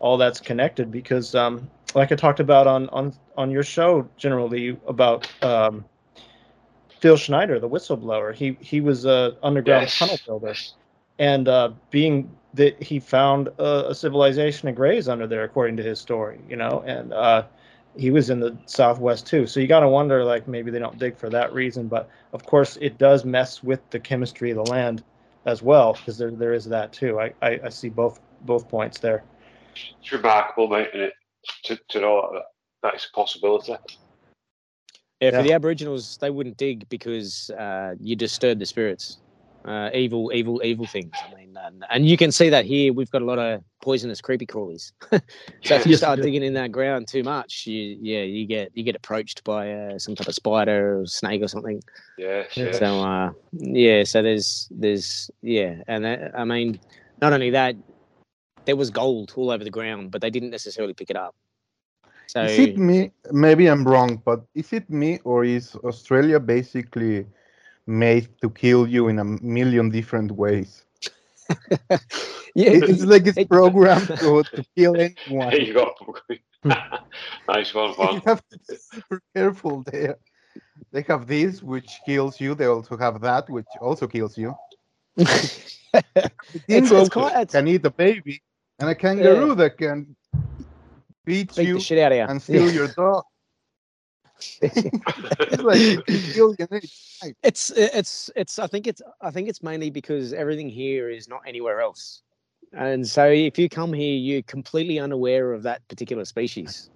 [0.00, 0.90] all that's connected.
[0.90, 5.84] Because, um, like I talked about on on on your show, generally about um,
[7.00, 8.34] Phil Schneider, the whistleblower.
[8.34, 9.98] He he was a underground yes.
[9.98, 10.54] tunnel builder
[11.18, 15.82] and uh, being that he found a, a civilization of grays under there, according to
[15.82, 17.44] his story, you know, and uh,
[17.96, 19.46] he was in the Southwest too.
[19.46, 22.44] So you got to wonder, like maybe they don't dig for that reason, but of
[22.46, 25.04] course it does mess with the chemistry of the land
[25.46, 27.20] as well, because there there is that too.
[27.20, 29.24] I, I, I see both both points there.
[29.74, 31.12] it's remarkable, mate, isn't it,
[31.64, 32.42] to, to know that
[32.82, 33.72] that is a possibility.
[35.20, 35.42] Yeah, for Yeah.
[35.42, 39.18] the Aboriginals, they wouldn't dig because uh, you disturb the spirits.
[39.64, 41.22] Uh, evil, evil, evil things.
[41.24, 42.92] I mean, and, and you can see that here.
[42.92, 44.92] We've got a lot of poisonous creepy crawlies.
[45.62, 48.46] so if you Yes, start we digging in that ground too much, you yeah, you
[48.46, 51.82] get you get approached by uh, some type of spider or snake or something.
[52.16, 52.44] Yeah.
[52.56, 52.78] yes.
[52.78, 56.80] So uh, yeah, so there's there's yeah, and that, I mean,
[57.20, 57.76] not only that,
[58.66, 61.34] there was gold all over the ground, but they didn't necessarily pick it up.
[62.26, 63.12] So Is it me?
[63.32, 67.26] Maybe I'm wrong, but is it me or is Australia basically
[67.88, 70.84] made to kill you in a million different ways?
[72.54, 75.50] yeah, It's like it's programmed to, to kill anyone.
[75.50, 75.94] There you go.
[76.62, 76.72] Hmm.
[77.48, 80.18] nice one, You have to be super careful there.
[80.92, 82.54] They have this, which kills you.
[82.54, 84.54] They also have that, which also kills you.
[85.16, 85.80] it's,
[86.66, 88.42] Dingo it's quite can eat a baby,
[88.78, 90.14] and a kangaroo that can
[91.24, 93.24] beat beat you the shit out of you and steal your dog.
[94.62, 96.80] It's like you can kill you any
[97.22, 97.34] time.
[97.42, 101.80] it's it's i think it's i think it's mainly because everything here is not anywhere
[101.80, 102.22] else.
[102.72, 106.90] And so if you come here you're completely unaware of that particular species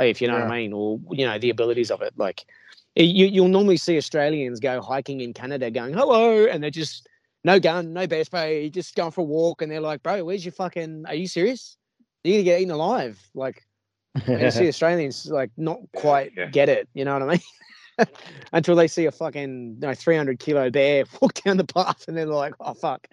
[0.00, 2.14] if you know what i mean or you know the abilities of it.
[2.16, 2.44] Like
[2.96, 7.06] eh, you, you'll normally see australians go hiking in canada going hello and they're just
[7.44, 10.44] no gun no bear spray just going for a walk and they're like bro where's
[10.44, 11.76] your fucking are you serious?
[12.24, 13.20] You're gonna get eaten alive.
[13.34, 13.66] Like
[14.14, 16.46] and you see Australians like not quite yeah.
[16.46, 18.08] get it, you know what I mean?
[18.52, 22.16] Until they see a fucking you know, 300 kilo bear walk down the path and
[22.16, 23.06] they're like, oh, fuck.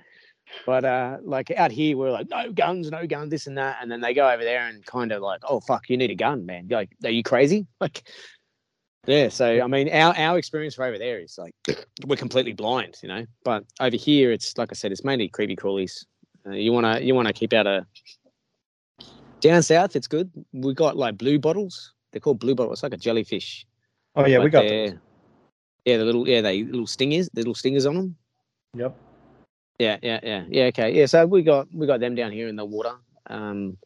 [0.66, 3.78] But uh, like out here, we're like, no guns, no guns, this and that.
[3.82, 6.16] And then they go over there and kind of like, oh, fuck, you need a
[6.16, 6.68] gun, man.
[6.70, 7.68] Like, are you crazy?
[7.80, 8.04] Like,
[9.08, 9.30] yeah.
[9.30, 11.56] So, I mean, our, our experience for over there is like,
[12.06, 13.26] we're completely blind, you know?
[13.46, 16.06] But over here, it's like I said, it's mainly creepy crawlies.
[16.46, 17.86] Uh, you want to you want to keep out of
[19.42, 20.32] down south, it's good.
[20.54, 21.94] We got like blue bottles.
[22.12, 22.78] They're called blue bottles.
[22.78, 23.66] It's like a jellyfish.
[24.16, 24.94] Oh yeah, we got those.
[25.86, 28.16] Yeah, the little yeah, they little stingers, the little stingers on them.
[28.76, 28.96] Yep.
[29.80, 30.64] Yeah, yeah, yeah, yeah.
[30.66, 31.06] Okay, yeah.
[31.06, 32.94] So we got we got them down here in the water.
[33.28, 33.78] Um,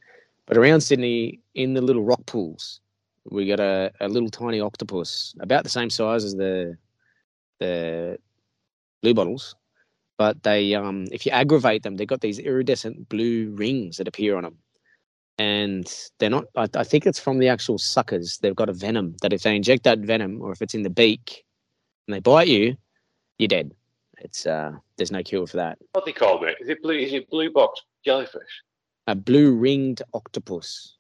[0.46, 2.82] but around Sydney, in the little rock pools,
[3.30, 6.76] we got a, a little tiny octopus, about the same size as the
[7.60, 8.18] the
[9.02, 9.56] blue bottles.
[10.18, 14.36] But they, um, if you aggravate them, they've got these iridescent blue rings that appear
[14.36, 14.58] on them,
[15.38, 16.46] and they're not.
[16.56, 18.38] I, I think it's from the actual suckers.
[18.40, 20.90] They've got a venom that if they inject that venom, or if it's in the
[20.90, 21.44] beak,
[22.08, 22.76] and they bite you,
[23.38, 23.72] you're dead.
[24.20, 25.78] It's uh, there's no cure for that.
[25.94, 26.56] What they call it?
[26.62, 26.96] Is it blue?
[26.98, 28.42] Is it blue box jellyfish?
[29.08, 30.96] A blue ringed octopus.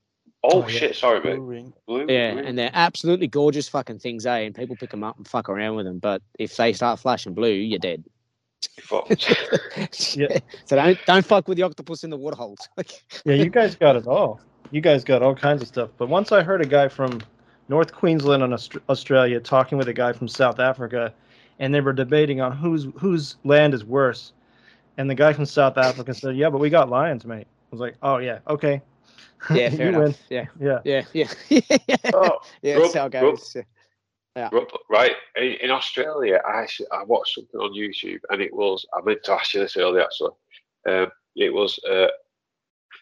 [0.45, 0.67] Oh, Oh, yeah.
[0.67, 0.95] shit!
[0.97, 1.37] Sorry, mate.
[1.37, 1.73] Blue ring.
[1.87, 2.05] Blue.
[2.09, 2.43] Yeah, blue.
[2.43, 4.39] and they're absolutely gorgeous fucking things, eh?
[4.39, 5.99] And people pick them up and fuck around with them.
[5.99, 8.03] But if they start flashing blue, you're dead.
[8.81, 9.09] Fuck.
[10.15, 10.39] Yeah.
[10.65, 12.67] So don't don't fuck with the octopus in the water holes.
[13.25, 14.41] Yeah, you guys got it all.
[14.71, 15.89] You guys got all kinds of stuff.
[15.97, 17.21] But once I heard a guy from
[17.69, 18.53] North Queensland and
[18.89, 21.13] Australia talking with a guy from South Africa,
[21.59, 24.33] and they were debating on whose whose land is worse.
[24.97, 27.79] And the guy from South Africa said, "Yeah, but we got lions, mate." I was
[27.79, 28.81] like, "Oh yeah, okay."
[29.53, 30.01] yeah, fair enough.
[30.03, 30.15] win.
[30.29, 30.79] Yeah, Yeah.
[30.83, 31.97] yeah, yeah, yeah.
[32.13, 33.37] Oh, yeah, Rob, that's how it Rob.
[33.37, 33.57] goes.
[34.35, 34.49] Yeah.
[34.89, 35.13] Right.
[35.35, 38.85] In, Australia, I I watched something on YouTube, and it was.
[38.93, 40.31] I meant to ask you this earlier, actually.
[40.89, 42.07] Um, it was uh,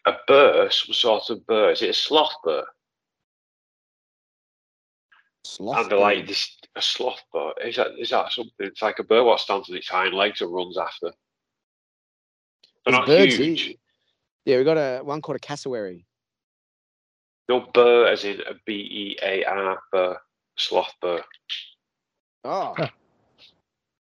[0.06, 1.74] a bird, some sort of bird.
[1.74, 2.66] Is it a sloth bird?
[5.46, 7.54] Sloth and they're like this a sloth bird.
[7.64, 8.54] Is that is that something?
[8.60, 11.12] It's like a bird what stands on its hind legs and runs after.
[12.86, 13.62] They're not birds huge.
[13.62, 13.76] here.
[14.46, 16.06] Yeah, we got a one called a cassowary.
[17.50, 20.18] No bird as in a B E A R bird,
[20.58, 21.22] sloth Bear.
[22.44, 22.76] Oh.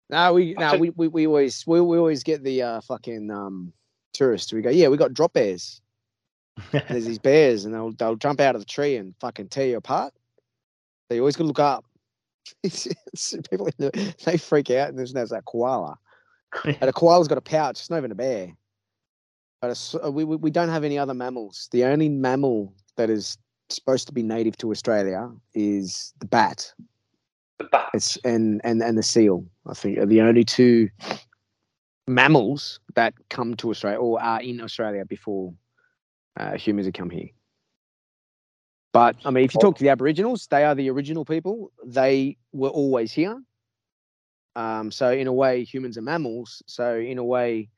[0.10, 2.82] No, we I no, said- we, we, we always we, we always get the uh,
[2.82, 3.74] fucking um
[4.14, 4.54] tourists.
[4.54, 5.82] We go, yeah, we got drop bears.
[6.72, 9.78] There's these bears, and they'll they'll jump out of the tree and fucking tear you
[9.78, 10.14] apart.
[11.08, 11.86] So you always got to look up.
[12.64, 15.98] It's- it's- People in the, they freak out, and there's, there's that koala.
[16.66, 17.80] And a koala's got a pouch.
[17.80, 18.52] It's not even a bear.
[19.62, 21.70] But it's, uh, we, we we don't have any other mammals.
[21.72, 23.38] The only mammal that is
[23.76, 26.74] supposed to be native to Australia is the bat.
[27.60, 27.90] The bat.
[27.94, 29.46] It's and and and the seal.
[29.68, 30.90] I think are the only two
[32.08, 35.54] mammals that come to Australia or are in Australia before
[36.38, 37.30] uh, humans have come here.
[38.92, 41.72] But I mean, if you talk to the Aboriginals, they are the original people.
[41.84, 43.42] They were always here.
[44.56, 46.62] Um, so in a way, humans are mammals.
[46.68, 47.70] So in a way,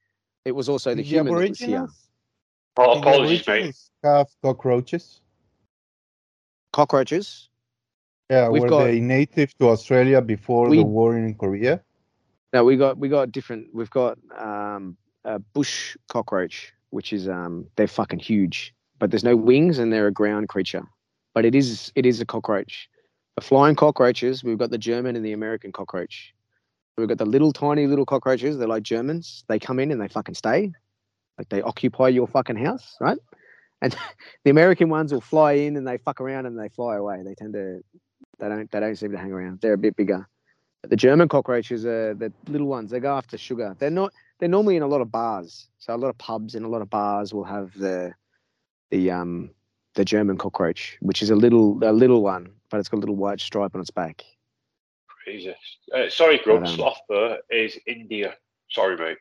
[0.44, 1.88] it was also the The human that was here.
[2.78, 3.76] Oh, apologies, mate.
[4.04, 5.22] Aboriginals cockroaches.
[6.76, 7.48] Cockroaches.
[8.30, 11.82] Yeah, We've were got- they native to Australia before We- the war in Korea?
[12.52, 13.64] No, we got we got different.
[13.74, 19.38] We've got um, a bush cockroach, which is um, they're fucking huge, but there's no
[19.38, 20.86] wings and they're a ground creature.
[21.34, 22.90] But it is it is a cockroach.
[23.38, 26.34] The flying cockroaches, we've got the German and the American cockroach.
[26.98, 28.58] We've got the little tiny little cockroaches.
[28.58, 29.46] They're like Germans.
[29.48, 30.72] They come in and they fucking stay.
[31.38, 33.20] Like they occupy your fucking house, right?
[33.86, 33.96] And
[34.44, 37.22] the American ones will fly in and they fuck around and they fly away.
[37.24, 37.84] They tend to
[38.40, 39.62] they don't they don't seem to hang around.
[39.62, 40.28] They're a bit bigger.
[40.82, 42.90] But the German cockroaches are the little ones.
[42.90, 43.76] They go after sugar.
[43.78, 45.70] They're not they're normally in a lot of bars.
[45.78, 48.14] So a lot of pubs and a lot of bars will have the
[48.90, 49.52] the um
[49.94, 53.16] the German cockroach, which is a little a little one, but it's got a little
[53.16, 54.24] white stripe on its back.
[55.26, 55.56] Jesus.
[55.96, 56.66] Uh, sorry, Grub.
[56.66, 58.36] um, Slothbear is India.
[58.70, 59.18] Sorry, mate.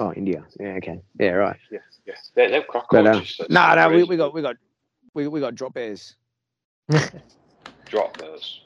[0.00, 0.44] Oh, India.
[0.60, 1.00] Yeah, okay.
[1.18, 1.56] Yeah, right.
[1.70, 2.14] Yeah, yeah.
[2.34, 3.40] They're, they're But uh, cockroaches.
[3.48, 4.08] no, no, we, crazy.
[4.08, 4.56] we got we got
[5.14, 6.14] we, we got drop bears.
[7.86, 8.60] drop those.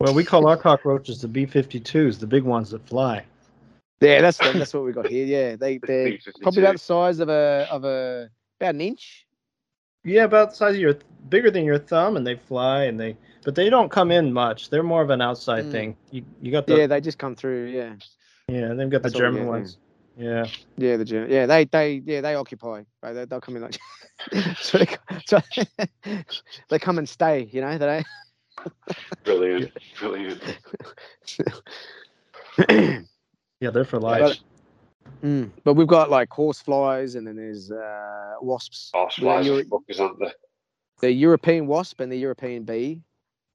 [0.00, 3.24] Well, we call our cockroaches the B-52s, the big ones that fly.
[4.00, 5.24] Yeah, that's that's what we got here.
[5.24, 6.42] Yeah, they they're B-52.
[6.42, 8.30] probably about the size of a of a
[8.60, 9.26] about an inch.
[10.04, 13.16] Yeah, about the size of your bigger than your thumb, and they fly and they,
[13.44, 14.68] but they don't come in much.
[14.68, 15.70] They're more of an outside Mm.
[15.70, 15.96] thing.
[16.10, 17.66] You you got the Yeah, yeah, they just come through.
[17.66, 17.94] Yeah,
[18.48, 19.50] yeah, they've got the That's German get, yeah.
[19.50, 19.78] ones.
[20.16, 21.30] Yeah, yeah, the gym.
[21.30, 22.84] Yeah, they they yeah they occupy.
[23.02, 23.12] Right?
[23.12, 23.78] They, they'll come in like
[24.60, 24.86] so, they,
[25.26, 25.40] so
[26.68, 27.48] they come and stay.
[27.50, 28.04] You know, they
[29.24, 29.72] Brilliant.
[29.98, 30.58] Brilliant.
[32.58, 33.04] don't.
[33.60, 34.20] yeah, they're for life.
[34.20, 34.40] But-
[35.22, 35.50] Mm.
[35.64, 38.90] But we've got like horse flies, and then there's uh, wasps.
[38.94, 40.32] Horse flies you're- and fuckers, aren't they?
[41.00, 43.02] the European wasp and the European bee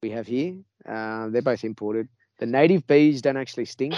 [0.02, 0.54] we have here.
[0.88, 2.08] Uh, they're both imported.
[2.38, 3.92] The native bees don't actually sting,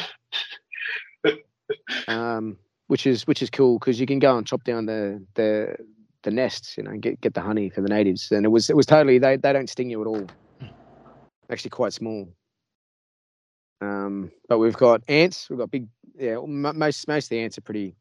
[2.09, 5.77] um, which is which is cool because you can go and chop down the the
[6.23, 8.31] the nests, you know, and get get the honey for the natives.
[8.31, 10.27] And it was it was totally they they don't sting you at all.
[11.51, 12.29] Actually, quite small.
[13.81, 15.51] Um, but we've got ants.
[15.51, 15.89] We've got big.
[16.17, 17.95] Yeah, m- most most of the ants are pretty.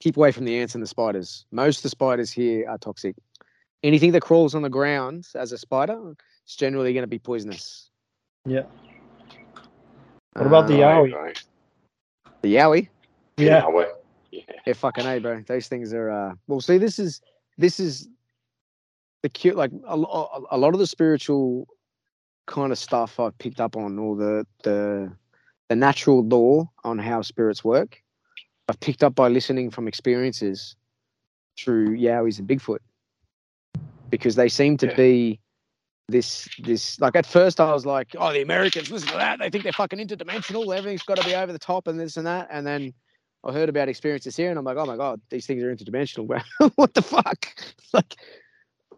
[0.00, 1.44] Keep away from the ants and the spiders.
[1.52, 3.16] Most of the spiders here are toxic
[3.82, 6.14] anything that crawls on the ground as a spider
[6.46, 7.90] is generally going to be poisonous.
[8.46, 8.62] Yeah.
[10.34, 11.12] What about the yowie?
[11.12, 11.42] Right.
[12.42, 12.88] The yowie?
[13.36, 13.84] Yeah, we-
[14.30, 14.42] Yeah.
[14.66, 15.42] Yeah, fucking a, bro.
[15.46, 16.10] Those things are.
[16.10, 16.34] Uh...
[16.46, 17.20] Well, see, this is
[17.58, 18.08] this is
[19.22, 19.56] the cute.
[19.56, 21.66] Like a, a lot of the spiritual
[22.46, 25.12] kind of stuff I've picked up on, or the the
[25.68, 28.02] the natural law on how spirits work.
[28.68, 30.76] I've picked up by listening from experiences
[31.58, 32.78] through Yowies and Bigfoot
[34.10, 34.94] because they seem to Yeah.
[34.94, 35.40] be
[36.10, 39.38] this this like at first I was like, oh, the Americans listen to that.
[39.38, 40.76] They think they're fucking interdimensional.
[40.76, 42.48] Everything's got to be over the top and this and that.
[42.50, 42.92] And then
[43.44, 46.42] I heard about experiences here, and I'm like, oh my god, these things are interdimensional.
[46.74, 47.46] what the fuck?
[47.92, 48.16] like,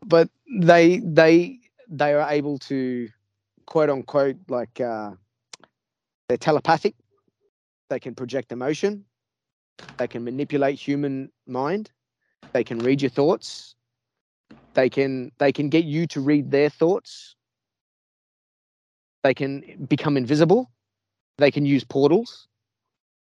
[0.05, 0.29] but
[0.61, 1.59] they they
[1.89, 3.09] they are able to
[3.67, 5.13] quote unquote like uh,
[6.29, 6.95] they're telepathic.
[7.91, 9.05] They can project emotion.
[9.99, 11.91] They can manipulate human mind.
[12.53, 13.75] They can read your thoughts.
[14.75, 17.36] They can they can get you to read their thoughts.
[19.23, 20.70] They can become invisible.
[21.39, 22.49] They can use portals.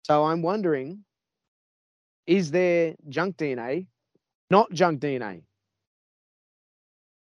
[0.04, 1.04] So I'm wondering,
[2.26, 3.88] is there junk DNA,
[4.50, 5.44] not junk DNA?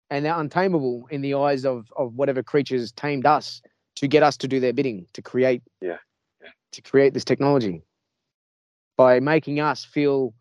[0.09, 3.61] And they're untamable in the eyes of, of whatever creatures tamed us
[3.95, 5.97] to get us to do their bidding, to create Yeah,
[6.41, 6.49] yeah.
[6.73, 7.81] to create this technology.
[8.97, 10.33] By making us feel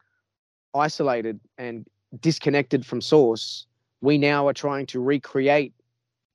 [0.75, 1.87] isolated and
[2.21, 3.67] disconnected from source,
[4.01, 5.73] we now are trying to recreate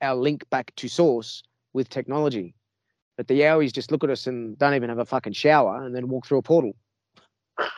[0.01, 1.43] our link back to source
[1.73, 2.55] with technology.
[3.17, 5.93] But the Yowies just look at us and don't even have a fucking shower and
[5.93, 6.75] then walk through a portal.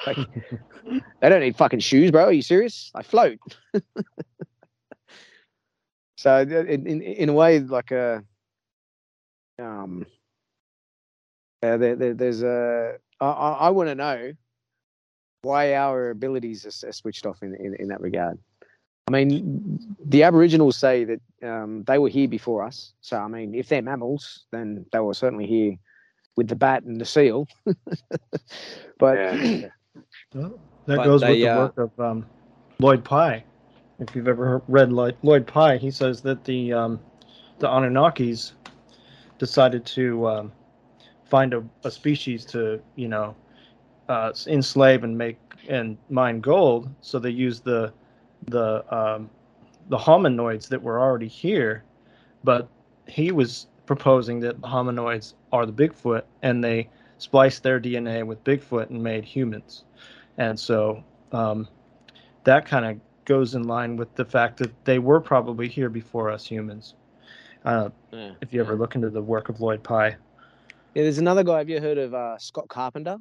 [0.05, 0.17] Like,
[1.21, 2.25] they don't need fucking shoes, bro.
[2.25, 2.91] Are you serious?
[2.93, 3.39] I float.
[6.17, 8.23] so in, in in a way, like a
[9.57, 10.05] um,
[11.63, 14.33] uh, there, there, there's a I, I, I want to know
[15.41, 18.37] why our abilities are, are switched off in, in in that regard.
[19.07, 22.93] I mean, the Aboriginals say that um, they were here before us.
[23.01, 25.75] So, I mean, if they're mammals, then they were certainly here
[26.37, 27.47] with the bat and the seal.
[28.99, 29.67] but Yeah.
[30.33, 32.25] Well, that But goes with the uh, work of um,
[32.79, 33.43] Lloyd Pye.
[33.99, 36.99] If you've ever read Lloyd, Lloyd Pye, he says that the um,
[37.59, 38.53] the Anunnakis
[39.37, 40.51] decided to um,
[41.29, 43.35] find a, a species to you know
[44.09, 46.89] uh, enslave and make and mine gold.
[47.01, 47.93] So they used the
[48.47, 49.29] the um,
[49.89, 51.83] the hominoids that were already here,
[52.43, 52.67] but
[53.07, 58.43] he was proposing that the hominoids are the Bigfoot, and they spliced their DNA with
[58.43, 59.83] Bigfoot and made humans.
[60.37, 61.67] And so um,
[62.45, 66.31] that kind of goes in line with the fact that they were probably here before
[66.31, 66.95] us humans.
[67.63, 68.31] Uh, yeah.
[68.41, 70.15] if you ever look into the work of Lloyd Pye.
[70.95, 71.59] Yeah, there's another guy.
[71.59, 73.17] Have you heard of uh, Scott Carpenter?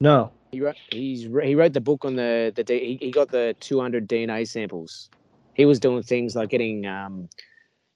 [0.00, 0.32] No.
[0.50, 4.08] He wrote he's he wrote the book on the the he, he got the 200
[4.08, 5.10] DNA samples.
[5.54, 7.28] He was doing things like getting um,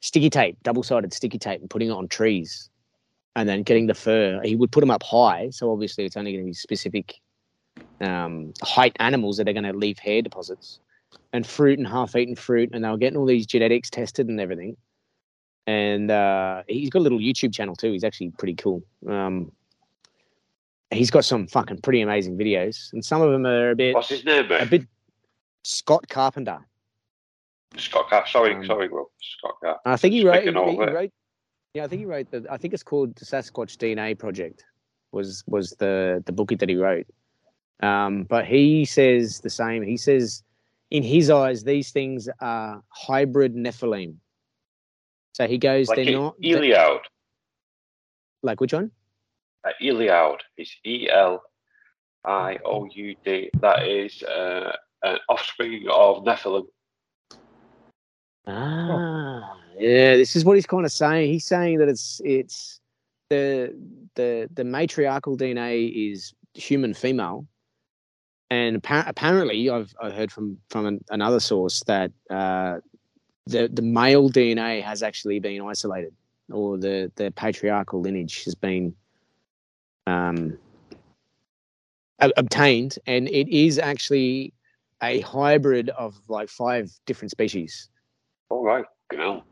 [0.00, 2.68] sticky tape, double sided sticky tape, and putting it on trees,
[3.36, 4.40] and then getting the fur.
[4.42, 7.20] He would put them up high, so obviously it's only going to be specific
[8.00, 10.80] um, height animals that are going to leave hair deposits,
[11.32, 14.76] and fruit and half-eaten fruit, and they were getting all these genetics tested and everything.
[15.68, 17.92] And uh, he's got a little YouTube channel too.
[17.92, 18.82] He's actually pretty cool.
[19.08, 19.52] Um,
[20.92, 24.08] he's got some fucking pretty amazing videos, and some of them are a bit What's
[24.08, 24.86] his name, a bit
[25.64, 26.58] Scott Carpenter.
[27.76, 28.26] Scott Carr.
[28.26, 29.10] Sorry, Um, sorry, Will.
[29.20, 29.80] Scott Carr.
[29.86, 31.10] I think he wrote, he, a note of he wrote.
[31.74, 32.44] Yeah, I think he wrote the.
[32.50, 34.64] I think it's called the Sasquatch DNA Project.
[35.12, 37.06] Was was the the book that he wrote.
[37.82, 39.82] Um, but he says the same.
[39.82, 40.42] He says,
[40.90, 44.16] in his eyes, these things are hybrid Nephilim.
[45.32, 47.00] So he goes, Like they're not they're-
[48.42, 48.90] like which one?
[49.64, 50.38] Uh, Elioud.
[50.56, 51.42] It's E L
[52.24, 53.50] I O U D.
[53.60, 56.66] That is uh, an offspring of Nephilim.
[58.46, 60.16] Ah, yeah.
[60.16, 61.32] This is what he's kind of saying.
[61.32, 62.80] He's saying that it's it's
[63.30, 63.74] the
[64.14, 67.46] the the matriarchal DNA is human female,
[68.50, 72.78] and appa- apparently I've I heard from from an, another source that uh,
[73.46, 76.14] the the male DNA has actually been isolated,
[76.50, 78.94] or the the patriarchal lineage has been
[80.06, 80.58] um,
[82.36, 84.52] obtained, and it is actually
[85.02, 87.88] a hybrid of like five different species.
[88.48, 88.84] All right.
[89.12, 89.42] You.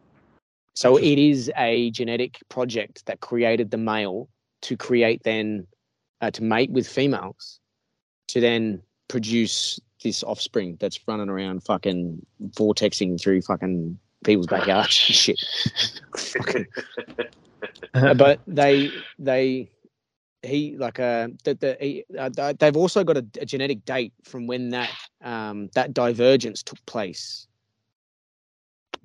[0.74, 4.28] So it is a genetic project that created the male
[4.62, 5.66] to create then
[6.20, 7.60] uh, to mate with females
[8.28, 15.16] to then produce this offspring that's running around fucking vortexing through fucking people's backyards and
[15.16, 15.44] shit.
[17.92, 19.68] But they they
[20.42, 24.46] he like uh the, the he, uh, they've also got a, a genetic date from
[24.46, 24.90] when that
[25.22, 27.46] um that divergence took place.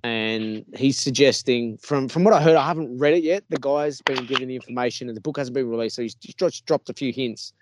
[0.04, 4.02] And he's suggesting from from what i heard i haven't read it yet the guy's
[4.02, 6.94] been given the information and the book hasn't been released so he's just dropped a
[6.94, 7.54] few hints.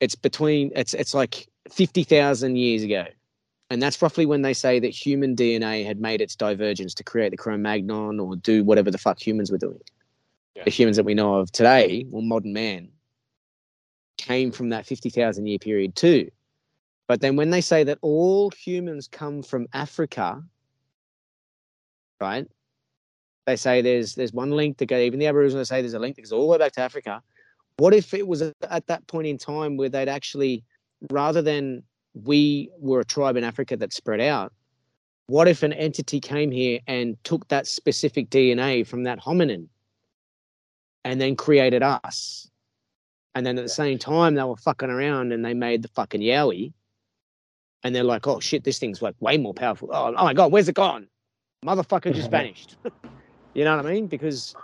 [0.00, 3.04] It's between it's it's like 50,000 years ago.
[3.68, 7.30] And that's roughly when they say that human DNA had made its divergence to create
[7.30, 9.78] the Cro-Magnon or do whatever the fuck humans were doing.
[10.54, 10.64] Yeah.
[10.64, 12.88] The humans that we know of today, well, modern man,
[14.18, 16.30] came from that 50,000 year period too.
[17.06, 20.42] But then when they say that all humans come from Africa,
[22.20, 22.46] right?
[23.46, 26.16] They say there's there's one link to go, even the Aboriginals say there's a link
[26.16, 27.22] that goes all the way back to Africa.
[27.78, 30.62] What if it was at that point in time where they'd actually,
[31.10, 31.82] rather than
[32.14, 34.52] we were a tribe in Africa that spread out.
[35.26, 39.68] What if an entity came here and took that specific DNA from that hominin
[41.04, 42.50] and then created us?
[43.34, 46.20] And then at the same time, they were fucking around and they made the fucking
[46.20, 46.72] Yowie.
[47.82, 49.88] And they're like, oh shit, this thing's like way more powerful.
[49.92, 51.08] Oh, oh my God, where's it gone?
[51.64, 52.76] Motherfucker just vanished.
[53.54, 54.06] you know what I mean?
[54.06, 54.54] Because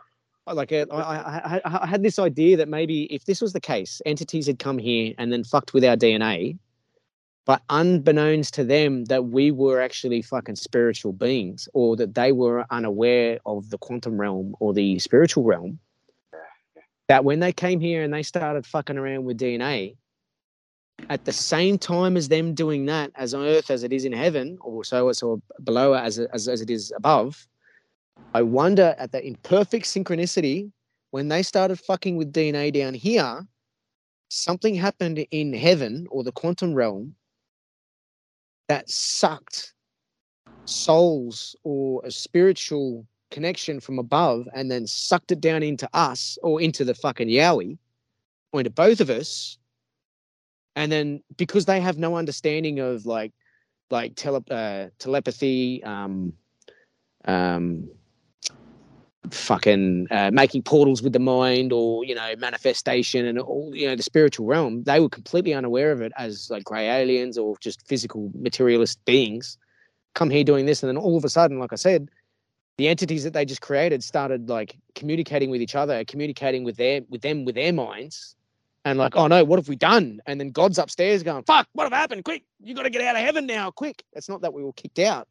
[0.55, 3.60] like uh, I, I, I, I had this idea that maybe if this was the
[3.60, 6.58] case, entities had come here and then fucked with our DNA,
[7.47, 12.66] but unbeknownst to them that we were actually fucking spiritual beings or that they were
[12.70, 15.78] unaware of the quantum realm or the spiritual realm
[17.09, 19.94] that when they came here and they started fucking around with dna
[21.10, 24.12] at the same time as them doing that as on earth as it is in
[24.12, 27.47] heaven or so it's or below as, as, as it is above
[28.35, 30.70] i wonder at that imperfect synchronicity
[31.10, 33.47] when they started fucking with dna down here
[34.28, 37.15] something happened in heaven or the quantum realm
[38.68, 39.75] that sucked
[40.65, 46.61] souls or a spiritual connection from above and then sucked it down into us or
[46.61, 47.79] into the fucking Yowie
[48.53, 49.59] or into both of us.
[50.75, 53.33] And then because they have no understanding of like
[53.91, 56.33] like tele- uh, telepathy, um,
[57.25, 57.89] um,
[59.31, 63.97] fucking uh, making portals with the mind or you know manifestation and all you know
[63.97, 67.87] the spiritual realm they were completely unaware of it as like gray aliens or just
[67.87, 69.59] physical materialist beings
[70.15, 72.09] come here doing this and then all of a sudden like i said
[72.79, 77.01] the entities that they just created started like communicating with each other communicating with their
[77.09, 78.37] with them with their minds
[78.85, 81.85] and like oh no what have we done and then god's upstairs going fuck what
[81.85, 84.53] have happened quick you got to get out of heaven now quick it's not that
[84.53, 85.29] we were kicked out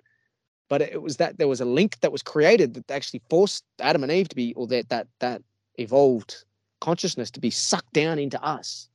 [0.69, 4.03] but it was that there was a link that was created that actually forced Adam
[4.03, 5.41] and Eve to be, or that that that
[5.75, 6.43] evolved
[6.81, 8.89] consciousness to be sucked down into us.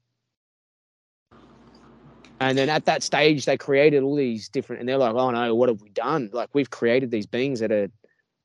[2.41, 5.55] And then at that stage, they created all these different, and they're like, "Oh no,
[5.55, 6.31] what have we done?
[6.33, 7.89] Like we've created these beings that are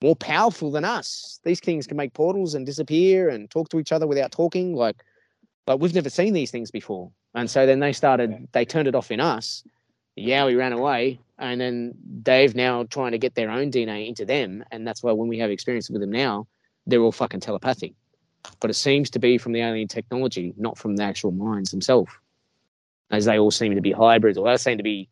[0.06, 1.40] more powerful than us.
[1.44, 4.76] These things can make portals and disappear and talk to each other without talking.
[4.76, 4.98] Like,
[5.68, 8.96] like we've never seen these things before." And so then they started, they turned it
[8.96, 9.64] off in us.
[10.16, 11.94] Yeah, we ran away, and then
[12.24, 15.40] they've now trying to get their own DNA into them, and that's why when we
[15.40, 16.48] have experience with them now,
[16.88, 17.94] they're all fucking telepathic.
[18.60, 22.12] but it seems to be from the alien technology, not from the actual minds themselves,
[23.12, 25.10] as they all seem to be hybrids or they seem to be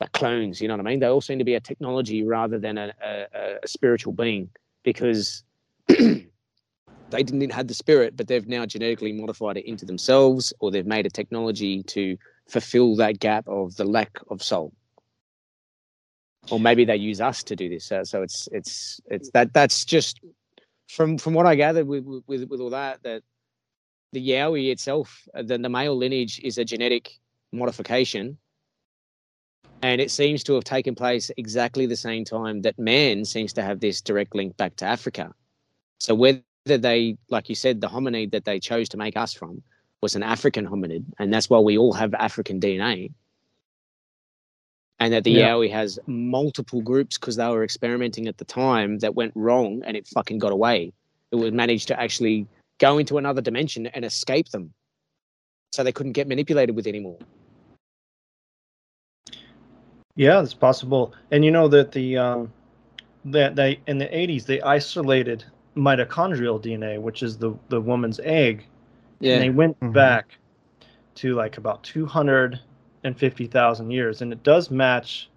[0.00, 0.60] like clones.
[0.60, 1.00] You know what I mean?
[1.00, 4.48] They all seem to be a technology rather than a, a, a spiritual being
[4.82, 5.44] because
[5.88, 6.26] they
[7.10, 11.06] didn't have the spirit, but they've now genetically modified it into themselves, or they've made
[11.06, 12.16] a technology to
[12.48, 14.72] fulfill that gap of the lack of soul.
[16.50, 17.84] Or maybe they use us to do this.
[17.84, 20.20] So, so it's it's it's that that's just
[20.88, 23.22] from from what I gathered with with with all that that
[24.12, 27.20] the Yowie itself, uh, the, the male lineage is a genetic
[27.52, 28.38] modification,
[29.82, 33.62] and it seems to have taken place exactly the same time that man seems to
[33.62, 35.32] have this direct link back to Africa.
[35.98, 39.62] So whether they, like you said, the hominid that they chose to make us from
[40.02, 43.12] was an African hominid, and that's why we all have African DNA.
[44.98, 45.52] And that the Yeah.
[45.52, 49.96] Yowie has multiple groups because they were experimenting at the time that went wrong and
[49.96, 50.92] it fucking got away.
[51.32, 52.46] It would manage to actually
[52.78, 54.74] go into another dimension and escape them.
[55.72, 57.18] So they couldn't get manipulated with anymore.
[60.20, 61.14] Yeah, it's possible.
[61.30, 62.52] And you know that the um,
[63.24, 68.66] that they in the 80s they isolated mitochondrial DNA, which is the the woman's egg,
[69.30, 69.94] and they went Mhm.
[69.94, 70.38] back
[71.16, 75.30] to like about 250,000 years, and it does match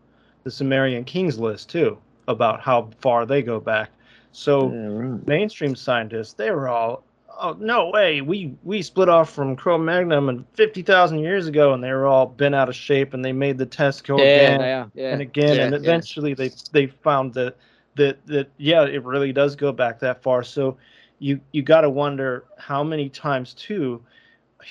[0.43, 1.97] the Sumerian kings list too
[2.27, 3.89] about how far they go back.
[4.33, 5.25] So right.
[5.25, 7.05] mainstream scientists they were all
[7.39, 11.91] oh no way we we split off from cro-magnon and 50,000 years ago and they
[11.91, 14.91] were all bent out of shape and they made the test go Yeah, again are.
[14.93, 15.13] Yeah.
[15.13, 15.77] and again Yeah, and yeah.
[15.79, 17.55] eventually they they found that
[17.95, 20.77] that that yeah it really does go back that far so
[21.19, 24.01] you you got to wonder how many times too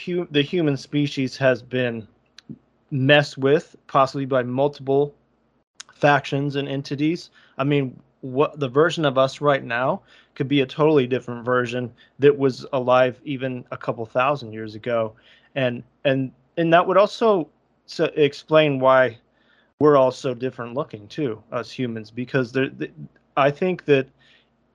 [0.05, 2.07] hu- the human species has been
[2.91, 5.15] messed with possibly by multiple
[5.94, 10.01] factions and entities i mean what the version of us right now
[10.34, 15.12] could be a totally different version that was alive even a couple thousand years ago.
[15.55, 17.49] And and and that would also
[17.86, 19.18] so explain why
[19.78, 22.92] we're all so different looking too us humans because there th-
[23.36, 24.07] i think that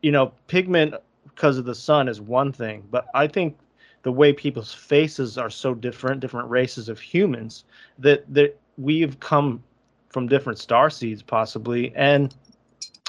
[0.02, 0.94] you know pigment
[1.24, 3.58] because of the sun is one thing but i think
[4.04, 7.64] the way people's faces are so different different races of humans
[7.98, 9.64] that that we've come
[10.10, 12.36] from different star seeds possibly and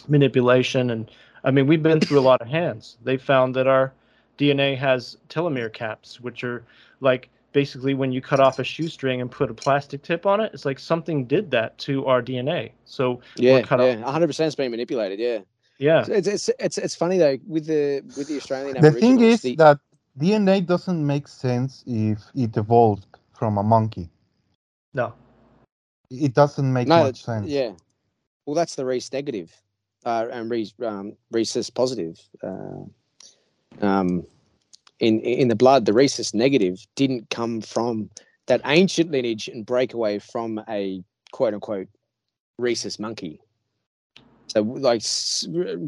[0.08, 1.10] manipulation and
[1.44, 3.92] i mean we've been through a lot of hands they found that our
[4.38, 6.64] dna has telomere caps which are
[7.00, 10.52] like basically when you cut off a shoestring and put a plastic tip on it
[10.54, 13.96] it's like something did that to our dna so Yeah, cut yeah, off.
[13.96, 15.18] 100% has been manipulated.
[15.20, 15.40] Yeah,
[15.78, 18.76] yeah So it's, it's it's it's funny though with the with the Australian.
[18.78, 19.80] The thing is the- that
[20.18, 24.10] DNA doesn't make sense if it evolved from a monkey.
[24.94, 25.14] no
[26.10, 27.52] It doesn't make no, much sense.
[27.52, 27.72] yeah.
[28.46, 29.52] Well, that's the rhesus negative,
[30.08, 32.18] uh, and rhesus um, rhesus positive.
[32.42, 32.84] Uh,
[33.82, 34.26] um,
[35.00, 38.10] in in the blood, the rhesus negative didn't come from
[38.46, 41.88] that ancient lineage and break away from a quote unquote
[42.58, 43.40] rhesus monkey.
[44.48, 45.02] So like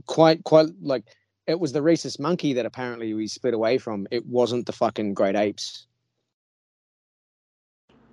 [0.07, 1.05] quite quite like
[1.47, 4.07] it was the rhesus monkey that apparently we split away from.
[4.10, 5.86] It wasn't the fucking great apes.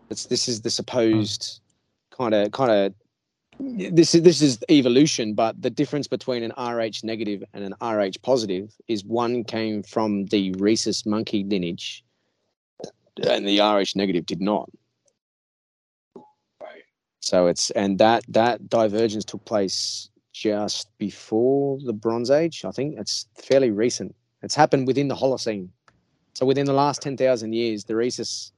[0.10, 1.60] It's this is the supposed
[2.18, 2.94] kind of kind of
[3.60, 8.20] this is this is evolution, but the difference between an RH negative and an RH
[8.22, 12.04] positive is one came from the rhesus monkey lineage,
[13.28, 14.70] and the RH negative did not.
[16.62, 16.84] Right.
[17.20, 22.64] So it's and that that divergence took place just before the Bronze Age.
[22.64, 24.16] I think it's fairly recent.
[24.44, 25.70] It's happened within the Holocene.
[26.34, 28.52] So within the last ten thousand years, the rhesus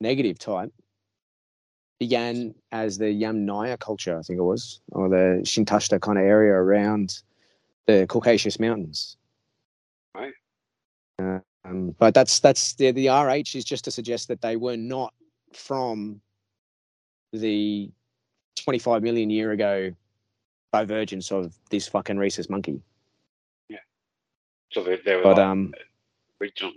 [0.00, 0.72] negative type
[2.02, 6.52] began as the Yamnaya culture, I think it was, or the Shintashta kind of area
[6.52, 7.22] around
[7.86, 9.16] the Caucasus Mountains.
[10.12, 10.32] Right.
[11.20, 14.76] Uh, um, but that's that's the the RH is just to suggest that they were
[14.76, 15.14] not
[15.52, 16.20] from
[17.32, 17.88] the
[18.56, 19.92] 25 million year ago
[20.72, 22.80] divergence of this fucking rhesus monkey.
[23.68, 23.84] Yeah.
[24.72, 25.72] So they, they were But like, um,
[26.40, 26.74] originally.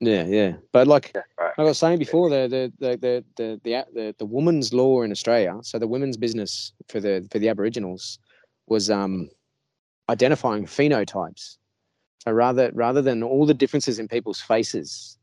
[0.00, 0.52] Yeah, yeah.
[0.72, 1.52] But like Yeah, right.
[1.58, 5.02] like I was saying before, the the the the the the, the, the woman's law
[5.02, 8.18] in Australia, so the women's business for the for the Aboriginals
[8.66, 9.28] was um
[10.08, 11.58] identifying phenotypes.
[12.24, 15.18] So rather rather than all the differences in people's faces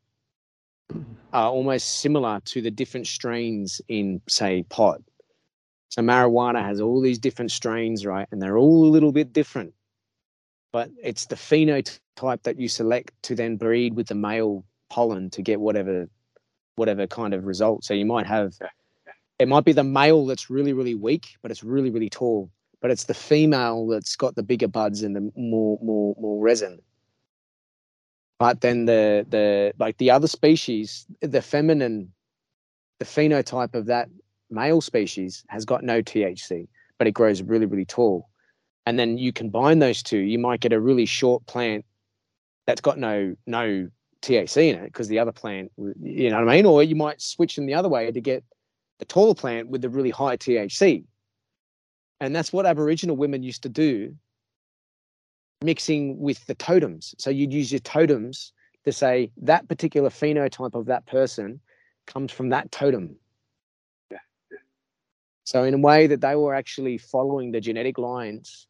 [1.33, 5.01] are almost similar to the different strains in say pot.
[5.89, 8.27] So marijuana has all these different strains, right?
[8.31, 9.73] And they're all a little bit different.
[10.71, 15.41] But it's the phenotype that you select to then breed with the male pollen to
[15.41, 16.07] get whatever
[16.75, 17.83] whatever kind of result.
[17.83, 18.53] So you might have
[19.39, 22.49] it might be the male that's really, really weak, but it's really, really tall.
[22.81, 26.79] But it's the female that's got the bigger buds and the more more more resin.
[28.39, 32.11] But then the the like the other species, the feminine,
[32.99, 34.09] the phenotype of that
[34.49, 36.67] male species has got no THC,
[36.99, 38.29] but it grows really really tall.
[38.87, 41.83] And then you combine those two, you might get a really short plant
[42.67, 43.89] that's got no no
[44.21, 46.65] THC in it because the other plant, you know what I mean?
[46.65, 48.45] Or you might switch them the other way to get
[48.99, 51.03] the taller plant with the really high THC.
[52.21, 54.15] And that's what Aboriginal women used to do,
[55.61, 57.13] mixing with the totems.
[57.17, 58.53] So you'd use your totems
[58.85, 61.59] to say that particular phenotype of that person
[62.05, 63.17] comes from that totem.
[64.09, 64.19] Yeah.
[65.43, 68.65] So in a way that they were actually following the genetic lines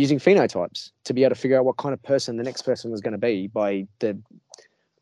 [0.00, 2.90] using phenotypes to be able to figure out what kind of person the next person
[2.90, 4.18] was going to be by the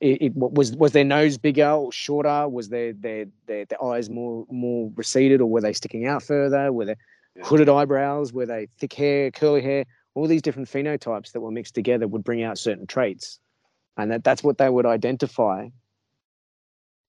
[0.00, 2.48] it, it, was was their nose bigger or shorter?
[2.48, 6.72] Was their, their their their eyes more more receded or were they sticking out further?
[6.72, 6.96] Were they
[7.42, 8.32] hooded eyebrows?
[8.32, 9.84] Were they thick hair curly hair?
[10.14, 13.40] All these different phenotypes that were mixed together would bring out certain traits.
[13.96, 15.68] And that that's what they would identify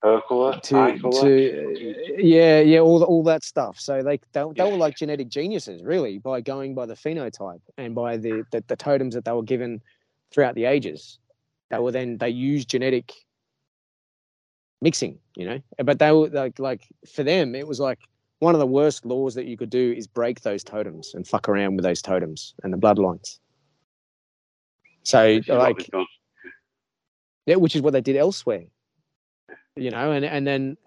[0.02, 0.22] Eye
[0.62, 3.80] to to yeah yeah all all that stuff.
[3.80, 7.94] So they they, they were like genetic geniuses really by going by the phenotype and
[7.94, 9.82] by the, the the totems that they were given
[10.32, 11.20] throughout the ages.
[11.70, 13.14] They were then they used genetic
[14.82, 15.60] mixing you know?
[15.84, 18.00] But they were like like for them it was like
[18.40, 21.50] one of the worst laws that you could do is break those totems and fuck
[21.50, 23.40] around with those totems and the bloodlines.
[25.04, 25.90] So Which is what like
[27.46, 28.66] yeah, which is what they did elsewhere.
[29.80, 30.78] You know, and and then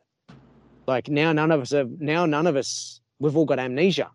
[0.86, 4.10] like now none of us have now none of us we've all got amnesia.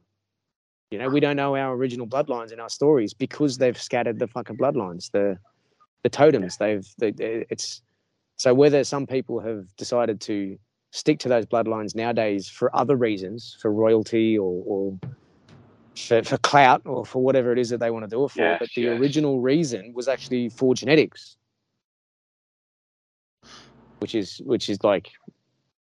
[0.91, 4.27] You know, we don't know our original bloodlines and our stories because they've scattered the
[4.27, 5.38] fucking bloodlines, the
[6.03, 6.57] the totems.
[6.57, 7.81] They've they, it's
[8.38, 10.57] so whether some people have decided to
[10.91, 14.99] stick to those bloodlines nowadays for other reasons, for royalty or, or
[15.95, 18.41] for, for clout or for whatever it is that they want to do it for.
[18.41, 18.99] Yes, but the yes.
[18.99, 21.38] original reason was actually for genetics
[24.00, 25.11] which is which is like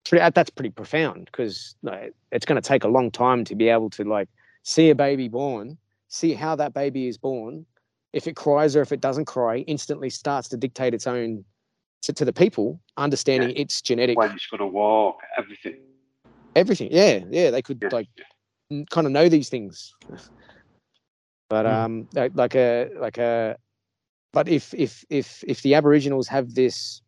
[0.05, 3.69] pretty, that's pretty profound because like, it's going to take a long time to be
[3.69, 4.29] able to like
[4.63, 7.65] see a baby born, see how that baby is born,
[8.13, 11.43] if it cries or if it doesn't cry, instantly starts to dictate its own
[12.01, 15.75] to, to the people, understanding its genetic When it's going to walk, everything.
[16.55, 16.89] everything.
[16.91, 17.89] Yeah, yeah, they could Yeah.
[17.91, 18.07] like
[18.89, 19.93] kind of know these things.
[21.49, 21.71] But Hmm.
[21.71, 23.57] um, like, like a like a,
[24.33, 27.01] but if if if if the Aboriginals have this,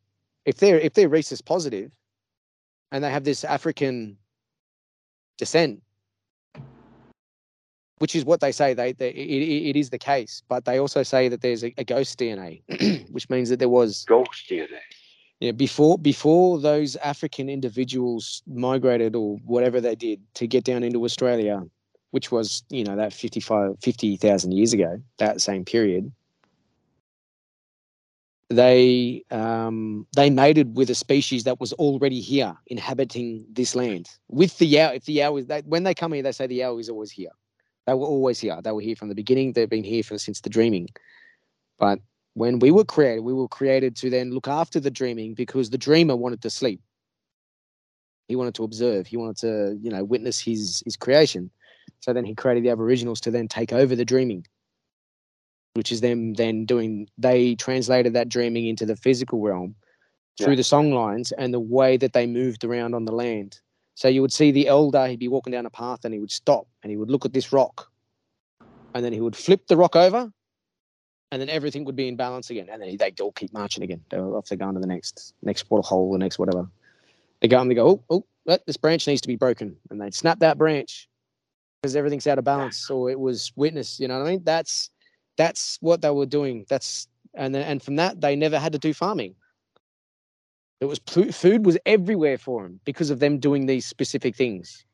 [0.46, 1.92] if they're if they're rhesus positive,
[2.92, 4.18] and they have this African
[5.38, 5.82] descent,
[8.00, 10.80] which is what they say they, they it, it, it is the case, but they
[10.80, 12.62] also say that there's a, a ghost DNA,
[13.12, 14.80] which means that there was Ghost DNA.
[15.40, 21.04] yeah, before before those African individuals migrated or whatever they did to get down into
[21.06, 21.64] Australia,
[22.12, 26.12] which was, you know, that 55 50,000 years ago, that same period,
[28.52, 34.10] they um, they mated with a species that was already here inhabiting this land.
[34.28, 36.56] With the Yao, if the Yao is they, when they come here, they say the
[36.56, 37.32] Yao is always here.
[37.88, 38.60] They were always here.
[38.62, 39.54] They were here from the beginning.
[39.54, 40.90] They've been here for since the dreaming.
[41.80, 42.00] But
[42.34, 45.78] when we were created, we were created to then look after the dreaming because the
[45.78, 46.82] dreamer wanted to sleep.
[48.28, 49.08] He wanted to observe.
[49.08, 51.52] He wanted to, you know, witness his his creation.
[52.02, 54.46] So then he created the Aboriginals to then take over the dreaming,
[55.74, 57.08] which is them then doing.
[57.18, 59.76] They translated that dreaming into the physical realm
[60.38, 60.58] through Yeah.
[60.58, 63.60] the song lines and the way that they moved around on the land.
[63.96, 65.08] So you would see the elder.
[65.08, 67.34] He'd be walking down a path and he would stop and he would look at
[67.34, 67.92] this rock,
[68.94, 70.32] and then he would flip the rock over,
[71.32, 72.68] and then everything would be in balance again.
[72.72, 74.04] And then they'd all keep marching again.
[74.10, 76.68] They were off they go on to the next next portal hole, the next whatever.
[77.42, 80.14] They go and they go, oh, oh, this branch needs to be broken, and they'd
[80.14, 81.08] snap that branch
[81.82, 84.00] because everything's out of balance, or it was witness.
[84.00, 84.44] You know what I mean?
[84.44, 84.90] That's
[85.42, 86.66] that's what they were doing.
[86.70, 89.34] That's and then and from that they never had to do farming.
[90.80, 91.00] It was
[91.32, 94.86] food was everywhere for them because of them doing these specific things.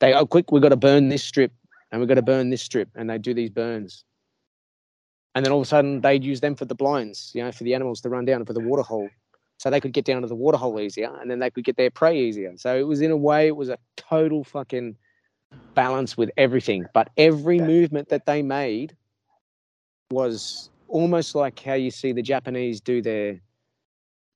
[0.00, 1.52] They oh quick, we've got to burn this strip,
[1.90, 4.04] and we've got to burn this strip, and they do these burns.
[5.34, 7.64] And then all of a sudden they'd use them for the blinds, you know, for
[7.64, 9.08] the animals to run down for the water hole.
[9.58, 11.76] So they could get down to the water hole easier and then they could get
[11.76, 12.52] their prey easier.
[12.56, 14.96] So it was in a way, it was a total fucking
[15.74, 16.86] balance with everything.
[16.94, 18.96] But every movement that they made
[20.10, 23.40] was almost like how you see the Japanese do their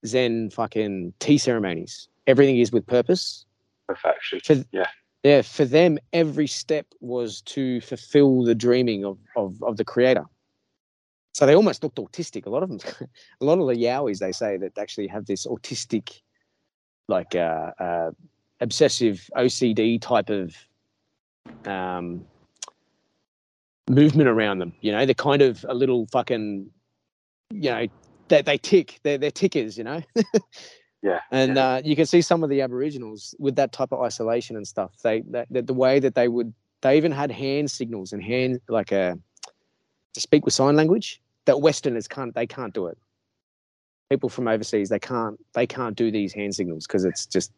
[0.06, 2.08] Zen fucking tea ceremonies.
[2.26, 3.44] Everything is with purpose.
[3.86, 4.40] Perfection.
[4.44, 4.86] For, Yeah.
[5.22, 10.24] Yeah, for them, every step was to fulfill the dreaming of, of, of the creator.
[11.34, 12.46] So they almost looked autistic.
[12.46, 12.80] A lot of them,
[13.40, 16.22] a lot of the Yowies, they say that actually have this autistic,
[17.08, 18.10] like uh, uh,
[18.62, 20.56] obsessive OCD type of
[21.66, 22.24] um,
[23.88, 24.72] movement around them.
[24.80, 26.70] You know, they're kind of a little fucking,
[27.50, 27.86] you know,
[28.28, 29.00] they, they tick.
[29.02, 30.02] They're, they're tickers, you know.
[31.02, 31.20] Yeah.
[31.30, 31.66] and yeah.
[31.66, 34.92] uh, you can see some of the Aboriginals with that type of isolation and stuff.
[35.02, 36.52] They that, that the way that they would
[36.82, 39.18] they even had hand signals and hand like a
[40.14, 42.98] to speak with sign language that Westerners can't they can't do it.
[44.10, 47.52] People from overseas they can't they can't do these hand signals because it's just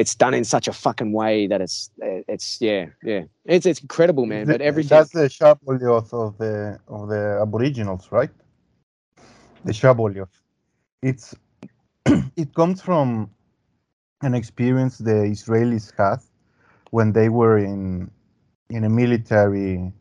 [0.00, 1.90] it's done in such a fucking way that it's
[2.34, 3.22] it's yeah yeah
[3.54, 4.46] it's it's incredible man.
[4.46, 8.30] The- But everything That's the Shabolioth of the of the Aboriginals, right?
[9.66, 10.34] The Shabolioth.
[11.02, 11.34] It's
[12.42, 13.30] it comes from
[14.22, 16.20] an experience the Israelis had
[16.90, 18.10] when they were in
[18.70, 19.92] in a military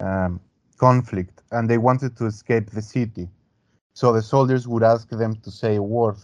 [0.00, 0.40] um,
[0.78, 3.28] conflict and they wanted to escape the city.
[3.94, 6.18] So the soldiers would ask them to say a word,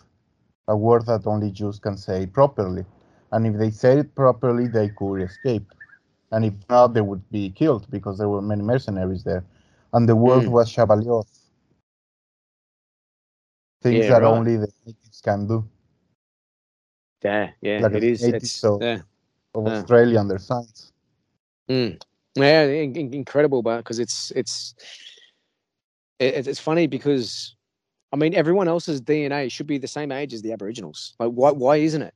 [0.71, 2.87] a word that only Jews can say properly.
[3.33, 5.73] And if they said it properly, they could escape.
[6.33, 9.45] And if not, they would be killed because there were many mercenaries there.
[9.95, 10.53] And the word Mm.
[10.53, 11.29] was Shabalioth.
[13.83, 14.39] Things Yeah, that right.
[14.39, 15.65] only the natives can do.
[17.25, 19.01] yeah yeah like it a it's so- yeah.
[19.55, 19.73] Of Yeah.
[19.73, 20.93] Australia and their signs.
[21.71, 22.03] Mm.
[22.37, 24.75] Yeah, in- in- incredible, but because it's it's
[26.21, 27.57] it's funny because
[28.13, 31.15] I mean everyone else's DNA should be the same age as the Aboriginals.
[31.19, 32.15] Like why why isn't it?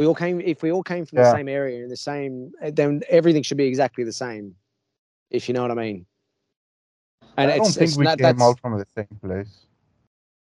[0.00, 2.70] We all came if we all came from the same area and the same, eh,
[2.74, 4.54] then everything should be exactly the same.
[5.30, 6.06] If you know what I mean.
[7.36, 9.66] And I don't it's, think it's we not, came all from the same place.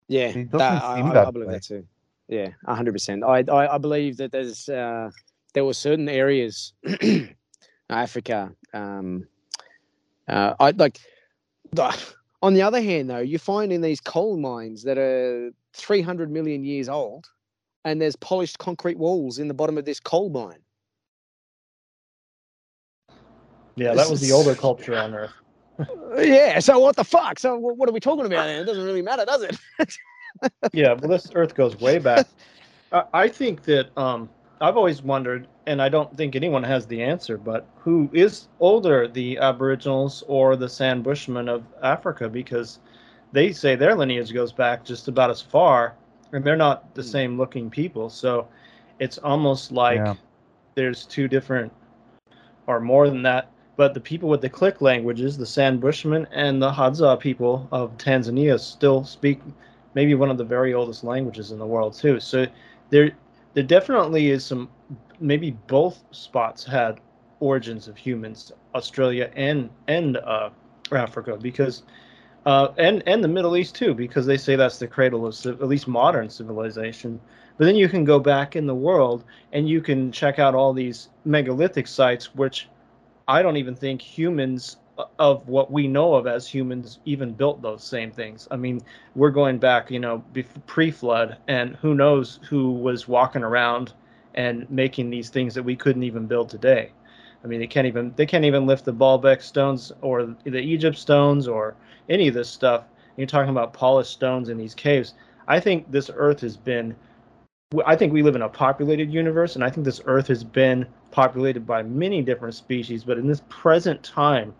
[0.08, 1.54] yeah, it that, doesn't I, seem I, that I believe way.
[1.54, 1.86] that too.
[2.28, 3.22] Yeah, hundred percent.
[3.24, 5.10] I, I I believe that there's uh,
[5.54, 6.72] there were certain areas,
[7.90, 8.52] Africa.
[8.72, 9.26] Um,
[10.28, 10.98] uh, I like.
[12.44, 16.30] The- On the other hand, though, you find in these coal mines that are 300
[16.30, 17.28] million years old,
[17.84, 20.58] and there's polished concrete walls in the bottom of this coal mine.
[23.76, 25.32] Yeah, that was the older culture on Earth.
[26.16, 26.60] Yeah.
[26.60, 27.40] So what the fuck?
[27.40, 28.46] So what are we talking about?
[28.46, 29.58] Then it doesn't really matter, does it?
[30.72, 32.26] Yeah, well, this Earth goes way back.
[32.92, 34.28] I, I think that um,
[34.64, 39.06] I've always wondered, and I don't think anyone has the answer, but who is older,
[39.06, 42.30] the Aboriginals or the San Bushmen of Africa?
[42.30, 42.78] Because
[43.30, 45.96] they say their lineage goes back just about as far,
[46.32, 47.08] and they're not the Hmm.
[47.08, 48.08] same looking people.
[48.08, 48.48] So
[48.98, 50.14] it's almost like Yeah.
[50.76, 51.70] there's two different,
[52.66, 53.50] or more than that.
[53.76, 57.98] But the people with the click languages, the San Bushmen and the Hadza people of
[57.98, 59.42] Tanzania, still speak
[59.92, 62.18] maybe one of the very oldest languages in the world too.
[62.18, 62.46] So
[62.88, 63.12] there
[63.54, 64.68] there definitely is some
[65.20, 67.00] maybe both spots had
[67.40, 70.50] origins of humans, Australia and and uh,
[70.92, 71.84] Africa, because
[72.46, 75.68] uh, and and the Middle East too, because they say that's the cradle of at
[75.68, 77.20] least modern civilization.
[77.56, 80.72] But then you can go back in the world and you can check out all
[80.72, 82.68] these megalithic sites, which
[83.28, 84.76] I don't even think humans
[85.18, 88.46] of what we know of as humans even built those same things.
[88.50, 88.80] I mean,
[89.14, 90.22] we're going back, you know,
[90.66, 93.92] pre-flood, and who knows who was walking around
[94.34, 96.92] and making these things that we couldn't even build today.
[97.42, 100.96] I mean, they can't even they can't even lift the Baalbek stones or the Egypt
[100.96, 101.74] stones or
[102.08, 102.84] any of this stuff.
[103.16, 105.14] You're talking about polished stones in these caves.
[105.46, 106.96] I think this Earth has been.
[107.86, 110.86] I think we live in a populated universe, and I think this Earth has been
[111.10, 113.04] populated by many different species.
[113.04, 114.54] But in this present time,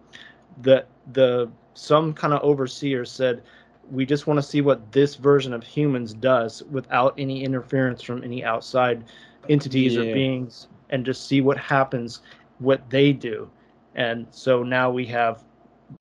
[0.63, 3.43] the the some kind of overseer said
[3.91, 8.25] we just want to see what this version of humans does without any interference from
[8.25, 9.05] any outside
[9.49, 12.21] entities or beings and just see what happens
[12.61, 13.51] what they do
[13.95, 15.45] and so now we have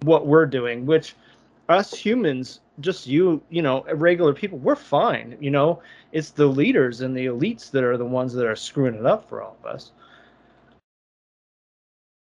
[0.03, 1.15] what we're doing which
[1.67, 5.81] us humans just you you know regular people we're fine you know?
[6.11, 9.27] It's the leaders and the elites that are the ones that are screwing it up
[9.27, 9.91] for all of us.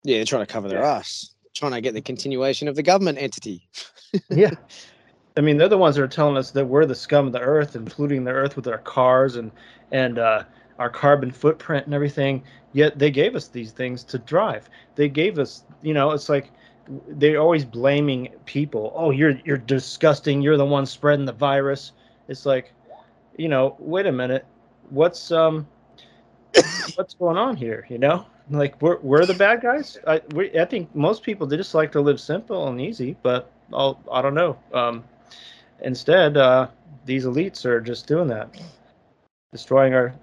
[0.04, 3.18] Yeah, they're trying to cover their ass, trying to get the continuation of the government
[3.18, 3.68] entity.
[4.30, 4.52] yeah.
[5.36, 7.40] I mean they're the ones that are telling us that we're the scum of the
[7.40, 9.50] earth and polluting the earth with our cars and
[9.92, 10.44] and uh,
[10.78, 12.42] our carbon footprint and everything
[12.72, 14.68] yet they gave us these things to drive.
[14.94, 16.50] They gave us you know it's like
[17.08, 18.92] they're always blaming people.
[18.94, 20.42] Oh you're you're disgusting.
[20.42, 21.92] You're the one spreading the virus.
[22.28, 22.72] It's like
[23.36, 24.44] you know wait a minute.
[24.90, 25.66] What's um
[26.96, 28.26] what's going on here you know?
[28.50, 29.96] Like we're, we're the bad guys?
[30.06, 33.50] I, we, I think most people they just like to live simple and easy but
[33.72, 34.58] I'll, i don't know.
[34.72, 35.04] Um,
[35.82, 36.68] instead uh,
[37.06, 38.48] these elites are just doing that.
[39.52, 40.14] Destroying our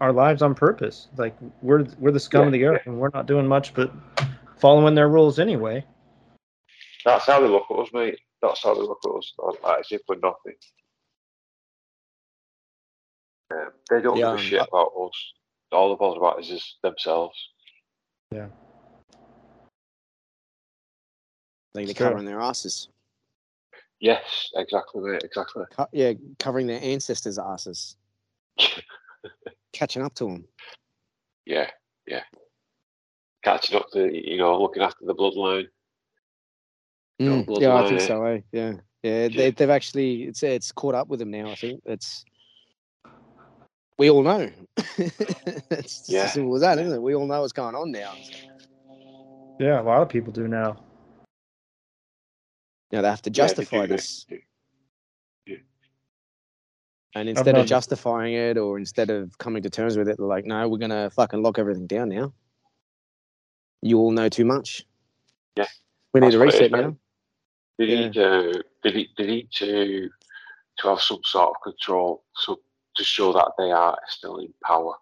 [0.00, 1.08] our lives on purpose.
[1.16, 3.92] Like we're we're the scum of the earth and we're not doing much but
[4.56, 5.84] following their rules anyway
[7.08, 8.18] That's how they look at us, mate.
[8.42, 9.32] That's how they look at us.
[9.38, 10.56] Like, as if we're nothing.
[13.50, 15.32] Um, they don't Yeah, give a shit about us.
[15.72, 17.34] All they're bothered about is just themselves.
[18.30, 18.50] Like
[21.86, 22.08] they're Sure.
[22.08, 22.90] covering their asses.
[24.00, 25.24] Yes, exactly, mate.
[25.24, 25.64] Exactly.
[25.70, 27.96] Co- yeah, covering their ancestors' asses,
[29.72, 30.46] catching up to them.
[31.46, 31.70] Yeah,
[32.06, 32.24] yeah.
[33.42, 35.68] Catching up to you know, looking after the bloodline.
[37.20, 38.24] No, Mm, yeah, I think so.
[38.24, 38.40] Eh?
[38.52, 38.72] Yeah,
[39.02, 39.28] yeah.
[39.28, 41.50] They, they've actually it's it's caught up with them now.
[41.50, 42.24] I think it's
[43.98, 44.50] we all know.
[44.96, 46.22] it's just Yeah.
[46.24, 47.02] as simple as that, isn't it?
[47.02, 48.12] We all know what's going on now.
[49.58, 50.76] Yeah, a lot of people do now.
[52.92, 54.38] Now they have to justify do, they this, do.
[57.14, 60.44] and instead of justifying it or instead of coming to terms with it, they're like,
[60.46, 62.32] "No, we're gonna fucking lock everything down now."
[63.82, 64.86] You all know too much.
[65.56, 65.66] Yeah.
[66.14, 66.80] we need That's a what it is, reset mate.
[66.82, 66.96] now.
[67.78, 68.00] They Yeah.
[68.08, 70.10] need uh, they need, they need to
[70.78, 72.60] to have some sort of control, so
[72.96, 74.94] to show that they are still in power.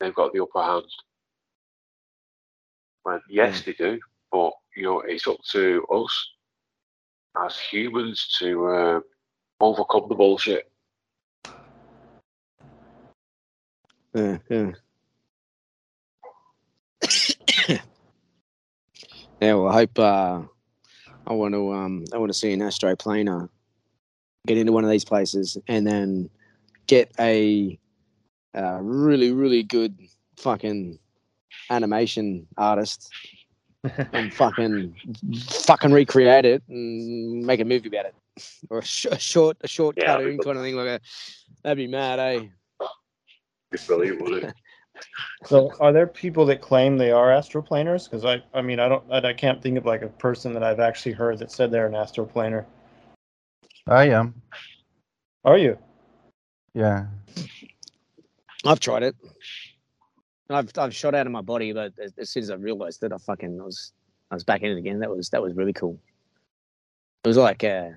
[0.00, 0.86] They've got the upper hand.
[3.04, 4.00] Well, yes, they do,
[4.32, 6.30] but you know it's up to us
[7.44, 9.00] as humans to uh,
[9.60, 10.70] overcome the bullshit.
[14.14, 14.72] Yeah, yeah.
[19.40, 20.42] yeah, well, I hope uh,
[21.26, 23.48] I want to um, I want to see an astroplaner
[24.46, 26.28] get into one of these places and then
[26.86, 27.78] get a
[28.56, 29.96] uh, really really good
[30.36, 30.98] fucking
[31.70, 33.10] animation artist
[34.12, 34.94] and fucking
[35.48, 38.14] fucking recreate it and make a movie about it.
[38.70, 41.00] Or a, sh- a short a short Yeah, cartoon kind of thing like a
[41.62, 42.46] that'd be mad eh?
[43.70, 44.54] It's brilliant, wouldn't it?
[45.44, 48.04] So, are there people that claim they are astroplaners?
[48.04, 50.62] Because I, I mean, I don't, I, I can't think of like a person that
[50.62, 52.64] I've actually heard that said they're an astroplaner.
[53.86, 54.40] I am.
[55.44, 55.76] Are you?
[56.74, 57.06] Yeah.
[58.64, 59.16] I've tried it.
[60.48, 63.12] I've I've shot out of my body, but as, as soon as I realized that
[63.12, 63.92] I fucking was
[64.30, 65.00] I was back in it again.
[65.00, 65.98] That was that was really cool.
[67.24, 67.88] It was like uh,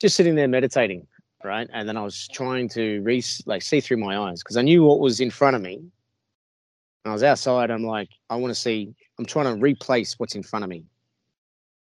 [0.00, 1.06] just sitting there meditating,
[1.42, 1.68] right?
[1.72, 4.84] And then I was trying to re like see through my eyes because I knew
[4.84, 5.82] what was in front of me.
[7.04, 7.70] I was outside.
[7.70, 8.94] I'm like, I want to see.
[9.18, 10.84] I'm trying to replace what's in front of me.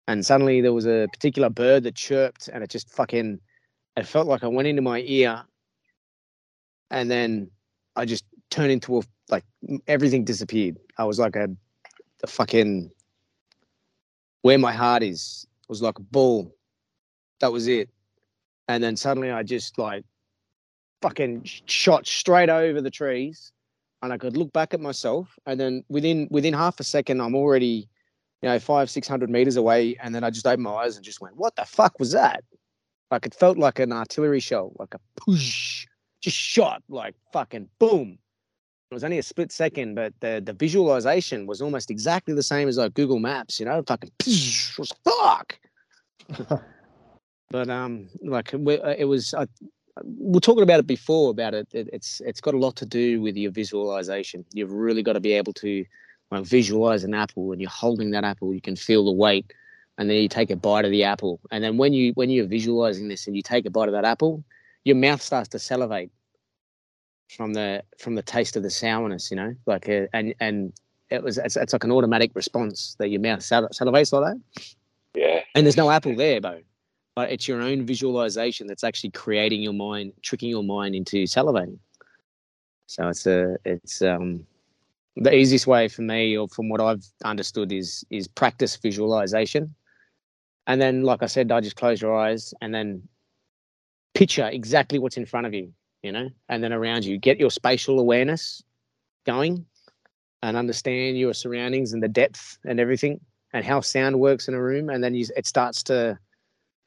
[0.08, 3.40] And suddenly there was a particular bird that chirped, and it just fucking.
[3.96, 5.44] It felt like I went into my ear,
[6.90, 7.50] and then
[7.96, 9.44] I just turned into a like
[9.86, 10.76] everything disappeared.
[10.98, 11.48] I was like a,
[12.22, 12.90] a fucking
[14.42, 16.54] where my heart is it was like a ball.
[17.40, 17.88] That was it.
[18.68, 20.04] And then suddenly I just like
[21.00, 23.52] fucking shot straight over the trees
[24.04, 27.34] and I could look back at myself and then within within half a second I'm
[27.34, 27.88] already
[28.42, 31.04] you know five six hundred meters away and then I just opened my eyes and
[31.04, 32.44] just went what the fuck was that
[33.10, 35.86] like it felt like an artillery shell like a push
[36.20, 38.18] just shot like fucking boom
[38.90, 42.68] it was only a split second, but the, the visualization was almost exactly the same
[42.68, 45.58] as like Google Maps, you know, fucking it was fuck.
[47.50, 48.58] but um, like uh,
[48.96, 49.46] it was, I,
[50.02, 51.68] we are talking about it before about it.
[51.72, 51.88] it.
[51.92, 54.44] It's it's got a lot to do with your visualization.
[54.52, 55.84] You've really got to be able to
[56.30, 59.52] like visualize an apple, and you're holding that apple, you can feel the weight,
[59.98, 62.46] and then you take a bite of the apple, and then when you when you're
[62.46, 64.42] visualizing this and you take a bite of that apple,
[64.84, 66.10] your mouth starts to salivate
[67.28, 70.72] from the from the taste of the sourness, you know, like uh, and and
[71.10, 74.64] it was it's, it's like an automatic response that your mouth sal- salivates like that,
[75.14, 76.60] Yeah, and there's no apple there, Bo,
[77.14, 81.78] but it's your own visualization that's actually creating your mind, tricking your mind into salivating.
[82.86, 84.46] So it's a it's um
[85.16, 89.74] the easiest way for me, or from what I've understood, is is practice visualization,
[90.66, 93.08] and then like I said, I just close your eyes and then
[94.14, 95.72] picture exactly what's in front of you
[96.04, 97.18] you know, and then around you.
[97.18, 98.62] Get your spatial awareness
[99.24, 99.64] going
[100.42, 103.18] and understand your surroundings and the depth and everything
[103.54, 104.90] and how sound works in a room.
[104.90, 106.18] And then you, it starts to,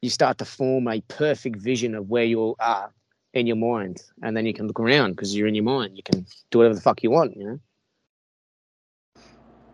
[0.02, 2.92] you start to form a perfect vision of where you are
[3.34, 4.02] in your mind.
[4.22, 5.96] And then you can look around because you're in your mind.
[5.96, 7.60] You can do whatever the fuck you want, you know.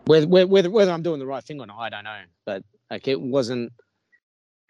[0.06, 2.20] Whether, whether, whether I'm doing the right thing or not, I don't know.
[2.44, 3.72] But like it wasn't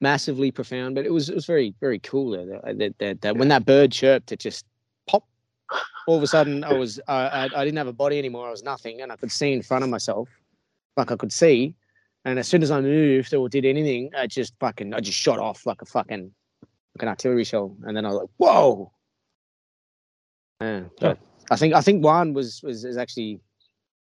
[0.01, 2.31] massively profound, but it was it was very very cool.
[2.33, 4.65] That, that, that, that when that bird chirped, it just
[5.09, 5.29] popped.
[6.07, 8.47] All of a sudden, I was I I didn't have a body anymore.
[8.47, 10.29] I was nothing, and I could see in front of myself,
[10.97, 11.75] like I could see.
[12.25, 15.39] And as soon as I moved or did anything, I just fucking I just shot
[15.39, 16.31] off like a fucking
[16.63, 18.93] like an artillery shell, and then I was like, whoa.
[20.61, 21.19] Yeah, but
[21.51, 23.41] I think I think one was was is actually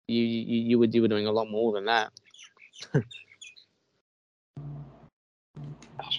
[0.09, 2.13] you you you were you were doing a lot more than that.
[2.93, 3.07] that's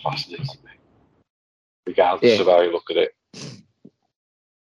[0.04, 0.80] fascinating, mate.
[1.86, 2.42] Regardless Yeah.
[2.42, 3.16] of how you look at it.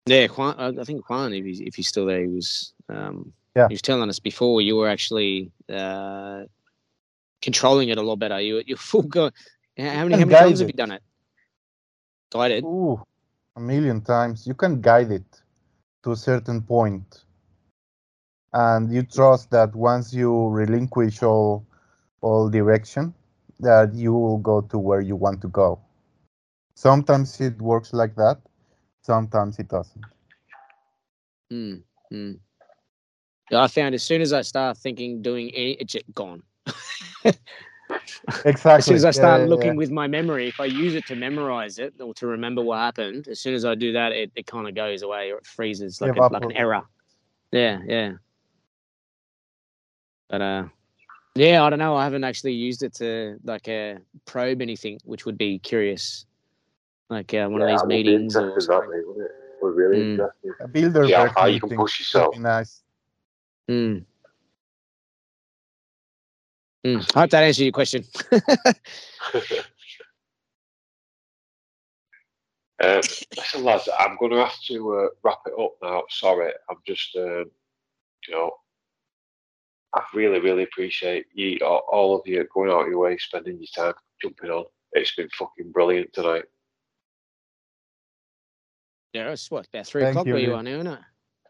[0.07, 2.73] Yeah, Juan, I I think Juan, if he's, if he's still there, he was.
[2.89, 3.69] Um, Yeah.
[3.69, 6.45] He was telling us before you were actually uh,
[7.47, 8.41] controlling it a lot better.
[8.41, 9.31] You you're full go.
[9.79, 11.03] How many, how many times have you done it?
[12.33, 12.65] Guided.
[12.65, 13.01] Ooh,
[13.55, 14.47] a million times.
[14.47, 15.43] You can guide it
[16.03, 17.25] to a certain point,
[18.53, 21.65] and you trust that once you relinquish all
[22.21, 23.15] all direction,
[23.61, 25.79] that you will go to where you want to go.
[26.75, 28.39] Sometimes it works like that.
[29.03, 30.05] Sometimes it doesn't.
[31.53, 32.39] Mm, mm.
[33.53, 36.43] I found as soon as I start thinking, doing any, it's gone.
[38.45, 38.79] Exactly.
[38.79, 39.77] As soon as I start yeah, looking yeah.
[39.77, 43.29] with my memory, if I use it to memorize it or to remember what happened,
[43.29, 46.01] as soon as I do that, it, it kind of goes away or it freezes
[46.01, 46.83] like, a, like an error.
[47.53, 48.13] Yeah, yeah.
[50.29, 50.65] But uh,
[51.37, 51.97] yeah, I don't know.
[51.97, 56.27] I haven't actually used it to like uh, probe anything, which would be curious,
[57.09, 58.91] like uh, one of these that would meetings or interesting, that, something.
[58.91, 59.33] mate, wouldn't it?
[59.63, 60.11] Would really Mm.
[60.11, 60.55] interesting.
[60.61, 62.37] A builder See how you can push yourself.
[62.39, 62.83] nice.
[63.69, 64.05] Mm.
[66.85, 67.17] Mm.
[67.17, 68.05] I hope that answers your question.
[72.83, 73.01] Um,
[73.37, 76.03] listen, lads, I'm going to have to uh, wrap it up now.
[76.11, 77.51] Sorry, I'm just, um,
[78.29, 78.51] you know,
[79.95, 83.57] I really, really appreciate you, all, all of you, going out of your way, spending
[83.59, 84.67] your time jumping on.
[84.93, 86.45] It's been fucking brilliant tonight.
[89.15, 91.01] yeah, it's what about three Thank o'clock you, where you are now, isn't it?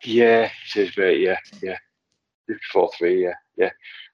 [0.04, 1.20] Yeah, it is, mate.
[1.20, 1.78] Yeah, yeah.
[2.46, 3.70] Before three, yeah, yeah.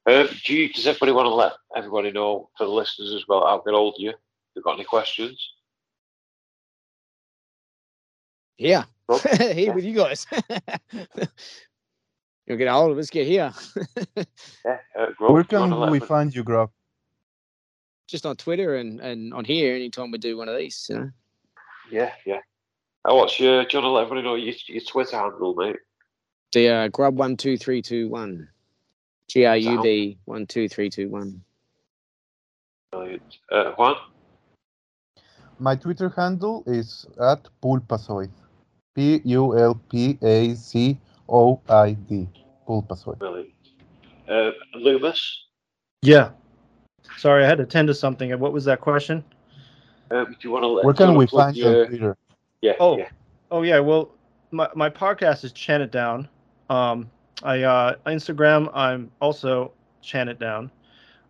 [0.07, 3.47] Um, do you, does everybody want to let everybody know, for the listeners as well,
[3.47, 4.11] how get hold of you?
[4.11, 4.17] If
[4.57, 5.41] you've got any questions?
[8.59, 10.27] Yeah, Well, here with you guys.
[12.47, 13.11] You'll get a hold of us.
[13.11, 13.53] Get here.
[14.65, 16.71] Yeah, uh, Grub, Where do you wanna can we everybody- find you, Grub?
[18.09, 20.87] Just on Twitter and, and on here anytime we do one of these.
[20.91, 21.11] You know.
[21.91, 22.41] Yeah, yeah.
[23.09, 25.77] Uh, what's your, do you want to let everybody know your, your Twitter handle, mate?
[26.53, 28.49] The uh, grub one two three two one.
[29.33, 31.43] G R U B one two three two one.
[32.91, 33.39] Brilliant.
[33.51, 33.97] Uh, Juan?
[35.59, 38.29] My Twitter handle is at Pulpazoid.
[38.95, 40.99] P U L P A C
[41.31, 42.29] O I D.
[42.69, 43.19] Pulpazoid.
[43.21, 43.55] Brilliant.
[44.29, 45.19] Uh, Luemas?
[46.03, 46.33] Yeah.
[47.17, 48.39] Sorry, I had to attend to something.
[48.39, 49.25] What was that question?
[50.11, 52.17] Um, do you want to Where can we plug find you your, on Twitter?
[52.61, 52.99] Yeah, Oh.
[52.99, 53.09] yeah.
[53.51, 54.11] Oh yeah, well,
[54.51, 56.29] my, my podcast is Chant It Down.
[56.69, 57.11] Um,
[57.43, 60.71] I uh, Instagram, I'm also Chant It Down.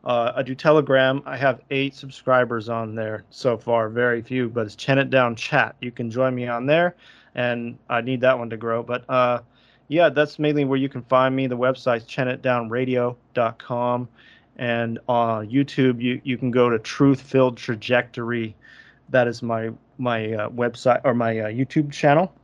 [0.04, 1.22] Uh, I do Telegram.
[1.26, 5.36] I have eight subscribers on there so far, very few, but it's Chant It Down
[5.36, 5.76] Chat.
[5.80, 6.96] You can join me on there,
[7.34, 8.82] and I need that one to grow.
[8.82, 9.40] But uh,
[9.88, 11.46] yeah, that's mainly where you can find me.
[11.46, 14.08] The website's chantitdownradio.com,
[14.56, 18.56] and on YouTube, you you can go to Truth Filled Trajectory.
[19.10, 22.34] That is my my uh, website or my uh, YouTube channel,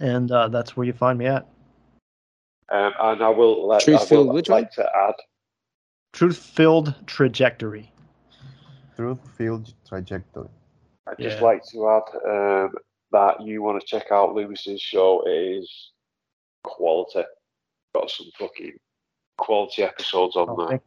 [0.00, 1.46] and uh, that's where you find me at.
[2.72, 4.86] Um, and I will let Truth I will filled which like one?
[4.86, 5.14] to add
[6.12, 7.92] Truth Filled Trajectory.
[8.96, 10.48] Truth Field Trajectory.
[11.06, 11.44] I'd just Yeah.
[11.44, 12.74] like to add um,
[13.12, 15.22] that you want to check out Luemas's show.
[15.26, 15.92] It is
[16.64, 17.22] quality.
[17.94, 18.78] Got some fucking
[19.38, 20.80] quality episodes on Oh, there.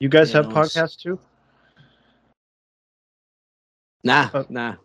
[0.00, 0.76] You guys Yeah, have nice.
[0.76, 1.18] podcasts too?
[4.04, 4.76] Nah, Uh, nah.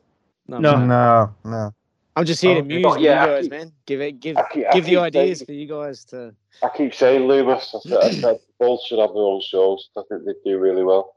[0.47, 0.77] No, No.
[0.77, 1.73] No, no.
[2.15, 3.71] I'm just here to muse But yeah, you guys, keep- man.
[3.85, 6.33] Give it, give, I keep, I give the ideas saying- for you guys to.
[6.63, 7.73] I keep saying Luemas.
[7.73, 9.89] I said, I said both should have their own shows.
[9.97, 11.13] I think they do really well.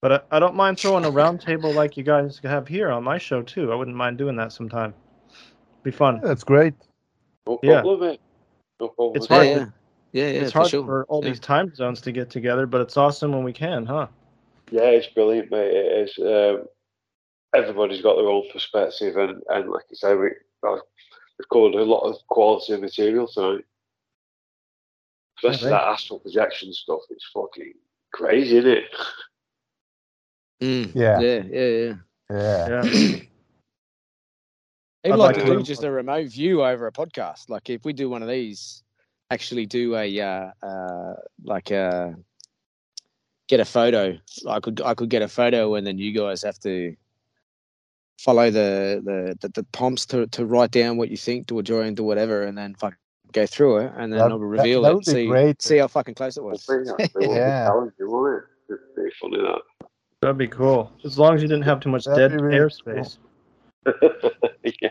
[0.00, 3.02] But I, I don't mind throwing a round table like you guys have here on
[3.02, 3.72] my show too.
[3.72, 4.94] I wouldn't mind doing that sometime.
[5.82, 6.20] Be fun.
[6.22, 6.74] That's great.
[7.46, 7.80] No Yeah.
[7.80, 8.20] problem, mate.
[8.80, 8.94] No.
[9.16, 9.72] It's hard yeah, to-
[10.12, 10.84] yeah, yeah, it's for hard sure.
[10.84, 11.30] for all Yeah.
[11.30, 14.06] these time zones to get together, but it's awesome when we can, huh?
[14.70, 15.72] Yeah, it's brilliant, mate.
[15.74, 16.18] It is.
[16.18, 16.66] Um,
[17.54, 20.30] everybody's got their own perspective, and, and like I say, we,
[20.62, 23.64] we've covered a lot of quality material tonight.
[25.38, 27.00] Especially Yeah, that astral projection stuff.
[27.10, 27.74] It's fucking
[28.12, 28.84] crazy, isn't it?
[30.60, 31.20] Mm, Yeah.
[31.20, 31.94] yeah, yeah, yeah.
[32.30, 32.84] Yeah.
[32.84, 33.18] Yeah.
[35.04, 37.48] I'd I'd like like to to do do- just a remote view over a podcast.
[37.48, 38.82] Like if we do one of these,
[39.30, 42.10] actually do a uh, uh, like uh
[43.48, 44.18] get a photo.
[44.48, 46.96] I could I could get a photo, and then you guys have to
[48.18, 51.62] follow the the the, the prompts to, to write down what you think to a
[51.62, 52.94] drawing to whatever, and then fuck
[53.32, 54.94] go through it, and then That- I'll reveal that it.
[54.94, 55.62] would be See great.
[55.62, 56.64] see how fucking close it was.
[56.64, 57.68] think that's the Yeah.
[58.38, 58.44] it?
[58.70, 59.60] It's pretty funny that.
[60.20, 60.90] That'd be cool.
[61.04, 63.18] As long as you didn't have too much That'd dead be really airspace.
[64.64, 64.88] yeah.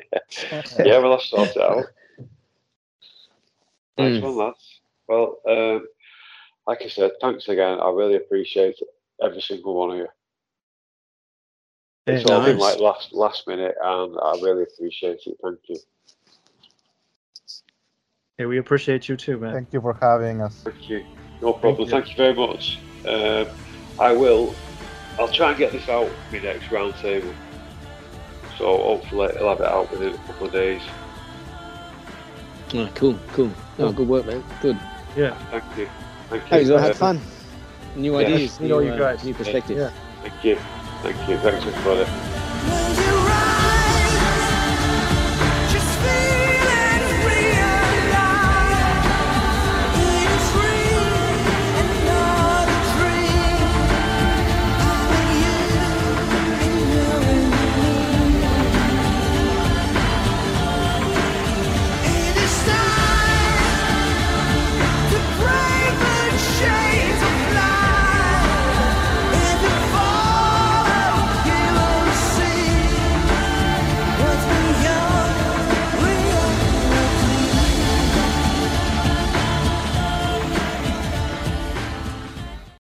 [0.85, 1.85] yeah, well, that's sorted out.
[3.97, 4.21] Nice Mm.
[4.21, 4.81] one, lads.
[5.07, 5.87] Well, um,
[6.67, 7.79] like I said, thanks again.
[7.79, 8.75] I really appreciate
[9.21, 10.07] every single one of you.
[12.07, 15.37] It's Hey, all been like last last minute, and I really appreciate it.
[15.43, 15.77] Thank you.
[18.37, 19.53] Hey, we appreciate you too, man.
[19.53, 20.61] Thank you for having us.
[20.63, 21.03] Thank you.
[21.41, 21.85] No problem.
[21.85, 21.91] you.
[21.91, 22.79] Thank you, very much.
[23.05, 23.47] Um,
[23.99, 24.55] I will.
[25.19, 27.33] I'll try and get this out my next round table.
[28.57, 30.81] So hopefully I'll have it out within a couple of days.
[32.73, 33.51] Oh, cool, cool.
[33.79, 34.43] Oh, good work, man.
[34.61, 34.77] Good.
[35.17, 35.31] Yeah.
[35.51, 35.89] Thank you.
[36.29, 36.47] Thank you.
[36.49, 37.21] Hey, well, had Uh, fun.
[37.95, 39.23] New Yeah, ideas, you know, new, you uh, guys.
[39.23, 39.77] new perspective.
[39.77, 39.91] Yeah.
[40.21, 40.57] Thank you.
[41.01, 41.37] Thank you.
[41.37, 42.36] Thanks for it.